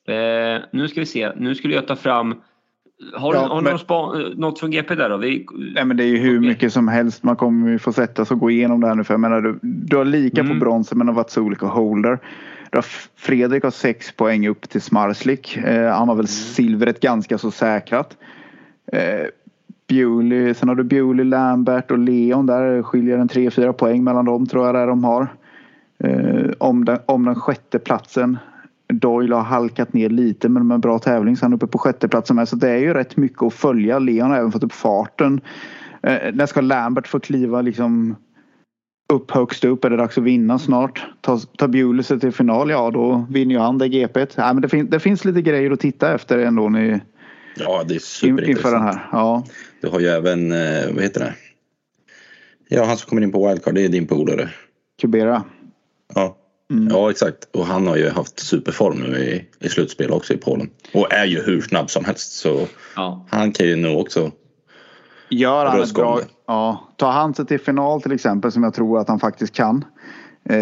Eh, 0.08 0.62
nu 0.72 0.88
ska 0.88 1.00
vi 1.00 1.06
se. 1.06 1.32
Nu 1.36 1.56
skulle 1.56 1.76
jag 1.76 1.88
ta 1.88 1.96
fram. 1.96 2.36
Har 3.14 3.34
du, 3.34 3.40
Ja, 3.40 3.48
har 3.48 3.56
du 3.56 3.62
men- 3.64 3.72
något, 3.72 3.82
spa, 3.82 4.14
något 4.36 4.60
från 4.60 4.72
GP 4.72 4.96
där 4.96 5.10
då? 5.10 5.18
Vi, 5.18 5.46
nej 5.76 5.86
men 5.86 5.98
det 5.98 6.04
är 6.04 6.08
ju 6.08 6.18
hur 6.18 6.38
Okej. 6.40 6.50
mycket 6.50 6.74
som 6.74 6.88
helst. 6.88 7.24
Man 7.24 7.36
kommer 7.36 7.70
ju 7.72 7.80
få 7.80 7.94
sätta 7.94 8.26
sig 8.26 8.36
och 8.36 8.40
gå 8.42 8.50
igenom 8.52 8.82
det 8.82 8.88
här 8.88 8.96
nu. 8.96 9.04
För 9.04 9.14
jag 9.14 9.22
menar, 9.22 9.42
du, 9.42 9.60
du 9.62 9.98
har 9.98 10.06
lika 10.06 10.42
Mm. 10.42 10.54
på 10.54 10.60
bronsen 10.60 10.98
men 10.98 11.08
har 11.08 11.16
varit 11.16 11.30
så 11.30 11.42
olika 11.42 11.66
holder. 11.66 12.20
Fredrik 13.16 13.64
har 13.64 13.72
sex 13.72 14.12
poäng 14.12 14.48
upp 14.48 14.70
till 14.70 14.82
Smarslik. 14.82 15.58
Eh, 15.58 15.92
han 15.92 16.10
har 16.10 16.16
väl 16.16 16.28
silvret 16.28 17.00
ganska 17.00 17.38
så 17.38 17.52
säkrat. 17.52 18.18
Eh, 18.92 19.28
Bewley, 19.88 20.54
sen 20.54 20.70
har 20.70 20.76
du 20.76 20.84
Bewley, 20.84 21.26
Lambert 21.26 21.92
och 21.92 21.98
Leon. 21.98 22.46
Där 22.46 22.84
skiljer 22.84 23.18
en 23.18 23.30
3-4 23.30 23.74
poäng 23.74 24.04
mellan 24.04 24.26
dem 24.26 24.48
tror 24.48 24.66
jag 24.66 24.76
där 24.76 24.88
de 24.88 25.04
har. 25.04 25.28
Eh, 26.00 26.52
om, 26.58 26.86
den, 26.86 27.00
om 27.06 27.26
den 27.26 27.36
sjätte 27.36 27.80
platsen. 27.80 28.38
Doyle 28.88 29.34
har 29.34 29.44
halkat 29.44 29.94
ner 29.94 30.10
lite 30.10 30.50
men 30.50 30.68
med 30.68 30.76
en 30.76 30.82
bra 30.82 31.00
tävling 31.00 31.38
så 31.38 31.46
han 31.46 31.54
är 31.54 31.56
uppe 31.56 31.68
på 31.68 31.78
sjätteplatsen 31.78 32.36
med. 32.36 32.50
Så 32.50 32.56
det 32.56 32.70
är 32.70 32.78
ju 32.78 32.94
rätt 32.94 33.18
mycket 33.18 33.44
att 33.44 33.54
följa. 33.54 34.00
Leon 34.00 34.30
har 34.30 34.38
även 34.38 34.52
fått 34.52 34.64
upp 34.64 34.74
farten. 34.74 35.42
Eh, 36.02 36.34
när 36.34 36.46
ska 36.46 36.62
Lambert 36.62 37.08
få 37.08 37.20
kliva 37.20 37.62
liksom 37.62 38.16
upp 39.14 39.32
högst 39.32 39.66
upp? 39.66 39.86
Är 39.86 39.90
det 39.90 39.98
dags 39.98 40.18
att 40.18 40.24
vinna 40.24 40.60
snart? 40.60 41.06
Ta, 41.22 41.40
ta 41.58 41.68
Bewley 41.68 42.04
sig 42.04 42.20
till 42.20 42.32
final? 42.32 42.70
Ja 42.70 42.92
då 42.92 43.28
vinner 43.30 43.56
ju 43.56 43.62
han 43.62 43.78
det 43.78 43.90
GPet. 43.90 44.38
Nej, 44.38 44.54
men 44.54 44.62
det, 44.62 44.70
fin, 44.70 44.90
det 44.90 45.00
finns 45.00 45.26
lite 45.26 45.42
grejer 45.42 45.72
att 45.72 45.80
titta 45.80 46.14
efter 46.14 46.38
ändå 46.38 46.70
ni, 46.70 47.00
Ja, 47.58 47.84
det 47.88 47.94
är 47.94 47.96
in, 47.96 48.00
superintressant. 48.00 48.58
inför 48.58 48.72
den 48.72 48.82
här. 48.82 49.10
Ja. 49.12 49.44
Du 49.82 49.88
har 49.88 50.00
ju 50.00 50.08
även, 50.08 50.52
eh, 50.52 50.94
vad 50.94 51.04
heter 51.04 51.20
det? 51.20 51.34
Ja, 52.70 52.86
han 52.86 52.98
som 52.98 53.10
kommer 53.10 53.22
in 53.22 53.32
på 53.32 53.48
wildcard, 53.48 53.76
det 53.76 53.86
är 53.86 53.90
din 53.90 54.08
polare. 54.08 54.50
Kubera. 55.02 55.44
Ja. 56.16 56.38
Mm. 56.72 56.88
ja, 56.88 57.12
exakt. 57.12 57.56
Och 57.56 57.66
han 57.66 57.88
har 57.88 57.96
ju 57.96 58.10
haft 58.10 58.40
superform 58.40 58.98
nu 59.00 59.18
i, 59.18 59.46
i 59.66 59.70
slutspel 59.70 60.12
också 60.12 60.34
i 60.34 60.38
Polen. 60.38 60.70
Och 60.94 61.14
är 61.14 61.26
ju 61.26 61.42
hur 61.42 61.62
snabb 61.62 61.90
som 61.90 62.06
helst. 62.06 62.32
Så 62.32 62.68
ja. 62.96 63.26
han 63.30 63.52
kan 63.52 63.68
ju 63.68 63.76
nog 63.76 64.00
också. 64.00 64.32
Gör 65.30 65.66
han 65.66 65.82
ett 65.82 65.94
bra... 65.94 66.20
Ja, 66.48 66.90
tar 66.96 67.12
han 67.12 67.34
sig 67.34 67.46
till 67.46 67.60
final 67.60 68.02
till 68.02 68.12
exempel 68.12 68.52
som 68.52 68.64
jag 68.64 68.74
tror 68.74 69.00
att 69.00 69.08
han 69.08 69.20
faktiskt 69.20 69.54
kan. 69.54 69.86
Eh, 70.50 70.56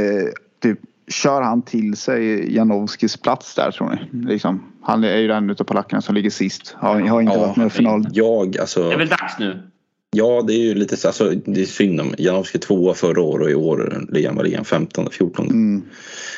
typ, 0.61 0.79
kör 1.07 1.41
han 1.41 1.61
till 1.61 1.97
sig 1.97 2.55
Janowskis 2.55 3.17
plats 3.17 3.55
där 3.55 3.71
tror 3.71 3.89
ni? 4.11 4.25
Liksom, 4.33 4.63
han 4.81 5.03
är 5.03 5.17
ju 5.17 5.27
den 5.27 5.49
utav 5.49 5.63
polackerna 5.63 6.01
som 6.01 6.15
ligger 6.15 6.29
sist. 6.29 6.75
Har, 6.77 6.99
har 7.01 7.21
inte 7.21 7.37
varit 7.37 7.55
med 7.55 7.67
i 7.67 7.69
final. 7.69 8.07
Jag, 8.11 8.57
alltså. 8.57 8.83
Det 8.89 8.93
är 8.93 8.97
väl 8.97 9.07
dags 9.07 9.39
nu? 9.39 9.69
Ja, 10.15 10.41
det 10.41 10.53
är 10.53 10.59
ju 10.59 10.75
lite 10.75 10.97
så. 10.97 11.07
Alltså, 11.07 11.29
det 11.45 11.61
är 11.61 11.65
synd 11.65 12.01
om 12.01 12.13
Janowski 12.17 12.59
tvåa 12.59 12.93
förra 12.93 13.21
året 13.21 13.45
och 13.45 13.51
i 13.51 13.55
år 13.55 14.05
ligger 14.09 14.29
han, 14.29 14.53
han 14.55 14.65
15, 14.65 15.07
14. 15.11 15.45
Mm. 15.45 15.83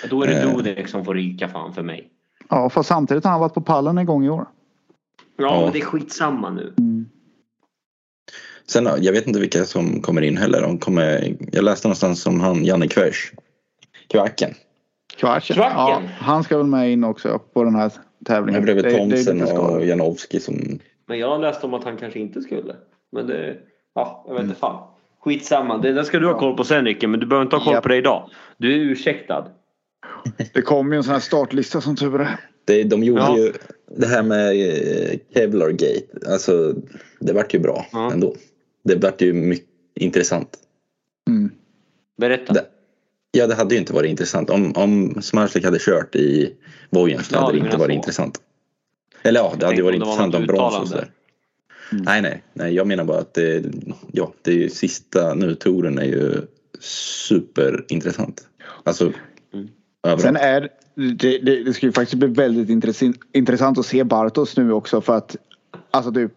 Då 0.09 0.23
är 0.23 0.27
det 0.27 0.41
Eh. 0.41 0.55
Dudek 0.57 0.87
som 0.87 1.05
får 1.05 1.13
ryka 1.13 1.47
fan 1.47 1.73
för 1.73 1.83
mig. 1.83 2.09
Ja, 2.49 2.69
fast 2.69 2.89
samtidigt 2.89 3.23
har 3.23 3.31
han 3.31 3.39
varit 3.39 3.53
på 3.53 3.61
pallen 3.61 3.97
en 3.97 4.05
gång 4.05 4.25
i 4.25 4.29
år. 4.29 4.45
Ja, 5.37 5.43
Ja. 5.45 5.61
men 5.61 5.71
det 5.71 5.79
är 5.79 5.85
skitsamma 5.85 6.49
nu. 6.49 6.73
Sen 8.67 8.89
jag 9.01 9.11
vet 9.13 9.27
inte 9.27 9.39
vilka 9.39 9.65
som 9.65 10.01
kommer 10.01 10.21
in 10.21 10.37
heller. 10.37 10.61
De 10.61 10.77
kommer, 10.77 11.35
jag 11.51 11.63
läste 11.63 11.87
någonstans 11.87 12.25
om 12.25 12.39
han 12.39 12.65
Janne 12.65 12.87
Kvers. 12.87 13.31
Kvacken. 14.09 14.53
Kvarken. 15.17 15.55
Ja, 15.59 16.01
han 16.19 16.43
ska 16.43 16.57
väl 16.57 16.65
med 16.65 16.91
in 16.91 17.03
också 17.03 17.39
på 17.53 17.63
den 17.63 17.75
här 17.75 17.91
tävlingen. 18.25 18.69
Är 18.69 18.97
Thomsen 18.97 19.41
och 19.41 19.85
Janowski 19.85 20.39
som... 20.39 20.79
Men 21.07 21.19
jag 21.19 21.41
läste 21.41 21.65
om 21.65 21.73
att 21.73 21.83
han 21.83 21.97
kanske 21.97 22.19
inte 22.19 22.41
skulle. 22.41 22.75
Men 23.11 23.27
det, 23.27 23.55
ja, 23.95 24.23
jag 24.27 24.33
vet 24.33 24.39
Mm. 24.39 24.49
inte 24.49 24.59
fan. 24.59 24.87
Skitsamma, 25.23 25.77
det 25.77 25.93
där 25.93 26.03
ska 26.03 26.19
du 26.19 26.27
ha 26.27 26.39
koll 26.39 26.57
på 26.57 26.63
sen 26.63 26.85
Rikke, 26.85 27.07
men 27.07 27.19
du 27.19 27.25
behöver 27.25 27.43
inte 27.45 27.55
ha 27.55 27.63
koll 27.63 27.73
Japp. 27.73 27.83
på 27.83 27.89
det 27.89 27.95
idag. 27.97 28.29
Du 28.57 28.73
är 28.73 28.77
ursäktad. 28.77 29.47
Det 30.53 30.61
kommer 30.61 30.91
ju 30.91 30.97
en 30.97 31.03
sån 31.03 31.13
här 31.13 31.19
startlista 31.19 31.81
som 31.81 31.95
tur 31.95 32.21
är. 32.21 32.39
Det, 32.65 32.83
de 32.83 33.03
gjorde 33.03 33.21
Ja. 33.21 33.37
ju 33.37 33.53
det 33.97 34.07
här 34.07 34.23
med 34.23 34.47
eh, 34.49 35.19
Kevlar 35.33 35.69
Gate. 35.69 36.31
Alltså 36.31 36.73
det 37.19 37.33
vart 37.33 37.53
ju 37.53 37.59
bra 37.59 37.85
Ja. 37.91 38.11
ändå. 38.11 38.35
Det 38.85 38.95
vart 38.95 39.21
ju 39.21 39.33
mycket 39.33 39.67
intressant. 39.95 40.49
Mm. 41.27 41.51
Berätta. 42.17 42.53
Det, 42.53 42.65
ja, 43.31 43.47
det 43.47 43.55
hade 43.55 43.75
ju 43.75 43.79
inte 43.79 43.93
varit 43.93 44.09
intressant. 44.09 44.49
Om, 44.49 44.71
om 44.75 45.21
Smarslik 45.21 45.65
hade 45.65 45.79
kört 45.79 46.15
i 46.15 46.53
Vojen 46.89 47.23
så 47.23 47.37
hade 47.39 47.51
det 47.59 47.65
inte 47.65 47.77
varit 47.77 47.91
så. 47.91 47.95
intressant. 47.95 48.41
Eller 49.23 49.39
ja, 49.39 49.53
det 49.59 49.65
hade 49.65 49.77
ju 49.77 49.83
varit 49.83 50.01
om 50.01 50.09
intressant 50.09 50.35
om 50.35 50.45
brons 50.47 50.79
och 50.79 50.87
sådär. 50.87 51.09
Mm. 51.91 52.03
Nej, 52.03 52.21
nej, 52.21 52.43
nej. 52.53 52.73
Jag 52.73 52.87
menar 52.87 53.03
bara 53.03 53.17
att 53.19 53.33
det, 53.33 53.63
ja, 54.11 54.33
det 54.41 54.51
är 54.51 54.55
ju 54.55 54.69
sista 54.69 55.33
nu. 55.33 55.55
Touren 55.55 55.97
är 55.99 56.05
ju 56.05 56.41
superintressant. 56.79 58.47
Alltså, 58.83 59.13
Mm. 59.53 59.67
överallt. 60.03 60.21
Sen 60.21 60.35
är 60.35 60.69
det, 60.95 61.37
det, 61.37 61.63
det 61.63 61.73
ska 61.73 61.85
ju 61.85 61.91
faktiskt 61.91 62.19
bli 62.19 62.27
väldigt 62.27 62.69
intressant, 62.69 63.17
intressant 63.33 63.77
att 63.77 63.85
se 63.85 64.03
Bartos 64.03 64.57
nu 64.57 64.71
också 64.71 65.01
för 65.01 65.17
att 65.17 65.35
alltså 65.91 66.11
du, 66.11 66.29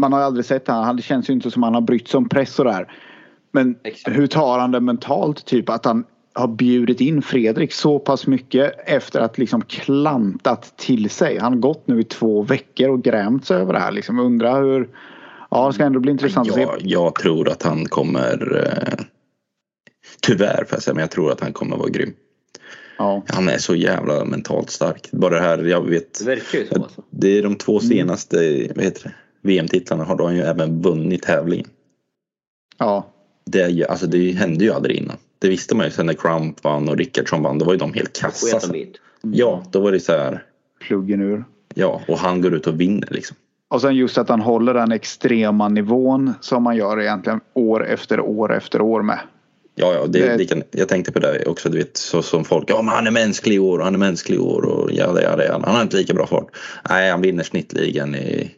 man 0.00 0.12
har 0.12 0.20
ju 0.20 0.26
aldrig 0.26 0.44
sett 0.44 0.68
han. 0.68 0.96
Det 0.96 1.02
känns 1.02 1.30
ju 1.30 1.32
inte 1.32 1.50
som 1.50 1.62
han 1.62 1.74
har 1.74 1.80
brytt 1.80 2.08
sig 2.08 2.18
om 2.18 2.28
press 2.28 2.58
och 2.58 2.64
där. 2.64 2.92
Men 3.52 3.76
Exakt. 3.84 4.16
hur 4.16 4.26
tar 4.26 4.58
han 4.58 4.70
det 4.70 4.80
mentalt? 4.80 5.44
Typ 5.44 5.68
att 5.68 5.84
han 5.84 6.04
har 6.32 6.48
bjudit 6.48 7.00
in 7.00 7.22
Fredrik 7.22 7.72
så 7.72 7.98
pass 7.98 8.26
mycket 8.26 8.74
efter 8.86 9.20
att 9.20 9.38
liksom 9.38 9.62
klantat 9.62 10.76
till 10.76 11.10
sig. 11.10 11.38
Han 11.38 11.52
har 11.52 11.60
gått 11.60 11.86
nu 11.86 12.00
i 12.00 12.04
två 12.04 12.42
veckor 12.42 12.88
och 12.88 13.02
grämt 13.02 13.46
sig 13.46 13.56
över 13.56 13.72
det 13.72 13.78
här. 13.78 13.92
Liksom 13.92 14.18
undrar 14.18 14.62
hur. 14.62 14.88
Ja, 15.50 15.66
det 15.66 15.72
ska 15.72 15.84
ändå 15.84 16.00
bli 16.00 16.12
intressant 16.12 16.48
att 16.48 16.54
se. 16.54 16.60
jag, 16.60 16.78
jag 16.80 17.14
tror 17.14 17.48
att 17.48 17.62
han 17.62 17.86
kommer... 17.86 18.64
Eh, 18.66 19.04
tyvärr 20.22 20.64
får 20.64 20.76
jag 20.76 20.82
säga, 20.82 20.94
men 20.94 21.00
jag 21.00 21.10
tror 21.10 21.32
att 21.32 21.40
han 21.40 21.52
kommer 21.52 21.76
vara 21.76 21.88
grym. 21.88 22.12
Ja. 22.98 23.22
Han 23.28 23.48
är 23.48 23.58
så 23.58 23.74
jävla 23.74 24.24
mentalt 24.24 24.70
stark. 24.70 25.08
Bara 25.12 25.34
det 25.34 25.40
här, 25.40 25.64
jag 25.64 25.88
vet. 25.88 26.18
Det 26.18 26.24
verkar 26.24 26.58
ju 26.58 26.66
så 26.66 26.82
alltså. 26.82 27.02
Det 27.10 27.38
är 27.38 27.42
de 27.42 27.54
två 27.54 27.80
senaste 27.80 28.36
vad 28.76 28.84
heter 28.84 29.02
det, 29.02 29.14
VM-titlarna 29.42 30.04
har 30.04 30.16
de 30.16 30.34
ju 30.36 30.42
även 30.42 30.82
vunnit 30.82 31.22
tävlingen. 31.22 31.66
ja. 32.78 33.06
Det, 33.44 33.60
är 33.62 33.68
ju, 33.68 33.84
alltså 33.84 34.06
det 34.06 34.30
hände 34.32 34.64
ju 34.64 34.72
aldrig 34.72 34.96
innan. 34.96 35.16
Det 35.38 35.48
visste 35.48 35.74
man 35.76 35.86
ju 35.86 35.92
sen 35.92 36.06
när 36.06 36.14
Crump 36.14 36.64
vann 36.64 36.88
och 36.88 36.96
Rickardsson 36.96 37.42
vann. 37.42 37.58
Då 37.58 37.64
var 37.64 37.72
ju 37.72 37.78
de 37.78 37.92
helt 37.94 38.20
kassa. 38.20 38.72
Det. 38.72 38.86
Ja, 39.22 39.62
då 39.70 39.80
var 39.80 39.92
det 39.92 40.00
så 40.00 40.12
här. 40.12 40.44
Pluggen 40.80 41.20
ur. 41.22 41.44
Ja, 41.74 42.00
och 42.08 42.18
han 42.18 42.40
går 42.40 42.54
ut 42.54 42.66
och 42.66 42.80
vinner 42.80 43.08
liksom. 43.10 43.36
Och 43.68 43.80
sen 43.80 43.96
just 43.96 44.18
att 44.18 44.28
han 44.28 44.40
håller 44.40 44.74
den 44.74 44.92
extrema 44.92 45.68
nivån 45.68 46.32
som 46.40 46.62
man 46.62 46.76
gör 46.76 47.00
egentligen 47.00 47.40
år 47.54 47.86
efter 47.86 48.20
år 48.20 48.54
efter 48.56 48.80
år 48.80 49.02
med. 49.02 49.18
Ja, 49.74 49.94
ja, 49.94 50.06
det, 50.06 50.18
Det- 50.28 50.36
det 50.36 50.44
kan, 50.46 50.62
jag 50.70 50.88
tänkte 50.88 51.12
på 51.12 51.18
det 51.18 51.44
också. 51.46 51.68
Du 51.68 51.78
vet, 51.78 51.96
så 51.96 52.22
som 52.22 52.44
folk. 52.44 52.70
Ja, 52.70 52.82
men 52.82 52.94
han 52.94 53.06
är 53.06 53.10
mänsklig 53.10 53.54
i 53.54 53.58
år 53.58 53.78
och 53.78 53.84
han 53.84 53.94
är 53.94 53.98
mänsklig 53.98 54.36
i 54.36 54.40
år. 54.40 54.62
Och 54.64 54.92
ja, 54.92 55.12
det 55.12 55.22
är 55.22 55.36
det. 55.36 55.48
Han 55.52 55.74
har 55.74 55.82
inte 55.82 55.96
lika 55.96 56.14
bra 56.14 56.26
fart. 56.26 56.46
Nej, 56.88 57.10
han 57.10 57.20
vinner 57.20 57.42
snittligan 57.44 58.14
i, 58.14 58.50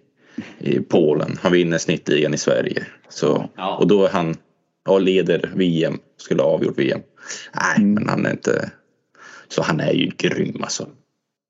i 0.58 0.80
Polen. 0.80 1.38
Han 1.42 1.52
vinner 1.52 1.78
snittligan 1.78 2.34
i 2.34 2.38
Sverige. 2.38 2.86
Så, 3.08 3.48
Ja. 3.56 3.76
Och 3.76 3.86
då 3.88 4.04
är 4.04 4.10
han 4.10 4.34
och 4.88 5.00
leder 5.00 5.50
VM. 5.54 5.98
Skulle 6.16 6.42
ha 6.42 6.48
avgjort 6.50 6.78
VM. 6.78 7.00
Nej, 7.54 7.76
Mm. 7.76 7.94
men 7.94 8.08
han 8.08 8.26
är 8.26 8.30
inte. 8.30 8.70
Så 9.48 9.62
han 9.62 9.80
är 9.80 9.92
ju 9.92 10.10
grym 10.18 10.62
alltså. 10.62 10.88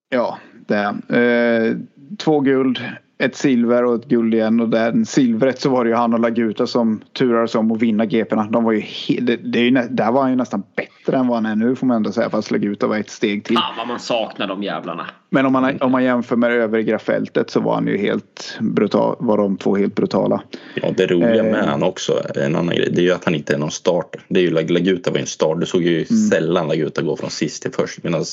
Ja, 0.09 0.39
det 0.69 0.75
är 0.75 1.69
eh, 1.71 1.77
Två 2.19 2.41
guld, 2.41 2.81
ett 3.25 3.37
silver 3.37 3.85
och 3.85 3.95
ett 3.95 4.05
guld 4.09 4.35
igen. 4.35 4.61
Och 4.61 4.69
den 4.69 5.07
silvret 5.07 5.61
så 5.61 5.71
var 5.71 5.85
det 5.85 5.91
ju 5.91 5.97
han 5.97 6.15
och 6.15 6.21
Laguta 6.21 6.67
som 6.67 7.01
turades 7.13 7.55
om 7.55 7.73
att 7.73 7.83
vinna 7.83 8.05
GP'na. 8.05 8.51
De 8.51 8.65
var 8.65 8.73
ju 8.73 8.83
det, 9.21 9.37
det 9.37 9.59
är 9.59 9.63
ju, 9.65 9.71
där 9.91 10.13
var 10.13 10.21
han 10.23 10.31
ju 10.31 10.37
nästan 10.37 10.63
bättre 10.77 11.17
än 11.17 11.27
vad 11.29 11.37
han 11.37 11.47
är 11.47 11.57
nu 11.67 11.77
får 11.77 11.87
man 11.87 11.97
ändå 11.97 12.13
säga. 12.13 12.31
Fast 12.31 12.51
Laguta 12.51 12.87
var 12.87 12.97
ett 12.97 13.11
steg 13.11 13.45
till. 13.45 13.57
Fan 13.57 13.75
vad 13.79 13.89
man 13.89 14.01
saknar 14.01 14.47
de 14.49 14.63
jävlarna. 14.63 15.07
Men 15.31 15.47
om 15.47 15.53
man, 15.53 15.79
om 15.81 15.93
man 15.93 16.05
jämför 16.05 16.37
med 16.37 16.53
övriga 16.53 16.99
fältet 16.99 17.51
så 17.51 17.61
var 17.61 17.75
han 17.75 17.87
ju 17.87 17.97
helt 17.99 18.59
brutal. 18.61 19.17
Var 19.19 19.37
de 19.39 19.57
två 19.57 19.77
helt 19.77 19.95
brutala. 19.95 20.43
Ja, 20.75 20.89
det 20.97 21.07
roliga 21.07 21.45
Eh. 21.45 21.53
med 21.53 21.65
han 21.65 21.83
också, 21.83 22.23
en 22.35 22.57
annan 22.57 22.75
grej, 22.77 22.89
det 22.93 23.01
är 23.01 23.05
ju 23.05 23.13
att 23.13 23.25
han 23.25 23.35
inte 23.35 23.55
är 23.55 23.59
någon 23.59 23.71
starter. 23.71 24.21
Det 24.29 24.41
är 24.41 24.45
ju 24.45 24.51
Lag- 24.51 24.71
Laguta 24.71 25.11
var 25.11 25.17
ju 25.19 25.21
en 25.21 25.27
start. 25.27 25.61
Du 25.61 25.67
såg 25.67 25.83
ju 25.83 25.95
Mm. 25.97 26.05
sällan 26.05 26.69
Laguta 26.69 27.03
gå 27.03 27.17
från 27.17 27.31
sist 27.31 27.63
till 27.63 27.73
först. 27.73 28.03
Medan 28.03 28.25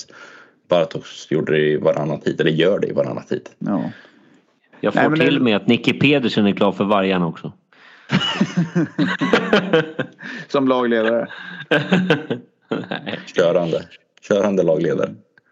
Bartos 0.70 1.28
gjorde 1.30 1.52
det 1.52 1.60
i 1.60 1.78
varannan 1.78 2.20
tid, 2.20 2.42
eller 2.42 2.52
gör 2.52 2.80
det 2.80 2.88
i 2.88 2.92
varannan 2.94 3.24
tid. 3.24 3.50
Ja. 3.60 3.84
Jag 4.82 4.94
får 4.94 5.10
Nej, 5.10 5.20
till 5.20 5.34
det- 5.34 5.40
med 5.40 5.56
att 5.56 5.68
Nicky 5.68 5.94
Pedersen 5.94 6.46
är 6.48 6.52
klar 6.52 6.72
för 6.72 6.84
Vargarna 6.84 7.28
också. 7.28 7.52
Som 10.48 10.68
lagledare. 10.68 11.28
Körande. 13.36 13.82
Körande 14.28 14.64
lagledare. 14.64 15.10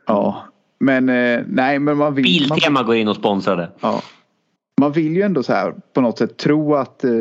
Ja. 0.08 0.44
Men 0.80 1.10
eh, 1.10 1.42
nej 1.48 1.80
men 1.80 1.98
man 1.98 2.16
vill. 2.16 2.46
Man, 2.50 2.56
Biltema 2.56 2.84
går 2.84 2.96
in 2.96 3.08
och 3.08 3.16
sponsrar 3.16 3.58
det. 3.58 3.70
Ja. 3.80 4.02
Man 4.82 4.92
vill 4.92 5.16
ju 5.16 5.22
ändå 5.22 5.44
så 5.44 5.54
här 5.54 5.74
på 5.94 6.02
något 6.02 6.18
sätt 6.18 6.38
tro 6.38 6.76
att 6.76 7.04
eh, 7.04 7.12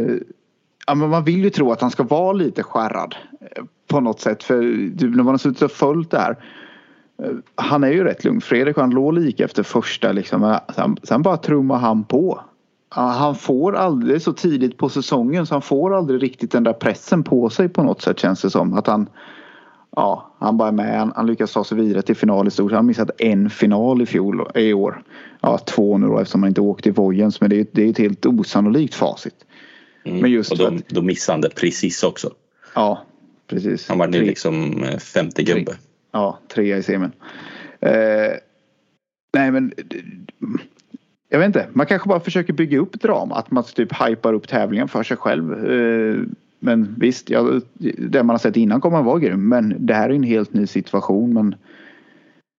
ja, 0.86 0.94
men 0.94 1.08
man 1.08 1.24
vill 1.24 1.44
ju 1.44 1.50
tro 1.50 1.72
att 1.72 1.80
han 1.80 1.90
ska 1.90 2.02
vara 2.02 2.32
lite 2.32 2.62
skärrad. 2.62 3.16
eh, 3.40 3.64
på 3.88 4.00
något 4.00 4.20
sätt. 4.20 4.42
För 4.42 4.62
du, 4.94 5.10
när 5.10 5.16
man 5.22 5.26
har 5.26 5.38
suttit 5.38 5.62
och 5.62 5.70
följt 5.72 6.10
det 6.10 6.18
här. 6.18 6.36
Eh, 7.22 7.30
Han 7.54 7.84
är 7.84 7.92
ju 7.92 8.04
rätt 8.04 8.24
lugn. 8.24 8.40
Fredrik 8.40 8.76
han 8.76 8.90
låg 8.90 9.14
lika 9.14 9.44
efter 9.44 9.62
första 9.62 10.12
liksom. 10.12 10.58
Sen, 10.74 10.96
sen 11.02 11.22
bara 11.22 11.36
trummar 11.36 11.78
han 11.78 12.04
på. 12.04 12.40
Han 12.88 13.34
får 13.34 13.76
aldrig 13.76 14.22
så 14.22 14.32
tidigt 14.32 14.76
på 14.76 14.88
säsongen 14.88 15.46
så 15.46 15.54
han 15.54 15.62
får 15.62 15.94
aldrig 15.96 16.22
riktigt 16.22 16.50
den 16.52 16.64
där 16.64 16.72
pressen 16.72 17.22
på 17.22 17.50
sig 17.50 17.68
på 17.68 17.82
något 17.82 18.02
sätt 18.02 18.18
känns 18.18 18.42
det 18.42 18.50
som. 18.50 18.74
Att 18.74 18.86
han, 18.86 19.08
ja, 19.96 20.34
han 20.38 20.56
bara 20.56 20.68
är 20.68 20.72
med. 20.72 20.98
Han, 20.98 21.12
han 21.16 21.26
lyckas 21.26 21.52
ta 21.52 21.64
sig 21.64 21.78
vidare 21.78 22.02
till 22.02 22.16
final 22.16 22.46
i 22.48 22.50
stort. 22.50 22.70
Han 22.72 22.76
har 22.76 22.82
missat 22.82 23.10
en 23.20 23.50
final 23.50 24.02
i 24.02 24.06
fjol, 24.06 24.50
i 24.54 24.72
år. 24.72 25.02
Ja, 25.40 25.58
två 25.58 25.98
nu 25.98 26.06
då 26.06 26.18
eftersom 26.18 26.42
han 26.42 26.48
inte 26.48 26.60
åkte 26.60 26.88
i 26.88 26.92
Vojens. 26.92 27.40
Men 27.40 27.50
det 27.50 27.60
är, 27.60 27.66
det 27.72 27.82
är 27.84 27.90
ett 27.90 27.98
helt 27.98 28.26
osannolikt 28.26 28.94
facit. 28.94 29.34
Mm. 30.04 30.20
Men 30.20 30.30
just 30.30 30.52
och 30.52 30.58
då, 30.58 30.64
för 30.66 30.74
att- 30.76 30.88
då 30.88 31.02
missade 31.02 31.48
precis 31.48 32.02
också. 32.02 32.30
Ja, 32.74 33.02
precis. 33.46 33.88
Han 33.88 33.98
var 33.98 34.06
nu 34.06 34.22
liksom 34.22 34.82
eh, 34.82 34.98
femte 34.98 35.42
gubbe. 35.42 35.72
Ja, 36.16 36.38
trea 36.48 36.76
i 36.76 36.82
semin. 36.82 37.12
Eh, 37.80 38.32
nej 39.34 39.50
men. 39.50 39.72
Jag 41.28 41.38
vet 41.38 41.46
inte. 41.46 41.66
Man 41.72 41.86
kanske 41.86 42.08
bara 42.08 42.20
försöker 42.20 42.52
bygga 42.52 42.78
upp 42.78 43.00
drama. 43.00 43.34
Att 43.34 43.50
man 43.50 43.64
typ 43.64 44.08
hypar 44.08 44.32
upp 44.32 44.48
tävlingen 44.48 44.88
för 44.88 45.02
sig 45.02 45.16
själv. 45.16 45.70
Eh, 45.70 46.16
men 46.60 46.94
visst, 46.98 47.30
ja, 47.30 47.60
det 47.98 48.22
man 48.22 48.34
har 48.34 48.38
sett 48.38 48.56
innan 48.56 48.80
kommer 48.80 48.98
att 48.98 49.04
vara 49.04 49.18
grym. 49.18 49.48
Men 49.48 49.74
det 49.78 49.94
här 49.94 50.10
är 50.10 50.14
en 50.14 50.22
helt 50.22 50.54
ny 50.54 50.66
situation. 50.66 51.34
Men 51.34 51.54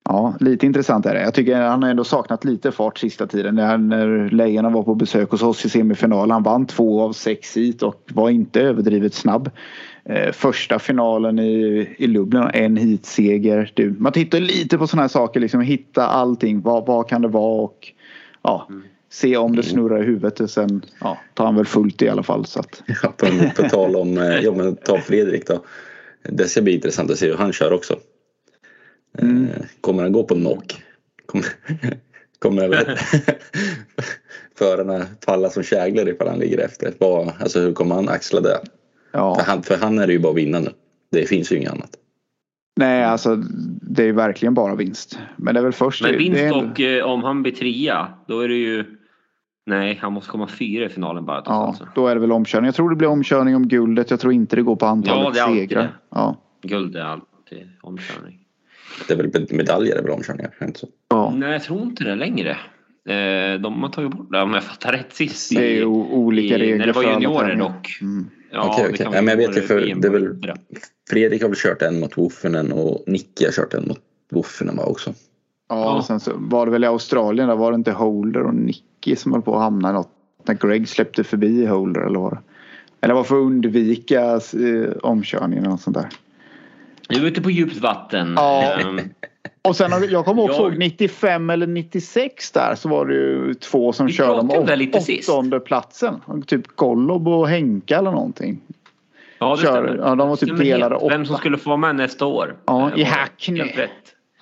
ja, 0.06 0.36
lite 0.40 0.66
intressant 0.66 1.06
är 1.06 1.14
det. 1.14 1.22
Jag 1.22 1.34
tycker 1.34 1.62
han 1.62 1.84
har 1.84 1.90
ändå 1.90 2.04
saknat 2.04 2.46
lite 2.46 2.72
fart 2.72 2.98
sista 2.98 3.28
tiden. 3.28 3.56
När, 3.56 3.78
när 3.78 4.30
Lejonen 4.30 4.74
var 4.74 4.84
på 4.84 4.96
besök 4.96 5.32
hos 5.32 5.44
oss 5.44 5.66
i 5.66 5.70
semifinal. 5.70 6.32
Han 6.32 6.44
vann 6.44 6.66
två 6.66 7.02
av 7.02 7.14
sex 7.14 7.58
hit 7.58 7.84
och 7.84 8.12
var 8.14 8.30
inte 8.30 8.62
överdrivet 8.62 9.14
snabb. 9.14 9.50
Eh, 10.10 10.32
första 10.32 10.80
finalen 10.80 11.40
i, 11.40 11.88
i 11.98 12.08
Lublin 12.08 12.44
och 12.44 12.56
en 12.56 12.78
hitseger. 12.78 13.72
Du, 13.74 13.96
man 14.00 14.12
tittar 14.12 14.40
lite 14.40 14.78
på 14.78 14.88
sådana 14.88 15.04
här 15.04 15.08
saker. 15.08 15.40
Liksom, 15.40 15.62
hitta 15.62 16.08
allting. 16.08 16.62
Vad, 16.62 16.86
vad 16.86 17.10
kan 17.10 17.22
det 17.22 17.28
vara? 17.28 17.62
Och 17.62 17.94
ja, 18.42 18.68
se 19.10 19.38
om 19.38 19.56
det 19.56 19.64
snurrar 19.64 20.04
i 20.04 20.06
huvudet. 20.06 20.40
Och 20.40 20.50
sen 20.50 20.86
ja, 21.02 21.18
tar 21.34 21.46
han 21.46 21.56
väl 21.56 21.66
fullt 21.66 22.02
i 22.02 22.10
alla 22.10 22.24
fall. 22.24 22.46
Så 22.46 22.60
att, 22.60 22.84
Ja, 23.04 23.14
på, 23.18 23.28
på 23.56 23.70
tal 23.70 23.96
om, 23.96 24.18
eh, 24.18 24.40
ja 24.40 24.52
men 24.52 24.76
ta 24.76 24.98
Fredrik 24.98 25.48
då. 25.48 25.64
Det 26.24 26.48
ska 26.48 26.62
bli 26.62 26.76
intressant 26.76 27.12
att 27.12 27.18
se 27.18 27.28
hur 27.28 27.38
han 27.38 27.54
kör 27.54 27.74
också. 27.74 28.00
Mm. 29.20 29.44
Eh, 29.44 29.66
Kommer 29.82 30.04
han 30.04 30.12
gå 30.12 30.24
på 30.24 30.36
knock? 30.36 30.84
Kommer, 31.26 31.48
kommer 32.40 32.68
väl 32.68 32.86
förarna 34.58 35.06
falla 35.26 35.50
som 35.50 35.64
käglor 35.64 36.10
ifall 36.10 36.28
han 36.28 36.40
ligger 36.40 36.58
efter? 36.58 36.94
Vad, 36.98 37.34
alltså 37.40 37.60
hur 37.60 37.74
kommer 37.74 37.96
han 37.96 38.10
axla 38.10 38.42
det? 38.42 38.60
För 39.12 39.20
ja, 39.20 39.42
han, 39.48 39.64
för 39.64 39.78
han 39.78 40.00
är 40.00 40.08
det 40.08 40.14
ju 40.14 40.20
bara 40.20 40.34
vinna 40.34 40.60
nu. 40.60 40.70
Det 41.12 41.26
finns 41.30 41.52
ju 41.52 41.56
inget 41.58 41.72
annat. 41.72 41.90
nej, 42.80 43.04
alltså 43.04 43.36
det 43.82 44.04
är 44.04 44.14
verkligen 44.14 44.54
bara 44.54 44.76
vinst. 44.76 45.20
Men 45.36 45.54
det 45.54 45.60
är 45.60 45.64
väl 45.64 45.74
först. 45.74 46.04
Men 46.04 46.18
vinst 46.18 46.40
det 46.40 46.52
och 46.52 46.80
eh, 46.80 47.06
om 47.06 47.24
han 47.24 47.44
blir 47.44 47.54
trea 47.54 48.08
då 48.28 48.40
är 48.40 48.48
det 48.48 48.56
ju... 48.56 48.86
Nej, 49.66 50.00
han 50.02 50.14
måste 50.14 50.30
komma 50.32 50.48
fyra 50.48 50.86
i 50.86 50.90
finalen 50.90 51.26
bara. 51.26 51.42
Ja, 51.46 51.68
Alltså. 51.68 51.88
då 51.96 52.08
är 52.08 52.16
det 52.16 52.22
väl 52.22 52.32
omkörning. 52.32 52.66
Jag 52.66 52.76
tror 52.76 52.90
det 52.90 52.96
blir 52.96 53.08
omkörning 53.08 53.56
om 53.56 53.68
guldet. 53.68 54.12
Jag 54.12 54.20
tror 54.20 54.34
inte 54.34 54.56
det 54.56 54.62
går 54.62 54.76
på 54.76 54.86
antalet 54.86 55.24
Ja, 55.26 55.32
det 55.34 55.40
är 55.40 55.44
alltid 55.44 55.70
segrar. 55.70 55.82
det. 55.82 55.90
Ja. 56.10 56.36
Guld 56.62 56.96
är 56.96 57.02
alltid 57.02 57.70
omkörning. 57.82 58.40
Det 59.08 59.14
är 59.14 59.18
väl 59.18 59.48
medaljer 59.52 59.96
är 59.98 60.04
väl 60.04 60.12
omkörningar? 60.12 60.54
Inte 60.62 60.80
så? 60.80 60.88
Ja. 61.10 61.34
Nej, 61.38 61.52
jag 61.52 61.64
tror 61.64 61.82
inte 61.82 62.04
det 62.04 62.16
längre. 62.16 62.58
Eh, 63.08 63.60
De 63.62 63.84
har 63.84 63.90
tagit 63.90 64.12
bort 64.12 64.32
det 64.32 64.42
om 64.42 64.54
jag 64.54 64.64
fattar 64.64 64.92
rätt 64.92 65.14
sist. 65.14 65.56
Det 65.56 65.66
är 65.66 65.76
ju 65.76 65.86
olika 65.86 66.56
i, 66.56 66.60
regler 66.60 66.78
När 66.78 66.86
det 66.86 66.92
var 66.92 67.04
juniorer 67.04 67.56
dock. 67.56 67.98
Mm. 68.02 68.30
Ja, 68.52 68.76
okej. 68.80 68.98
kan 68.98 69.14
Ja, 69.14 69.22
men 69.22 69.28
jag 69.28 69.38
vet 69.38 69.58
ju 69.58 69.62
för 69.62 69.82
det 69.82 70.08
är 70.08 70.12
väl. 70.12 70.42
Fredrik 71.10 71.42
har 71.42 71.50
väl 71.50 71.58
kört 71.58 71.82
en 71.82 72.00
mot 72.00 72.18
Woffenen 72.18 72.72
och 72.72 73.04
Nicky 73.08 73.46
har 73.46 73.52
kört 73.52 73.74
en 73.74 73.88
mot 73.88 74.00
Woffenen 74.32 74.76
va 74.78 74.84
också. 74.86 75.14
Ja, 75.70 75.76
Ja. 75.76 75.96
och 75.98 76.06
sen 76.06 76.20
så 76.20 76.32
var 76.36 76.66
det 76.66 76.72
väl 76.72 76.84
i 76.84 76.88
Australien 76.88 77.48
där 77.48 77.56
var 77.56 77.72
det 77.72 77.76
inte 77.76 77.92
Holder 77.92 78.42
och 78.44 78.54
Nicky 78.56 79.16
som 79.16 79.32
höll 79.32 79.42
på 79.42 79.56
att 79.56 79.62
hamna 79.62 79.90
i 79.90 79.94
något. 79.94 80.12
När 80.48 80.68
Greg 80.68 80.90
släppte 80.90 81.24
förbi 81.24 81.66
Holder 81.66 82.02
eller 82.02 82.20
vad 82.20 82.34
det 82.34 82.40
Eller 83.02 83.14
var 83.14 83.24
för 83.24 83.36
att 83.36 83.42
undvika 83.42 84.22
eh, 84.34 84.92
omkörningen 85.04 85.64
eller 85.64 85.70
något 85.72 85.82
sånt 85.82 85.98
där. 85.98 86.10
Är 87.10 87.20
vi 87.20 87.28
ute 87.28 87.42
på 87.42 87.52
djupt 87.52 87.78
vatten. 87.78 88.34
Ja. 88.36 88.80
Och 89.70 89.76
sen 89.76 89.92
har- 89.92 90.08
jag 90.12 90.26
kommer 90.26 90.44
också 90.44 90.62
Jag- 90.62 90.72
ihåg 90.72 90.78
95 90.80 91.50
eller 91.50 91.68
96 91.68 92.52
där 92.52 92.76
så 92.76 92.90
var 92.90 93.06
det 93.06 93.14
ju 93.14 93.54
två 93.54 93.94
som 93.94 94.06
Vi 94.06 94.14
körde 94.14 94.40
om 94.40 95.02
sist. 95.02 95.30
åttonde 95.30 95.60
platsen. 95.60 96.22
Typ 96.48 96.68
Gollob 96.76 97.28
och 97.28 97.48
Henka 97.50 97.98
eller 97.98 98.12
någonting. 98.12 98.62
Ja, 99.40 99.56
det 99.56 99.62
Kör- 99.62 99.72
stämmer. 99.84 100.04
ja, 100.08 100.16
de 100.16 100.30
var 100.30 100.36
typ 100.36 100.58
delade 100.58 100.96
helt. 100.96 101.12
Vem 101.12 101.22
åtta. 101.22 101.26
som 101.28 101.38
skulle 101.38 101.58
få 101.58 101.70
vara 101.70 101.78
med 101.78 101.96
nästa 101.96 102.26
år. 102.26 102.56
Ja, 102.66 102.92
Eh, 102.92 103.00
i 103.00 103.04
Hackney. 103.04 103.72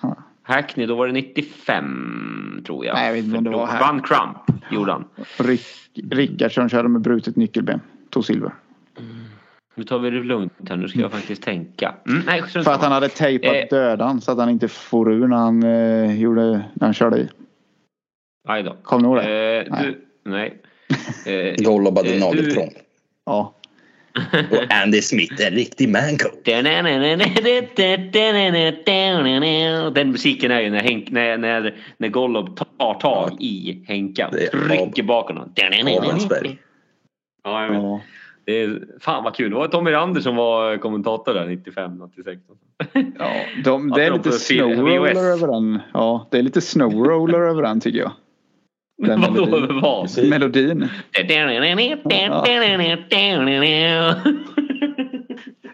Ja. 0.02 0.16
Hackney, 0.42 0.86
då 0.86 0.94
var 0.94 1.06
det 1.06 1.12
95 1.12 2.62
tror 2.66 2.84
jag. 2.86 2.94
Nej, 2.94 3.06
jag 3.06 3.12
vet 3.12 3.24
inte 3.24 3.38
om 3.38 3.44
det 3.44 3.50
var 3.50 3.66
Hackney. 3.66 3.80
Vann 3.80 4.02
Crump, 4.02 4.62
gjorde 4.72 4.92
han. 4.92 5.04
Rick, 5.36 5.66
körde 6.68 6.88
med 6.88 7.00
brutet 7.00 7.36
nyckelben. 7.36 7.80
Tog 8.10 8.24
silver. 8.24 8.52
Nu 9.78 9.84
tar 9.84 9.98
vi 9.98 10.10
det 10.10 10.22
lugnt 10.22 10.52
här, 10.68 10.76
nu 10.76 10.88
ska 10.88 11.00
jag 11.00 11.12
faktiskt 11.12 11.42
tänka. 11.42 11.94
Mm, 12.08 12.22
nej, 12.26 12.42
För 12.42 12.70
att 12.70 12.82
han 12.82 12.92
hade 12.92 13.08
tejpat 13.08 13.54
Eh. 13.56 13.64
dödan 13.70 14.20
så 14.20 14.32
att 14.32 14.38
han 14.38 14.50
inte 14.50 14.68
for 14.68 15.12
ur 15.12 15.26
när 15.26 15.36
han, 15.36 15.62
eh, 15.62 16.20
gjorde, 16.20 16.42
när 16.50 16.86
han 16.86 16.94
körde 16.94 17.18
i. 17.18 17.28
Aj 18.48 18.62
då. 18.62 18.76
Kommer 18.82 19.02
ni 19.02 19.08
ihåg 19.08 19.16
det? 19.16 19.66
Eh, 19.66 19.82
du, 19.82 20.04
nej. 20.24 20.62
Eh, 21.26 21.54
Gollob 21.64 21.96
hade 21.96 22.14
eh, 22.14 22.20
nageltrång. 22.20 22.72
Ja. 23.26 23.54
Och 24.50 24.72
Andy 24.82 25.02
Smith 25.02 25.46
en 25.46 25.52
riktig 25.54 25.88
manco. 25.88 26.28
Den 29.94 30.10
musiken 30.10 30.50
är 30.50 30.60
ju 30.60 30.70
när, 30.70 30.82
Henk, 30.82 31.10
när, 31.10 31.38
när, 31.38 31.76
när 31.96 32.08
Gollob 32.08 32.56
tar 32.56 32.94
tag 32.94 33.36
i 33.40 33.84
Henka. 33.88 34.28
Det 34.32 34.54
är 34.54 34.58
Rycker 34.68 35.02
bak 35.02 35.28
honom. 35.28 35.52
Ja, 37.44 37.62
jag 37.64 37.70
vet. 37.70 38.02
Det 38.46 38.62
är, 38.62 38.82
fan 39.00 39.24
vad 39.24 39.34
kul. 39.34 39.50
Det 39.50 39.56
var 39.56 39.68
Tommy 39.68 39.92
Rander 39.92 40.20
som 40.20 40.36
var 40.36 40.76
kommentator 40.76 41.34
där 41.34 41.46
95, 41.46 41.98
96. 42.16 42.40
ja 43.18 43.30
de, 43.64 43.90
det 43.90 44.04
är 44.04 44.10
lite 44.12 44.32
snowroller 44.32 45.24
över 45.32 45.48
den. 45.48 45.80
Ja, 45.92 46.28
det 46.30 46.38
är 46.38 46.42
lite 46.42 46.60
snowroller 46.60 47.40
över 47.40 47.62
den 47.62 47.80
tycker 47.80 47.98
jag. 47.98 48.12
Den 49.02 49.20
Vadå 49.20 49.32
melodin. 49.32 49.64
över 49.64 49.80
vad? 49.80 50.28
Melodin. 50.28 50.88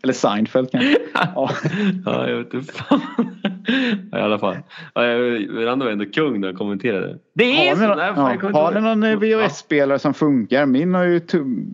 Eller 0.03 0.13
Seinfeld 0.13 0.71
kanske. 0.71 0.97
Ja. 1.15 1.51
Ja, 2.05 2.29
jag 2.29 2.37
vet 2.39 2.55
inte 2.55 2.73
fan. 2.73 3.01
Ja, 4.11 4.19
I 4.19 4.23
alla 4.23 4.39
fall. 4.39 4.57
Rander 4.95 5.87
var 5.87 5.93
ändå 5.93 6.05
kung 6.05 6.41
när 6.41 6.49
han 6.49 6.57
kommenterade. 6.57 7.19
Det 7.35 7.69
är 7.69 7.69
Har 7.69 7.77
så! 7.77 7.81
ni, 7.83 7.87
någon, 7.89 7.97
Nej, 7.99 8.15
fan, 8.15 8.39
ja, 8.43 8.61
har 8.61 8.75
ni 8.75 8.81
någon 8.81 9.21
VHS-spelare 9.21 9.99
som 9.99 10.15
funkar? 10.15 10.67
Min 10.67 10.95
har 10.95 11.05
ju... 11.05 11.21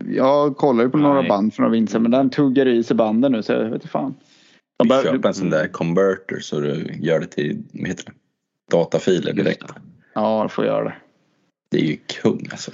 Jag 0.07 0.57
kollar 0.57 0.83
ju 0.83 0.89
på 0.89 0.97
några 0.97 1.19
Nej. 1.21 1.29
band 1.29 1.53
några 1.57 1.71
vinster 1.71 1.99
men 1.99 2.11
den 2.11 2.29
tuggar 2.29 2.65
i 2.67 2.83
sig 2.83 2.95
banden 2.95 3.31
nu 3.31 3.43
så 3.43 3.51
jag 3.53 3.63
vet 3.63 3.73
inte 3.73 3.87
fan. 3.87 4.15
Du 4.83 4.89
bör- 4.89 5.03
köper 5.03 5.27
en 5.27 5.33
sån 5.33 5.49
där 5.49 5.67
converter 5.67 6.39
så 6.39 6.59
du 6.59 6.85
gör 6.99 7.19
det 7.19 7.27
till 7.27 7.63
vad 7.73 7.87
heter 7.87 8.05
det? 8.05 8.11
datafiler 8.71 9.33
direkt. 9.33 9.65
Ja, 10.15 10.41
jag 10.41 10.51
får 10.51 10.65
göra 10.65 10.83
det. 10.83 10.95
Det 11.71 11.77
är 11.77 11.85
ju 11.85 11.97
kung 12.21 12.47
alltså. 12.51 12.71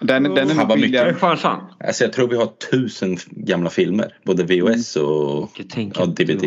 Den, 0.00 0.22
den 0.22 0.50
är 0.50 0.54
nog 0.54 0.68
billigare. 0.68 1.14
Alltså. 1.20 2.04
Jag 2.04 2.12
tror 2.12 2.28
vi 2.28 2.36
har 2.36 2.46
tusen 2.46 3.16
gamla 3.30 3.70
filmer. 3.70 4.18
Både 4.24 4.44
VHS 4.44 4.96
och 4.96 5.60
tänker 5.70 6.00
ja, 6.00 6.04
inte 6.04 6.24
DVD. 6.24 6.44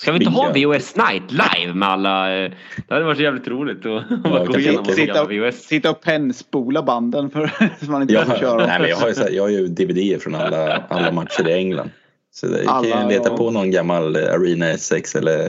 Ska 0.00 0.12
vi 0.12 0.18
inte 0.18 0.30
ha. 0.30 0.52
VHS 0.52 0.96
Night 0.96 1.32
live 1.32 1.74
med 1.74 1.88
alla? 1.88 2.42
eh, 2.44 2.50
Det 2.88 2.94
hade 2.94 3.04
varit 3.06 3.18
jävligt 3.20 3.48
roligt 3.48 3.86
att 3.86 4.22
bara 4.22 4.44
gå 4.44 4.58
igenom 4.58 4.84
alla 4.84 4.92
Sitta 4.94 5.22
och, 5.22 5.30
VHS. 5.32 5.62
sitta 5.62 5.90
och 5.90 6.00
pennspola 6.00 6.82
banden 6.82 7.30
för 7.30 7.50
så 7.84 7.90
man 7.90 8.02
inte 8.02 8.18
har, 8.18 8.36
köra. 8.36 8.66
nej, 8.66 8.80
men 8.80 8.88
jag, 8.90 8.96
har 8.96 9.08
ju, 9.08 9.14
här, 9.14 9.30
jag 9.30 9.42
har 9.42 9.48
ju 9.50 9.66
DVD 9.68 10.22
från 10.22 10.34
alla, 10.34 10.76
alla 10.88 11.12
matcher 11.12 11.48
i 11.48 11.52
England. 11.52 11.90
Så 12.32 12.46
det, 12.46 12.56
jag 12.58 12.66
kan 12.66 12.76
Alla, 12.76 13.02
ju 13.02 13.08
leta 13.08 13.28
ja. 13.30 13.36
på 13.36 13.50
någon 13.50 13.70
gammal 13.70 14.16
Arena 14.16 14.66
S6 14.66 15.18
eller 15.18 15.38
Ja, 15.38 15.46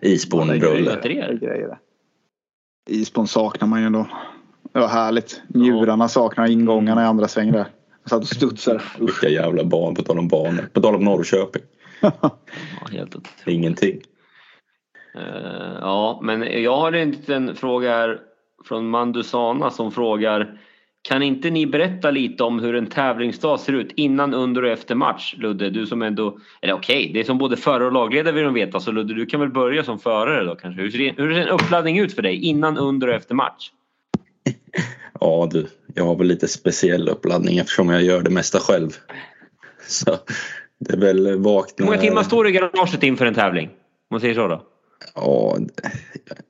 det 0.00 0.08
är 0.08 0.12
Isborn-rulle. 0.12 1.76
Isbon 2.90 3.28
saknar 3.28 3.68
man 3.68 3.80
ju 3.80 3.86
ändå. 3.86 4.06
Det 4.72 4.78
var 4.80 4.88
härligt. 4.88 5.42
Njurarna 5.48 6.08
saknar 6.08 6.46
ingångarna 6.50 7.02
i 7.02 7.04
andra 7.04 7.28
svängen 7.28 7.52
där. 7.54 7.66
Jag 8.02 8.10
satt 8.10 8.22
och 8.22 8.28
studsade. 8.28 8.80
Vilka 8.98 9.28
jävla 9.28 9.64
barn 9.64 9.94
på 9.94 10.02
tal 10.02 10.18
om 10.18 10.28
banor. 10.28 10.68
På 10.72 10.80
tal 10.80 10.94
om 10.94 11.04
Norrköping. 11.04 11.62
Helt 12.92 13.16
otroligt. 13.16 13.42
Ingenting. 13.46 14.00
Eh, 15.14 15.78
ja, 15.80 16.20
men 16.22 16.62
jag 16.62 16.76
har 16.76 16.92
en 16.92 17.10
liten 17.10 17.56
fråga 17.56 17.90
här 17.90 18.20
från 18.64 18.88
Mandusana 18.88 19.70
som 19.70 19.92
frågar 19.92 20.58
Kan 21.02 21.22
inte 21.22 21.50
ni 21.50 21.66
berätta 21.66 22.10
lite 22.10 22.44
om 22.44 22.60
hur 22.60 22.74
en 22.74 22.86
tävlingsdag 22.86 23.60
ser 23.60 23.72
ut 23.72 23.92
innan, 23.96 24.34
under 24.34 24.62
och 24.62 24.70
efter 24.70 24.94
match? 24.94 25.34
Ludde, 25.38 25.70
du 25.70 25.86
som 25.86 26.02
ändå... 26.02 26.38
Eller 26.60 26.74
okej, 26.74 27.10
det 27.14 27.20
är 27.20 27.24
som 27.24 27.38
både 27.38 27.56
förare 27.56 27.86
och 27.86 27.92
lagledare 27.92 28.34
vill 28.34 28.44
de 28.44 28.54
veta. 28.54 28.80
Så 28.80 28.92
Ludde, 28.92 29.14
du 29.14 29.26
kan 29.26 29.40
väl 29.40 29.50
börja 29.50 29.84
som 29.84 29.98
förare 29.98 30.44
då 30.44 30.54
kanske? 30.56 30.82
Hur 30.82 30.90
ser, 30.90 31.14
hur 31.16 31.34
ser 31.34 31.40
en 31.40 31.48
uppladdning 31.48 31.98
ut 31.98 32.14
för 32.14 32.22
dig 32.22 32.44
innan, 32.44 32.78
under 32.78 33.08
och 33.08 33.14
efter 33.14 33.34
match? 33.34 33.70
Ja 35.20 35.48
du, 35.50 35.66
jag 35.94 36.04
har 36.04 36.16
väl 36.16 36.26
lite 36.26 36.48
speciell 36.48 37.08
uppladdning 37.08 37.58
eftersom 37.58 37.90
jag 37.90 38.02
gör 38.02 38.22
det 38.22 38.30
mesta 38.30 38.58
själv. 38.58 38.90
Så 39.86 40.18
Det 40.84 40.92
är 40.92 40.98
väl 40.98 41.38
vakna... 41.38 41.74
Hur 41.76 41.84
många 41.84 41.98
timmar 41.98 42.22
står 42.22 42.44
du 42.44 42.50
i 42.50 42.52
garaget 42.52 43.02
inför 43.02 43.26
en 43.26 43.34
tävling? 43.34 43.66
Om 43.66 43.74
man 44.10 44.20
säger 44.20 44.34
så 44.34 44.48
då? 44.48 44.62
Ja, 45.14 45.58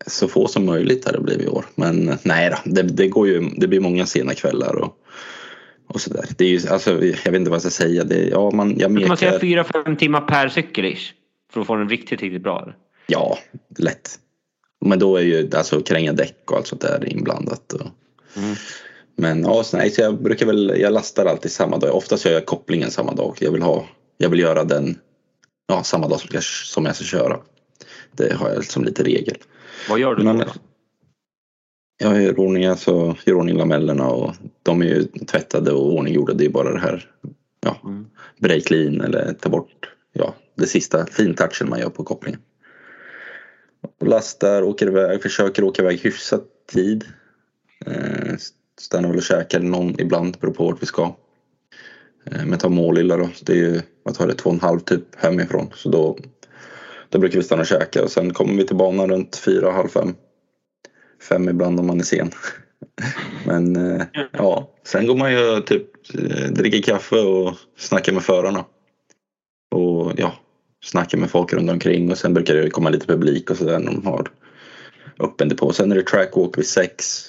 så 0.06 0.28
få 0.28 0.48
som 0.48 0.66
möjligt 0.66 1.04
har 1.04 1.12
det 1.12 1.20
blivit 1.20 1.46
i 1.46 1.48
år. 1.48 1.64
Men 1.74 2.18
nej 2.22 2.50
då, 2.50 2.56
det, 2.64 2.82
det, 2.82 3.08
går 3.08 3.28
ju, 3.28 3.50
det 3.56 3.68
blir 3.68 3.80
många 3.80 4.06
sena 4.06 4.34
kvällar 4.34 4.76
och, 4.76 4.96
och 5.88 6.00
sådär. 6.00 6.24
Det 6.38 6.44
är 6.44 6.48
ju, 6.48 6.68
alltså, 6.68 6.90
jag 7.04 7.32
vet 7.32 7.34
inte 7.34 7.50
vad 7.50 7.56
jag 7.56 7.60
ska 7.62 7.70
säga. 7.70 8.04
Det, 8.04 8.28
ja, 8.28 8.50
man, 8.50 8.78
jag 8.78 8.98
Kan 8.98 9.08
man 9.08 9.16
säga 9.16 9.30
mekar, 9.30 9.40
fyra, 9.40 9.64
fem 9.64 9.96
timmar 9.96 10.20
per 10.20 10.48
cykel 10.48 10.84
ish? 10.84 11.12
För 11.52 11.60
att 11.60 11.66
få 11.66 11.76
den 11.76 11.88
riktigt, 11.88 12.20
riktigt 12.20 12.42
bra? 12.42 12.62
eller? 12.62 12.76
ja, 13.06 13.38
lätt. 13.78 14.18
Men 14.84 14.98
då 14.98 15.16
är 15.16 15.22
ju 15.22 15.50
alltså 15.54 15.80
kränga 15.80 16.12
däck 16.12 16.50
och 16.50 16.56
allt 16.56 16.66
sånt 16.66 16.80
där 16.80 17.08
inblandat. 17.08 17.72
Och, 17.72 17.86
Mm. 18.36 18.54
Men 19.16 19.42
ja, 19.42 19.62
så, 19.62 19.76
nej, 19.76 19.90
så 19.90 20.00
jag 20.00 20.22
brukar 20.22 20.46
väl, 20.46 20.74
jag 20.80 20.92
lastar 20.92 21.26
alltid 21.26 21.52
samma 21.52 21.78
dag. 21.78 21.96
Oftast 21.96 22.24
gör 22.24 22.32
jag 22.32 22.46
kopplingen 22.46 22.90
samma 22.90 23.14
dag. 23.14 23.36
Jag 23.40 23.52
vill, 23.52 23.62
ha, 23.62 23.86
jag 24.22 24.28
vill 24.30 24.40
göra 24.40 24.64
den 24.64 24.98
ja, 25.66 25.82
samma 25.82 26.08
dag 26.08 26.20
som 26.20 26.28
jag, 26.32 26.42
som 26.44 26.84
jag 26.86 26.96
ska 26.96 27.04
köra. 27.04 27.40
Det 28.12 28.32
har 28.32 28.50
jag 28.50 28.64
som 28.64 28.84
lite 28.84 29.02
regel. 29.02 29.36
Vad 29.88 29.98
gör 29.98 30.14
du 30.14 30.24
Men- 30.24 30.38
då? 30.38 30.44
Jag 31.98 32.22
gör 32.22 32.38
ordning, 32.40 32.64
alltså, 32.66 33.16
gör 33.26 33.34
ordning 33.34 33.56
lamellerna 33.56 34.08
och 34.08 34.34
de 34.62 34.82
är 34.82 34.86
ju 34.86 35.02
tvättade 35.04 35.72
och 35.72 35.94
ordninggjorda. 35.94 36.34
Det 36.34 36.44
är 36.44 36.48
bara 36.50 36.72
det 36.72 36.80
här 36.80 37.10
ja, 37.60 37.80
Mm. 37.84 38.06
break 38.38 38.64
clean 38.64 39.00
eller 39.00 39.32
ta 39.32 39.48
bort 39.48 39.90
ja, 40.12 40.34
det 40.54 40.66
sista 40.66 41.06
fintouchen 41.06 41.68
man 41.68 41.78
gör 41.80 41.90
på 41.90 42.04
kopplingen. 42.04 42.40
Och 44.00 44.06
lastar, 44.08 44.62
åker 44.62 44.86
iväg, 44.86 45.22
försöker 45.22 45.64
åka 45.64 45.82
iväg 45.82 46.00
hyfsat 46.00 46.44
tid. 46.72 47.04
Eh, 47.86 48.34
stannar 48.80 49.08
väl 49.08 49.16
och 49.18 49.22
käkar 49.22 49.60
någon 49.60 50.00
ibland, 50.00 50.36
beror 50.40 50.52
på 50.52 50.64
vart 50.64 50.82
vi 50.82 50.86
ska. 50.86 51.16
Eh, 52.24 52.44
men 52.44 52.58
ta 52.58 52.68
Målilla 52.68 53.16
då, 53.16 53.28
det 53.42 53.52
är 53.52 53.56
ju, 53.56 53.80
vad 54.02 54.14
tar 54.14 54.26
det, 54.26 54.34
två 54.34 54.50
och 54.50 54.54
en 54.54 54.60
halv 54.60 54.80
typ 54.80 55.04
hemifrån. 55.16 55.70
Så 55.74 55.88
då, 55.88 56.18
då 57.08 57.18
brukar 57.18 57.36
vi 57.36 57.44
stanna 57.44 57.60
och 57.60 57.66
käka 57.66 58.02
och 58.02 58.10
sen 58.10 58.32
kommer 58.32 58.54
vi 58.54 58.66
till 58.66 58.76
banan 58.76 59.10
runt 59.10 59.36
fyra, 59.36 59.72
halv 59.72 59.88
fem. 59.88 60.14
Fem 61.28 61.48
ibland 61.48 61.80
om 61.80 61.86
man 61.86 62.00
är 62.00 62.04
sen. 62.04 62.30
Men 63.46 63.76
eh, 63.76 64.06
ja, 64.32 64.70
sen 64.84 65.06
går 65.06 65.16
man 65.16 65.32
ju 65.32 65.60
typ 65.60 65.86
eh, 66.14 66.50
dricker 66.50 66.82
kaffe 66.82 67.16
och 67.16 67.54
snackar 67.78 68.12
med 68.12 68.22
förarna. 68.22 68.64
Och 69.74 70.12
ja, 70.16 70.34
snackar 70.84 71.18
med 71.18 71.30
folk 71.30 71.52
runt 71.52 71.70
omkring 71.70 72.10
och 72.10 72.18
sen 72.18 72.34
brukar 72.34 72.54
det 72.54 72.70
komma 72.70 72.90
lite 72.90 73.06
publik 73.06 73.50
och 73.50 73.56
sådär 73.56 73.78
när 73.78 73.92
de 73.92 74.06
har 74.06 74.30
öppen 75.20 75.48
depå. 75.48 75.72
Sen 75.72 75.92
är 75.92 75.96
det 75.96 76.02
trackwalk 76.02 76.58
vid 76.58 76.66
sex. 76.66 77.24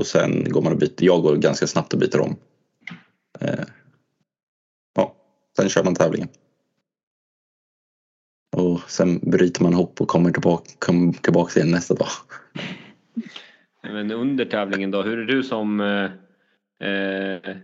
Och 0.00 0.06
sen 0.06 0.46
går 0.50 0.62
man 0.62 0.72
och 0.72 0.78
byter. 0.78 1.04
Jag 1.04 1.22
går 1.22 1.36
ganska 1.36 1.66
snabbt 1.66 1.92
och 1.92 1.98
byter 1.98 2.20
om. 2.20 2.36
Eh, 3.42 3.64
ja, 4.96 5.14
sen 5.56 5.68
kör 5.68 5.84
man 5.84 5.94
tävlingen. 5.94 6.28
Och 8.56 8.80
sen 8.90 9.18
bryter 9.18 9.62
man 9.62 9.72
ihop 9.72 10.00
och 10.00 10.08
kommer 10.08 10.30
tillbaka, 10.30 10.70
kommer 10.78 11.12
tillbaka 11.12 11.60
igen 11.60 11.70
nästa 11.70 11.94
dag. 11.94 12.08
Men 13.82 14.10
under 14.10 14.44
tävlingen 14.44 14.90
då, 14.90 15.02
hur 15.02 15.18
är 15.18 15.24
du 15.24 15.42
som, 15.42 15.80
eh, 15.80 16.10
eh, 16.88 17.56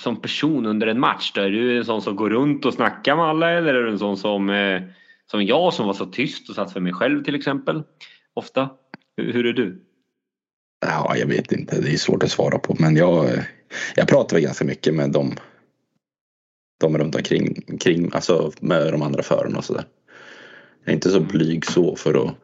som 0.00 0.20
person 0.20 0.66
under 0.66 0.86
en 0.86 1.00
match? 1.00 1.32
Då? 1.34 1.40
Är 1.40 1.50
du 1.50 1.78
en 1.78 1.84
sån 1.84 2.02
som 2.02 2.16
går 2.16 2.30
runt 2.30 2.64
och 2.64 2.74
snackar 2.74 3.16
med 3.16 3.24
alla 3.24 3.50
eller 3.50 3.74
är 3.74 3.82
du 3.82 3.90
en 3.90 3.98
sån 3.98 4.16
som, 4.16 4.50
eh, 4.50 4.82
som 5.30 5.44
jag 5.44 5.74
som 5.74 5.86
var 5.86 5.94
så 5.94 6.06
tyst 6.06 6.48
och 6.48 6.54
satt 6.54 6.72
för 6.72 6.80
mig 6.80 6.92
själv 6.92 7.24
till 7.24 7.34
exempel? 7.34 7.82
Ofta. 8.34 8.70
Hur, 9.16 9.32
hur 9.32 9.46
är 9.46 9.52
du? 9.52 9.84
Ja, 10.86 11.16
jag 11.16 11.26
vet 11.26 11.52
inte. 11.52 11.80
Det 11.80 11.92
är 11.92 11.96
svårt 11.96 12.22
att 12.22 12.30
svara 12.30 12.58
på. 12.58 12.76
Men 12.78 12.96
jag, 12.96 13.26
jag 13.94 14.08
pratar 14.08 14.36
väl 14.36 14.44
ganska 14.44 14.64
mycket 14.64 14.94
med 14.94 15.10
dem. 15.10 15.36
De 16.80 16.98
runt 16.98 17.14
omkring, 17.14 17.78
kring, 17.80 18.10
alltså 18.14 18.52
med 18.60 18.92
de 18.92 19.02
andra 19.02 19.22
förarna 19.22 19.58
och 19.58 19.64
sådär. 19.64 19.84
Jag 20.84 20.90
är 20.90 20.94
inte 20.94 21.10
så 21.10 21.20
blyg 21.20 21.66
så 21.66 21.96
för 21.96 22.24
att, 22.24 22.34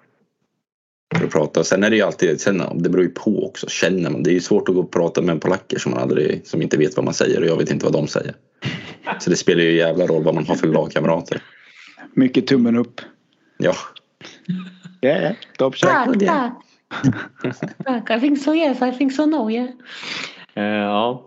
för 1.16 1.24
att 1.24 1.30
prata. 1.30 1.64
Sen 1.64 1.84
är 1.84 1.90
det 1.90 1.96
ju 1.96 2.02
alltid, 2.02 2.40
sen, 2.40 2.62
det 2.74 2.90
beror 2.90 3.04
ju 3.04 3.10
på 3.10 3.46
också. 3.46 3.68
Känner 3.68 4.10
man, 4.10 4.22
det 4.22 4.30
är 4.30 4.34
ju 4.34 4.40
svårt 4.40 4.68
att 4.68 4.74
gå 4.74 4.80
och 4.80 4.90
prata 4.90 5.22
med 5.22 5.40
polacker 5.40 5.78
som, 5.78 5.92
man 5.92 6.02
aldrig, 6.02 6.46
som 6.46 6.62
inte 6.62 6.76
vet 6.76 6.96
vad 6.96 7.04
man 7.04 7.14
säger 7.14 7.40
och 7.40 7.46
jag 7.46 7.56
vet 7.56 7.70
inte 7.70 7.84
vad 7.84 7.92
de 7.92 8.08
säger. 8.08 8.34
Så 9.20 9.30
det 9.30 9.36
spelar 9.36 9.62
ju 9.62 9.76
jävla 9.76 10.06
roll 10.06 10.24
vad 10.24 10.34
man 10.34 10.46
har 10.46 10.54
för 10.54 10.66
lagkamrater. 10.66 11.42
Mycket 12.14 12.46
tummen 12.46 12.76
upp. 12.76 13.00
Ja, 13.58 13.74
Ja, 15.00 15.10
ja. 15.10 15.34
Top. 15.58 15.76
Tack, 15.78 16.18
tack. 16.18 16.52
Tack, 17.84 18.10
I 18.10 18.20
think 18.20 18.38
so 18.38 18.54
yes, 18.54 18.82
I 18.82 18.98
think 18.98 19.12
so 19.12 19.26
no 19.26 19.50
yeah. 19.50 19.68
Eh, 20.55 20.64
ja. 20.64 21.26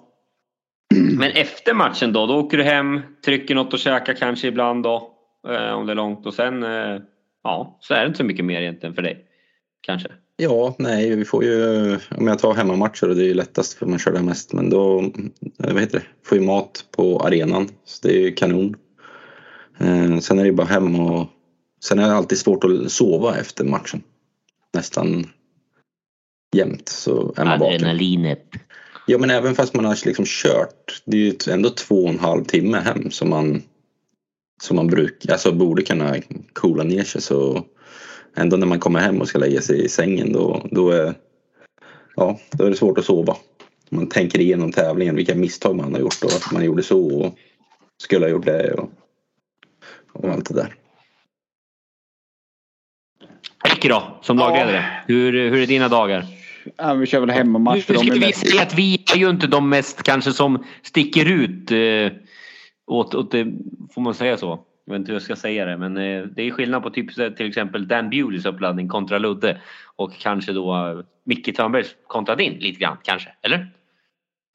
Men 1.17 1.31
efter 1.31 1.73
matchen 1.73 2.13
då, 2.13 2.25
då 2.25 2.35
åker 2.35 2.57
du 2.57 2.63
hem, 2.63 3.01
trycker 3.25 3.55
något 3.55 3.73
och 3.73 3.79
käkar 3.79 4.13
kanske 4.13 4.47
ibland 4.47 4.83
då. 4.83 5.09
Eh, 5.47 5.73
om 5.73 5.85
det 5.85 5.93
är 5.93 5.95
långt 5.95 6.25
och 6.25 6.33
sen, 6.33 6.63
eh, 6.63 7.01
ja, 7.43 7.77
så 7.79 7.93
är 7.93 7.99
det 7.99 8.07
inte 8.07 8.17
så 8.17 8.23
mycket 8.23 8.45
mer 8.45 8.61
egentligen 8.61 8.95
för 8.95 9.01
dig. 9.01 9.25
Kanske. 9.81 10.09
Ja, 10.35 10.75
nej, 10.79 11.15
vi 11.15 11.25
får 11.25 11.43
ju, 11.43 11.85
om 12.17 12.27
jag 12.27 12.39
tar 12.39 12.53
hemmamatcher 12.53 13.09
och 13.09 13.15
det 13.15 13.23
är 13.23 13.27
ju 13.27 13.33
lättast 13.33 13.73
för 13.73 13.85
man 13.85 13.99
kör 13.99 14.11
där 14.11 14.21
mest, 14.21 14.53
men 14.53 14.69
då, 14.69 15.11
vad 15.57 15.79
heter 15.79 15.99
det, 15.99 16.05
får 16.25 16.37
ju 16.37 16.43
mat 16.43 16.85
på 16.97 17.19
arenan, 17.19 17.69
så 17.85 18.07
det 18.07 18.13
är 18.13 18.19
ju 18.19 18.31
kanon. 18.31 18.75
Eh, 19.79 20.17
sen 20.17 20.39
är 20.39 20.43
det 20.43 20.49
ju 20.49 20.55
bara 20.55 20.67
hem 20.67 20.99
och 20.99 21.27
sen 21.83 21.99
är 21.99 22.07
det 22.07 22.15
alltid 22.15 22.37
svårt 22.37 22.63
att 22.63 22.91
sova 22.91 23.37
efter 23.37 23.65
matchen. 23.65 24.03
Nästan 24.73 25.25
jämt 26.55 26.89
så 26.89 27.33
är 27.37 27.45
man 27.45 27.59
vaken. 27.59 27.97
Ja, 29.05 29.17
men 29.17 29.29
även 29.29 29.55
fast 29.55 29.73
man 29.73 29.85
har 29.85 30.05
liksom 30.05 30.25
kört, 30.27 31.01
det 31.05 31.17
är 31.17 31.21
ju 31.21 31.53
ändå 31.53 31.69
två 31.69 32.03
och 32.03 32.09
en 32.09 32.19
halv 32.19 32.43
timme 32.43 32.77
hem 32.77 33.11
som 33.11 33.29
man, 33.29 33.63
som 34.61 34.75
man 34.75 34.87
bruk, 34.87 35.29
alltså 35.29 35.51
borde 35.51 35.81
kunna 35.81 36.15
coola 36.53 36.83
ner 36.83 37.03
sig 37.03 37.21
så 37.21 37.65
ändå 38.35 38.57
när 38.57 38.67
man 38.67 38.79
kommer 38.79 38.99
hem 38.99 39.21
och 39.21 39.27
ska 39.27 39.39
lägga 39.39 39.61
sig 39.61 39.85
i 39.85 39.89
sängen 39.89 40.33
då, 40.33 40.65
då, 40.71 40.89
är, 40.89 41.13
ja, 42.15 42.39
då 42.51 42.65
är 42.65 42.69
det 42.69 42.75
svårt 42.75 42.97
att 42.97 43.05
sova. 43.05 43.35
Man 43.89 44.09
tänker 44.09 44.39
igenom 44.39 44.71
tävlingen, 44.71 45.15
vilka 45.15 45.35
misstag 45.35 45.75
man 45.75 45.93
har 45.93 45.99
gjort 45.99 46.23
och 46.23 46.31
att 46.31 46.51
man 46.51 46.65
gjorde 46.65 46.83
så 46.83 47.21
och 47.21 47.35
skulle 48.03 48.25
ha 48.25 48.29
gjort 48.29 48.45
det 48.45 48.73
och, 48.73 48.89
och 50.13 50.29
allt 50.29 50.49
det 50.49 50.55
där. 50.55 50.75
Micke 53.69 53.89
då, 53.89 54.19
som 54.21 54.37
lagledare. 54.37 55.03
Hur, 55.07 55.49
hur 55.49 55.61
är 55.61 55.67
dina 55.67 55.89
dagar? 55.89 56.42
Ja, 56.77 56.93
vi 56.93 57.05
kör 57.05 57.19
väl 57.19 57.29
hemmamatch 57.29 57.89
Nu 57.89 57.95
är 57.95 58.19
vi 58.19 58.33
säga 58.33 58.61
att 58.61 58.77
vi 58.77 59.03
är 59.13 59.17
ju 59.17 59.29
inte 59.29 59.47
de 59.47 59.69
mest 59.69 60.03
kanske 60.03 60.31
som 60.31 60.63
sticker 60.81 61.31
ut. 61.31 61.71
Eh, 61.71 62.19
åt, 62.87 63.15
åt 63.15 63.31
får 63.93 64.01
man 64.01 64.13
säga 64.13 64.37
så? 64.37 64.59
Jag 64.85 64.93
vet 64.93 64.99
inte 64.99 65.11
hur 65.11 65.15
jag 65.15 65.21
ska 65.21 65.35
säga 65.35 65.65
det 65.65 65.77
men 65.77 65.97
eh, 65.97 66.23
det 66.35 66.47
är 66.47 66.51
skillnad 66.51 66.83
på 66.83 66.89
typ, 66.89 67.15
till 67.37 67.47
exempel 67.47 67.87
Dan 67.87 68.09
Bewleys 68.09 68.45
uppladdning 68.45 68.87
kontra 68.87 69.17
Ludde. 69.17 69.61
Och 69.95 70.13
kanske 70.19 70.53
då 70.53 70.75
eh, 70.75 71.05
Micke 71.23 71.55
Törnbergs 71.55 71.95
kontra 72.07 72.35
din 72.35 72.53
lite 72.53 72.79
grann 72.79 72.97
kanske, 73.03 73.29
eller? 73.41 73.67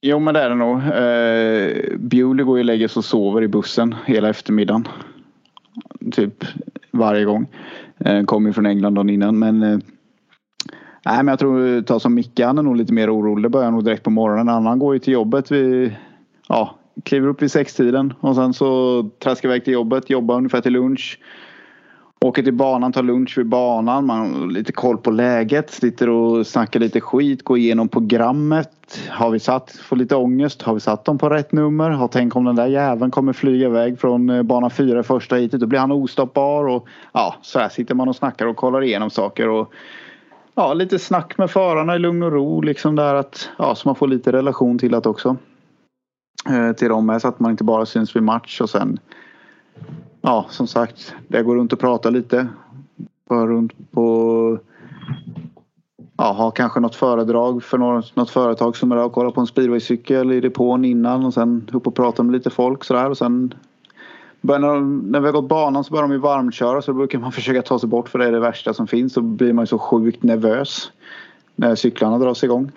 Jo 0.03 0.19
men 0.19 0.35
det 0.35 0.41
är 0.41 0.49
det 0.49 0.55
nog. 0.55 0.77
Eh, 0.79 1.99
Bewley 1.99 2.45
går 2.45 2.59
ju 2.59 2.63
och 2.63 2.65
lägger 2.65 2.89
sig 2.89 3.01
och 3.01 3.05
sover 3.05 3.43
i 3.43 3.49
bussen 3.49 3.95
hela 4.07 4.29
eftermiddagen. 4.29 4.89
Typ 6.13 6.45
varje 6.91 7.25
gång. 7.25 7.47
Eh, 7.99 8.25
kommer 8.25 8.53
från 8.53 8.67
England 8.67 8.95
dagen 8.95 9.11
innan 9.11 9.39
men 9.39 9.63
eh, 9.63 9.79
Nej 11.09 11.17
men 11.17 11.29
jag 11.29 11.39
tror 11.39 11.83
ta 11.83 12.01
som 12.01 12.15
Micke 12.15 12.41
han 12.41 12.59
är 12.59 12.63
nog 12.63 12.77
lite 12.77 12.93
mer 12.93 13.15
orolig. 13.15 13.43
Det 13.43 13.49
börjar 13.49 13.71
nog 13.71 13.85
direkt 13.85 14.03
på 14.03 14.11
morgonen. 14.11 14.49
En 14.49 14.55
annan 14.55 14.79
går 14.79 14.95
ju 14.95 14.99
till 14.99 15.13
jobbet 15.13 15.51
vid 15.51 15.95
Ja 16.49 16.75
kliver 17.05 17.29
upp 17.29 17.43
vid 17.43 17.51
sextiden 17.51 18.15
och 18.21 18.35
sen 18.35 18.55
så 18.55 19.03
traskar 19.23 19.49
iväg 19.49 19.65
till 19.65 19.73
jobbet. 19.73 20.11
Jobbar 20.11 20.37
ungefär 20.37 20.61
till 20.61 20.73
lunch. 20.73 21.19
Åker 22.21 22.43
till 22.43 22.53
banan, 22.53 22.93
tar 22.93 23.03
lunch 23.03 23.39
vid 23.39 23.47
banan. 23.47 24.07
Man 24.07 24.19
har 24.19 24.47
lite 24.47 24.73
koll 24.73 24.99
på 24.99 25.11
läget. 25.11 25.71
Sitter 25.71 26.09
och 26.09 26.47
snackar 26.47 26.81
lite 26.81 27.01
skit. 27.01 27.45
Går 27.45 27.59
igenom 27.59 27.89
programmet. 27.89 29.01
Har 29.09 29.31
vi 29.31 29.39
satt, 29.39 29.71
får 29.71 29.97
lite 29.97 30.17
ångest. 30.17 30.63
Har 30.63 30.75
vi 30.75 30.81
satt 30.81 31.05
dem 31.05 31.19
på 31.19 31.29
rätt 31.29 31.53
nummer? 31.53 31.91
Har 31.91 32.09
tänkt 32.09 32.37
om 32.37 32.45
den 32.45 32.57
där 32.57 32.67
jäveln 32.67 33.11
kommer 33.11 33.33
flyga 33.33 33.67
iväg 33.67 34.01
från 34.01 34.31
eh, 34.31 34.43
bana 34.43 34.71
fyra 34.71 35.03
första 35.03 35.37
heatet. 35.37 35.61
Då 35.61 35.67
blir 35.67 35.79
han 35.79 35.93
ostoppbar. 35.93 36.65
Och, 36.65 36.89
ja, 37.13 37.35
så 37.43 37.59
här 37.59 37.69
sitter 37.69 37.95
man 37.95 38.09
och 38.09 38.17
snackar 38.17 38.47
och 38.47 38.57
kollar 38.57 38.83
igenom 38.83 39.11
saker. 39.11 39.49
Och, 39.49 39.73
ja, 40.59 40.75
lite 40.75 40.99
snack 40.99 41.39
med 41.39 41.51
förarna 41.51 41.97
i 41.97 41.99
lugn 41.99 42.23
och 42.23 42.33
ro. 42.33 42.61
Liksom 42.61 42.97
där 42.97 43.15
att, 43.15 43.51
ja, 43.59 43.75
så 43.75 43.89
man 43.89 43.95
får 43.95 44.07
lite 44.07 44.33
relation 44.33 44.79
till 44.79 44.91
det 44.91 45.07
också. 45.07 45.37
Eh, 46.49 46.73
till 46.73 46.89
dem 46.89 47.07
med 47.07 47.23
så 47.23 47.29
att 47.29 47.41
man 47.41 47.51
inte 47.51 47.65
bara 47.65 47.87
syns 47.87 48.17
vid 48.17 48.23
match 48.23 48.61
och 48.61 48.71
sen 48.71 48.99
Ja, 50.21 50.47
som 50.51 50.67
sagt, 50.67 51.15
det 51.29 51.43
går 51.43 51.57
runt 51.57 51.73
och 51.73 51.79
pratar 51.79 52.11
lite. 52.11 52.49
Bara 53.29 53.47
runt 53.47 53.73
på... 53.91 54.59
Ja, 56.17 56.33
ha 56.33 56.51
kanske 56.51 56.81
något 56.81 56.95
föredrag 56.95 57.63
för 57.63 57.79
något, 57.79 58.17
något 58.17 58.31
företag 58.31 58.77
som 58.77 58.93
är 58.93 58.97
där 58.97 59.05
och 59.05 59.13
kollar 59.13 59.31
på 59.31 59.41
en 59.41 59.47
speedwaycykel 59.47 60.33
i 60.33 60.41
depån 60.41 60.85
innan 60.85 61.25
och 61.25 61.35
sen 61.35 61.71
upp 61.73 61.87
och 61.87 61.95
prata 61.95 62.23
med 62.23 62.33
lite 62.33 62.51
folk 62.51 62.85
sådär 62.85 63.11
och 63.11 63.19
sen 63.19 63.55
de- 64.41 64.99
när 64.99 65.21
vi 65.21 65.27
har 65.27 65.33
gått 65.33 65.49
banan 65.49 65.85
så 65.85 65.91
börjar 65.91 66.03
de 66.03 66.13
ju 66.13 66.19
varmköra 66.19 66.83
så 66.83 66.93
då 66.93 66.99
brukar 66.99 67.19
man 67.19 67.33
försöka 67.39 67.63
ta 67.63 67.79
sig 67.79 67.89
bort 67.89 68.09
för 68.09 68.19
det 68.19 68.27
är 68.27 68.33
det 68.33 68.41
värsta 68.41 68.75
som 68.75 68.87
finns. 68.87 69.13
Så 69.13 69.21
blir 69.21 69.53
man 69.53 69.63
ju 69.63 69.67
så 69.67 69.79
sjukt 69.79 70.23
nervös 70.23 70.93
när 71.57 71.75
cyklarna 71.75 72.19
dras 72.19 72.45
igång. 72.45 72.73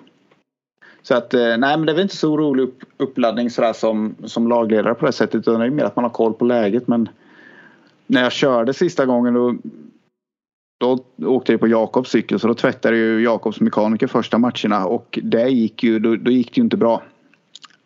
Så 1.01 1.15
att 1.15 1.33
eh, 1.33 1.39
nej 1.39 1.57
men 1.57 1.85
det 1.85 1.91
är 1.91 1.93
väl 1.93 2.03
inte 2.03 2.17
så 2.17 2.37
rolig 2.37 2.63
upp, 2.63 2.83
uppladdning 2.97 3.49
sådär 3.49 3.73
som, 3.73 4.15
som 4.23 4.47
lagledare 4.47 4.93
på 4.93 5.05
det 5.05 5.11
sättet 5.11 5.35
utan 5.35 5.59
det 5.59 5.65
är 5.65 5.69
mer 5.69 5.83
att 5.83 5.95
man 5.95 6.05
har 6.05 6.09
koll 6.09 6.33
på 6.33 6.45
läget 6.45 6.87
men 6.87 7.09
när 8.07 8.23
jag 8.23 8.31
körde 8.31 8.73
sista 8.73 9.05
gången 9.05 9.33
då, 9.33 9.55
då 10.79 10.99
åkte 11.27 11.51
jag 11.51 11.61
på 11.61 11.67
Jakobs 11.67 12.09
cykel 12.09 12.39
så 12.39 12.47
då 12.47 12.53
tvättade 12.53 12.97
ju 12.97 13.23
Jakobs 13.23 13.59
mekaniker 13.59 14.07
första 14.07 14.37
matcherna 14.37 14.85
och 14.85 15.19
det 15.23 15.49
gick 15.49 15.83
ju, 15.83 15.99
då, 15.99 16.15
då 16.15 16.31
gick 16.31 16.55
det 16.55 16.59
ju 16.59 16.63
inte 16.63 16.77
bra. 16.77 17.01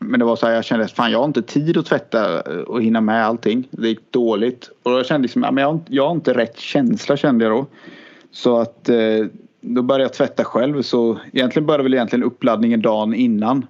Men 0.06 0.20
det 0.20 0.26
var 0.26 0.36
så 0.36 0.46
här, 0.46 0.54
jag 0.54 0.66
kände 0.66 0.86
att 0.86 0.92
fan 0.92 1.12
jag 1.12 1.20
har 1.20 1.26
inte 1.26 1.42
tid 1.42 1.78
att 1.78 1.86
tvätta 1.86 2.42
och 2.42 2.84
hinna 2.84 3.02
med 3.02 3.26
allting. 3.26 3.68
Det 3.72 3.88
gick 3.88 4.12
dåligt. 4.12 4.70
Och 4.84 4.92
då 4.92 5.04
kände 5.04 5.22
liksom, 5.22 5.44
jag, 5.44 5.54
men 5.54 5.82
jag, 5.90 6.06
har 6.06 6.12
inte 6.12 6.34
rätt 6.34 6.60
känsla 6.60 7.18
kände 7.18 7.46
jag 7.46 7.54
då. 7.54 7.66
Så 8.32 8.58
att 8.58 8.90
eh, 8.90 9.26
då 9.62 9.82
började 9.82 10.04
jag 10.04 10.14
tvätta 10.14 10.44
själv 10.44 10.82
så 10.82 11.20
egentligen 11.34 11.66
började 11.66 11.84
väl 11.84 11.94
egentligen 11.94 12.24
uppladdningen 12.24 12.82
dagen 12.82 13.14
innan. 13.14 13.66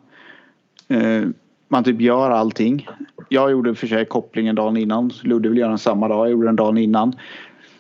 Eh, 0.88 1.24
man 1.68 1.84
typ 1.84 2.02
gör 2.02 2.32
allting. 2.32 2.88
Jag 3.30 3.52
gjorde 3.52 3.76
för 3.76 3.88
sig 3.88 4.06
kopplingen 4.06 4.56
dagen 4.56 4.78
innan. 4.78 5.12
Ludde 5.24 5.50
ville 5.50 5.62
göra 5.62 5.70
den 5.70 5.78
samma 5.78 6.08
dag. 6.08 6.26
Jag 6.26 6.32
gjorde 6.32 6.48
den 6.48 6.56
dagen 6.56 6.78
innan. 6.78 7.16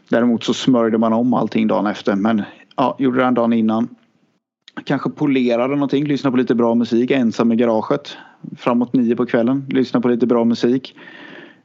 Däremot 0.09 0.43
så 0.43 0.53
smörjde 0.53 0.97
man 0.97 1.13
om 1.13 1.33
allting 1.33 1.67
dagen 1.67 1.87
efter. 1.87 2.15
Men 2.15 2.41
ja, 2.75 2.95
gjorde 2.99 3.19
den 3.19 3.33
dagen 3.33 3.53
innan. 3.53 3.87
Kanske 4.83 5.09
polerade 5.09 5.73
någonting. 5.75 6.05
Lyssnade 6.05 6.31
på 6.31 6.37
lite 6.37 6.55
bra 6.55 6.75
musik 6.75 7.11
ensam 7.11 7.51
i 7.51 7.55
garaget. 7.55 8.17
Framåt 8.57 8.93
nio 8.93 9.15
på 9.15 9.25
kvällen. 9.25 9.65
lyssna 9.69 10.01
på 10.01 10.07
lite 10.07 10.27
bra 10.27 10.43
musik. 10.43 10.95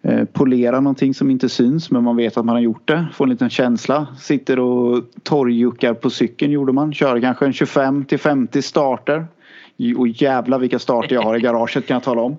Eh, 0.02 0.24
polera 0.24 0.80
någonting 0.80 1.14
som 1.14 1.30
inte 1.30 1.48
syns 1.48 1.90
men 1.90 2.04
man 2.04 2.16
vet 2.16 2.36
att 2.36 2.44
man 2.44 2.54
har 2.54 2.62
gjort 2.62 2.88
det. 2.88 3.06
Får 3.12 3.24
en 3.24 3.30
liten 3.30 3.50
känsla. 3.50 4.06
Sitter 4.18 4.58
och 4.58 5.04
torrjuckar 5.22 5.94
på 5.94 6.10
cykeln 6.10 6.52
gjorde 6.52 6.72
man. 6.72 6.92
Körde 6.92 7.20
kanske 7.20 7.46
en 7.46 7.52
25 7.52 8.04
till 8.04 8.18
50 8.18 8.62
starter. 8.62 9.26
Och 9.96 10.08
jävla 10.08 10.58
vilka 10.58 10.78
starter 10.78 11.14
jag 11.14 11.22
har 11.22 11.36
i 11.36 11.40
garaget 11.40 11.86
kan 11.86 11.94
jag 11.94 12.02
tala 12.02 12.22
om. 12.22 12.36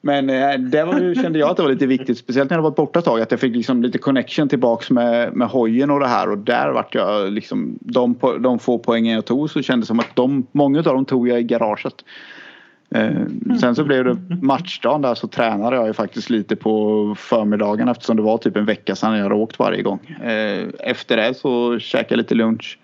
Men 0.00 0.30
eh, 0.30 0.58
det 0.58 0.84
var, 0.84 1.22
kände 1.22 1.38
jag 1.38 1.50
att 1.50 1.56
det 1.56 1.62
var 1.62 1.70
lite 1.70 1.86
viktigt. 1.86 2.18
Speciellt 2.18 2.50
när 2.50 2.56
jag 2.56 2.62
varit 2.62 2.76
borta 2.76 2.98
ett 2.98 3.04
tag. 3.04 3.20
Att 3.20 3.30
jag 3.30 3.40
fick 3.40 3.56
liksom 3.56 3.82
lite 3.82 3.98
connection 3.98 4.48
tillbaks 4.48 4.90
med, 4.90 5.32
med 5.36 5.48
hojen 5.48 5.90
och 5.90 6.00
det 6.00 6.06
här. 6.06 6.30
Och 6.30 6.38
där 6.38 6.70
vart 6.72 6.94
jag 6.94 7.32
liksom. 7.32 7.78
De, 7.80 8.16
de 8.40 8.58
få 8.58 8.78
poängen 8.78 9.14
jag 9.14 9.24
tog 9.24 9.50
så 9.50 9.62
kändes 9.62 9.86
det 9.86 9.88
som 9.88 10.00
att 10.00 10.16
de, 10.16 10.46
många 10.52 10.78
av 10.78 10.84
dem 10.84 11.04
tog 11.04 11.28
jag 11.28 11.40
i 11.40 11.42
garaget. 11.42 11.94
Eh, 12.90 13.26
sen 13.60 13.74
så 13.74 13.84
blev 13.84 14.04
det 14.04 14.16
matchdagen 14.42 15.02
där 15.02 15.14
så 15.14 15.28
tränade 15.28 15.76
jag 15.76 15.86
ju 15.86 15.92
faktiskt 15.92 16.30
lite 16.30 16.56
på 16.56 17.14
förmiddagen 17.18 17.88
eftersom 17.88 18.16
det 18.16 18.22
var 18.22 18.38
typ 18.38 18.56
en 18.56 18.64
vecka 18.64 18.96
sedan 18.96 19.16
jag 19.16 19.22
hade 19.22 19.34
åkt 19.34 19.58
varje 19.58 19.82
gång. 19.82 20.06
Eh, 20.06 20.68
efter 20.78 21.16
det 21.16 21.34
så 21.34 21.78
käkade 21.78 22.12
jag 22.14 22.18
lite 22.18 22.34
lunch. 22.34 22.78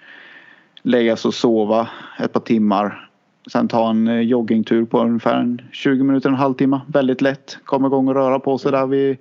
Lägga 0.83 1.17
sig 1.17 1.29
och 1.29 1.35
sova 1.35 1.89
ett 2.19 2.33
par 2.33 2.41
timmar. 2.41 3.11
Sen 3.53 3.69
ta 3.69 3.91
en 3.91 4.09
eh, 4.09 4.21
joggingtur 4.21 4.85
på 4.85 5.01
ungefär 5.01 5.69
20 5.73 6.05
minuter, 6.05 6.29
en 6.29 6.35
halvtimme. 6.35 6.81
Väldigt 6.87 7.21
lätt. 7.21 7.59
Komma 7.65 7.87
igång 7.87 8.09
och 8.09 8.15
röra 8.15 8.39
på 8.39 8.59
sig 8.59 8.73
där 8.73 8.87
vid 8.87 9.17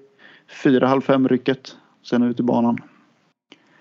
fyra, 0.63 0.88
halv 0.88 1.01
fem 1.01 1.27
rycket. 1.27 1.75
Sen 2.03 2.23
ut 2.23 2.39
i 2.39 2.43
banan. 2.43 2.77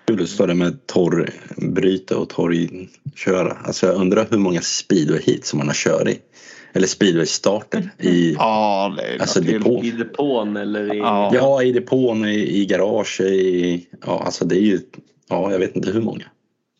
Kul 0.07 0.23
att 0.23 0.47
det 0.47 0.55
med 0.55 0.87
torrbryta 0.87 2.17
och 2.17 2.29
torrköra. 2.29 3.57
Alltså 3.63 3.85
jag 3.85 3.95
undrar 3.95 4.27
hur 4.31 4.37
många 4.37 4.61
speedway 4.61 5.19
hit 5.19 5.45
som 5.45 5.57
man 5.57 5.67
har 5.67 5.73
kört 5.73 6.07
i. 6.07 6.19
Eller 6.73 6.87
speedway-starter 6.87 7.89
i 7.99 8.33
ja, 8.33 8.95
det 8.97 9.21
alltså 9.21 9.41
depå. 9.41 9.83
I 9.83 9.91
depån 9.91 10.57
eller 10.57 10.93
i... 10.95 10.97
Ja, 10.97 11.31
ja 11.33 11.63
i 11.63 11.71
depån, 11.71 12.25
i, 12.25 12.61
i 12.61 12.65
garage, 12.65 13.21
i... 13.21 13.87
Ja, 14.05 14.23
alltså 14.25 14.45
det 14.45 14.55
är 14.55 14.61
ju... 14.61 14.79
Ja, 15.29 15.51
jag 15.51 15.59
vet 15.59 15.75
inte 15.75 15.91
hur 15.91 16.01
många. 16.01 16.23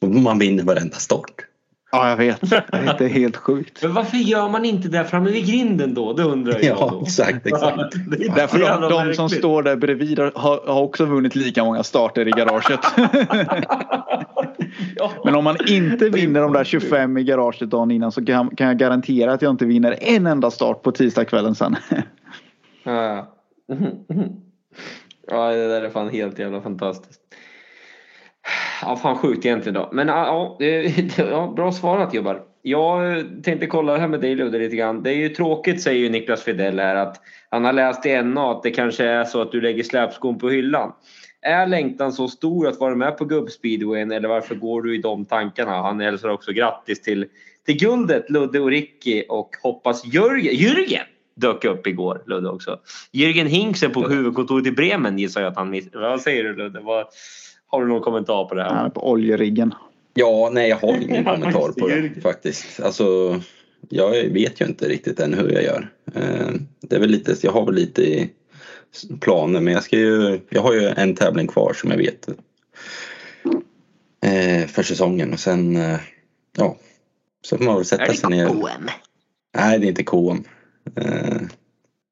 Man 0.02 0.40
vinner 0.40 0.64
varenda 0.64 0.96
start. 0.96 1.46
Ja, 1.92 2.10
jag 2.10 2.18
vet. 2.18 2.50
Det 2.98 3.02
är 3.02 3.08
helt 3.08 3.38
sjukt. 3.38 3.84
Men 3.84 3.94
varför 3.94 4.18
gör 4.18 4.50
man 4.50 4.66
inte 4.66 4.88
det 4.88 5.06
framme 5.06 5.32
vid 5.32 5.46
grinden 5.48 5.94
då? 5.94 6.14
Det 6.14 6.24
undrar 6.24 6.54
jag 6.54 6.64
Ja, 6.64 6.90
då. 6.92 7.02
exakt. 7.02 7.48
exakt. 7.48 7.78
Därför 8.36 8.60
de, 8.60 9.08
de 9.08 9.14
som 9.14 9.30
står 9.30 9.64
där 9.64 9.76
bredvid 9.76 10.20
har, 10.20 10.68
har 10.68 10.82
också 10.82 11.06
vunnit 11.06 11.36
lika 11.36 11.64
många 11.64 11.84
starter 11.84 12.28
i 12.28 12.32
garaget. 12.32 12.80
Men 15.26 15.36
om 15.36 15.44
man 15.44 15.56
inte 15.68 16.10
vinner 16.10 16.42
de 16.42 16.54
där 16.54 16.64
25 16.64 17.18
i 17.18 17.24
garaget 17.24 17.70
dagen 17.70 17.92
innan 17.92 18.12
så 18.12 18.26
kan, 18.26 18.56
kan 18.56 18.68
jag 18.68 18.78
garantera 18.78 19.34
att 19.34 19.42
jag 19.42 19.50
inte 19.50 19.66
vinner 19.66 19.96
en 20.02 20.28
enda 20.28 20.52
start 20.52 20.82
på 20.84 20.92
tisdagskvällen 20.92 21.56
sen. 21.56 21.76
Ja. 22.84 23.28
ja, 25.28 25.52
det 25.52 25.68
där 25.68 25.82
är 25.82 25.90
fan 25.90 26.10
helt 26.10 26.40
jävla 26.40 26.62
fantastiskt. 26.62 27.18
Ja, 28.82 28.96
fan 28.96 29.18
sjukt 29.18 29.46
egentligen 29.46 29.74
då. 29.74 29.90
Men 29.92 30.08
ja, 30.08 30.58
ja, 31.18 31.54
bra 31.56 31.72
svarat 31.72 32.12
gubbar. 32.12 32.42
Jag 32.62 33.18
eh, 33.18 33.26
tänkte 33.44 33.68
kolla 33.68 33.94
det 33.94 34.00
här 34.00 34.08
med 34.08 34.22
dig 34.22 34.36
Ludde 34.36 34.60
lite 34.60 34.76
grann. 34.76 35.04
Det 35.04 35.10
är 35.10 35.16
ju 35.16 35.30
tråkigt 35.30 35.82
säger 35.82 36.00
ju 36.00 36.10
Niklas 36.10 36.44
Fidell 36.44 36.80
här 36.80 36.96
att 36.96 37.22
han 37.50 37.66
har 37.66 37.74
läst 37.74 38.06
i 38.06 38.22
NA 38.22 38.52
att 38.52 38.64
det 38.64 38.72
kanske 38.72 39.06
är 39.06 39.24
så 39.24 39.42
att 39.42 39.52
du 39.52 39.62
lägger 39.62 39.84
släpskon 39.84 40.40
på 40.40 40.50
hyllan. 40.50 40.92
Är 41.42 41.68
längtan 41.68 42.14
så 42.14 42.28
stor 42.28 42.68
att 42.68 42.80
vara 42.80 42.96
med 42.96 43.18
på 43.18 43.26
gubbspeedwayen 43.26 44.12
eller 44.12 44.30
varför 44.30 44.56
går 44.56 44.82
du 44.82 44.96
i 44.96 45.02
de 45.02 45.26
tankarna? 45.26 45.72
Han 45.72 46.00
hälsar 46.00 46.30
också 46.30 46.52
grattis 46.52 47.02
till, 47.02 47.26
till 47.66 47.78
guldet 47.78 48.30
Ludde 48.30 48.60
och 48.60 48.70
Ricky 48.70 49.24
och 49.30 49.50
hoppas 49.64 50.06
Jörgen, 50.06 50.54
Jürgen 50.54 51.06
dök 51.36 51.66
upp 51.66 51.88
igår 51.88 52.24
Ludde 52.26 52.50
också. 52.50 52.80
Jürgen 53.12 53.46
Hinksen 53.46 53.92
på 53.92 54.08
huvudkontoret 54.08 54.68
i 54.68 54.72
Bremen 54.72 55.20
gissar 55.20 55.42
jag 55.42 55.52
att 55.52 55.58
han 55.58 55.70
missade. 55.70 56.10
Vad 56.10 56.22
säger 56.22 56.44
du 56.44 56.56
Ludde? 56.56 56.80
Vad, 56.80 57.06
har 57.72 57.82
du 57.82 57.88
någon 57.88 58.01
kommentar 58.01 58.45
på 58.45 58.55
det 58.55 58.63
här? 58.63 58.70
Han 58.70 58.86
är 58.86 58.89
på 58.89 59.11
oljeriggen. 59.11 59.74
Ja, 60.13 60.49
nej 60.53 60.70
jag 60.70 60.78
har 60.78 60.97
ingen 61.01 61.26
kommentar 61.26 61.72
på 61.80 61.88
det 61.88 62.22
faktiskt. 62.22 62.80
Alltså, 62.80 63.39
jag 63.89 64.09
vet 64.11 64.61
ju 64.61 64.65
inte 64.65 64.89
riktigt 64.89 65.20
än 65.20 65.34
hur 65.34 65.49
jag 65.49 65.63
gör. 65.63 65.89
Eh, 66.15 66.49
det 66.82 66.95
är 66.95 66.99
väl 66.99 67.09
lite, 67.09 67.36
jag 67.41 67.51
har 67.51 67.65
väl 67.65 67.76
lite 67.76 68.01
i 68.01 68.30
planer 69.20 69.61
men 69.61 69.74
jag 69.74 69.84
ska 69.84 69.97
ju, 69.97 70.39
jag 70.49 70.61
har 70.61 70.74
ju 70.74 70.88
en 70.88 71.15
tävling 71.15 71.47
kvar 71.47 71.74
som 71.74 71.91
jag 71.91 71.97
vet 71.97 72.30
eh, 74.26 74.67
för 74.67 74.84
säsongen 74.84 75.34
och 75.34 75.39
sen, 75.39 75.76
eh, 75.76 75.99
ja, 76.57 76.78
så 77.41 77.57
får 77.57 77.65
man 77.65 77.76
väl 77.76 77.86
sätta 77.86 78.13
sig 78.13 78.30
ner. 78.30 78.45
Är 78.45 78.47
det 78.47 78.53
KM? 78.53 78.89
Nej, 79.57 79.80
det 79.80 79.86
är 79.86 79.89
inte 79.89 80.03
KM. 80.03 80.43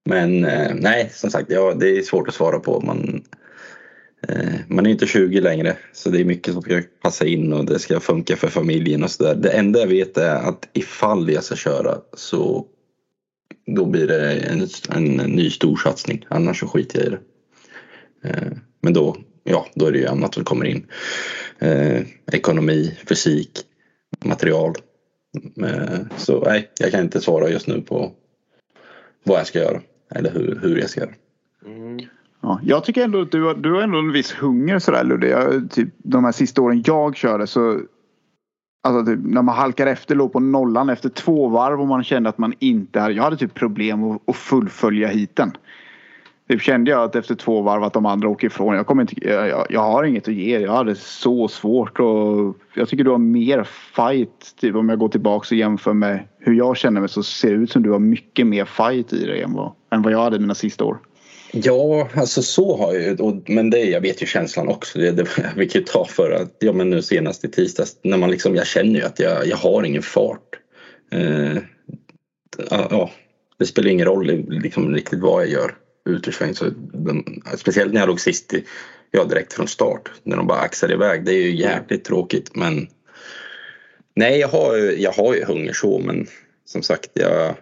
Men 0.06 0.42
nej, 0.76 1.10
som 1.14 1.30
sagt, 1.30 1.50
ja, 1.50 1.74
det 1.74 1.98
är 1.98 2.02
svårt 2.02 2.28
att 2.28 2.34
svara 2.34 2.60
på. 2.60 2.82
Man, 2.82 3.24
Eh, 4.22 4.60
man 4.68 4.86
är 4.86 4.90
inte 4.90 5.08
20 5.08 5.42
längre 5.42 5.78
så 5.94 6.10
det 6.10 6.22
är 6.22 6.26
mycket 6.26 6.54
som 6.54 6.62
ska 6.62 6.82
passa 7.02 7.26
in 7.26 7.54
och 7.54 7.66
det 7.66 7.80
ska 7.80 8.00
funka 8.00 8.36
för 8.36 8.48
familjen 8.48 9.04
och 9.04 9.12
sådär. 9.12 9.36
Det 9.36 9.50
enda 9.50 9.80
jag 9.80 9.88
vet 9.88 10.18
är 10.18 10.36
att 10.36 10.70
ifall 10.74 11.30
jag 11.30 11.44
ska 11.44 11.56
köra 11.56 11.98
så 12.14 12.66
då 13.66 13.86
blir 13.86 14.08
det 14.08 14.34
en, 14.34 14.68
en 14.90 15.16
ny 15.16 15.50
storsatsning. 15.50 16.26
Annars 16.30 16.60
så 16.60 16.68
skiter 16.68 17.00
jag 17.00 17.08
i 17.08 17.10
det. 17.10 17.20
Eh, 18.30 18.52
men 18.82 18.94
då, 18.94 19.18
ja, 19.44 19.68
då 19.76 19.86
är 19.86 19.92
det 19.92 20.00
ju 20.00 20.08
annat 20.08 20.34
som 20.34 20.44
kommer 20.44 20.66
in. 20.66 20.86
Eh, 21.60 22.02
ekonomi, 22.32 22.98
fysik, 23.10 23.52
material. 24.26 24.74
Så 26.18 26.44
nej, 26.44 26.72
jag 26.80 26.92
kan 26.92 27.04
inte 27.04 27.22
svara 27.22 27.50
just 27.50 27.68
nu 27.68 27.82
på 27.82 28.12
vad 29.24 29.40
jag 29.40 29.48
ska 29.48 29.60
göra. 29.60 29.82
Eller 30.16 30.32
hur, 30.32 30.60
hur 30.62 30.78
jag 30.78 30.90
ska 30.90 31.00
göra. 31.02 31.14
Mm. 31.66 32.00
Ja, 32.48 32.60
jag 32.64 32.84
tycker 32.84 33.04
ändå 33.04 33.22
att 33.22 33.32
du 33.32 33.44
har, 33.44 33.54
du 33.54 33.74
har 33.74 33.82
ändå 33.82 34.00
en 34.00 34.12
viss 34.12 34.34
hunger 34.34 34.80
sådär 34.80 35.04
Ludde. 35.04 35.28
Jag, 35.28 35.72
typ, 35.72 35.90
de 35.98 36.24
här 36.24 36.32
sista 36.32 36.62
åren 36.62 36.84
jag 36.86 37.16
körde 37.16 37.48
så 37.48 37.80
Alltså 38.84 39.06
typ, 39.06 39.20
när 39.24 39.42
man 39.42 39.56
halkar 39.56 39.88
efter, 39.88 40.16
låg 40.16 40.34
på 40.34 40.40
nollan 40.40 40.90
efter 40.90 41.10
två 41.10 41.48
varv 41.48 41.82
och 41.82 41.88
man 41.88 42.04
kände 42.04 42.30
att 42.30 42.38
man 42.38 42.54
inte 42.60 43.00
hade... 43.00 43.14
Jag 43.14 43.24
hade 43.24 43.38
typ 43.38 43.54
problem 43.54 44.04
att, 44.04 44.30
att 44.30 44.36
fullfölja 44.36 45.08
hiten. 45.08 45.52
Typ 46.50 46.62
kände 46.62 46.92
jag 46.92 47.04
att 47.04 47.16
efter 47.16 47.36
två 47.36 47.62
varv 47.62 47.84
att 47.84 47.94
de 47.94 48.06
andra 48.06 48.30
åker 48.30 48.48
ifrån. 48.48 48.76
Jag, 48.76 48.88
kommer 48.88 49.02
inte, 49.02 49.28
jag, 49.30 49.66
jag 49.70 49.80
har 49.80 50.04
inget 50.04 50.28
att 50.28 50.34
ge. 50.34 50.60
Jag 50.60 50.72
hade 50.72 50.96
så 50.96 51.48
svårt 51.48 52.00
och 52.00 52.58
jag 52.74 52.90
tycker 52.90 53.04
du 53.04 53.12
har 53.12 53.18
mer 53.18 53.64
fight. 53.96 54.56
Typ 54.60 54.76
om 54.76 54.90
jag 54.90 55.00
går 55.00 55.10
tillbaka 55.10 55.48
och 55.52 55.58
jämför 55.58 55.94
med 55.94 56.28
hur 56.40 56.54
jag 56.54 56.78
känner 56.78 57.00
mig 57.00 57.10
så 57.10 57.24
ser 57.24 57.50
det 57.50 57.56
ut 57.64 57.72
som 57.72 57.84
du 57.84 57.92
har 57.92 58.00
mycket 58.00 58.48
mer 58.48 58.66
fight 58.66 59.14
i 59.14 59.26
dig 59.26 59.42
än 59.42 59.54
vad, 59.54 59.72
än 59.92 60.02
vad 60.02 60.14
jag 60.14 60.20
hade 60.20 60.40
mina 60.40 60.56
sista 60.56 60.86
år. 60.86 60.98
Ja, 61.52 62.10
alltså 62.16 62.42
så 62.42 62.78
har 62.78 62.94
jag 62.94 63.04
ju. 63.04 63.42
Men 63.48 63.70
det, 63.70 63.84
jag 63.84 64.02
vet 64.02 64.22
ju 64.22 64.26
känslan 64.26 64.68
också. 64.68 65.00
Det, 65.00 65.12
det, 65.12 65.28
vi 65.56 65.70
ju 65.74 65.84
ta 65.84 66.06
för 66.06 66.32
att, 66.32 66.56
ja 66.60 66.74
men 66.74 66.90
nu 66.90 67.02
senast 67.02 67.46
i 67.46 67.52
tisdags, 67.52 67.98
när 68.02 68.18
man 68.18 68.32
liksom, 68.32 68.56
jag 68.56 68.68
känner 68.68 69.00
ju 69.00 69.06
att 69.06 69.20
jag, 69.20 69.48
jag 69.48 69.58
har 69.58 69.84
ingen 69.84 70.02
fart. 70.02 70.60
Eh, 71.12 71.58
ja, 72.70 73.12
det 73.60 73.66
spelar 73.66 73.90
ingen 73.90 74.06
roll 74.06 74.46
liksom, 74.50 74.96
riktigt 74.96 75.20
vad 75.20 75.42
jag 75.42 75.52
gör 75.52 75.76
utersväng. 76.10 76.56
Så 76.56 76.66
den, 76.94 77.24
speciellt 77.58 77.94
när 77.94 78.00
jag 78.00 78.08
låg 78.08 78.20
sist 78.20 78.54
i, 78.54 78.64
ja, 79.12 79.24
direkt 79.24 79.54
från 79.54 79.68
start. 79.68 80.12
När 80.24 80.38
de 80.38 80.48
bara 80.48 80.60
axade 80.60 80.94
iväg. 80.94 81.26
Det 81.26 81.32
är 81.32 81.42
ju 81.42 81.56
jävligt 81.56 82.04
tråkigt 82.04 82.56
men 82.56 82.88
Nej, 84.18 84.40
jag 84.40 84.48
har, 84.48 84.78
jag 84.78 85.12
har 85.12 85.36
ju 85.36 85.46
hunger 85.46 85.74
så 85.74 86.00
men 86.00 86.28
som 86.66 86.82
sagt 86.82 87.10
jag 87.14 87.56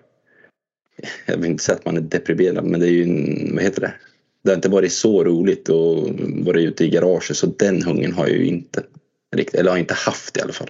jag 1.26 1.38
vill 1.38 1.52
inte 1.52 1.64
säga 1.64 1.76
att 1.76 1.86
man 1.86 1.98
är 1.98 2.02
deprimerad 2.02 2.66
men 2.66 2.80
det 2.80 2.88
är 2.88 2.92
ju, 2.92 3.04
en, 3.04 3.52
vad 3.56 3.64
heter 3.64 3.82
det? 3.82 3.94
Det 4.44 4.50
har 4.52 4.56
inte 4.56 4.70
varit 4.70 4.92
så 4.92 5.24
roligt 5.24 5.70
att 5.70 6.10
vara 6.46 6.60
ute 6.60 6.86
i 6.86 6.90
garaget 6.90 7.38
så 7.38 7.48
den 7.48 7.84
hungern 7.84 8.12
har 8.14 8.28
jag 8.28 8.38
ju 8.38 8.46
inte 8.46 8.84
riktigt, 9.36 9.60
eller 9.60 9.72
har 9.72 9.78
inte 9.78 9.94
haft 9.94 10.38
i 10.38 10.42
alla 10.42 10.54
fall. 10.54 10.70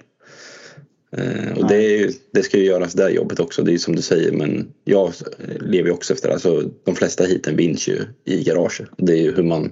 Eh, 1.18 1.58
och 1.58 1.68
det, 1.68 1.82
ju- 1.82 2.12
det 2.32 2.44
ska 2.44 2.58
ju 2.58 2.64
göras 2.66 2.94
det 2.94 3.10
jobbet 3.10 3.40
också, 3.40 3.64
det 3.64 3.70
är 3.72 3.74
ju 3.74 3.80
som 3.80 3.96
du 3.96 4.02
säger 4.02 4.32
men 4.32 4.68
jag 4.84 5.14
lever 5.60 5.90
ju 5.90 5.94
också 5.94 6.14
efter 6.14 6.28
det. 6.28 6.34
Alltså, 6.34 6.72
de 6.84 6.96
flesta 6.96 7.24
hiten 7.24 7.56
vinns 7.56 7.88
ju 7.88 8.02
i 8.26 8.44
garaget. 8.44 8.90
Det 8.98 9.14
är 9.14 9.22
ju 9.22 9.36
hur 9.36 9.44
man 9.44 9.72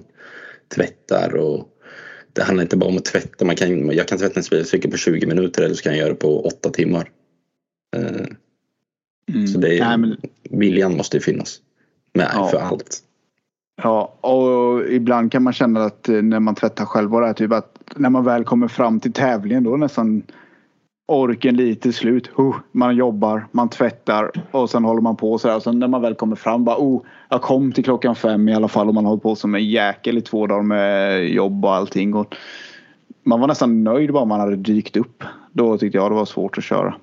tvättar 0.74 1.36
och 1.36 1.68
det 2.32 2.42
handlar 2.42 2.62
inte 2.62 2.76
bara 2.76 2.90
om 2.90 2.96
att 2.96 3.04
tvätta. 3.04 3.44
Man 3.44 3.56
kan, 3.56 3.90
jag 3.90 4.08
kan 4.08 4.18
tvätta 4.18 4.40
en 4.40 4.44
spelcykel 4.44 4.90
på 4.90 4.96
20 4.96 5.26
minuter 5.26 5.62
eller 5.62 5.74
så 5.74 5.82
kan 5.82 5.92
jag 5.92 6.00
göra 6.00 6.08
det 6.08 6.14
på 6.14 6.40
8 6.46 6.70
timmar. 6.70 7.10
Eh, 7.96 8.26
Mm. 9.32 9.46
Så 9.46 9.58
det 9.58 9.78
är, 9.78 9.88
Nej, 9.88 9.98
men, 9.98 10.16
viljan 10.50 10.96
måste 10.96 11.16
ju 11.16 11.20
finnas 11.20 11.58
med 12.14 12.30
Ja. 12.34 12.46
för 12.46 12.58
allt. 12.58 12.98
ja, 13.82 14.14
och 14.20 14.90
ibland 14.90 15.32
kan 15.32 15.42
man 15.42 15.52
känna 15.52 15.84
att 15.84 16.08
eh, 16.08 16.22
när 16.22 16.40
man 16.40 16.54
tvättar 16.54 16.84
själv 16.84 17.14
och 17.14 17.20
det 17.20 17.26
här, 17.26 17.34
typ 17.34 17.52
att 17.52 17.78
när 17.96 18.10
man 18.10 18.24
väl 18.24 18.44
kommer 18.44 18.68
fram 18.68 19.00
till 19.00 19.12
tävlingen 19.12 19.64
då 19.64 19.76
nästan 19.76 20.22
orken 21.06 21.56
lite 21.56 21.92
slut. 21.92 22.30
Huh, 22.36 22.56
man 22.72 22.96
jobbar, 22.96 23.46
man 23.52 23.68
tvättar 23.68 24.30
och 24.50 24.70
sen 24.70 24.84
håller 24.84 25.00
man 25.00 25.16
på 25.16 25.38
sådär. 25.38 25.60
Sen 25.60 25.78
när 25.78 25.88
man 25.88 26.02
väl 26.02 26.14
kommer 26.14 26.36
fram 26.36 26.64
bara 26.64 26.76
oh, 26.78 27.02
jag 27.28 27.42
kom 27.42 27.72
till 27.72 27.84
klockan 27.84 28.14
fem 28.16 28.48
i 28.48 28.54
alla 28.54 28.68
fall 28.68 28.88
och 28.88 28.94
man 28.94 29.04
hållit 29.04 29.22
på 29.22 29.36
som 29.36 29.54
en 29.54 29.70
jäkel 29.70 30.18
i 30.18 30.20
två 30.20 30.46
dagar 30.46 30.62
med 30.62 31.24
jobb 31.28 31.64
och 31.64 31.74
allting. 31.74 32.14
Och 32.14 32.36
man 33.24 33.40
var 33.40 33.48
nästan 33.48 33.84
nöjd 33.84 34.12
bara 34.12 34.24
man 34.24 34.40
hade 34.40 34.56
dykt 34.56 34.96
upp. 34.96 35.24
Då 35.52 35.78
tyckte 35.78 35.98
jag 35.98 36.10
det 36.10 36.14
var 36.14 36.24
svårt 36.24 36.58
att 36.58 36.64
köra. 36.64 36.94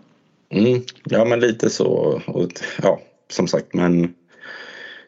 Mm, 0.51 0.81
ja 1.03 1.25
men 1.25 1.39
lite 1.39 1.69
så. 1.69 2.21
Och, 2.27 2.47
ja, 2.83 2.99
som 3.29 3.47
sagt 3.47 3.73
men 3.73 4.13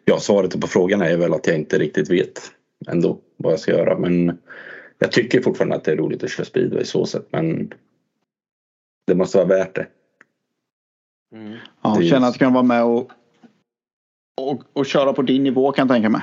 ja, 0.05 0.19
svaret 0.19 0.61
på 0.61 0.67
frågan 0.67 1.01
är 1.01 1.17
väl 1.17 1.33
att 1.33 1.47
jag 1.47 1.55
inte 1.55 1.77
riktigt 1.79 2.09
vet 2.09 2.51
ändå 2.87 3.17
vad 3.37 3.53
jag 3.53 3.59
ska 3.59 3.71
göra. 3.71 3.97
Men 3.97 4.37
jag 4.99 5.11
tycker 5.11 5.41
fortfarande 5.41 5.75
att 5.75 5.83
det 5.83 5.91
är 5.91 5.95
roligt 5.97 6.23
att 6.23 6.31
köra 6.31 6.45
speedway 6.45 6.85
så 6.85 7.05
sett. 7.05 7.31
Men 7.31 7.73
det 9.07 9.15
måste 9.15 9.37
vara 9.37 9.47
värt 9.47 9.75
det. 9.75 9.87
Mm. 11.35 11.57
Ja, 11.81 11.95
Det 11.99 12.05
känna 12.05 12.27
att 12.27 12.37
kunna 12.37 12.51
vara 12.51 12.63
med 12.63 12.83
och, 12.83 13.11
och, 14.41 14.63
och 14.73 14.85
köra 14.85 15.13
på 15.13 15.21
din 15.21 15.43
nivå 15.43 15.71
kan 15.71 15.87
jag 15.87 15.95
tänka 15.95 16.09
mig. 16.09 16.21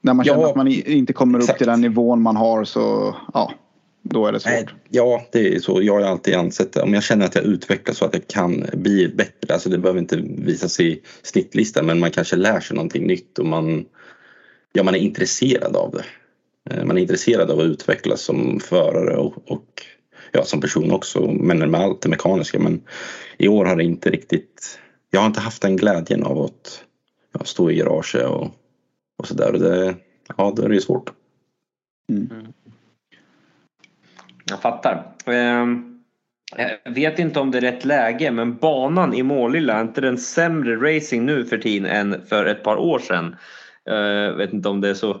När 0.00 0.14
man 0.14 0.26
Ja, 0.26 0.34
känner 0.34 0.48
att 0.48 0.56
man 0.56 0.68
inte 0.68 1.12
kommer 1.12 1.38
upp 1.38 1.42
exakt. 1.42 1.58
till 1.58 1.66
den 1.66 1.80
nivån 1.80 2.22
man 2.22 2.36
har 2.36 2.64
så 2.64 3.16
ja, 3.34 3.52
då 4.02 4.26
är 4.26 4.32
det 4.32 4.40
svårt. 4.40 4.52
Nej, 4.52 4.66
ja, 4.88 5.26
det 5.32 5.54
är 5.54 5.60
så. 5.60 5.82
Jag 5.82 5.94
har 5.94 6.00
alltid 6.00 6.34
ansett 6.34 6.72
det. 6.72 6.82
Om 6.82 6.94
jag 6.94 7.02
känner 7.02 7.26
att 7.26 7.34
jag 7.34 7.44
utvecklas 7.44 7.96
så 7.96 8.04
att 8.04 8.14
jag 8.14 8.26
kan 8.26 8.66
bli 8.72 9.08
bättre. 9.08 9.54
Alltså 9.54 9.70
det 9.70 9.78
behöver 9.78 10.00
inte 10.00 10.16
visa 10.22 10.68
sig 10.68 10.92
i 10.92 11.02
snittlistan 11.22 11.86
men 11.86 11.98
man 11.98 12.10
kanske 12.10 12.36
lär 12.36 12.60
sig 12.60 12.76
någonting 12.76 13.06
nytt 13.06 13.38
och 13.38 13.46
man, 13.46 13.84
ja, 14.72 14.82
man 14.82 14.94
är 14.94 14.98
intresserad 14.98 15.76
av 15.76 15.90
det. 15.90 16.04
Eh, 16.70 16.84
Man 16.84 16.98
är 16.98 17.02
intresserad 17.02 17.50
av 17.50 17.60
att 17.60 17.66
utvecklas 17.66 18.20
som 18.20 18.60
förare 18.60 19.16
och, 19.16 19.50
och 19.50 19.82
ja, 20.32 20.44
som 20.44 20.60
person 20.60 20.92
också. 20.92 21.30
Men 21.30 21.70
med 21.70 21.80
allt 21.80 22.00
det 22.00 22.08
mekaniska. 22.08 22.58
Men 22.58 22.82
i 23.38 23.48
år 23.48 23.64
har 23.64 23.76
det 23.76 23.84
inte 23.84 24.10
riktigt. 24.10 24.78
Jag 25.10 25.20
har 25.20 25.26
inte 25.26 25.40
haft 25.40 25.62
den 25.62 25.76
glädjen 25.76 26.22
av 26.22 26.42
att 26.42 26.84
ja, 27.32 27.44
stå 27.44 27.70
i 27.70 27.74
garaget 27.74 28.26
och, 28.26 28.50
och 29.18 29.28
sådär. 29.28 29.94
Ja, 30.36 30.52
då 30.56 30.62
är 30.62 30.68
det 30.68 30.74
ju 30.74 30.80
svårt. 30.80 31.12
Jag 34.50 34.60
fattar. 34.60 35.12
Ehm, 35.26 35.94
Jag 36.84 36.92
vet 36.94 37.18
inte 37.18 37.40
om 37.40 37.50
det 37.50 37.58
är 37.58 37.62
rätt 37.62 37.84
läge 37.84 38.30
men 38.30 38.56
banan 38.56 39.14
i 39.14 39.22
Målilla, 39.22 39.74
är 39.74 39.80
inte 39.80 40.00
den 40.00 40.18
sämre 40.18 40.76
racing 40.76 41.26
nu 41.26 41.44
för 41.44 41.58
tiden 41.58 41.90
än 41.90 42.26
för 42.26 42.46
ett 42.46 42.62
par 42.62 42.76
år 42.76 42.98
sedan? 42.98 43.36
Jag 43.84 44.32
vet 44.32 44.52
inte 44.52 44.68
om 44.68 44.80
det 44.80 44.88
är 44.88 44.94
så 44.94 45.20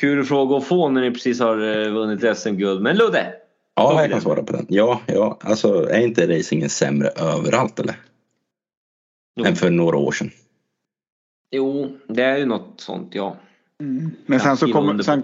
kul 0.00 0.24
fråga 0.24 0.56
att 0.56 0.64
få 0.64 0.88
när 0.88 1.00
ni 1.00 1.10
precis 1.10 1.40
har 1.40 1.86
eh, 1.86 1.92
vunnit 1.92 2.38
SM-guld. 2.38 2.82
Men 2.82 2.96
Ludde! 2.96 3.32
Ja, 3.74 4.00
jag 4.00 4.10
kan 4.10 4.20
svara 4.20 4.42
på 4.42 4.52
den. 4.52 4.66
Ja, 4.68 5.00
ja, 5.06 5.38
alltså 5.40 5.90
är 5.90 6.00
inte 6.00 6.38
racingen 6.38 6.68
sämre 6.68 7.08
överallt 7.08 7.80
eller? 7.80 7.96
Jo. 9.36 9.44
Än 9.44 9.56
för 9.56 9.70
några 9.70 9.96
år 9.96 10.12
sedan. 10.12 10.30
Jo, 11.50 11.96
det 12.08 12.22
är 12.22 12.36
ju 12.36 12.46
något 12.46 12.80
sånt 12.80 13.14
ja. 13.14 13.36
Men 14.26 14.40
sen 14.40 14.56
så 14.56 14.72
kommer, 14.72 15.02
sen, 15.02 15.22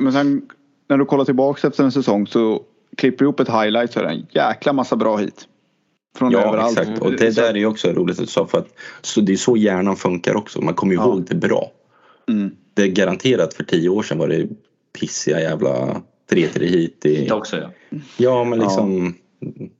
men 0.00 0.12
sen 0.12 0.48
när 0.88 0.98
du 0.98 1.04
kollar 1.04 1.24
tillbaks 1.24 1.64
efter 1.64 1.84
en 1.84 1.92
säsong 1.92 2.26
så 2.26 2.62
klipper 2.96 3.24
upp 3.24 3.40
ett 3.40 3.48
highlight 3.48 3.92
så 3.92 4.00
är 4.00 4.04
det 4.04 4.10
en 4.10 4.26
jäkla 4.30 4.72
massa 4.72 4.96
bra 4.96 5.16
hit. 5.16 5.48
Från 6.18 6.32
Ja, 6.32 6.40
överallt. 6.48 6.78
exakt. 6.78 7.00
Och 7.02 7.10
det 7.12 7.36
där 7.36 7.50
är 7.50 7.54
ju 7.54 7.66
också 7.66 7.92
roligt 7.92 8.18
att 8.18 8.24
du 8.24 8.30
sa 8.32 8.46
för 8.46 8.58
att 8.58 8.68
så 9.02 9.20
det 9.20 9.32
är 9.32 9.36
så 9.36 9.56
hjärnan 9.56 9.96
funkar 9.96 10.34
också. 10.34 10.60
Man 10.60 10.74
kommer 10.74 10.92
ju 10.94 10.98
Ja. 11.00 11.04
ihåg 11.04 11.26
det 11.28 11.34
bra. 11.34 11.70
Mm. 12.28 12.50
Det 12.74 12.82
är 12.82 12.86
garanterat 12.88 13.54
för 13.54 13.64
tio 13.64 13.88
år 13.88 14.02
sedan 14.02 14.18
var 14.18 14.28
det 14.28 14.48
pissiga 15.00 15.40
jävla 15.40 16.02
3 16.30 16.46
hit 16.58 17.06
i... 17.06 17.24
Det 17.26 17.32
också 17.34 17.56
ja. 17.56 17.70
Ja, 18.16 18.44
men 18.44 18.58
liksom... 18.58 19.14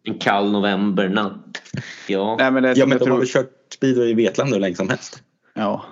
En 0.03 0.19
kall 0.19 0.53
novembernatt. 0.53 1.63
Ja. 2.09 2.37
Nej, 2.39 2.51
men 2.51 2.63
det 2.63 2.69
är 2.71 2.77
Ja, 2.79 2.87
men 2.87 2.99
de 2.99 3.03
har 3.03 3.07
tror, 3.07 3.19
väl 3.19 3.29
kört 3.29 3.51
speedway 3.75 4.11
i 4.11 4.15
Vetlanda 4.15 4.55
hur 4.55 4.61
länge 4.61 4.75
som 4.77 4.89
helst. 4.89 5.23
ja. 5.55 5.85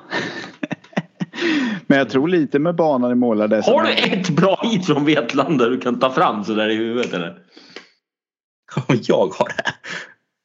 Men 1.92 1.98
jag 1.98 2.10
tror 2.10 2.28
lite 2.28 2.58
med 2.58 2.74
banan 2.74 3.12
i 3.12 3.14
Måla 3.14 3.48
det 3.48 3.56
är 3.56 3.62
som 3.62 3.74
Har 3.74 3.82
du 3.84 3.92
ett 3.92 4.30
bra 4.30 4.60
hit 4.62 4.86
från 4.86 5.04
Vetlanda 5.04 5.68
du 5.68 5.80
kan 5.80 5.98
ta 6.00 6.10
fram 6.10 6.44
sådär 6.44 6.68
i 6.68 6.74
huvudet 6.74 7.12
eller? 7.12 7.38
Om 8.88 8.98
jag 9.02 9.26
har 9.26 9.48
det? 9.48 9.74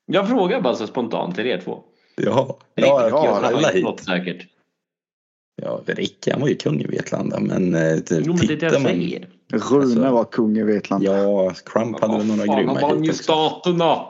Jag 0.06 0.28
frågar 0.28 0.62
bara 0.62 0.76
så 0.76 0.88
spontant 0.88 1.36
till 1.36 1.46
er 1.48 1.62
två. 1.64 1.80
Ja, 2.16 2.58
ja, 2.76 2.86
ja, 2.86 3.10
ja 3.10 3.32
har 3.34 3.42
alla 3.44 3.74
inte 3.74 3.90
hit. 3.90 4.00
säkert. 4.06 4.48
Ja, 5.62 5.82
Rick 5.86 6.28
han 6.32 6.42
var 6.42 6.48
ju 6.48 6.56
kung 6.56 6.82
i 6.82 6.86
Vetlanda 6.88 7.40
men... 7.40 7.76
eh, 7.76 7.98
Jo 8.10 8.34
men 8.34 8.48
det 8.48 8.54
är 8.54 8.58
det 8.58 8.66
jag 8.66 8.82
säger. 8.82 9.28
Rune 9.52 9.82
Alltså- 9.84 10.12
var 10.12 10.24
kung 10.26 10.58
i 10.58 10.64
Vetlanda. 10.64 11.18
Ja, 11.18 11.54
Crump 11.66 12.00
hade 12.02 12.18
väl 12.18 12.28
några 12.28 12.46
Fan, 12.46 12.58
grymma 12.58 12.74
Han 12.74 12.82
vann 12.90 13.04
ju 13.04 13.10
också. 13.10 13.24
starterna. 13.24 14.06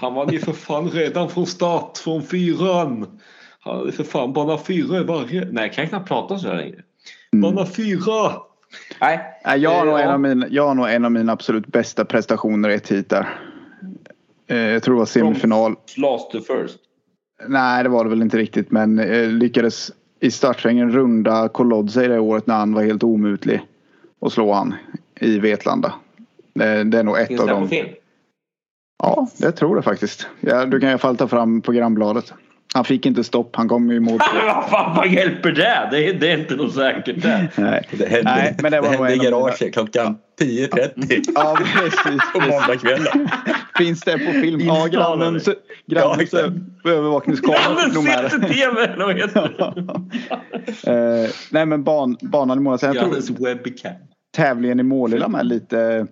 Han 0.00 0.14
vann 0.14 0.32
ju 0.32 0.38
för 0.38 0.52
fan 0.52 0.90
redan 0.90 1.28
från 1.30 1.46
start, 1.46 1.98
från 1.98 2.22
fyran. 2.22 3.20
Han 3.60 3.76
hade 3.78 3.92
för 3.92 4.04
fan 4.04 4.32
bana 4.32 4.58
fyra 4.58 5.00
i 5.00 5.04
varje... 5.04 5.44
Nej, 5.44 5.64
jag 5.64 5.72
kan 5.72 5.88
knappt 5.88 6.08
prata 6.08 6.38
så 6.38 6.48
här 6.48 6.56
längre. 6.56 6.82
Mm. 7.32 7.54
Bana 7.54 7.66
fyra! 7.66 8.32
Nej. 9.00 9.20
Nej, 9.44 9.60
jag, 9.60 9.70
har 9.70 9.84
nog 9.86 9.98
Eh, 9.98 10.04
en 10.04 10.10
av 10.10 10.20
mina, 10.20 10.46
jag 10.50 10.66
har 10.68 10.74
nog 10.74 10.88
en 10.90 11.04
av 11.04 11.12
mina 11.12 11.32
absolut 11.32 11.66
bästa 11.66 12.04
prestationer 12.04 12.68
i 12.68 12.74
ett 12.74 12.92
hit 12.92 13.08
där. 13.08 13.38
Eh, 14.46 14.56
Jag 14.56 14.82
tror 14.82 14.94
det 14.94 14.98
var 14.98 15.06
semifinal. 15.06 15.74
Last 15.96 16.30
to 16.30 16.40
first. 16.40 16.78
Nej, 17.48 17.82
det 17.82 17.88
var 17.88 18.04
det 18.04 18.10
väl 18.10 18.22
inte 18.22 18.38
riktigt. 18.38 18.70
Men 18.70 18.98
eh, 18.98 19.28
lyckades 19.28 19.92
i 20.20 20.30
startsvängen 20.30 20.92
runda 20.92 21.48
Kolodzej 21.48 22.08
det 22.08 22.18
året 22.20 22.46
när 22.46 22.54
han 22.54 22.74
var 22.74 22.82
helt 22.82 23.02
omutlig. 23.02 23.60
Och 24.18 24.32
slå 24.32 24.52
han 24.52 24.74
i 25.20 25.38
Vetlanda. 25.38 25.92
Det, 26.54 26.84
det 26.84 26.98
är 26.98 27.02
nog 27.04 27.18
ett 27.18 27.28
Finns 27.28 27.40
av 27.40 27.46
det 27.46 27.52
här 27.52 27.60
på 27.60 27.60
dem. 27.60 27.68
film? 27.68 27.88
Ja, 29.02 29.28
det 29.38 29.52
tror 29.52 29.76
det 29.76 29.82
faktiskt. 29.82 30.26
Ja, 30.40 30.64
du 30.66 30.80
kan 30.80 30.88
i 30.88 30.92
alla 30.92 30.98
fall 30.98 31.16
ta 31.16 31.28
fram 31.28 31.60
programbladet. 31.62 32.34
Han 32.74 32.84
fick 32.84 33.06
inte 33.06 33.24
stopp. 33.24 33.56
Han 33.56 33.68
kom 33.68 33.90
ju 33.90 33.96
emot. 33.96 34.22
Men 34.34 34.46
vad 34.46 34.68
fan 34.70 34.96
vad 34.96 35.08
hjälper 35.08 35.52
det? 35.52 35.88
Det 35.90 36.08
är, 36.08 36.14
det 36.14 36.30
är 36.32 36.38
inte 36.38 36.56
något 36.56 36.74
säkert 36.74 37.22
det. 37.22 37.48
Nej. 37.56 37.88
Det 37.90 38.08
hände, 38.08 38.30
Nej, 38.34 38.56
men 38.62 38.72
det 38.72 38.80
var 38.80 38.88
nog 38.92 38.96
hände 39.06 39.14
i 39.14 39.18
garaget 39.30 39.74
klockan 39.74 40.18
10.30 40.40 41.22
Ja, 41.34 41.58
precis. 41.74 42.20
på 42.32 42.40
måndagskvällen. 42.40 43.28
Finns 43.78 44.00
det 44.00 44.18
på 44.18 44.32
film? 44.32 44.60
Ja, 44.60 44.86
grannens, 44.86 45.46
Ja, 45.46 45.54
grannens 45.86 46.20
exakt. 46.22 46.52
övervakningskamera 46.84 47.58
Grannen 47.60 47.84
fick 47.84 47.94
nog 47.94 48.04
med 48.04 48.30
sitter 48.30 48.48
det. 48.48 48.54
TV 48.54 48.86
det? 50.84 51.24
Eh, 51.24 51.30
nej 51.50 51.66
men 51.66 51.84
ban, 51.84 52.16
banan 52.22 52.58
i 52.58 52.62
tror 52.92 53.02
Grannens 53.02 53.30
webcam. 53.30 53.92
tävlingen 54.36 54.80
i 54.80 54.82
Målilla 54.82 55.28
med 55.28 55.46
lite 55.46 56.06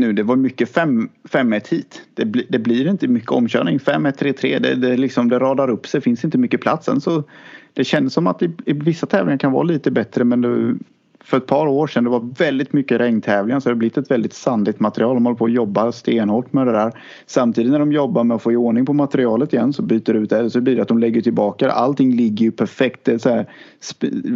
nu 0.00 0.12
det 0.12 0.22
var 0.22 0.36
mycket 0.36 0.76
5-1 0.76 1.70
hit. 1.70 2.02
Det, 2.14 2.24
bli, 2.24 2.46
det 2.48 2.58
blir 2.58 2.86
inte 2.86 3.08
mycket 3.08 3.30
omkörning. 3.30 3.78
5-1-3-3 3.78 4.58
det, 4.58 4.74
det, 4.74 4.96
liksom, 4.96 5.28
det 5.28 5.38
radar 5.38 5.70
upp 5.70 5.86
sig. 5.86 6.00
finns 6.00 6.24
inte 6.24 6.38
mycket 6.38 6.60
plats. 6.60 6.86
Sen 6.86 7.00
så 7.00 7.24
det 7.72 7.84
känns 7.84 8.14
som 8.14 8.26
att 8.26 8.42
i, 8.42 8.50
i 8.66 8.72
vissa 8.72 9.06
tävlingar 9.06 9.38
kan 9.38 9.52
vara 9.52 9.62
lite 9.62 9.90
bättre 9.90 10.24
men 10.24 10.40
det, 10.40 10.74
för 11.24 11.36
ett 11.36 11.46
par 11.46 11.66
år 11.66 11.86
sedan 11.86 12.04
det 12.04 12.10
var 12.10 12.34
väldigt 12.38 12.72
mycket 12.72 13.00
regntävlingar 13.00 13.60
så 13.60 13.68
det 13.68 13.74
har 13.74 13.78
blivit 13.78 13.96
ett 13.96 14.10
väldigt 14.10 14.32
sandigt 14.32 14.80
material. 14.80 15.14
De 15.14 15.26
håller 15.26 15.38
på 15.38 15.44
att 15.44 15.52
jobba 15.52 15.92
stenhårt 15.92 16.52
med 16.52 16.66
det 16.66 16.72
där. 16.72 16.92
Samtidigt 17.26 17.72
när 17.72 17.78
de 17.78 17.92
jobbar 17.92 18.24
med 18.24 18.34
att 18.34 18.42
få 18.42 18.52
i 18.52 18.56
ordning 18.56 18.86
på 18.86 18.92
materialet 18.92 19.52
igen 19.52 19.72
så 19.72 19.82
byter 19.82 20.14
ut 20.14 20.30
det 20.30 20.50
så 20.50 20.60
blir 20.60 20.76
det 20.76 20.82
att 20.82 20.88
de 20.88 20.98
lägger 20.98 21.20
tillbaka 21.20 21.66
det. 21.66 21.72
Allting 21.72 22.16
ligger 22.16 22.44
ju 22.44 22.52
perfekt. 22.52 23.04
Det 23.04 23.12
är 23.12 23.18
så 23.18 23.28
här, 23.28 23.46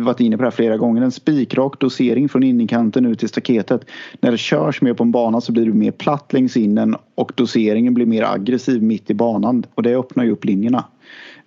varit 0.05 0.21
inne 0.21 0.37
på 0.37 0.43
det 0.43 0.47
här 0.47 0.57
flera 0.57 0.77
gånger. 0.77 1.03
En 1.03 1.13
spikrak 1.13 1.81
dosering 1.81 2.29
från 2.29 2.43
innerkanten 2.43 3.07
ut 3.07 3.19
till 3.19 3.29
staketet. 3.29 3.85
När 4.21 4.31
det 4.31 4.39
körs 4.39 4.83
mer 4.83 4.95
på 4.95 5.03
en 5.03 5.13
bana 5.13 5.41
så 5.41 5.53
blir 5.53 5.67
det 5.67 5.73
mer 5.73 5.91
platt 5.91 6.33
längs 6.33 6.57
innen 6.57 6.97
och 7.15 7.33
doseringen 7.35 7.95
blir 7.95 8.07
mer 8.07 8.23
aggressiv 8.23 8.83
mitt 8.83 9.11
i 9.11 9.15
banan 9.15 9.65
och 9.75 9.83
det 9.83 9.97
öppnar 9.97 10.25
ju 10.25 10.31
upp 10.31 10.45
linjerna. 10.45 10.85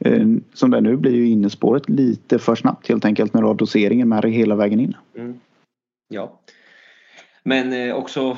Eh, 0.05 0.27
Som 0.53 0.71
det 0.71 0.81
nu 0.81 0.97
blir 0.97 1.15
ju 1.15 1.27
innespåret 1.27 1.89
lite 1.89 2.39
för 2.39 2.55
snabbt 2.55 2.89
helt 2.89 3.05
enkelt 3.05 3.34
när 3.34 3.41
du 3.41 3.47
har 3.47 3.55
doseringen 3.55 4.09
med 4.09 4.21
dig 4.21 4.31
hela 4.31 4.55
vägen 4.55 4.80
in. 4.80 4.95
Ja. 6.07 6.39
Men 7.43 7.73
eh, 7.73 7.95
också, 7.95 8.38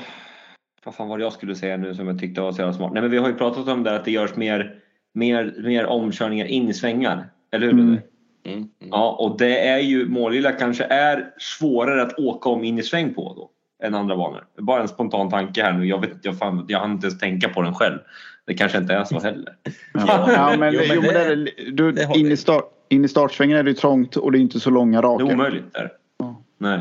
vad 0.86 0.96
fan 0.96 1.08
var 1.08 1.18
det 1.18 1.24
jag 1.24 1.34
skulle 1.34 1.56
säga 1.56 1.78
nu 1.78 1.96
som 1.96 2.08
jag 2.08 2.20
tyckte 2.20 2.42
var 2.42 2.52
så 2.52 2.62
jävla 2.62 2.74
smart? 2.74 2.94
Nej 2.94 3.02
men 3.02 3.12
vi 3.12 3.18
har 3.18 3.28
ju 3.28 3.36
pratat 3.36 3.68
om 3.68 3.84
det 3.84 3.90
här 3.90 3.98
att 3.98 4.06
det 4.06 4.12
görs 4.12 4.36
mer, 4.36 4.76
mer, 5.14 5.56
mer 5.64 5.86
omkörningar 5.86 6.46
in 6.46 6.70
i 6.70 6.74
svängar. 6.74 7.30
Eller 7.52 7.68
hur? 7.68 7.74
Mm. 7.74 7.98
Mm, 8.46 8.58
mm. 8.58 8.70
Ja 8.80 9.16
och 9.20 9.38
det 9.38 9.68
är 9.68 9.80
ju, 9.80 10.10
Målilla 10.10 10.52
kanske 10.52 10.84
är 10.84 11.34
svårare 11.38 12.02
att 12.02 12.20
åka 12.20 12.50
om 12.50 12.64
in 12.64 12.78
i 12.78 12.84
sväng 12.84 13.14
på 13.14 13.34
då. 13.34 13.52
än 13.88 13.96
andra 13.96 14.18
banor. 14.18 14.48
Bara 14.58 14.82
en 14.82 14.88
spontan 14.88 15.30
tanke 15.30 15.64
här 15.64 15.74
nu. 15.74 15.86
Jag, 15.86 16.02
vet, 16.02 16.26
jag, 16.26 16.38
fan, 16.38 16.66
jag 16.68 16.80
hann 16.80 16.92
inte 16.92 17.08
ens 17.08 17.20
tänka 17.20 17.50
på 17.50 17.62
den 17.62 17.74
själv. 17.74 18.00
Det 18.48 18.54
kanske 18.54 18.78
inte 18.78 18.94
är 18.94 19.04
så 19.04 19.20
heller. 19.20 19.54
Ja, 19.94 20.32
ja 20.34 20.56
men, 20.60 20.74
Jo, 20.74 20.80
men 20.88 20.96
jo, 20.96 21.02
men 21.02 21.14
det- 21.14 21.36
det, 21.36 21.52
är- 21.68 21.72
du, 21.72 21.92
det 21.92 22.06
har 22.06 22.18
in, 22.18 22.32
i 22.32 22.38
start, 22.38 22.64
in 22.90 23.06
i 23.06 23.08
startsvängen 23.08 23.58
är 23.58 23.64
det 23.64 23.70
ju 23.70 23.76
trångt 23.76 24.16
och 24.18 24.32
det 24.32 24.38
är 24.38 24.40
inte 24.40 24.60
så 24.60 24.70
långa 24.70 25.02
Det 25.02 25.08
är 25.08 25.12
raka. 25.12 25.24
omöjligt. 25.26 25.74
Där. 25.74 25.92
Ja. 26.20 26.42
Nej. 26.58 26.80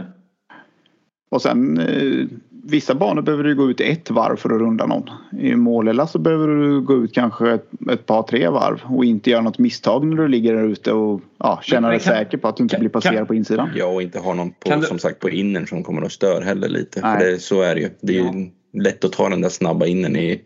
Och 1.31 1.43
sen 1.43 1.79
eh, 1.79 2.27
vissa 2.65 2.95
banor 2.95 3.23
behöver 3.23 3.45
du 3.45 3.55
gå 3.55 3.71
ut 3.71 3.81
ett 3.81 4.11
varv 4.11 4.37
för 4.37 4.51
att 4.55 4.61
runda 4.61 4.87
någon. 4.87 5.11
I 5.39 5.55
Målilla 5.57 6.07
så 6.07 6.19
behöver 6.19 6.49
du 6.49 6.81
gå 6.81 7.05
ut 7.05 7.15
kanske 7.15 7.51
ett, 7.53 7.69
ett 7.93 8.07
par 8.07 8.23
tre 8.23 8.49
varv 8.49 8.81
och 8.85 9.05
inte 9.05 9.31
göra 9.31 9.41
något 9.43 9.59
misstag 9.59 10.07
när 10.07 10.17
du 10.17 10.29
ligger 10.29 10.55
där 10.57 10.63
ute 10.65 10.93
och 10.93 11.21
ja, 11.39 11.61
känna 11.63 11.89
dig 11.89 11.99
kan- 12.01 12.15
säker 12.15 12.39
på 12.39 12.49
att 12.49 12.57
du 12.57 12.63
inte 12.63 12.75
kan- 12.75 12.81
blir 12.81 12.91
passerad 12.91 13.17
kan- 13.17 13.27
på 13.27 13.35
insidan. 13.35 13.71
Ja, 13.75 13.87
och 13.87 14.03
inte 14.03 14.19
ha 14.19 14.35
någon 14.35 14.51
på, 14.51 14.77
du- 14.77 14.83
som 14.83 14.99
sagt 14.99 15.19
på 15.19 15.31
innern 15.31 15.67
som 15.67 15.83
kommer 15.85 16.03
att 16.03 16.13
störa 16.13 16.45
heller 16.45 16.69
lite. 16.69 17.01
Nej. 17.01 17.19
För 17.21 17.27
det, 17.27 17.39
så 17.39 17.63
är 17.63 17.75
det 17.75 17.81
ju. 17.81 17.91
Det 18.01 18.19
är 18.19 18.23
ju 18.23 18.51
lätt 18.83 19.05
att 19.05 19.13
ta 19.13 19.29
den 19.29 19.41
där 19.41 19.49
snabba 19.49 19.87
innern 19.87 20.17
i, 20.17 20.41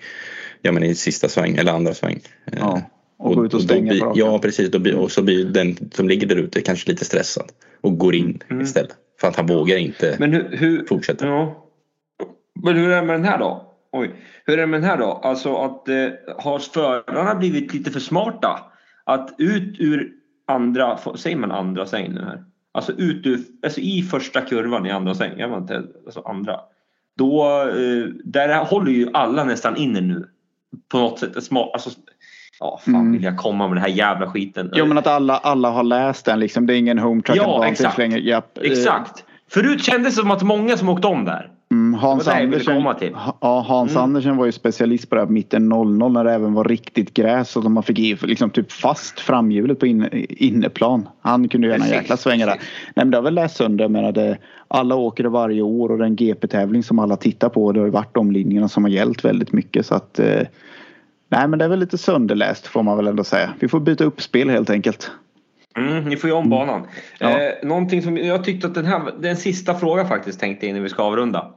ja, 0.64 0.72
men 0.72 0.82
i 0.82 0.94
sista 0.94 1.28
sväng 1.28 1.56
eller 1.56 1.72
andra 1.72 1.94
sväng. 1.94 2.20
Eh, 2.46 2.58
Ja, 2.58 2.82
och 3.16 3.34
gå 3.34 3.44
ut 3.46 3.54
och 3.54 3.60
då 3.60 3.64
stänga 3.64 3.92
på. 4.00 4.12
Ja, 4.14 4.38
precis. 4.38 4.70
Då 4.70 4.78
blir, 4.78 4.96
och 4.96 5.12
så 5.12 5.22
blir 5.22 5.44
den 5.44 5.90
som 5.92 6.08
ligger 6.08 6.26
där 6.26 6.36
ute 6.36 6.60
kanske 6.60 6.90
lite 6.90 7.04
stressad 7.04 7.44
och 7.80 7.98
går 7.98 8.14
in 8.14 8.42
Mm. 8.48 8.62
istället. 8.62 8.96
För 9.20 9.28
att 9.28 9.36
han 9.36 9.46
vågar 9.46 9.76
inte 9.76 10.16
Men 10.18 10.32
hur, 10.32 10.56
hur, 10.56 10.86
fortsätta. 10.86 11.26
Ja. 11.26 11.66
Men 12.62 12.76
hur 12.76 12.90
är 12.90 13.00
det 13.00 13.06
med 13.06 13.14
den 13.14 13.24
här 13.24 13.38
då? 13.38 13.72
Oj. 13.92 14.10
Hur 14.46 14.54
är 14.54 14.60
det 14.60 14.66
med 14.66 14.80
den 14.80 14.90
här 14.90 14.98
då? 14.98 15.20
Alltså 15.22 15.54
att 15.56 15.88
eh, 15.88 16.08
har 16.38 16.58
förarna 16.58 17.34
blivit 17.34 17.74
lite 17.74 17.90
för 17.90 18.00
smarta? 18.00 18.60
Att 19.04 19.34
ut 19.38 19.80
ur 19.80 20.12
andra, 20.46 20.98
säger 21.16 21.36
man 21.36 21.50
andra 21.52 21.86
sväng 21.86 22.12
nu 22.14 22.20
här? 22.20 22.44
Alltså 22.72 22.92
ut 22.92 23.26
ur, 23.26 23.40
alltså 23.64 23.80
i 23.80 24.02
första 24.02 24.40
kurvan 24.40 24.86
i 24.86 24.90
andra 24.90 25.14
sväng, 25.14 25.32
jag 25.38 25.58
inte, 25.58 25.82
alltså 26.06 26.20
andra. 26.20 26.60
Då, 27.16 27.44
eh, 27.68 28.04
där 28.24 28.64
håller 28.64 28.92
ju 28.92 29.08
alla 29.12 29.44
nästan 29.44 29.76
inne 29.76 30.00
nu. 30.00 30.28
På 30.88 30.98
något 30.98 31.18
sätt. 31.18 31.44
Smart, 31.44 31.70
alltså, 31.72 31.90
ja, 32.60 32.80
fan 32.84 32.94
Mm. 32.94 33.12
vill 33.12 33.22
jag 33.24 33.36
komma 33.36 33.68
med 33.68 33.76
den 33.76 33.82
här 33.82 33.90
jävla 33.90 34.30
skiten? 34.30 34.70
Jo 34.74 34.86
men 34.86 34.98
att 34.98 35.06
alla, 35.06 35.36
alla 35.38 35.70
har 35.70 35.82
läst 35.82 36.24
den 36.24 36.40
liksom. 36.40 36.66
Det 36.66 36.74
är 36.74 36.78
ingen 36.78 36.98
home 36.98 37.22
track 37.22 37.36
Ja, 37.36 37.66
exakt. 37.66 37.98
längre. 37.98 38.20
Japp. 38.20 38.58
Eh, 38.58 38.64
Exakt. 38.72 39.24
Förut 39.50 39.84
kändes 39.84 40.14
det 40.14 40.20
som 40.20 40.30
att 40.30 40.42
många 40.42 40.76
som 40.76 40.88
åkte 40.88 41.06
om 41.06 41.24
där. 41.24 41.50
Mm, 41.74 41.94
Hans 41.94 42.24
Det 42.24 42.30
det 42.30 42.36
Andersen, 42.36 42.82
ja, 43.40 43.64
Hans 43.68 43.90
Mm. 43.90 44.02
Andersen 44.02 44.36
var 44.36 44.46
ju 44.46 44.52
specialist 44.52 45.08
på 45.08 45.14
det 45.14 45.20
här 45.20 45.28
mitten 45.28 45.68
00 45.68 46.12
när 46.12 46.24
det 46.24 46.32
även 46.32 46.54
var 46.54 46.64
riktigt 46.64 47.14
gräs 47.14 47.56
att 47.56 47.70
man 47.70 47.82
fick 47.82 48.22
liksom 48.22 48.50
typ 48.50 48.72
fast 48.72 49.20
framhjulet 49.20 49.78
på 49.78 49.86
inne, 49.86 50.08
inneplan. 50.28 51.08
Han 51.20 51.48
kunde 51.48 51.66
göra 51.66 51.84
en 51.84 51.90
jäkla 51.90 52.16
sväng 52.16 52.38
där. 52.38 52.46
Nej 52.46 52.58
men 52.94 53.10
det 53.10 53.16
har 53.16 53.22
väl 53.22 53.34
läst 53.34 53.56
sönder. 53.56 53.84
Jag 53.84 53.90
menade, 53.90 54.38
alla 54.68 54.94
åker 54.94 55.22
det 55.22 55.28
varje 55.28 55.62
år 55.62 55.88
och 55.88 55.98
det 55.98 56.04
är 56.04 56.06
en 56.06 56.16
GP-tävling 56.16 56.82
som 56.82 56.98
alla 56.98 57.16
tittar 57.16 57.48
på. 57.48 57.72
Det 57.72 57.80
har 57.80 57.86
ju 57.86 57.92
varit 57.92 58.14
de 58.14 58.32
linjerna 58.32 58.68
som 58.68 58.84
har 58.84 58.90
gällt 58.90 59.24
väldigt 59.24 59.52
mycket 59.52 59.86
så 59.86 59.94
att 59.94 60.18
eh, 60.18 60.42
Nej 61.28 61.48
men 61.48 61.58
det 61.58 61.64
är 61.64 61.68
väl 61.68 61.78
lite 61.78 61.98
sönderläst 61.98 62.66
får 62.66 62.82
man 62.82 62.96
väl 62.96 63.06
ändå 63.06 63.24
säga. 63.24 63.50
Vi 63.60 63.68
får 63.68 63.80
byta 63.80 64.04
upp 64.04 64.22
spel 64.22 64.50
helt 64.50 64.70
enkelt. 64.70 65.10
Mm, 65.76 66.04
ni 66.04 66.16
får 66.16 66.30
ju 66.30 66.36
om 66.36 66.50
banan. 66.50 66.86
Ja. 67.18 67.40
Eh, 67.40 67.52
någonting 67.62 68.02
som 68.02 68.16
jag 68.16 68.44
tyckte 68.44 68.66
att 68.66 68.74
den 68.74 68.86
här, 68.86 69.12
den 69.18 69.36
sista 69.36 69.74
fråga 69.74 70.04
faktiskt 70.04 70.40
tänkte 70.40 70.66
jag 70.66 70.70
innan 70.70 70.82
vi 70.82 70.88
ska 70.88 71.02
avrunda. 71.02 71.54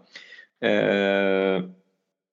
Eh, 0.61 1.55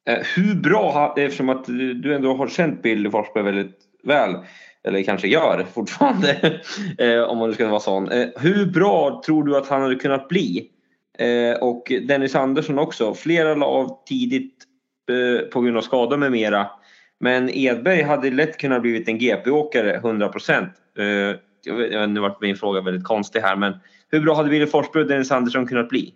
eh, 0.08 0.20
hur 0.36 0.54
bra, 0.54 1.14
eftersom 1.16 1.48
att 1.48 1.64
du 2.02 2.14
ändå 2.14 2.34
har 2.34 2.48
känt 2.48 2.82
Bill 2.82 3.10
Forsberg 3.10 3.44
väldigt 3.44 3.78
väl, 4.02 4.36
eller 4.84 5.02
kanske 5.02 5.28
gör 5.28 5.66
fortfarande, 5.74 6.60
eh, 6.98 7.20
om 7.20 7.38
man 7.38 7.48
nu 7.48 7.54
ska 7.54 7.68
vara 7.68 7.80
sån. 7.80 8.10
Eh, 8.10 8.26
hur 8.36 8.66
bra 8.66 9.22
tror 9.26 9.44
du 9.44 9.56
att 9.56 9.68
han 9.68 9.82
hade 9.82 9.94
kunnat 9.94 10.28
bli? 10.28 10.70
Eh, 11.18 11.62
och 11.62 11.92
Dennis 12.08 12.34
Andersson 12.34 12.78
också. 12.78 13.14
Flera 13.14 13.54
la 13.54 13.66
av 13.66 13.98
tidigt 14.06 14.54
på 15.52 15.60
grund 15.60 15.76
av 15.76 15.80
skador 15.80 16.16
med 16.16 16.32
mera. 16.32 16.66
Men 17.20 17.50
Edberg 17.50 18.02
hade 18.02 18.30
lätt 18.30 18.56
kunnat 18.58 18.82
blivit 18.82 19.08
en 19.08 19.18
GP-åkare 19.18 19.96
100 19.96 20.28
procent. 20.28 20.72
Jag 21.66 21.74
vet, 21.74 21.92
jag 21.92 22.00
vet, 22.00 22.10
nu 22.10 22.20
vart 22.20 22.40
min 22.40 22.56
fråga 22.56 22.80
väldigt 22.80 23.04
konstig 23.04 23.40
här 23.40 23.56
men 23.56 23.72
hur 24.10 24.20
bra 24.20 24.34
hade 24.34 24.48
Billy 24.48 24.66
Forsberg 24.66 25.02
och 25.02 25.08
Dennis 25.08 25.32
Andersson 25.32 25.66
kunnat 25.66 25.88
bli? 25.88 26.14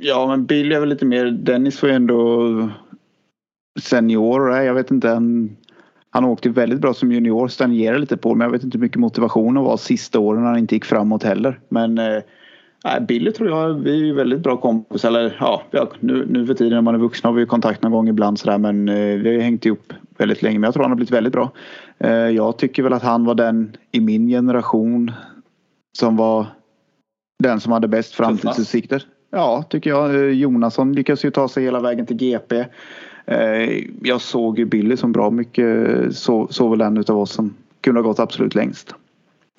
Ja 0.00 0.26
men 0.26 0.46
Billy 0.46 0.74
är 0.74 0.80
väl 0.80 0.88
lite 0.88 1.04
mer, 1.04 1.24
Dennis 1.24 1.82
var 1.82 1.88
ju 1.88 1.94
ändå 1.94 2.70
senior. 3.80 4.50
Jag 4.50 4.74
vet 4.74 4.90
inte. 4.90 5.08
Han, 5.08 5.56
han 6.10 6.24
åkte 6.24 6.48
väldigt 6.48 6.80
bra 6.80 6.94
som 6.94 7.12
junior, 7.12 7.48
stagnerade 7.48 7.98
lite 7.98 8.16
på 8.16 8.34
men 8.34 8.44
jag 8.44 8.52
vet 8.52 8.64
inte 8.64 8.78
hur 8.78 8.82
mycket 8.82 9.00
motivationen 9.00 9.62
var 9.62 9.76
sista 9.76 10.18
åren 10.18 10.42
när 10.42 10.48
han 10.48 10.58
inte 10.58 10.74
gick 10.74 10.84
framåt 10.84 11.22
heller. 11.22 11.60
Men 11.68 11.98
eh, 11.98 12.22
nej, 12.84 13.00
Billy 13.00 13.32
tror 13.32 13.48
jag, 13.48 13.74
vi 13.74 13.90
är 13.90 14.04
ju 14.04 14.14
väldigt 14.14 14.40
bra 14.40 14.56
kompisar. 14.56 15.08
Eller 15.08 15.36
ja, 15.40 15.62
nu, 16.00 16.26
nu 16.30 16.46
för 16.46 16.54
tiden 16.54 16.72
när 16.72 16.80
man 16.80 16.94
är 16.94 16.98
vuxen 16.98 17.28
har 17.28 17.34
vi 17.34 17.40
ju 17.40 17.46
kontakt 17.46 17.82
någon 17.82 17.92
gång 17.92 18.08
ibland 18.08 18.38
sådär 18.38 18.58
men 18.58 18.88
eh, 18.88 18.94
vi 18.94 19.28
har 19.28 19.34
ju 19.34 19.40
hängt 19.40 19.66
ihop 19.66 19.92
väldigt 20.18 20.42
länge. 20.42 20.58
Men 20.58 20.66
jag 20.66 20.74
tror 20.74 20.84
han 20.84 20.90
har 20.90 20.96
blivit 20.96 21.14
väldigt 21.14 21.32
bra. 21.32 21.52
Eh, 21.98 22.10
jag 22.10 22.56
tycker 22.58 22.82
väl 22.82 22.92
att 22.92 23.02
han 23.02 23.24
var 23.24 23.34
den 23.34 23.76
i 23.92 24.00
min 24.00 24.28
generation 24.28 25.12
som 25.98 26.16
var 26.16 26.46
den 27.42 27.60
som 27.60 27.72
hade 27.72 27.88
bäst 27.88 28.14
framtidsutsikter. 28.14 29.02
Ja, 29.30 29.64
tycker 29.70 29.90
jag. 29.90 30.14
Eh, 30.14 30.20
Jonasson 30.20 30.92
lyckas 30.92 31.24
ju 31.24 31.30
ta 31.30 31.48
sig 31.48 31.64
hela 31.64 31.80
vägen 31.80 32.06
till 32.06 32.16
GP. 32.16 32.64
Eh, 33.26 33.82
Jag 34.02 34.20
såg 34.20 34.58
ju 34.58 34.64
Billy 34.64 34.96
som 34.96 35.12
bra 35.12 35.30
mycket. 35.30 35.76
Så, 36.16 36.48
så 36.50 36.68
väl 36.68 36.80
en 36.80 36.96
utav 36.96 37.18
oss 37.18 37.32
som 37.32 37.54
kunde 37.80 38.00
ha 38.00 38.08
gått 38.08 38.18
absolut 38.20 38.54
längst. 38.54 38.94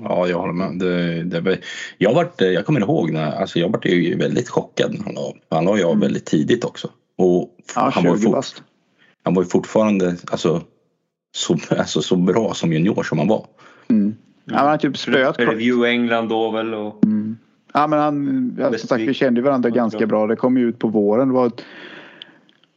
Ja, 0.01 0.27
jag 0.27 0.39
håller 0.39 0.53
med. 0.53 0.79
Det, 0.79 1.23
det, 1.23 1.59
jag, 1.97 2.13
vart, 2.13 2.41
jag 2.41 2.65
kommer 2.65 2.79
ihåg 2.79 3.11
när 3.11 3.31
alltså 3.31 3.59
jag 3.59 3.69
vart 3.69 3.85
ju 3.85 4.17
väldigt 4.17 4.49
chockad 4.49 4.93
när 4.93 5.03
han 5.03 5.13
la 5.13 5.21
av. 5.21 5.33
Han 5.49 5.65
la 5.65 5.77
ju 5.77 5.83
av 5.83 5.99
väldigt 5.99 6.25
tidigt 6.25 6.63
också. 6.65 6.89
Och 7.17 7.53
Mm. 7.75 7.85
Ja, 7.85 7.91
han, 7.93 8.03
var 8.03 8.15
ju 8.15 8.21
20 8.21 8.31
fort, 8.31 8.63
han 9.23 9.33
var 9.33 9.43
ju 9.43 9.49
fortfarande 9.49 10.15
alltså, 10.31 10.61
så, 11.37 11.57
alltså, 11.69 12.01
så 12.01 12.15
bra 12.15 12.53
som 12.53 12.73
junior 12.73 13.03
som 13.03 13.17
han 13.19 13.27
var. 13.27 13.45
Mm. 13.87 14.15
Ja, 14.45 14.57
han 14.57 14.67
har 14.67 14.77
typ 14.77 14.97
spöat. 14.97 15.39
Review 15.39 15.89
England 15.89 16.29
då 16.29 16.51
väl 16.51 16.73
och... 16.73 17.03
Ja, 17.73 17.87
men 17.87 17.99
han, 17.99 18.55
ja, 18.59 18.69
som 18.77 18.87
sagt, 18.87 19.01
vi 19.01 19.13
kände 19.13 19.41
varandra 19.41 19.69
ganska 19.69 20.05
bra. 20.05 20.27
Det 20.27 20.35
kom 20.35 20.57
ju 20.57 20.69
ut 20.69 20.79
på 20.79 20.87
våren. 20.87 21.27
Det 21.27 21.33
var 21.33 21.47
ett, 21.47 21.65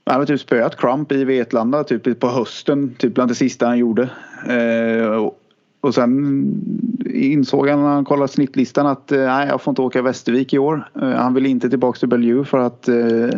han 0.04 0.20
har 0.20 0.26
typ 0.26 0.40
spöat 0.40 0.76
Crump 0.76 1.12
i 1.12 1.24
Vetlanda 1.24 1.84
typ 1.84 2.20
på 2.20 2.28
hösten. 2.28 2.94
Typ 2.98 3.14
bland 3.14 3.30
det 3.30 3.34
sista 3.34 3.66
han 3.66 3.78
gjorde. 3.78 4.10
Eh, 4.48 5.06
och, 5.06 5.40
och 5.80 5.94
sen 5.94 6.44
insåg 7.14 7.68
han 7.68 7.82
när 7.82 7.88
han 7.88 8.04
kollade 8.04 8.32
snittlistan 8.32 8.86
att 8.86 9.12
eh, 9.12 9.18
nej, 9.18 9.48
jag 9.48 9.62
får 9.62 9.72
inte 9.72 9.82
åka 9.82 10.02
Västervik 10.02 10.54
i 10.54 10.58
år. 10.58 10.90
Eh, 11.02 11.08
han 11.08 11.34
vill 11.34 11.46
inte 11.46 11.70
tillbaka 11.70 11.98
till 11.98 12.08
Bellevue 12.08 12.44
för 12.44 12.58
att 12.58 12.88
eh, 12.88 13.30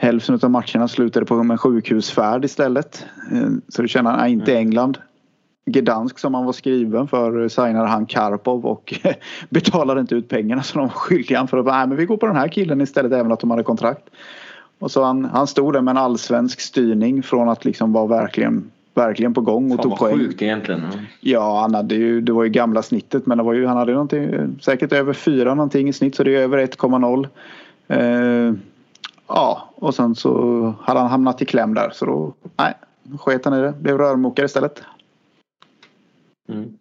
hälften 0.00 0.38
av 0.42 0.50
matcherna 0.50 0.88
slutade 0.88 1.26
på 1.26 1.34
en 1.34 1.58
sjukhusfärd 1.58 2.44
istället. 2.44 3.06
Eh, 3.32 3.48
så 3.68 3.82
då 3.82 3.88
kände 3.88 4.10
han, 4.10 4.20
nej 4.20 4.32
inte 4.32 4.56
England. 4.56 4.98
Gdansk 5.66 6.18
som 6.18 6.34
han 6.34 6.44
var 6.44 6.52
skriven 6.52 7.08
för 7.08 7.42
eh, 7.42 7.48
signade 7.48 7.88
han 7.88 8.06
Karpov 8.06 8.66
och 8.66 8.94
betalade 9.50 10.00
inte 10.00 10.14
ut 10.14 10.28
pengarna 10.28 10.62
som 10.62 10.78
de 10.78 10.88
var 10.88 10.94
skyldiga 10.94 11.46
för 11.46 11.58
att 11.58 11.66
nej, 11.66 11.86
men 11.86 11.96
vi 11.96 12.04
går 12.04 12.16
på 12.16 12.26
den 12.26 12.36
här 12.36 12.48
killen 12.48 12.80
istället 12.80 13.12
även 13.12 13.32
att 13.32 13.40
de 13.40 13.50
hade 13.50 13.62
kontrakt. 13.62 14.08
Och 14.78 14.90
så 14.90 15.04
han, 15.04 15.24
han 15.24 15.46
stod 15.46 15.72
där 15.72 15.80
med 15.80 15.92
en 15.92 15.98
allsvensk 15.98 16.60
styrning 16.60 17.22
från 17.22 17.48
att 17.48 17.64
liksom 17.64 17.92
vara 17.92 18.06
verkligen, 18.06 18.70
verkligen 18.94 19.34
på 19.34 19.40
gång 19.40 19.72
och 19.72 19.76
Fan 19.76 19.82
tog 19.82 19.98
poäng. 19.98 20.18
sjukt 20.18 20.42
egentligen. 20.42 20.82
Ja, 21.20 21.60
han 21.60 21.74
hade 21.74 21.94
ju, 21.94 22.20
det 22.20 22.32
var 22.32 22.44
ju 22.44 22.50
gamla 22.50 22.82
snittet 22.82 23.26
men 23.26 23.38
det 23.38 23.44
var 23.44 23.52
ju, 23.52 23.66
han 23.66 23.76
hade 23.76 23.92
någonting, 23.92 24.30
säkert 24.60 24.92
över 24.92 25.12
4 25.12 25.54
någonting 25.54 25.88
i 25.88 25.92
snitt 25.92 26.14
så 26.14 26.24
det 26.24 26.36
är 26.36 26.40
över 26.40 26.66
1,0. 26.66 27.28
Eh, 27.88 28.54
ja, 29.28 29.74
och 29.74 29.94
sen 29.94 30.14
så 30.14 30.74
hade 30.80 31.00
han 31.00 31.08
hamnat 31.08 31.42
i 31.42 31.44
kläm 31.44 31.74
där 31.74 31.90
så 31.92 32.06
då, 32.06 32.34
nej, 32.56 32.74
sket 33.18 33.44
han 33.44 33.54
i 33.54 33.60
det. 33.60 33.72
Blev 33.72 33.98
rörmokare 33.98 34.46
istället. 34.46 34.82
Mm. 36.48 36.78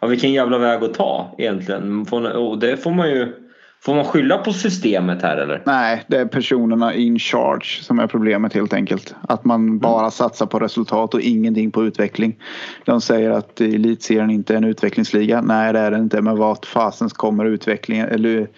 Ja, 0.00 0.08
vilken 0.08 0.32
jävla 0.32 0.58
väg 0.58 0.84
att 0.84 0.94
ta 0.94 1.34
egentligen. 1.38 2.06
Och 2.36 2.58
det 2.58 2.76
får 2.76 2.90
man 2.90 3.10
ju... 3.10 3.38
Får 3.84 3.94
man 3.94 4.04
skylla 4.04 4.38
på 4.38 4.52
systemet 4.52 5.22
här 5.22 5.36
eller? 5.36 5.62
Nej, 5.66 6.04
det 6.06 6.16
är 6.16 6.26
personerna 6.26 6.94
in 6.94 7.18
charge 7.18 7.82
som 7.82 7.98
är 7.98 8.06
problemet 8.06 8.52
helt 8.52 8.72
enkelt. 8.72 9.14
Att 9.28 9.44
man 9.44 9.78
bara 9.78 10.10
satsar 10.10 10.46
på 10.46 10.58
resultat 10.58 11.14
och 11.14 11.20
ingenting 11.20 11.70
på 11.70 11.84
utveckling. 11.84 12.36
De 12.84 13.00
säger 13.00 13.30
att 13.30 13.60
elitserien 13.60 14.30
inte 14.30 14.54
är 14.54 14.56
en 14.56 14.64
utvecklingsliga. 14.64 15.40
Nej, 15.40 15.72
det 15.72 15.78
är 15.78 15.90
den 15.90 16.02
inte. 16.02 16.22
Men 16.22 16.36
vart 16.36 16.66
fasens 16.66 17.12
kommer 17.12 17.44
utvecklingen 17.44 18.08
eller 18.08 18.48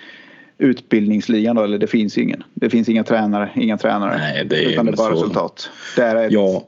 utbildningsligan 0.59 1.57
då? 1.57 1.63
Eller 1.63 1.79
det 1.79 1.87
finns 1.87 2.19
ju 2.19 2.23
ingen. 2.23 2.43
Det 2.55 2.71
finns 2.71 2.89
inga 2.89 3.05
tränare, 3.05 3.51
inga 3.55 3.77
tränare. 3.79 4.19
Nej, 4.19 4.45
det 4.45 4.65
är 4.65 4.69
utan 4.69 4.87
det 4.87 4.93
är 4.93 4.97
bara 4.97 5.09
så- 5.09 5.13
resultat. 5.15 5.71
Det 5.97 6.03
är 6.03 6.17
ett, 6.17 6.33
Ja, 6.33 6.63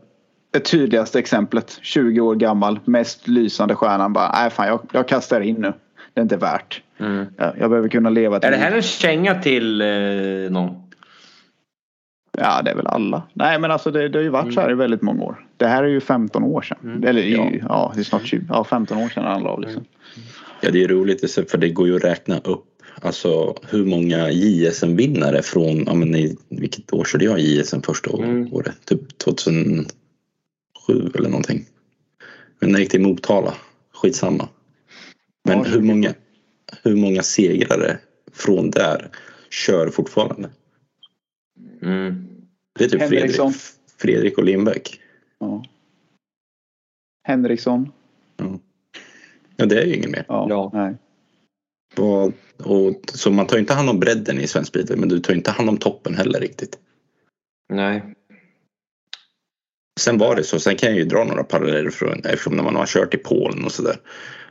det 0.51 0.61
tydligaste 0.61 1.19
exemplet. 1.19 1.79
20 1.83 2.21
år 2.21 2.35
gammal, 2.35 2.81
mest 2.85 3.29
lysande 3.29 3.75
stjärnan 3.75 4.13
bara, 4.13 4.33
nej 4.33 4.51
fan 4.51 4.67
jag, 4.67 4.81
jag 4.93 5.09
kastar 5.09 5.41
in 5.41 5.57
nu. 5.57 5.73
Det 6.15 6.21
är 6.21 6.23
inte 6.23 6.37
värt. 6.37 6.83
Mm. 6.99 7.27
Jag, 7.37 7.53
jag 7.59 7.71
behöver 7.71 7.89
kunna 7.89 8.11
leva 8.11 8.41
till 8.41 8.47
Är 8.47 8.51
det 8.51 8.57
här 8.57 8.73
en 8.73 8.83
känga 8.83 9.35
till 9.35 9.81
eh, 9.81 9.87
någon? 10.51 10.83
Ja, 12.39 12.63
det 12.63 12.71
är 12.71 12.75
väl 12.75 12.87
alla. 12.87 13.23
Nej, 13.33 13.61
men 13.61 13.71
alltså 13.71 13.91
det, 13.91 14.09
det 14.09 14.19
har 14.19 14.23
ju 14.23 14.29
varit 14.29 14.55
så 14.55 14.61
här 14.61 14.71
i 14.71 14.75
väldigt 14.75 15.03
många 15.03 15.23
år. 15.23 15.47
Det 15.57 15.67
här 15.67 15.85
är 15.85 15.89
ju 15.89 16.01
15 16.01 16.43
år 16.43 16.63
sedan. 16.63 17.05
Eller 17.07 17.23
ja. 17.23 17.51
Ja. 17.69 17.93
det 17.95 18.01
är 18.01 18.05
snart 18.05 18.27
20. 18.27 18.45
Ja, 18.49 18.65
15 18.65 18.99
år 18.99 19.09
sedan 19.09 19.25
han 19.25 19.43
la 19.43 19.51
av 19.51 19.61
liksom. 19.61 19.85
ja, 20.61 20.71
det 20.71 20.85
är 20.85 20.89
roligt 20.89 21.51
för 21.51 21.59
det 21.59 21.69
går 21.69 21.87
ju 21.87 21.97
att 21.97 22.05
räkna 22.05 22.39
upp 22.39 22.76
Alltså 23.03 23.55
hur 23.69 23.85
många 23.85 24.31
JSM-vinnare 24.31 25.43
från, 25.43 25.85
ja 25.87 25.95
men 25.95 26.15
i, 26.15 26.37
vilket 26.49 26.93
år 26.93 27.05
körde 27.05 27.25
jag 27.25 27.39
JSM 27.41 27.81
första 27.83 28.11
Mm. 28.11 28.53
året? 28.53 28.77
Typ 28.85 29.19
2007 29.19 29.87
eller 31.15 31.29
någonting. 31.29 31.65
Men 32.59 32.69
när 32.71 32.75
jag 32.79 32.81
gick 32.81 32.91
till 32.91 33.01
Motala, 33.01 33.55
skitsamma. 33.95 34.49
Men 35.45 35.59
Ja, 35.59 35.65
hur 35.65 35.81
många, 35.81 36.15
hur 36.83 36.97
många 36.97 37.23
segrare 37.23 37.99
från 38.33 38.71
där 38.71 39.09
kör 39.51 39.91
fortfarande? 39.91 40.51
Mm. 41.83 42.29
Det 42.79 42.85
är 42.85 42.89
typ 42.89 43.01
Henriksson. 43.01 43.53
Fredrik, 43.53 43.97
Fredrik 43.99 44.39
och 44.39 44.45
Lindbäck. 44.45 45.01
Ja. 45.39 45.65
Henriksson. 47.23 47.93
Ja, 49.57 49.67
det 49.67 49.83
är 49.83 49.87
ju 49.87 49.95
ingen 49.97 50.11
mer. 50.11 50.25
Ja. 50.29 50.47
Ja. 50.51 50.71
Nej. 50.75 50.95
Vad- 51.97 52.33
Och, 52.59 53.03
så 53.15 53.31
man 53.31 53.47
tar 53.47 53.59
inte 53.59 53.75
hand 53.75 53.91
om 53.91 54.01
bredden 54.01 54.41
i 54.41 54.47
svensk 54.47 54.69
speedway 54.69 54.97
men 54.97 55.09
du 55.09 55.21
tar 55.21 55.35
inte 55.35 55.51
hand 55.51 55.69
om 55.69 55.77
toppen 55.77 56.15
heller 56.15 56.41
riktigt. 56.41 56.79
Nej. 57.73 58.15
Sen 60.01 60.19
var 60.19 60.37
det 60.37 60.45
så, 60.45 60.61
sen 60.61 60.77
kan 60.77 60.89
jag 60.89 60.99
ju 60.99 61.05
dra 61.05 61.25
några 61.25 61.45
paralleller 61.45 61.91
från 61.91 62.19
eftersom 62.25 62.57
när 62.57 62.63
man 62.63 62.77
har 62.77 62.87
kört 62.87 63.15
i 63.15 63.19
Polen 63.19 63.65
och 63.65 63.73
sådär. 63.73 63.97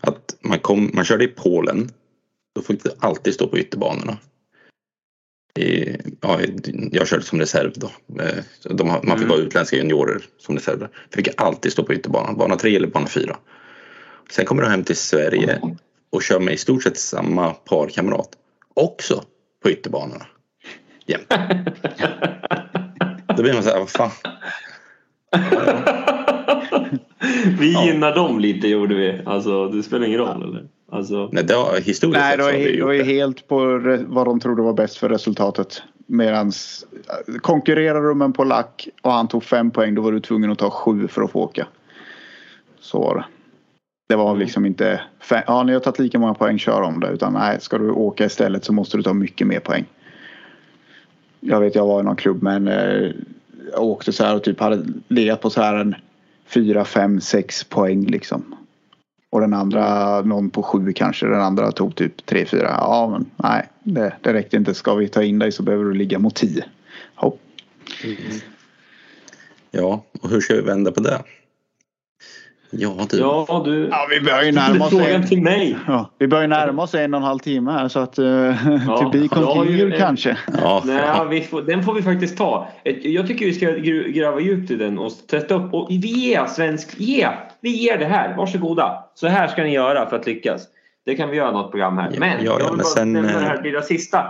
Att 0.01 0.35
man, 0.41 0.59
kom, 0.59 0.91
man 0.93 1.05
körde 1.05 1.23
i 1.23 1.27
Polen, 1.27 1.89
då 2.55 2.61
fick 2.61 2.83
du 2.83 2.91
alltid 2.99 3.33
stå 3.33 3.47
på 3.47 3.57
ytterbanorna. 3.59 4.17
I, 5.59 5.97
ja, 6.21 6.39
jag 6.91 7.07
körde 7.07 7.23
som 7.23 7.39
reserv 7.39 7.71
då. 7.75 7.91
Eh, 8.23 8.43
De, 8.63 8.87
man 8.87 9.01
fick 9.01 9.11
Mm. 9.11 9.29
ha 9.29 9.37
utländska 9.37 9.77
juniorer 9.77 10.21
som 10.37 10.55
reserver. 10.55 10.89
Fick 11.11 11.27
alltid 11.37 11.71
stå 11.71 11.83
på 11.83 11.93
ytterbanan, 11.93 12.37
bana 12.37 12.55
3 12.55 12.75
eller 12.75 12.87
bana 12.87 13.07
4. 13.07 13.37
Sen 14.31 14.45
kommer 14.45 14.61
du 14.63 14.69
hem 14.69 14.83
till 14.83 14.95
Sverige 14.95 15.61
och 16.15 16.23
kör 16.23 16.39
med 16.39 16.53
i 16.53 16.57
stort 16.57 16.83
sett 16.83 16.97
samma 16.97 17.53
parkamrat. 17.53 18.29
Också 18.73 19.23
på 19.63 19.69
ytterbanorna. 19.69 20.25
Jämt. 21.05 21.33
Då 23.37 23.43
blir 23.43 23.53
man 23.53 23.63
så 23.63 23.69
här, 23.69 23.79
vad 23.79 23.89
fan. 23.89 24.11
vi 27.59 27.85
gynnar 27.85 28.15
dem 28.15 28.39
lite 28.39 28.67
gjorde 28.67 28.95
vi. 28.95 29.21
Alltså 29.25 29.67
det 29.67 29.83
spelar 29.83 30.05
ingen 30.07 30.19
roll 30.19 30.43
eller? 30.43 30.67
Alltså, 30.91 31.29
Nej, 31.31 31.43
det 31.43 31.53
har, 31.53 31.81
historiskt 31.81 32.19
Nej, 32.19 32.37
det 32.37 32.43
så 32.43 32.51
var, 32.51 32.57
vi 32.57 32.77
det 32.77 32.83
var 32.83 32.93
helt 32.93 33.47
på 33.47 33.59
re- 33.59 34.05
vad 34.07 34.25
de 34.25 34.39
trodde 34.39 34.61
var 34.61 34.73
bäst 34.73 34.97
för 34.97 35.09
resultatet. 35.09 35.83
Medans 36.07 36.85
eh, 36.93 37.39
konkurrerade 37.39 38.07
du 38.07 38.15
med 38.15 38.25
en 38.25 38.33
polack 38.33 38.87
och 39.01 39.11
han 39.11 39.27
tog 39.27 39.43
fem 39.43 39.71
poäng 39.71 39.95
då 39.95 40.01
var 40.01 40.11
du 40.11 40.19
tvungen 40.19 40.51
att 40.51 40.59
ta 40.59 40.69
sju 40.69 41.07
för 41.07 41.21
att 41.21 41.31
få 41.31 41.39
åka. 41.39 41.67
Så 42.79 42.99
var 42.99 43.15
det. 43.15 43.25
Det 44.07 44.15
var 44.15 44.35
liksom 44.35 44.65
inte, 44.65 45.01
ja 45.29 45.63
ni 45.63 45.73
har 45.73 45.79
tagit 45.79 45.99
lika 45.99 46.19
många 46.19 46.33
poäng, 46.33 46.59
kör 46.59 46.81
om 46.81 46.99
det. 46.99 47.09
Utan 47.09 47.33
nej, 47.33 47.61
ska 47.61 47.77
du 47.77 47.91
åka 47.91 48.25
istället 48.25 48.65
så 48.65 48.73
måste 48.73 48.97
du 48.97 49.03
ta 49.03 49.13
mycket 49.13 49.47
mer 49.47 49.59
poäng. 49.59 49.85
Jag 51.39 51.59
vet 51.59 51.75
jag 51.75 51.85
var 51.85 51.99
i 51.99 52.03
någon 52.03 52.15
klubb 52.15 52.43
men 52.43 52.67
eh, 52.67 53.11
jag 53.71 53.83
åkte 53.83 54.13
så 54.13 54.23
här 54.23 54.35
och 54.35 54.43
typ 54.43 54.59
hade 54.59 54.85
legat 55.07 55.41
på 55.41 55.49
så 55.49 55.61
här 55.61 55.75
en 55.75 55.95
fyra, 56.45 56.85
fem, 56.85 57.21
sex 57.21 57.63
poäng 57.63 58.05
liksom. 58.05 58.55
Och 59.29 59.41
den 59.41 59.53
andra, 59.53 60.21
någon 60.21 60.49
på 60.49 60.63
sju 60.63 60.93
kanske. 60.93 61.25
Den 61.25 61.41
andra 61.41 61.71
tog 61.71 61.95
typ 61.95 62.25
tre, 62.25 62.45
fyra. 62.45 62.67
Ja 62.67 63.09
men 63.11 63.25
nej, 63.35 63.69
det, 63.83 64.13
det 64.21 64.33
räckte 64.33 64.57
inte. 64.57 64.73
Ska 64.73 64.95
vi 64.95 65.07
ta 65.07 65.23
in 65.23 65.39
dig 65.39 65.51
så 65.51 65.63
behöver 65.63 65.83
du 65.83 65.93
ligga 65.93 66.19
mot 66.19 66.35
tio. 66.35 66.65
Hopp. 67.15 67.41
Ja, 69.71 70.03
och 70.21 70.29
hur 70.29 70.41
ska 70.41 70.53
vi 70.55 70.61
vända 70.61 70.91
på 70.91 70.99
det? 70.99 71.23
Ja, 72.77 73.07
du. 73.09 73.17
ja 73.17 73.61
du. 73.65 73.87
Ja 73.91 74.07
vi 74.09 74.21
börjar 74.21 74.43
ju 74.43 74.51
närma 74.51 74.85
oss 74.85 74.91
frågan 74.91 75.11
en, 75.11 75.27
till 75.27 75.41
mig. 75.41 75.77
ja, 75.87 76.09
Vi 76.19 76.27
börjar 76.27 76.47
närma 76.47 76.83
oss 76.83 76.95
en 76.95 77.13
och 77.13 77.17
en 77.19 77.23
halv 77.23 77.39
timme 77.39 77.71
här 77.71 77.87
så 77.87 77.99
att 77.99 78.19
uh, 78.19 78.97
to 78.99 79.09
be 79.09 79.27
continued 79.27 79.93
en- 79.93 79.99
kanske. 79.99 80.37
Ja, 80.61 80.81
Nej, 80.85 81.27
vi 81.29 81.41
får, 81.41 81.61
den 81.61 81.83
får 81.83 81.93
vi 81.93 82.01
faktiskt 82.01 82.37
ta. 82.37 82.67
Jag 83.03 83.27
tycker 83.27 83.45
vi 83.45 83.53
ska 83.53 83.71
gräva 84.21 84.39
djupt 84.39 84.71
i 84.71 84.75
den 84.75 84.99
och 84.99 85.11
testa 85.27 85.55
upp. 85.55 85.73
Och 85.73 85.87
vi 85.89 85.95
ger 86.07 86.45
svensk, 86.45 86.99
ge, 86.99 87.27
vi 87.61 87.69
ger 87.69 87.97
det 87.97 88.05
här. 88.05 88.37
Varsågoda. 88.37 89.03
Så 89.15 89.27
här 89.27 89.47
ska 89.47 89.63
ni 89.63 89.73
göra 89.73 90.09
för 90.09 90.15
att 90.15 90.25
lyckas. 90.25 90.61
Det 91.05 91.15
kan 91.15 91.29
vi 91.29 91.37
göra 91.37 91.51
något 91.51 91.71
program 91.71 91.97
här. 91.97 92.09
Ja, 92.13 92.19
Men 92.19 92.29
ja, 92.29 92.37
jag 92.43 92.53
ja, 92.53 92.57
vill 92.57 92.65
men 92.67 92.77
bara 92.77 92.83
sen, 92.83 93.13
nämna 93.13 93.31
det 93.31 93.37
eh, 93.37 93.41
här 93.43 93.63
lilla 93.63 93.81
sista. 93.81 94.23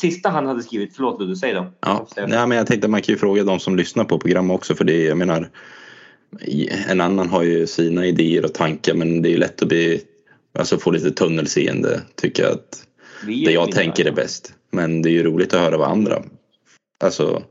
Sista 0.00 0.28
han 0.28 0.46
hade 0.46 0.62
skrivit. 0.62 0.96
Förlåt 0.96 1.20
Ludde, 1.20 1.36
säg 1.36 1.52
då. 1.54 1.66
Ja, 1.86 2.06
nej, 2.16 2.46
men 2.46 2.58
jag 2.58 2.66
tänkte 2.66 2.86
att 2.86 2.90
man 2.90 3.02
kan 3.02 3.12
ju 3.12 3.18
fråga 3.18 3.44
de 3.44 3.58
som 3.60 3.76
lyssnar 3.76 4.04
på 4.04 4.18
programmet 4.18 4.54
också 4.54 4.74
för 4.74 4.84
det 4.84 5.04
jag 5.04 5.18
menar 5.18 5.48
en 6.88 7.00
annan 7.00 7.28
har 7.28 7.42
ju 7.42 7.66
sina 7.66 8.06
idéer 8.06 8.44
och 8.44 8.54
tankar 8.54 8.94
men 8.94 9.22
det 9.22 9.32
är 9.34 9.38
lätt 9.38 9.62
att 9.62 9.68
bli 9.68 10.02
alltså 10.58 10.78
få 10.78 10.90
lite 10.90 11.10
tunnelseende 11.10 12.00
tycker 12.14 12.42
jag 12.42 12.52
att 12.52 12.86
det 13.26 13.52
jag 13.52 13.72
tänker 13.72 14.04
är 14.04 14.12
bäst. 14.12 14.54
Men 14.70 15.02
det 15.02 15.08
är 15.08 15.12
ju 15.12 15.22
roligt 15.22 15.54
att 15.54 15.60
höra 15.60 15.78
vad 15.78 15.88
andra 15.88 16.22
alltså 17.04 17.42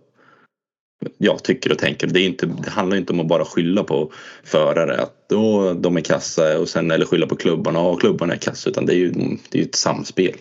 jag 1.17 1.43
tycker 1.43 1.71
och 1.71 1.77
tänker. 1.77 2.07
Det, 2.07 2.19
är 2.19 2.25
inte, 2.25 2.45
det 2.45 2.69
handlar 2.69 2.97
inte 2.97 3.13
om 3.13 3.19
att 3.19 3.27
bara 3.27 3.45
skylla 3.45 3.83
på 3.83 4.11
förare 4.43 5.01
att 5.01 5.29
då, 5.29 5.73
de 5.73 5.97
är 5.97 6.01
kassa 6.01 6.59
och 6.59 6.69
sen 6.69 6.91
eller 6.91 7.05
skylla 7.05 7.27
på 7.27 7.35
klubbarna 7.35 7.79
och 7.79 7.99
klubbarna 7.99 8.33
är 8.33 8.37
kassa 8.37 8.69
utan 8.69 8.85
det 8.85 8.93
är 8.93 8.97
ju, 8.97 9.11
det 9.49 9.57
är 9.57 9.61
ju 9.61 9.63
ett 9.63 9.75
samspel. 9.75 10.35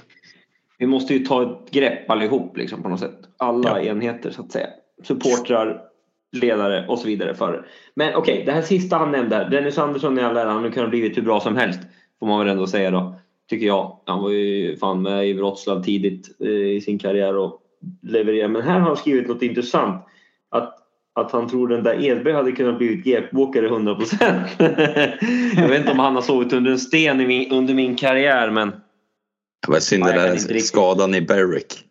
Vi 0.78 0.86
måste 0.86 1.14
ju 1.14 1.26
ta 1.26 1.42
ett 1.42 1.70
grepp 1.70 2.10
allihop 2.10 2.56
liksom, 2.56 2.82
på 2.82 2.88
något 2.88 3.00
sätt. 3.00 3.18
Alla 3.36 3.82
enheter 3.82 4.30
så 4.30 4.42
att 4.42 4.52
säga. 4.52 4.68
Supportrar, 5.04 5.82
ledare 6.32 6.86
och 6.88 6.98
så 6.98 7.06
vidare. 7.06 7.34
För. 7.34 7.66
Men 7.94 8.14
okej, 8.14 8.42
det 8.46 8.52
här 8.52 8.62
sista 8.62 8.96
han 8.96 9.12
nämnde 9.12 9.36
här. 9.36 9.50
Dennis 9.50 9.78
Andersson 9.78 10.18
i 10.18 10.22
all 10.22 10.36
han 10.36 10.56
hade 10.56 10.70
kunnat 10.70 10.90
blivit 10.90 11.16
hur 11.16 11.22
bra 11.22 11.40
som 11.40 11.56
helst. 11.56 11.80
Får 12.20 12.26
man 12.26 12.38
väl 12.38 12.48
ändå 12.48 12.66
säga 12.66 12.90
då. 12.90 13.14
Tycker 13.50 13.66
jag. 13.66 14.00
Han 14.06 14.22
var 14.22 14.30
ju 14.30 14.76
fan 14.76 15.02
med 15.02 15.28
i 15.28 15.32
Wroclaw 15.32 15.84
tidigt 15.84 16.36
eh, 16.40 16.48
i 16.48 16.80
sin 16.80 16.98
karriär 16.98 17.36
och 17.36 17.60
levererade. 18.02 18.48
Men 18.52 18.62
här 18.62 18.72
har 18.72 18.86
han 18.86 18.96
skrivit 18.96 19.28
något 19.28 19.42
intressant. 19.42 20.06
Att, 20.50 20.74
att 21.14 21.32
han 21.32 21.48
tror 21.48 21.68
den 21.68 21.82
där 21.82 22.04
Edberg 22.04 22.34
hade 22.34 22.52
kunnat 22.52 22.78
blivit 22.78 23.04
GP-åkare 23.04 23.68
100%. 23.68 25.60
jag 25.60 25.68
vet 25.68 25.78
inte 25.80 25.92
om 25.92 25.98
han 25.98 26.14
har 26.14 26.22
sovit 26.22 26.52
under 26.52 26.70
en 26.70 26.78
sten 26.78 27.20
i 27.20 27.26
min, 27.26 27.52
under 27.52 27.74
min 27.74 27.96
karriär 27.96 28.50
men 28.50 28.68
Det 29.66 29.72
var 29.72 29.78
synd 29.78 30.04
Ja, 30.04 30.12
den 30.12 30.36
där 30.36 30.58
skadan 30.58 31.14
i 31.14 31.20
Berwick. 31.20 31.84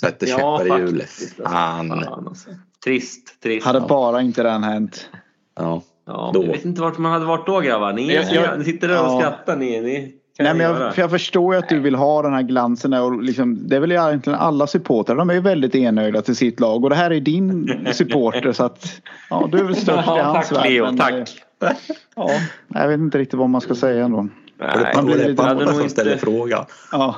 Sätter 0.00 0.26
käppar 0.26 0.78
i 0.78 0.80
hjulet. 0.80 1.08
faktiskt. 1.08 1.36
Fan. 1.36 1.88
Fan, 1.88 2.28
alltså. 2.28 2.50
Trist, 2.84 3.40
trist. 3.42 3.66
Hade 3.66 3.80
bara 3.80 4.20
inte 4.20 4.42
den 4.42 4.64
hänt. 4.64 5.10
Ja. 5.56 5.82
Ja, 6.06 6.30
då. 6.34 6.42
Jag 6.44 6.48
vet 6.52 6.64
inte 6.64 6.80
vart 6.82 6.98
man 6.98 7.12
hade 7.12 7.24
varit 7.24 7.46
då 7.46 7.60
grabbar. 7.60 7.92
Ni, 7.92 8.14
Jag- 8.14 8.32
jag- 8.32 8.58
ni 8.58 8.64
sitter 8.64 8.88
där 8.88 9.00
och 9.00 9.06
ja. 9.06 9.18
skrattar. 9.20 9.56
Ni, 9.56 9.80
ni 9.80 10.14
Nej, 10.38 10.54
men 10.54 10.66
jag, 10.66 10.94
för 10.94 11.02
jag 11.02 11.10
förstår 11.10 11.54
ju 11.54 11.58
att 11.58 11.68
du 11.68 11.80
vill 11.80 11.94
ha 11.94 12.22
den 12.22 12.32
här 12.32 12.42
glansen 12.42 12.92
och 12.92 13.22
liksom, 13.22 13.68
det 13.68 13.76
är 13.76 13.80
väl 13.80 13.92
egentligen 13.92 14.38
alla 14.38 14.66
supportrar. 14.66 15.16
De 15.16 15.30
är 15.30 15.34
ju 15.34 15.40
väldigt 15.40 15.74
enögda 15.74 16.22
till 16.22 16.36
sitt 16.36 16.60
lag 16.60 16.84
och 16.84 16.90
det 16.90 16.96
här 16.96 17.10
är 17.10 17.20
din 17.20 17.78
supporter 17.92 18.52
så 18.52 18.64
att 18.64 18.86
ja, 19.30 19.48
du 19.52 19.58
är 19.58 19.64
väl 19.64 19.76
störst 19.76 20.08
i 20.08 20.10
ja, 20.10 20.22
hans 20.22 20.48
tack 20.48 20.58
värld. 20.58 20.70
Leo, 20.70 20.84
men, 20.84 20.98
tack. 20.98 21.12
eh, 21.12 21.70
Ja, 22.16 22.30
jag 22.68 22.88
vet 22.88 22.98
inte 22.98 23.18
riktigt 23.18 23.38
vad 23.38 23.48
man 23.50 23.60
ska 23.60 23.74
säga 23.74 24.04
ändå. 24.04 24.28
Nej, 24.58 24.92
man 24.94 25.06
blir 25.06 25.16
det 25.16 25.24
är 25.24 25.28
lite- 25.28 25.42
jag 25.42 25.48
hade 25.48 25.60
pappa 25.60 25.72
nog 25.72 25.80
som 25.80 25.90
ställer 25.90 26.12
inte, 26.12 26.24
frågan. 26.24 26.64
Ja, 26.92 27.16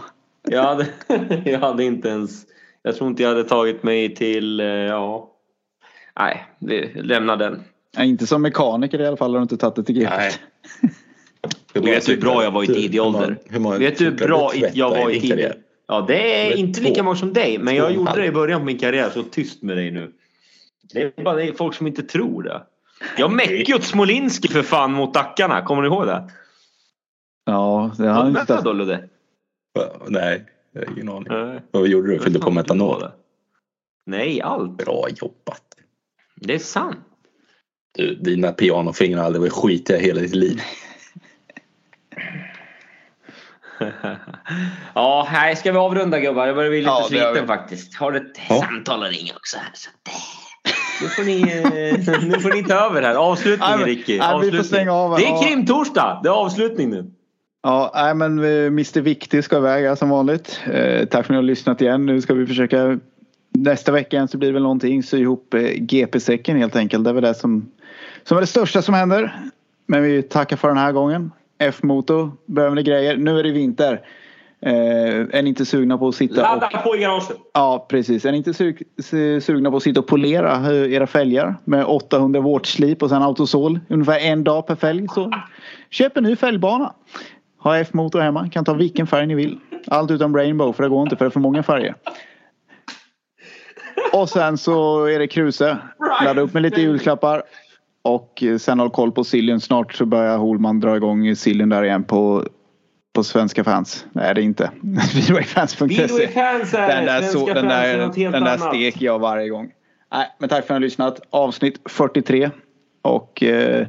jag, 0.48 0.62
hade, 0.62 0.86
jag 1.50 1.58
hade 1.58 1.84
inte 1.84 2.08
ens... 2.08 2.30
Jag 2.82 2.96
tror 2.96 3.10
inte 3.10 3.22
jag 3.22 3.30
hade 3.30 3.44
tagit 3.44 3.82
mig 3.82 4.14
till... 4.14 4.60
eh, 4.60 4.66
Ja, 4.66 5.28
nej, 6.20 6.46
vi 6.58 6.92
lämnar 6.94 7.36
den. 7.36 7.62
Ja, 7.96 8.02
inte 8.02 8.26
som 8.26 8.42
mekaniker 8.42 9.00
i 9.00 9.06
alla 9.06 9.16
fall 9.16 9.30
har 9.30 9.38
du 9.38 9.42
inte 9.42 9.56
tagit 9.56 9.76
det 9.76 9.84
till 9.84 9.94
GP. 9.94 10.10
Nej. 10.16 10.32
Vet 11.74 12.06
du 12.06 12.12
hur 12.12 12.20
bra 12.20 12.44
jag 12.44 12.50
var 12.50 12.64
i 12.64 12.66
tidig 12.66 13.02
ålder? 13.02 13.38
Vet 13.78 13.98
du 13.98 14.04
hur 14.04 14.12
bra 14.12 14.52
jag 14.74 14.90
var 14.90 15.10
i 15.10 15.20
tidig? 15.20 15.52
Ja, 15.86 16.04
det 16.08 16.46
är 16.46 16.56
inte 16.56 16.80
lika 16.80 17.02
många 17.02 17.16
som 17.16 17.32
dig. 17.32 17.58
Men 17.58 17.74
jag 17.74 17.92
gjorde 17.92 18.20
det 18.20 18.26
i 18.26 18.32
början 18.32 18.60
på 18.60 18.64
min 18.64 18.78
karriär. 18.78 19.10
Så 19.10 19.22
tyst 19.22 19.62
med 19.62 19.76
dig 19.76 19.90
nu. 19.90 20.12
Det 20.92 21.02
är 21.02 21.22
bara 21.22 21.34
det 21.34 21.44
är 21.44 21.52
folk 21.52 21.74
som 21.74 21.86
inte 21.86 22.02
tror 22.02 22.42
det. 22.42 22.62
Jag 23.16 23.32
meckade 23.32 23.56
ju 23.56 23.74
åt 23.74 23.84
Smolinski 23.84 24.48
för 24.48 24.62
fan 24.62 24.92
mot 24.92 25.14
Dackarna. 25.14 25.62
Kommer 25.62 25.82
ni 25.82 25.88
ihåg 25.88 26.06
det? 26.06 26.30
Ja, 27.44 27.90
det 27.98 28.06
har 28.06 28.22
han 28.22 28.40
inte. 28.40 28.60
då 28.64 28.72
Ludde? 28.72 29.08
Nej, 30.08 30.44
jag 30.72 30.86
har 30.86 30.92
ingen 30.92 31.08
aning. 31.08 31.60
Vad 31.70 31.88
gjorde 31.88 32.08
du? 32.08 32.18
Fyllde 32.18 32.38
på 32.38 32.50
metanol? 32.50 33.04
Nej, 34.06 34.42
allt. 34.42 34.76
Bra 34.76 35.06
jobbat. 35.08 35.71
Det 36.42 36.54
är 36.54 36.58
sant. 36.58 36.96
Du, 37.96 38.14
dina 38.14 38.52
pianofingrar 38.52 39.22
aldrig 39.24 39.40
varit 39.40 39.52
skitiga 39.52 39.98
i 39.98 40.02
hela 40.02 40.20
ditt 40.20 40.34
liv. 40.34 40.60
ja, 44.94 45.26
här 45.28 45.54
ska 45.54 45.72
vi 45.72 45.78
avrunda 45.78 46.20
gubbar. 46.20 46.46
Jag 46.46 46.56
börjar 46.56 46.70
bli 46.70 46.78
lite 46.78 46.90
Ja, 46.90 47.04
sliten 47.08 47.46
faktiskt. 47.46 47.94
Har 47.96 48.12
ett 48.12 48.38
Ja. 48.48 48.60
samtal 48.62 49.02
att 49.02 49.10
ringa 49.10 49.32
också 49.36 49.56
här. 49.58 49.70
Så 49.74 49.90
att, 49.90 50.12
nu, 51.02 51.08
får 51.08 51.22
ni, 51.22 51.40
eh, 51.42 52.24
nu 52.28 52.40
får 52.40 52.50
ni 52.54 52.64
ta 52.64 52.74
över 52.74 53.02
här. 53.02 53.14
Avslutning 53.14 53.68
Nej, 53.76 53.84
Ricky. 53.84 54.18
nej, 54.18 54.26
vi 54.28 54.30
får 54.30 54.34
Avslutning. 54.34 54.64
stänga 54.64 54.92
av. 54.92 55.18
Det 55.18 55.26
är 55.26 55.42
krimtorsdag. 55.48 56.20
Det 56.22 56.28
är 56.28 56.32
avslutning 56.32 56.90
nu. 56.90 57.10
Ja, 57.62 57.92
nej, 57.94 58.14
men 58.14 58.38
eh, 58.38 58.44
Mr 58.66 59.00
Viktig 59.00 59.44
ska 59.44 59.56
iväg 59.56 59.98
som 59.98 60.08
vanligt. 60.08 60.60
Eh, 60.72 61.04
tack 61.04 61.10
för 61.10 61.18
att 61.20 61.28
ni 61.28 61.36
har 61.36 61.42
lyssnat 61.42 61.80
igen. 61.80 62.06
Nu 62.06 62.20
ska 62.20 62.34
vi 62.34 62.46
försöka 62.46 62.98
nästa 63.52 63.92
vecka 63.92 64.26
så 64.26 64.38
blir 64.38 64.48
det 64.48 64.52
väl 64.52 64.62
någonting. 64.62 65.02
Sy 65.02 65.18
ihop 65.18 65.54
eh, 65.54 65.60
GP-säcken 65.62 66.56
helt 66.56 66.76
enkelt. 66.76 67.04
Det 67.04 67.10
är 67.10 67.14
väl 67.14 67.22
det 67.22 67.34
som, 67.34 67.68
som 68.24 68.36
är 68.36 68.40
det 68.40 68.46
största 68.46 68.82
som 68.82 68.94
händer. 68.94 69.40
Men 69.86 70.02
vi 70.02 70.22
tackar 70.22 70.56
för 70.56 70.68
den 70.68 70.76
här 70.76 70.92
gången. 70.92 71.32
F-motor, 71.58 72.30
behöver 72.46 72.76
ni 72.76 72.82
grejer. 72.82 73.16
Nu 73.16 73.38
är 73.38 73.42
det 73.42 73.50
vinter. 73.52 74.00
Eh, 74.66 74.72
är 75.32 75.42
ni 75.42 75.48
inte 75.48 75.66
sugna 75.66 75.98
på 75.98 76.08
att 76.08 76.14
sitta 76.14 76.42
Ladda 76.42 76.66
och... 76.66 76.84
på 76.84 76.96
i 76.96 77.00
garaget. 77.00 77.36
Ja, 77.54 77.86
precis. 77.88 78.24
Är 78.24 78.30
ni 78.32 78.36
inte 78.36 78.52
su- 78.52 79.40
sugna 79.40 79.70
på 79.70 79.76
att 79.76 79.82
sitta 79.82 80.00
och 80.00 80.06
polera 80.06 80.70
eh, 80.70 80.92
era 80.92 81.06
fälgar 81.06 81.54
med 81.64 81.84
800 81.84 82.40
vårtslip 82.40 83.02
och 83.02 83.08
sen 83.10 83.22
autosol 83.22 83.80
ungefär 83.88 84.18
en 84.18 84.44
dag 84.44 84.66
per 84.66 84.74
fälg 84.74 85.08
så 85.08 85.32
köp 85.90 86.16
en 86.16 86.24
ny 86.24 86.36
fälgbana. 86.36 86.92
Ha 87.58 87.78
F-motor 87.78 88.20
hemma, 88.20 88.48
kan 88.48 88.64
ta 88.64 88.74
vilken 88.74 89.06
färg 89.06 89.26
ni 89.26 89.34
vill. 89.34 89.58
Allt 89.86 90.10
utom 90.10 90.36
rainbow 90.36 90.72
för 90.72 90.82
det 90.82 90.88
går 90.88 91.02
inte 91.02 91.16
för 91.16 91.24
det 91.24 91.28
är 91.28 91.30
för 91.30 91.40
många 91.40 91.62
färger. 91.62 91.94
Och 94.12 94.28
sen 94.28 94.58
så 94.58 95.04
är 95.04 95.18
det 95.18 95.26
kruse. 95.26 95.78
Ladda 96.24 96.40
upp 96.40 96.54
med 96.54 96.62
lite 96.62 96.80
julklappar. 96.80 97.42
Och 98.02 98.42
sen 98.60 98.80
håll 98.80 98.90
koll 98.90 99.12
på 99.12 99.24
sillen. 99.24 99.60
Snart 99.60 99.94
så 99.94 100.06
börjar 100.06 100.38
Holman 100.38 100.80
dra 100.80 100.96
igång 100.96 101.36
sillen 101.36 101.68
där 101.68 101.84
igen 101.84 102.04
på, 102.04 102.44
på 103.12 103.24
svenska 103.24 103.64
fans. 103.64 104.06
Nej 104.12 104.34
det 104.34 104.40
är 104.40 104.44
inte. 104.44 104.70
Speedwayfans.se. 105.10 106.08
Speedwayfans 106.08 106.74
är 106.74 106.88
Den 106.88 107.04
där, 107.04 107.20
svenska 107.20 107.38
så, 107.38 107.54
den 107.54 107.68
där, 107.68 108.06
något 108.06 108.16
helt 108.16 108.32
den 108.32 108.44
där 108.44 108.52
annat. 108.52 108.74
steker 108.74 109.04
jag 109.04 109.18
varje 109.18 109.48
gång. 109.48 109.70
Nej, 110.12 110.26
men 110.38 110.48
tack 110.48 110.56
för 110.58 110.62
att 110.64 110.68
ni 110.68 110.74
har 110.74 110.80
lyssnat. 110.80 111.20
Avsnitt 111.30 111.80
43. 111.84 112.50
Och 113.02 113.42
eh, 113.42 113.86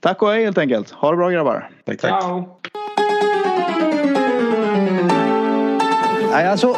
tack 0.00 0.22
och 0.22 0.28
hej 0.28 0.44
helt 0.44 0.58
enkelt. 0.58 0.90
Ha 0.90 1.10
det 1.10 1.16
bra 1.16 1.30
grabbar. 1.30 1.70
Tack, 1.84 2.00
tack. 2.00 2.22
Ciao. 2.22 2.58
Nej, 6.30 6.46
alltså, 6.46 6.76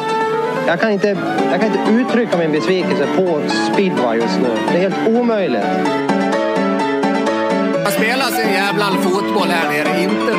jag, 0.67 0.79
kan 0.79 0.91
inte, 0.91 1.17
jag 1.51 1.61
kan 1.61 1.71
inte 1.71 1.91
uttrycka 1.91 2.37
min 2.37 2.51
besvikelse 2.51 3.07
på 3.17 3.41
speedway 3.73 4.17
just 4.17 4.39
nu. 4.39 4.49
Det 4.71 4.77
är 4.77 4.89
helt 4.89 5.07
omöjligt. 5.07 5.61
Det 7.85 7.91
spelas 7.91 8.39
en 8.39 8.53
jävla 8.53 8.85
fotboll 8.85 9.47
här 9.47 9.71
nere, 9.71 10.03
inte 10.03 10.31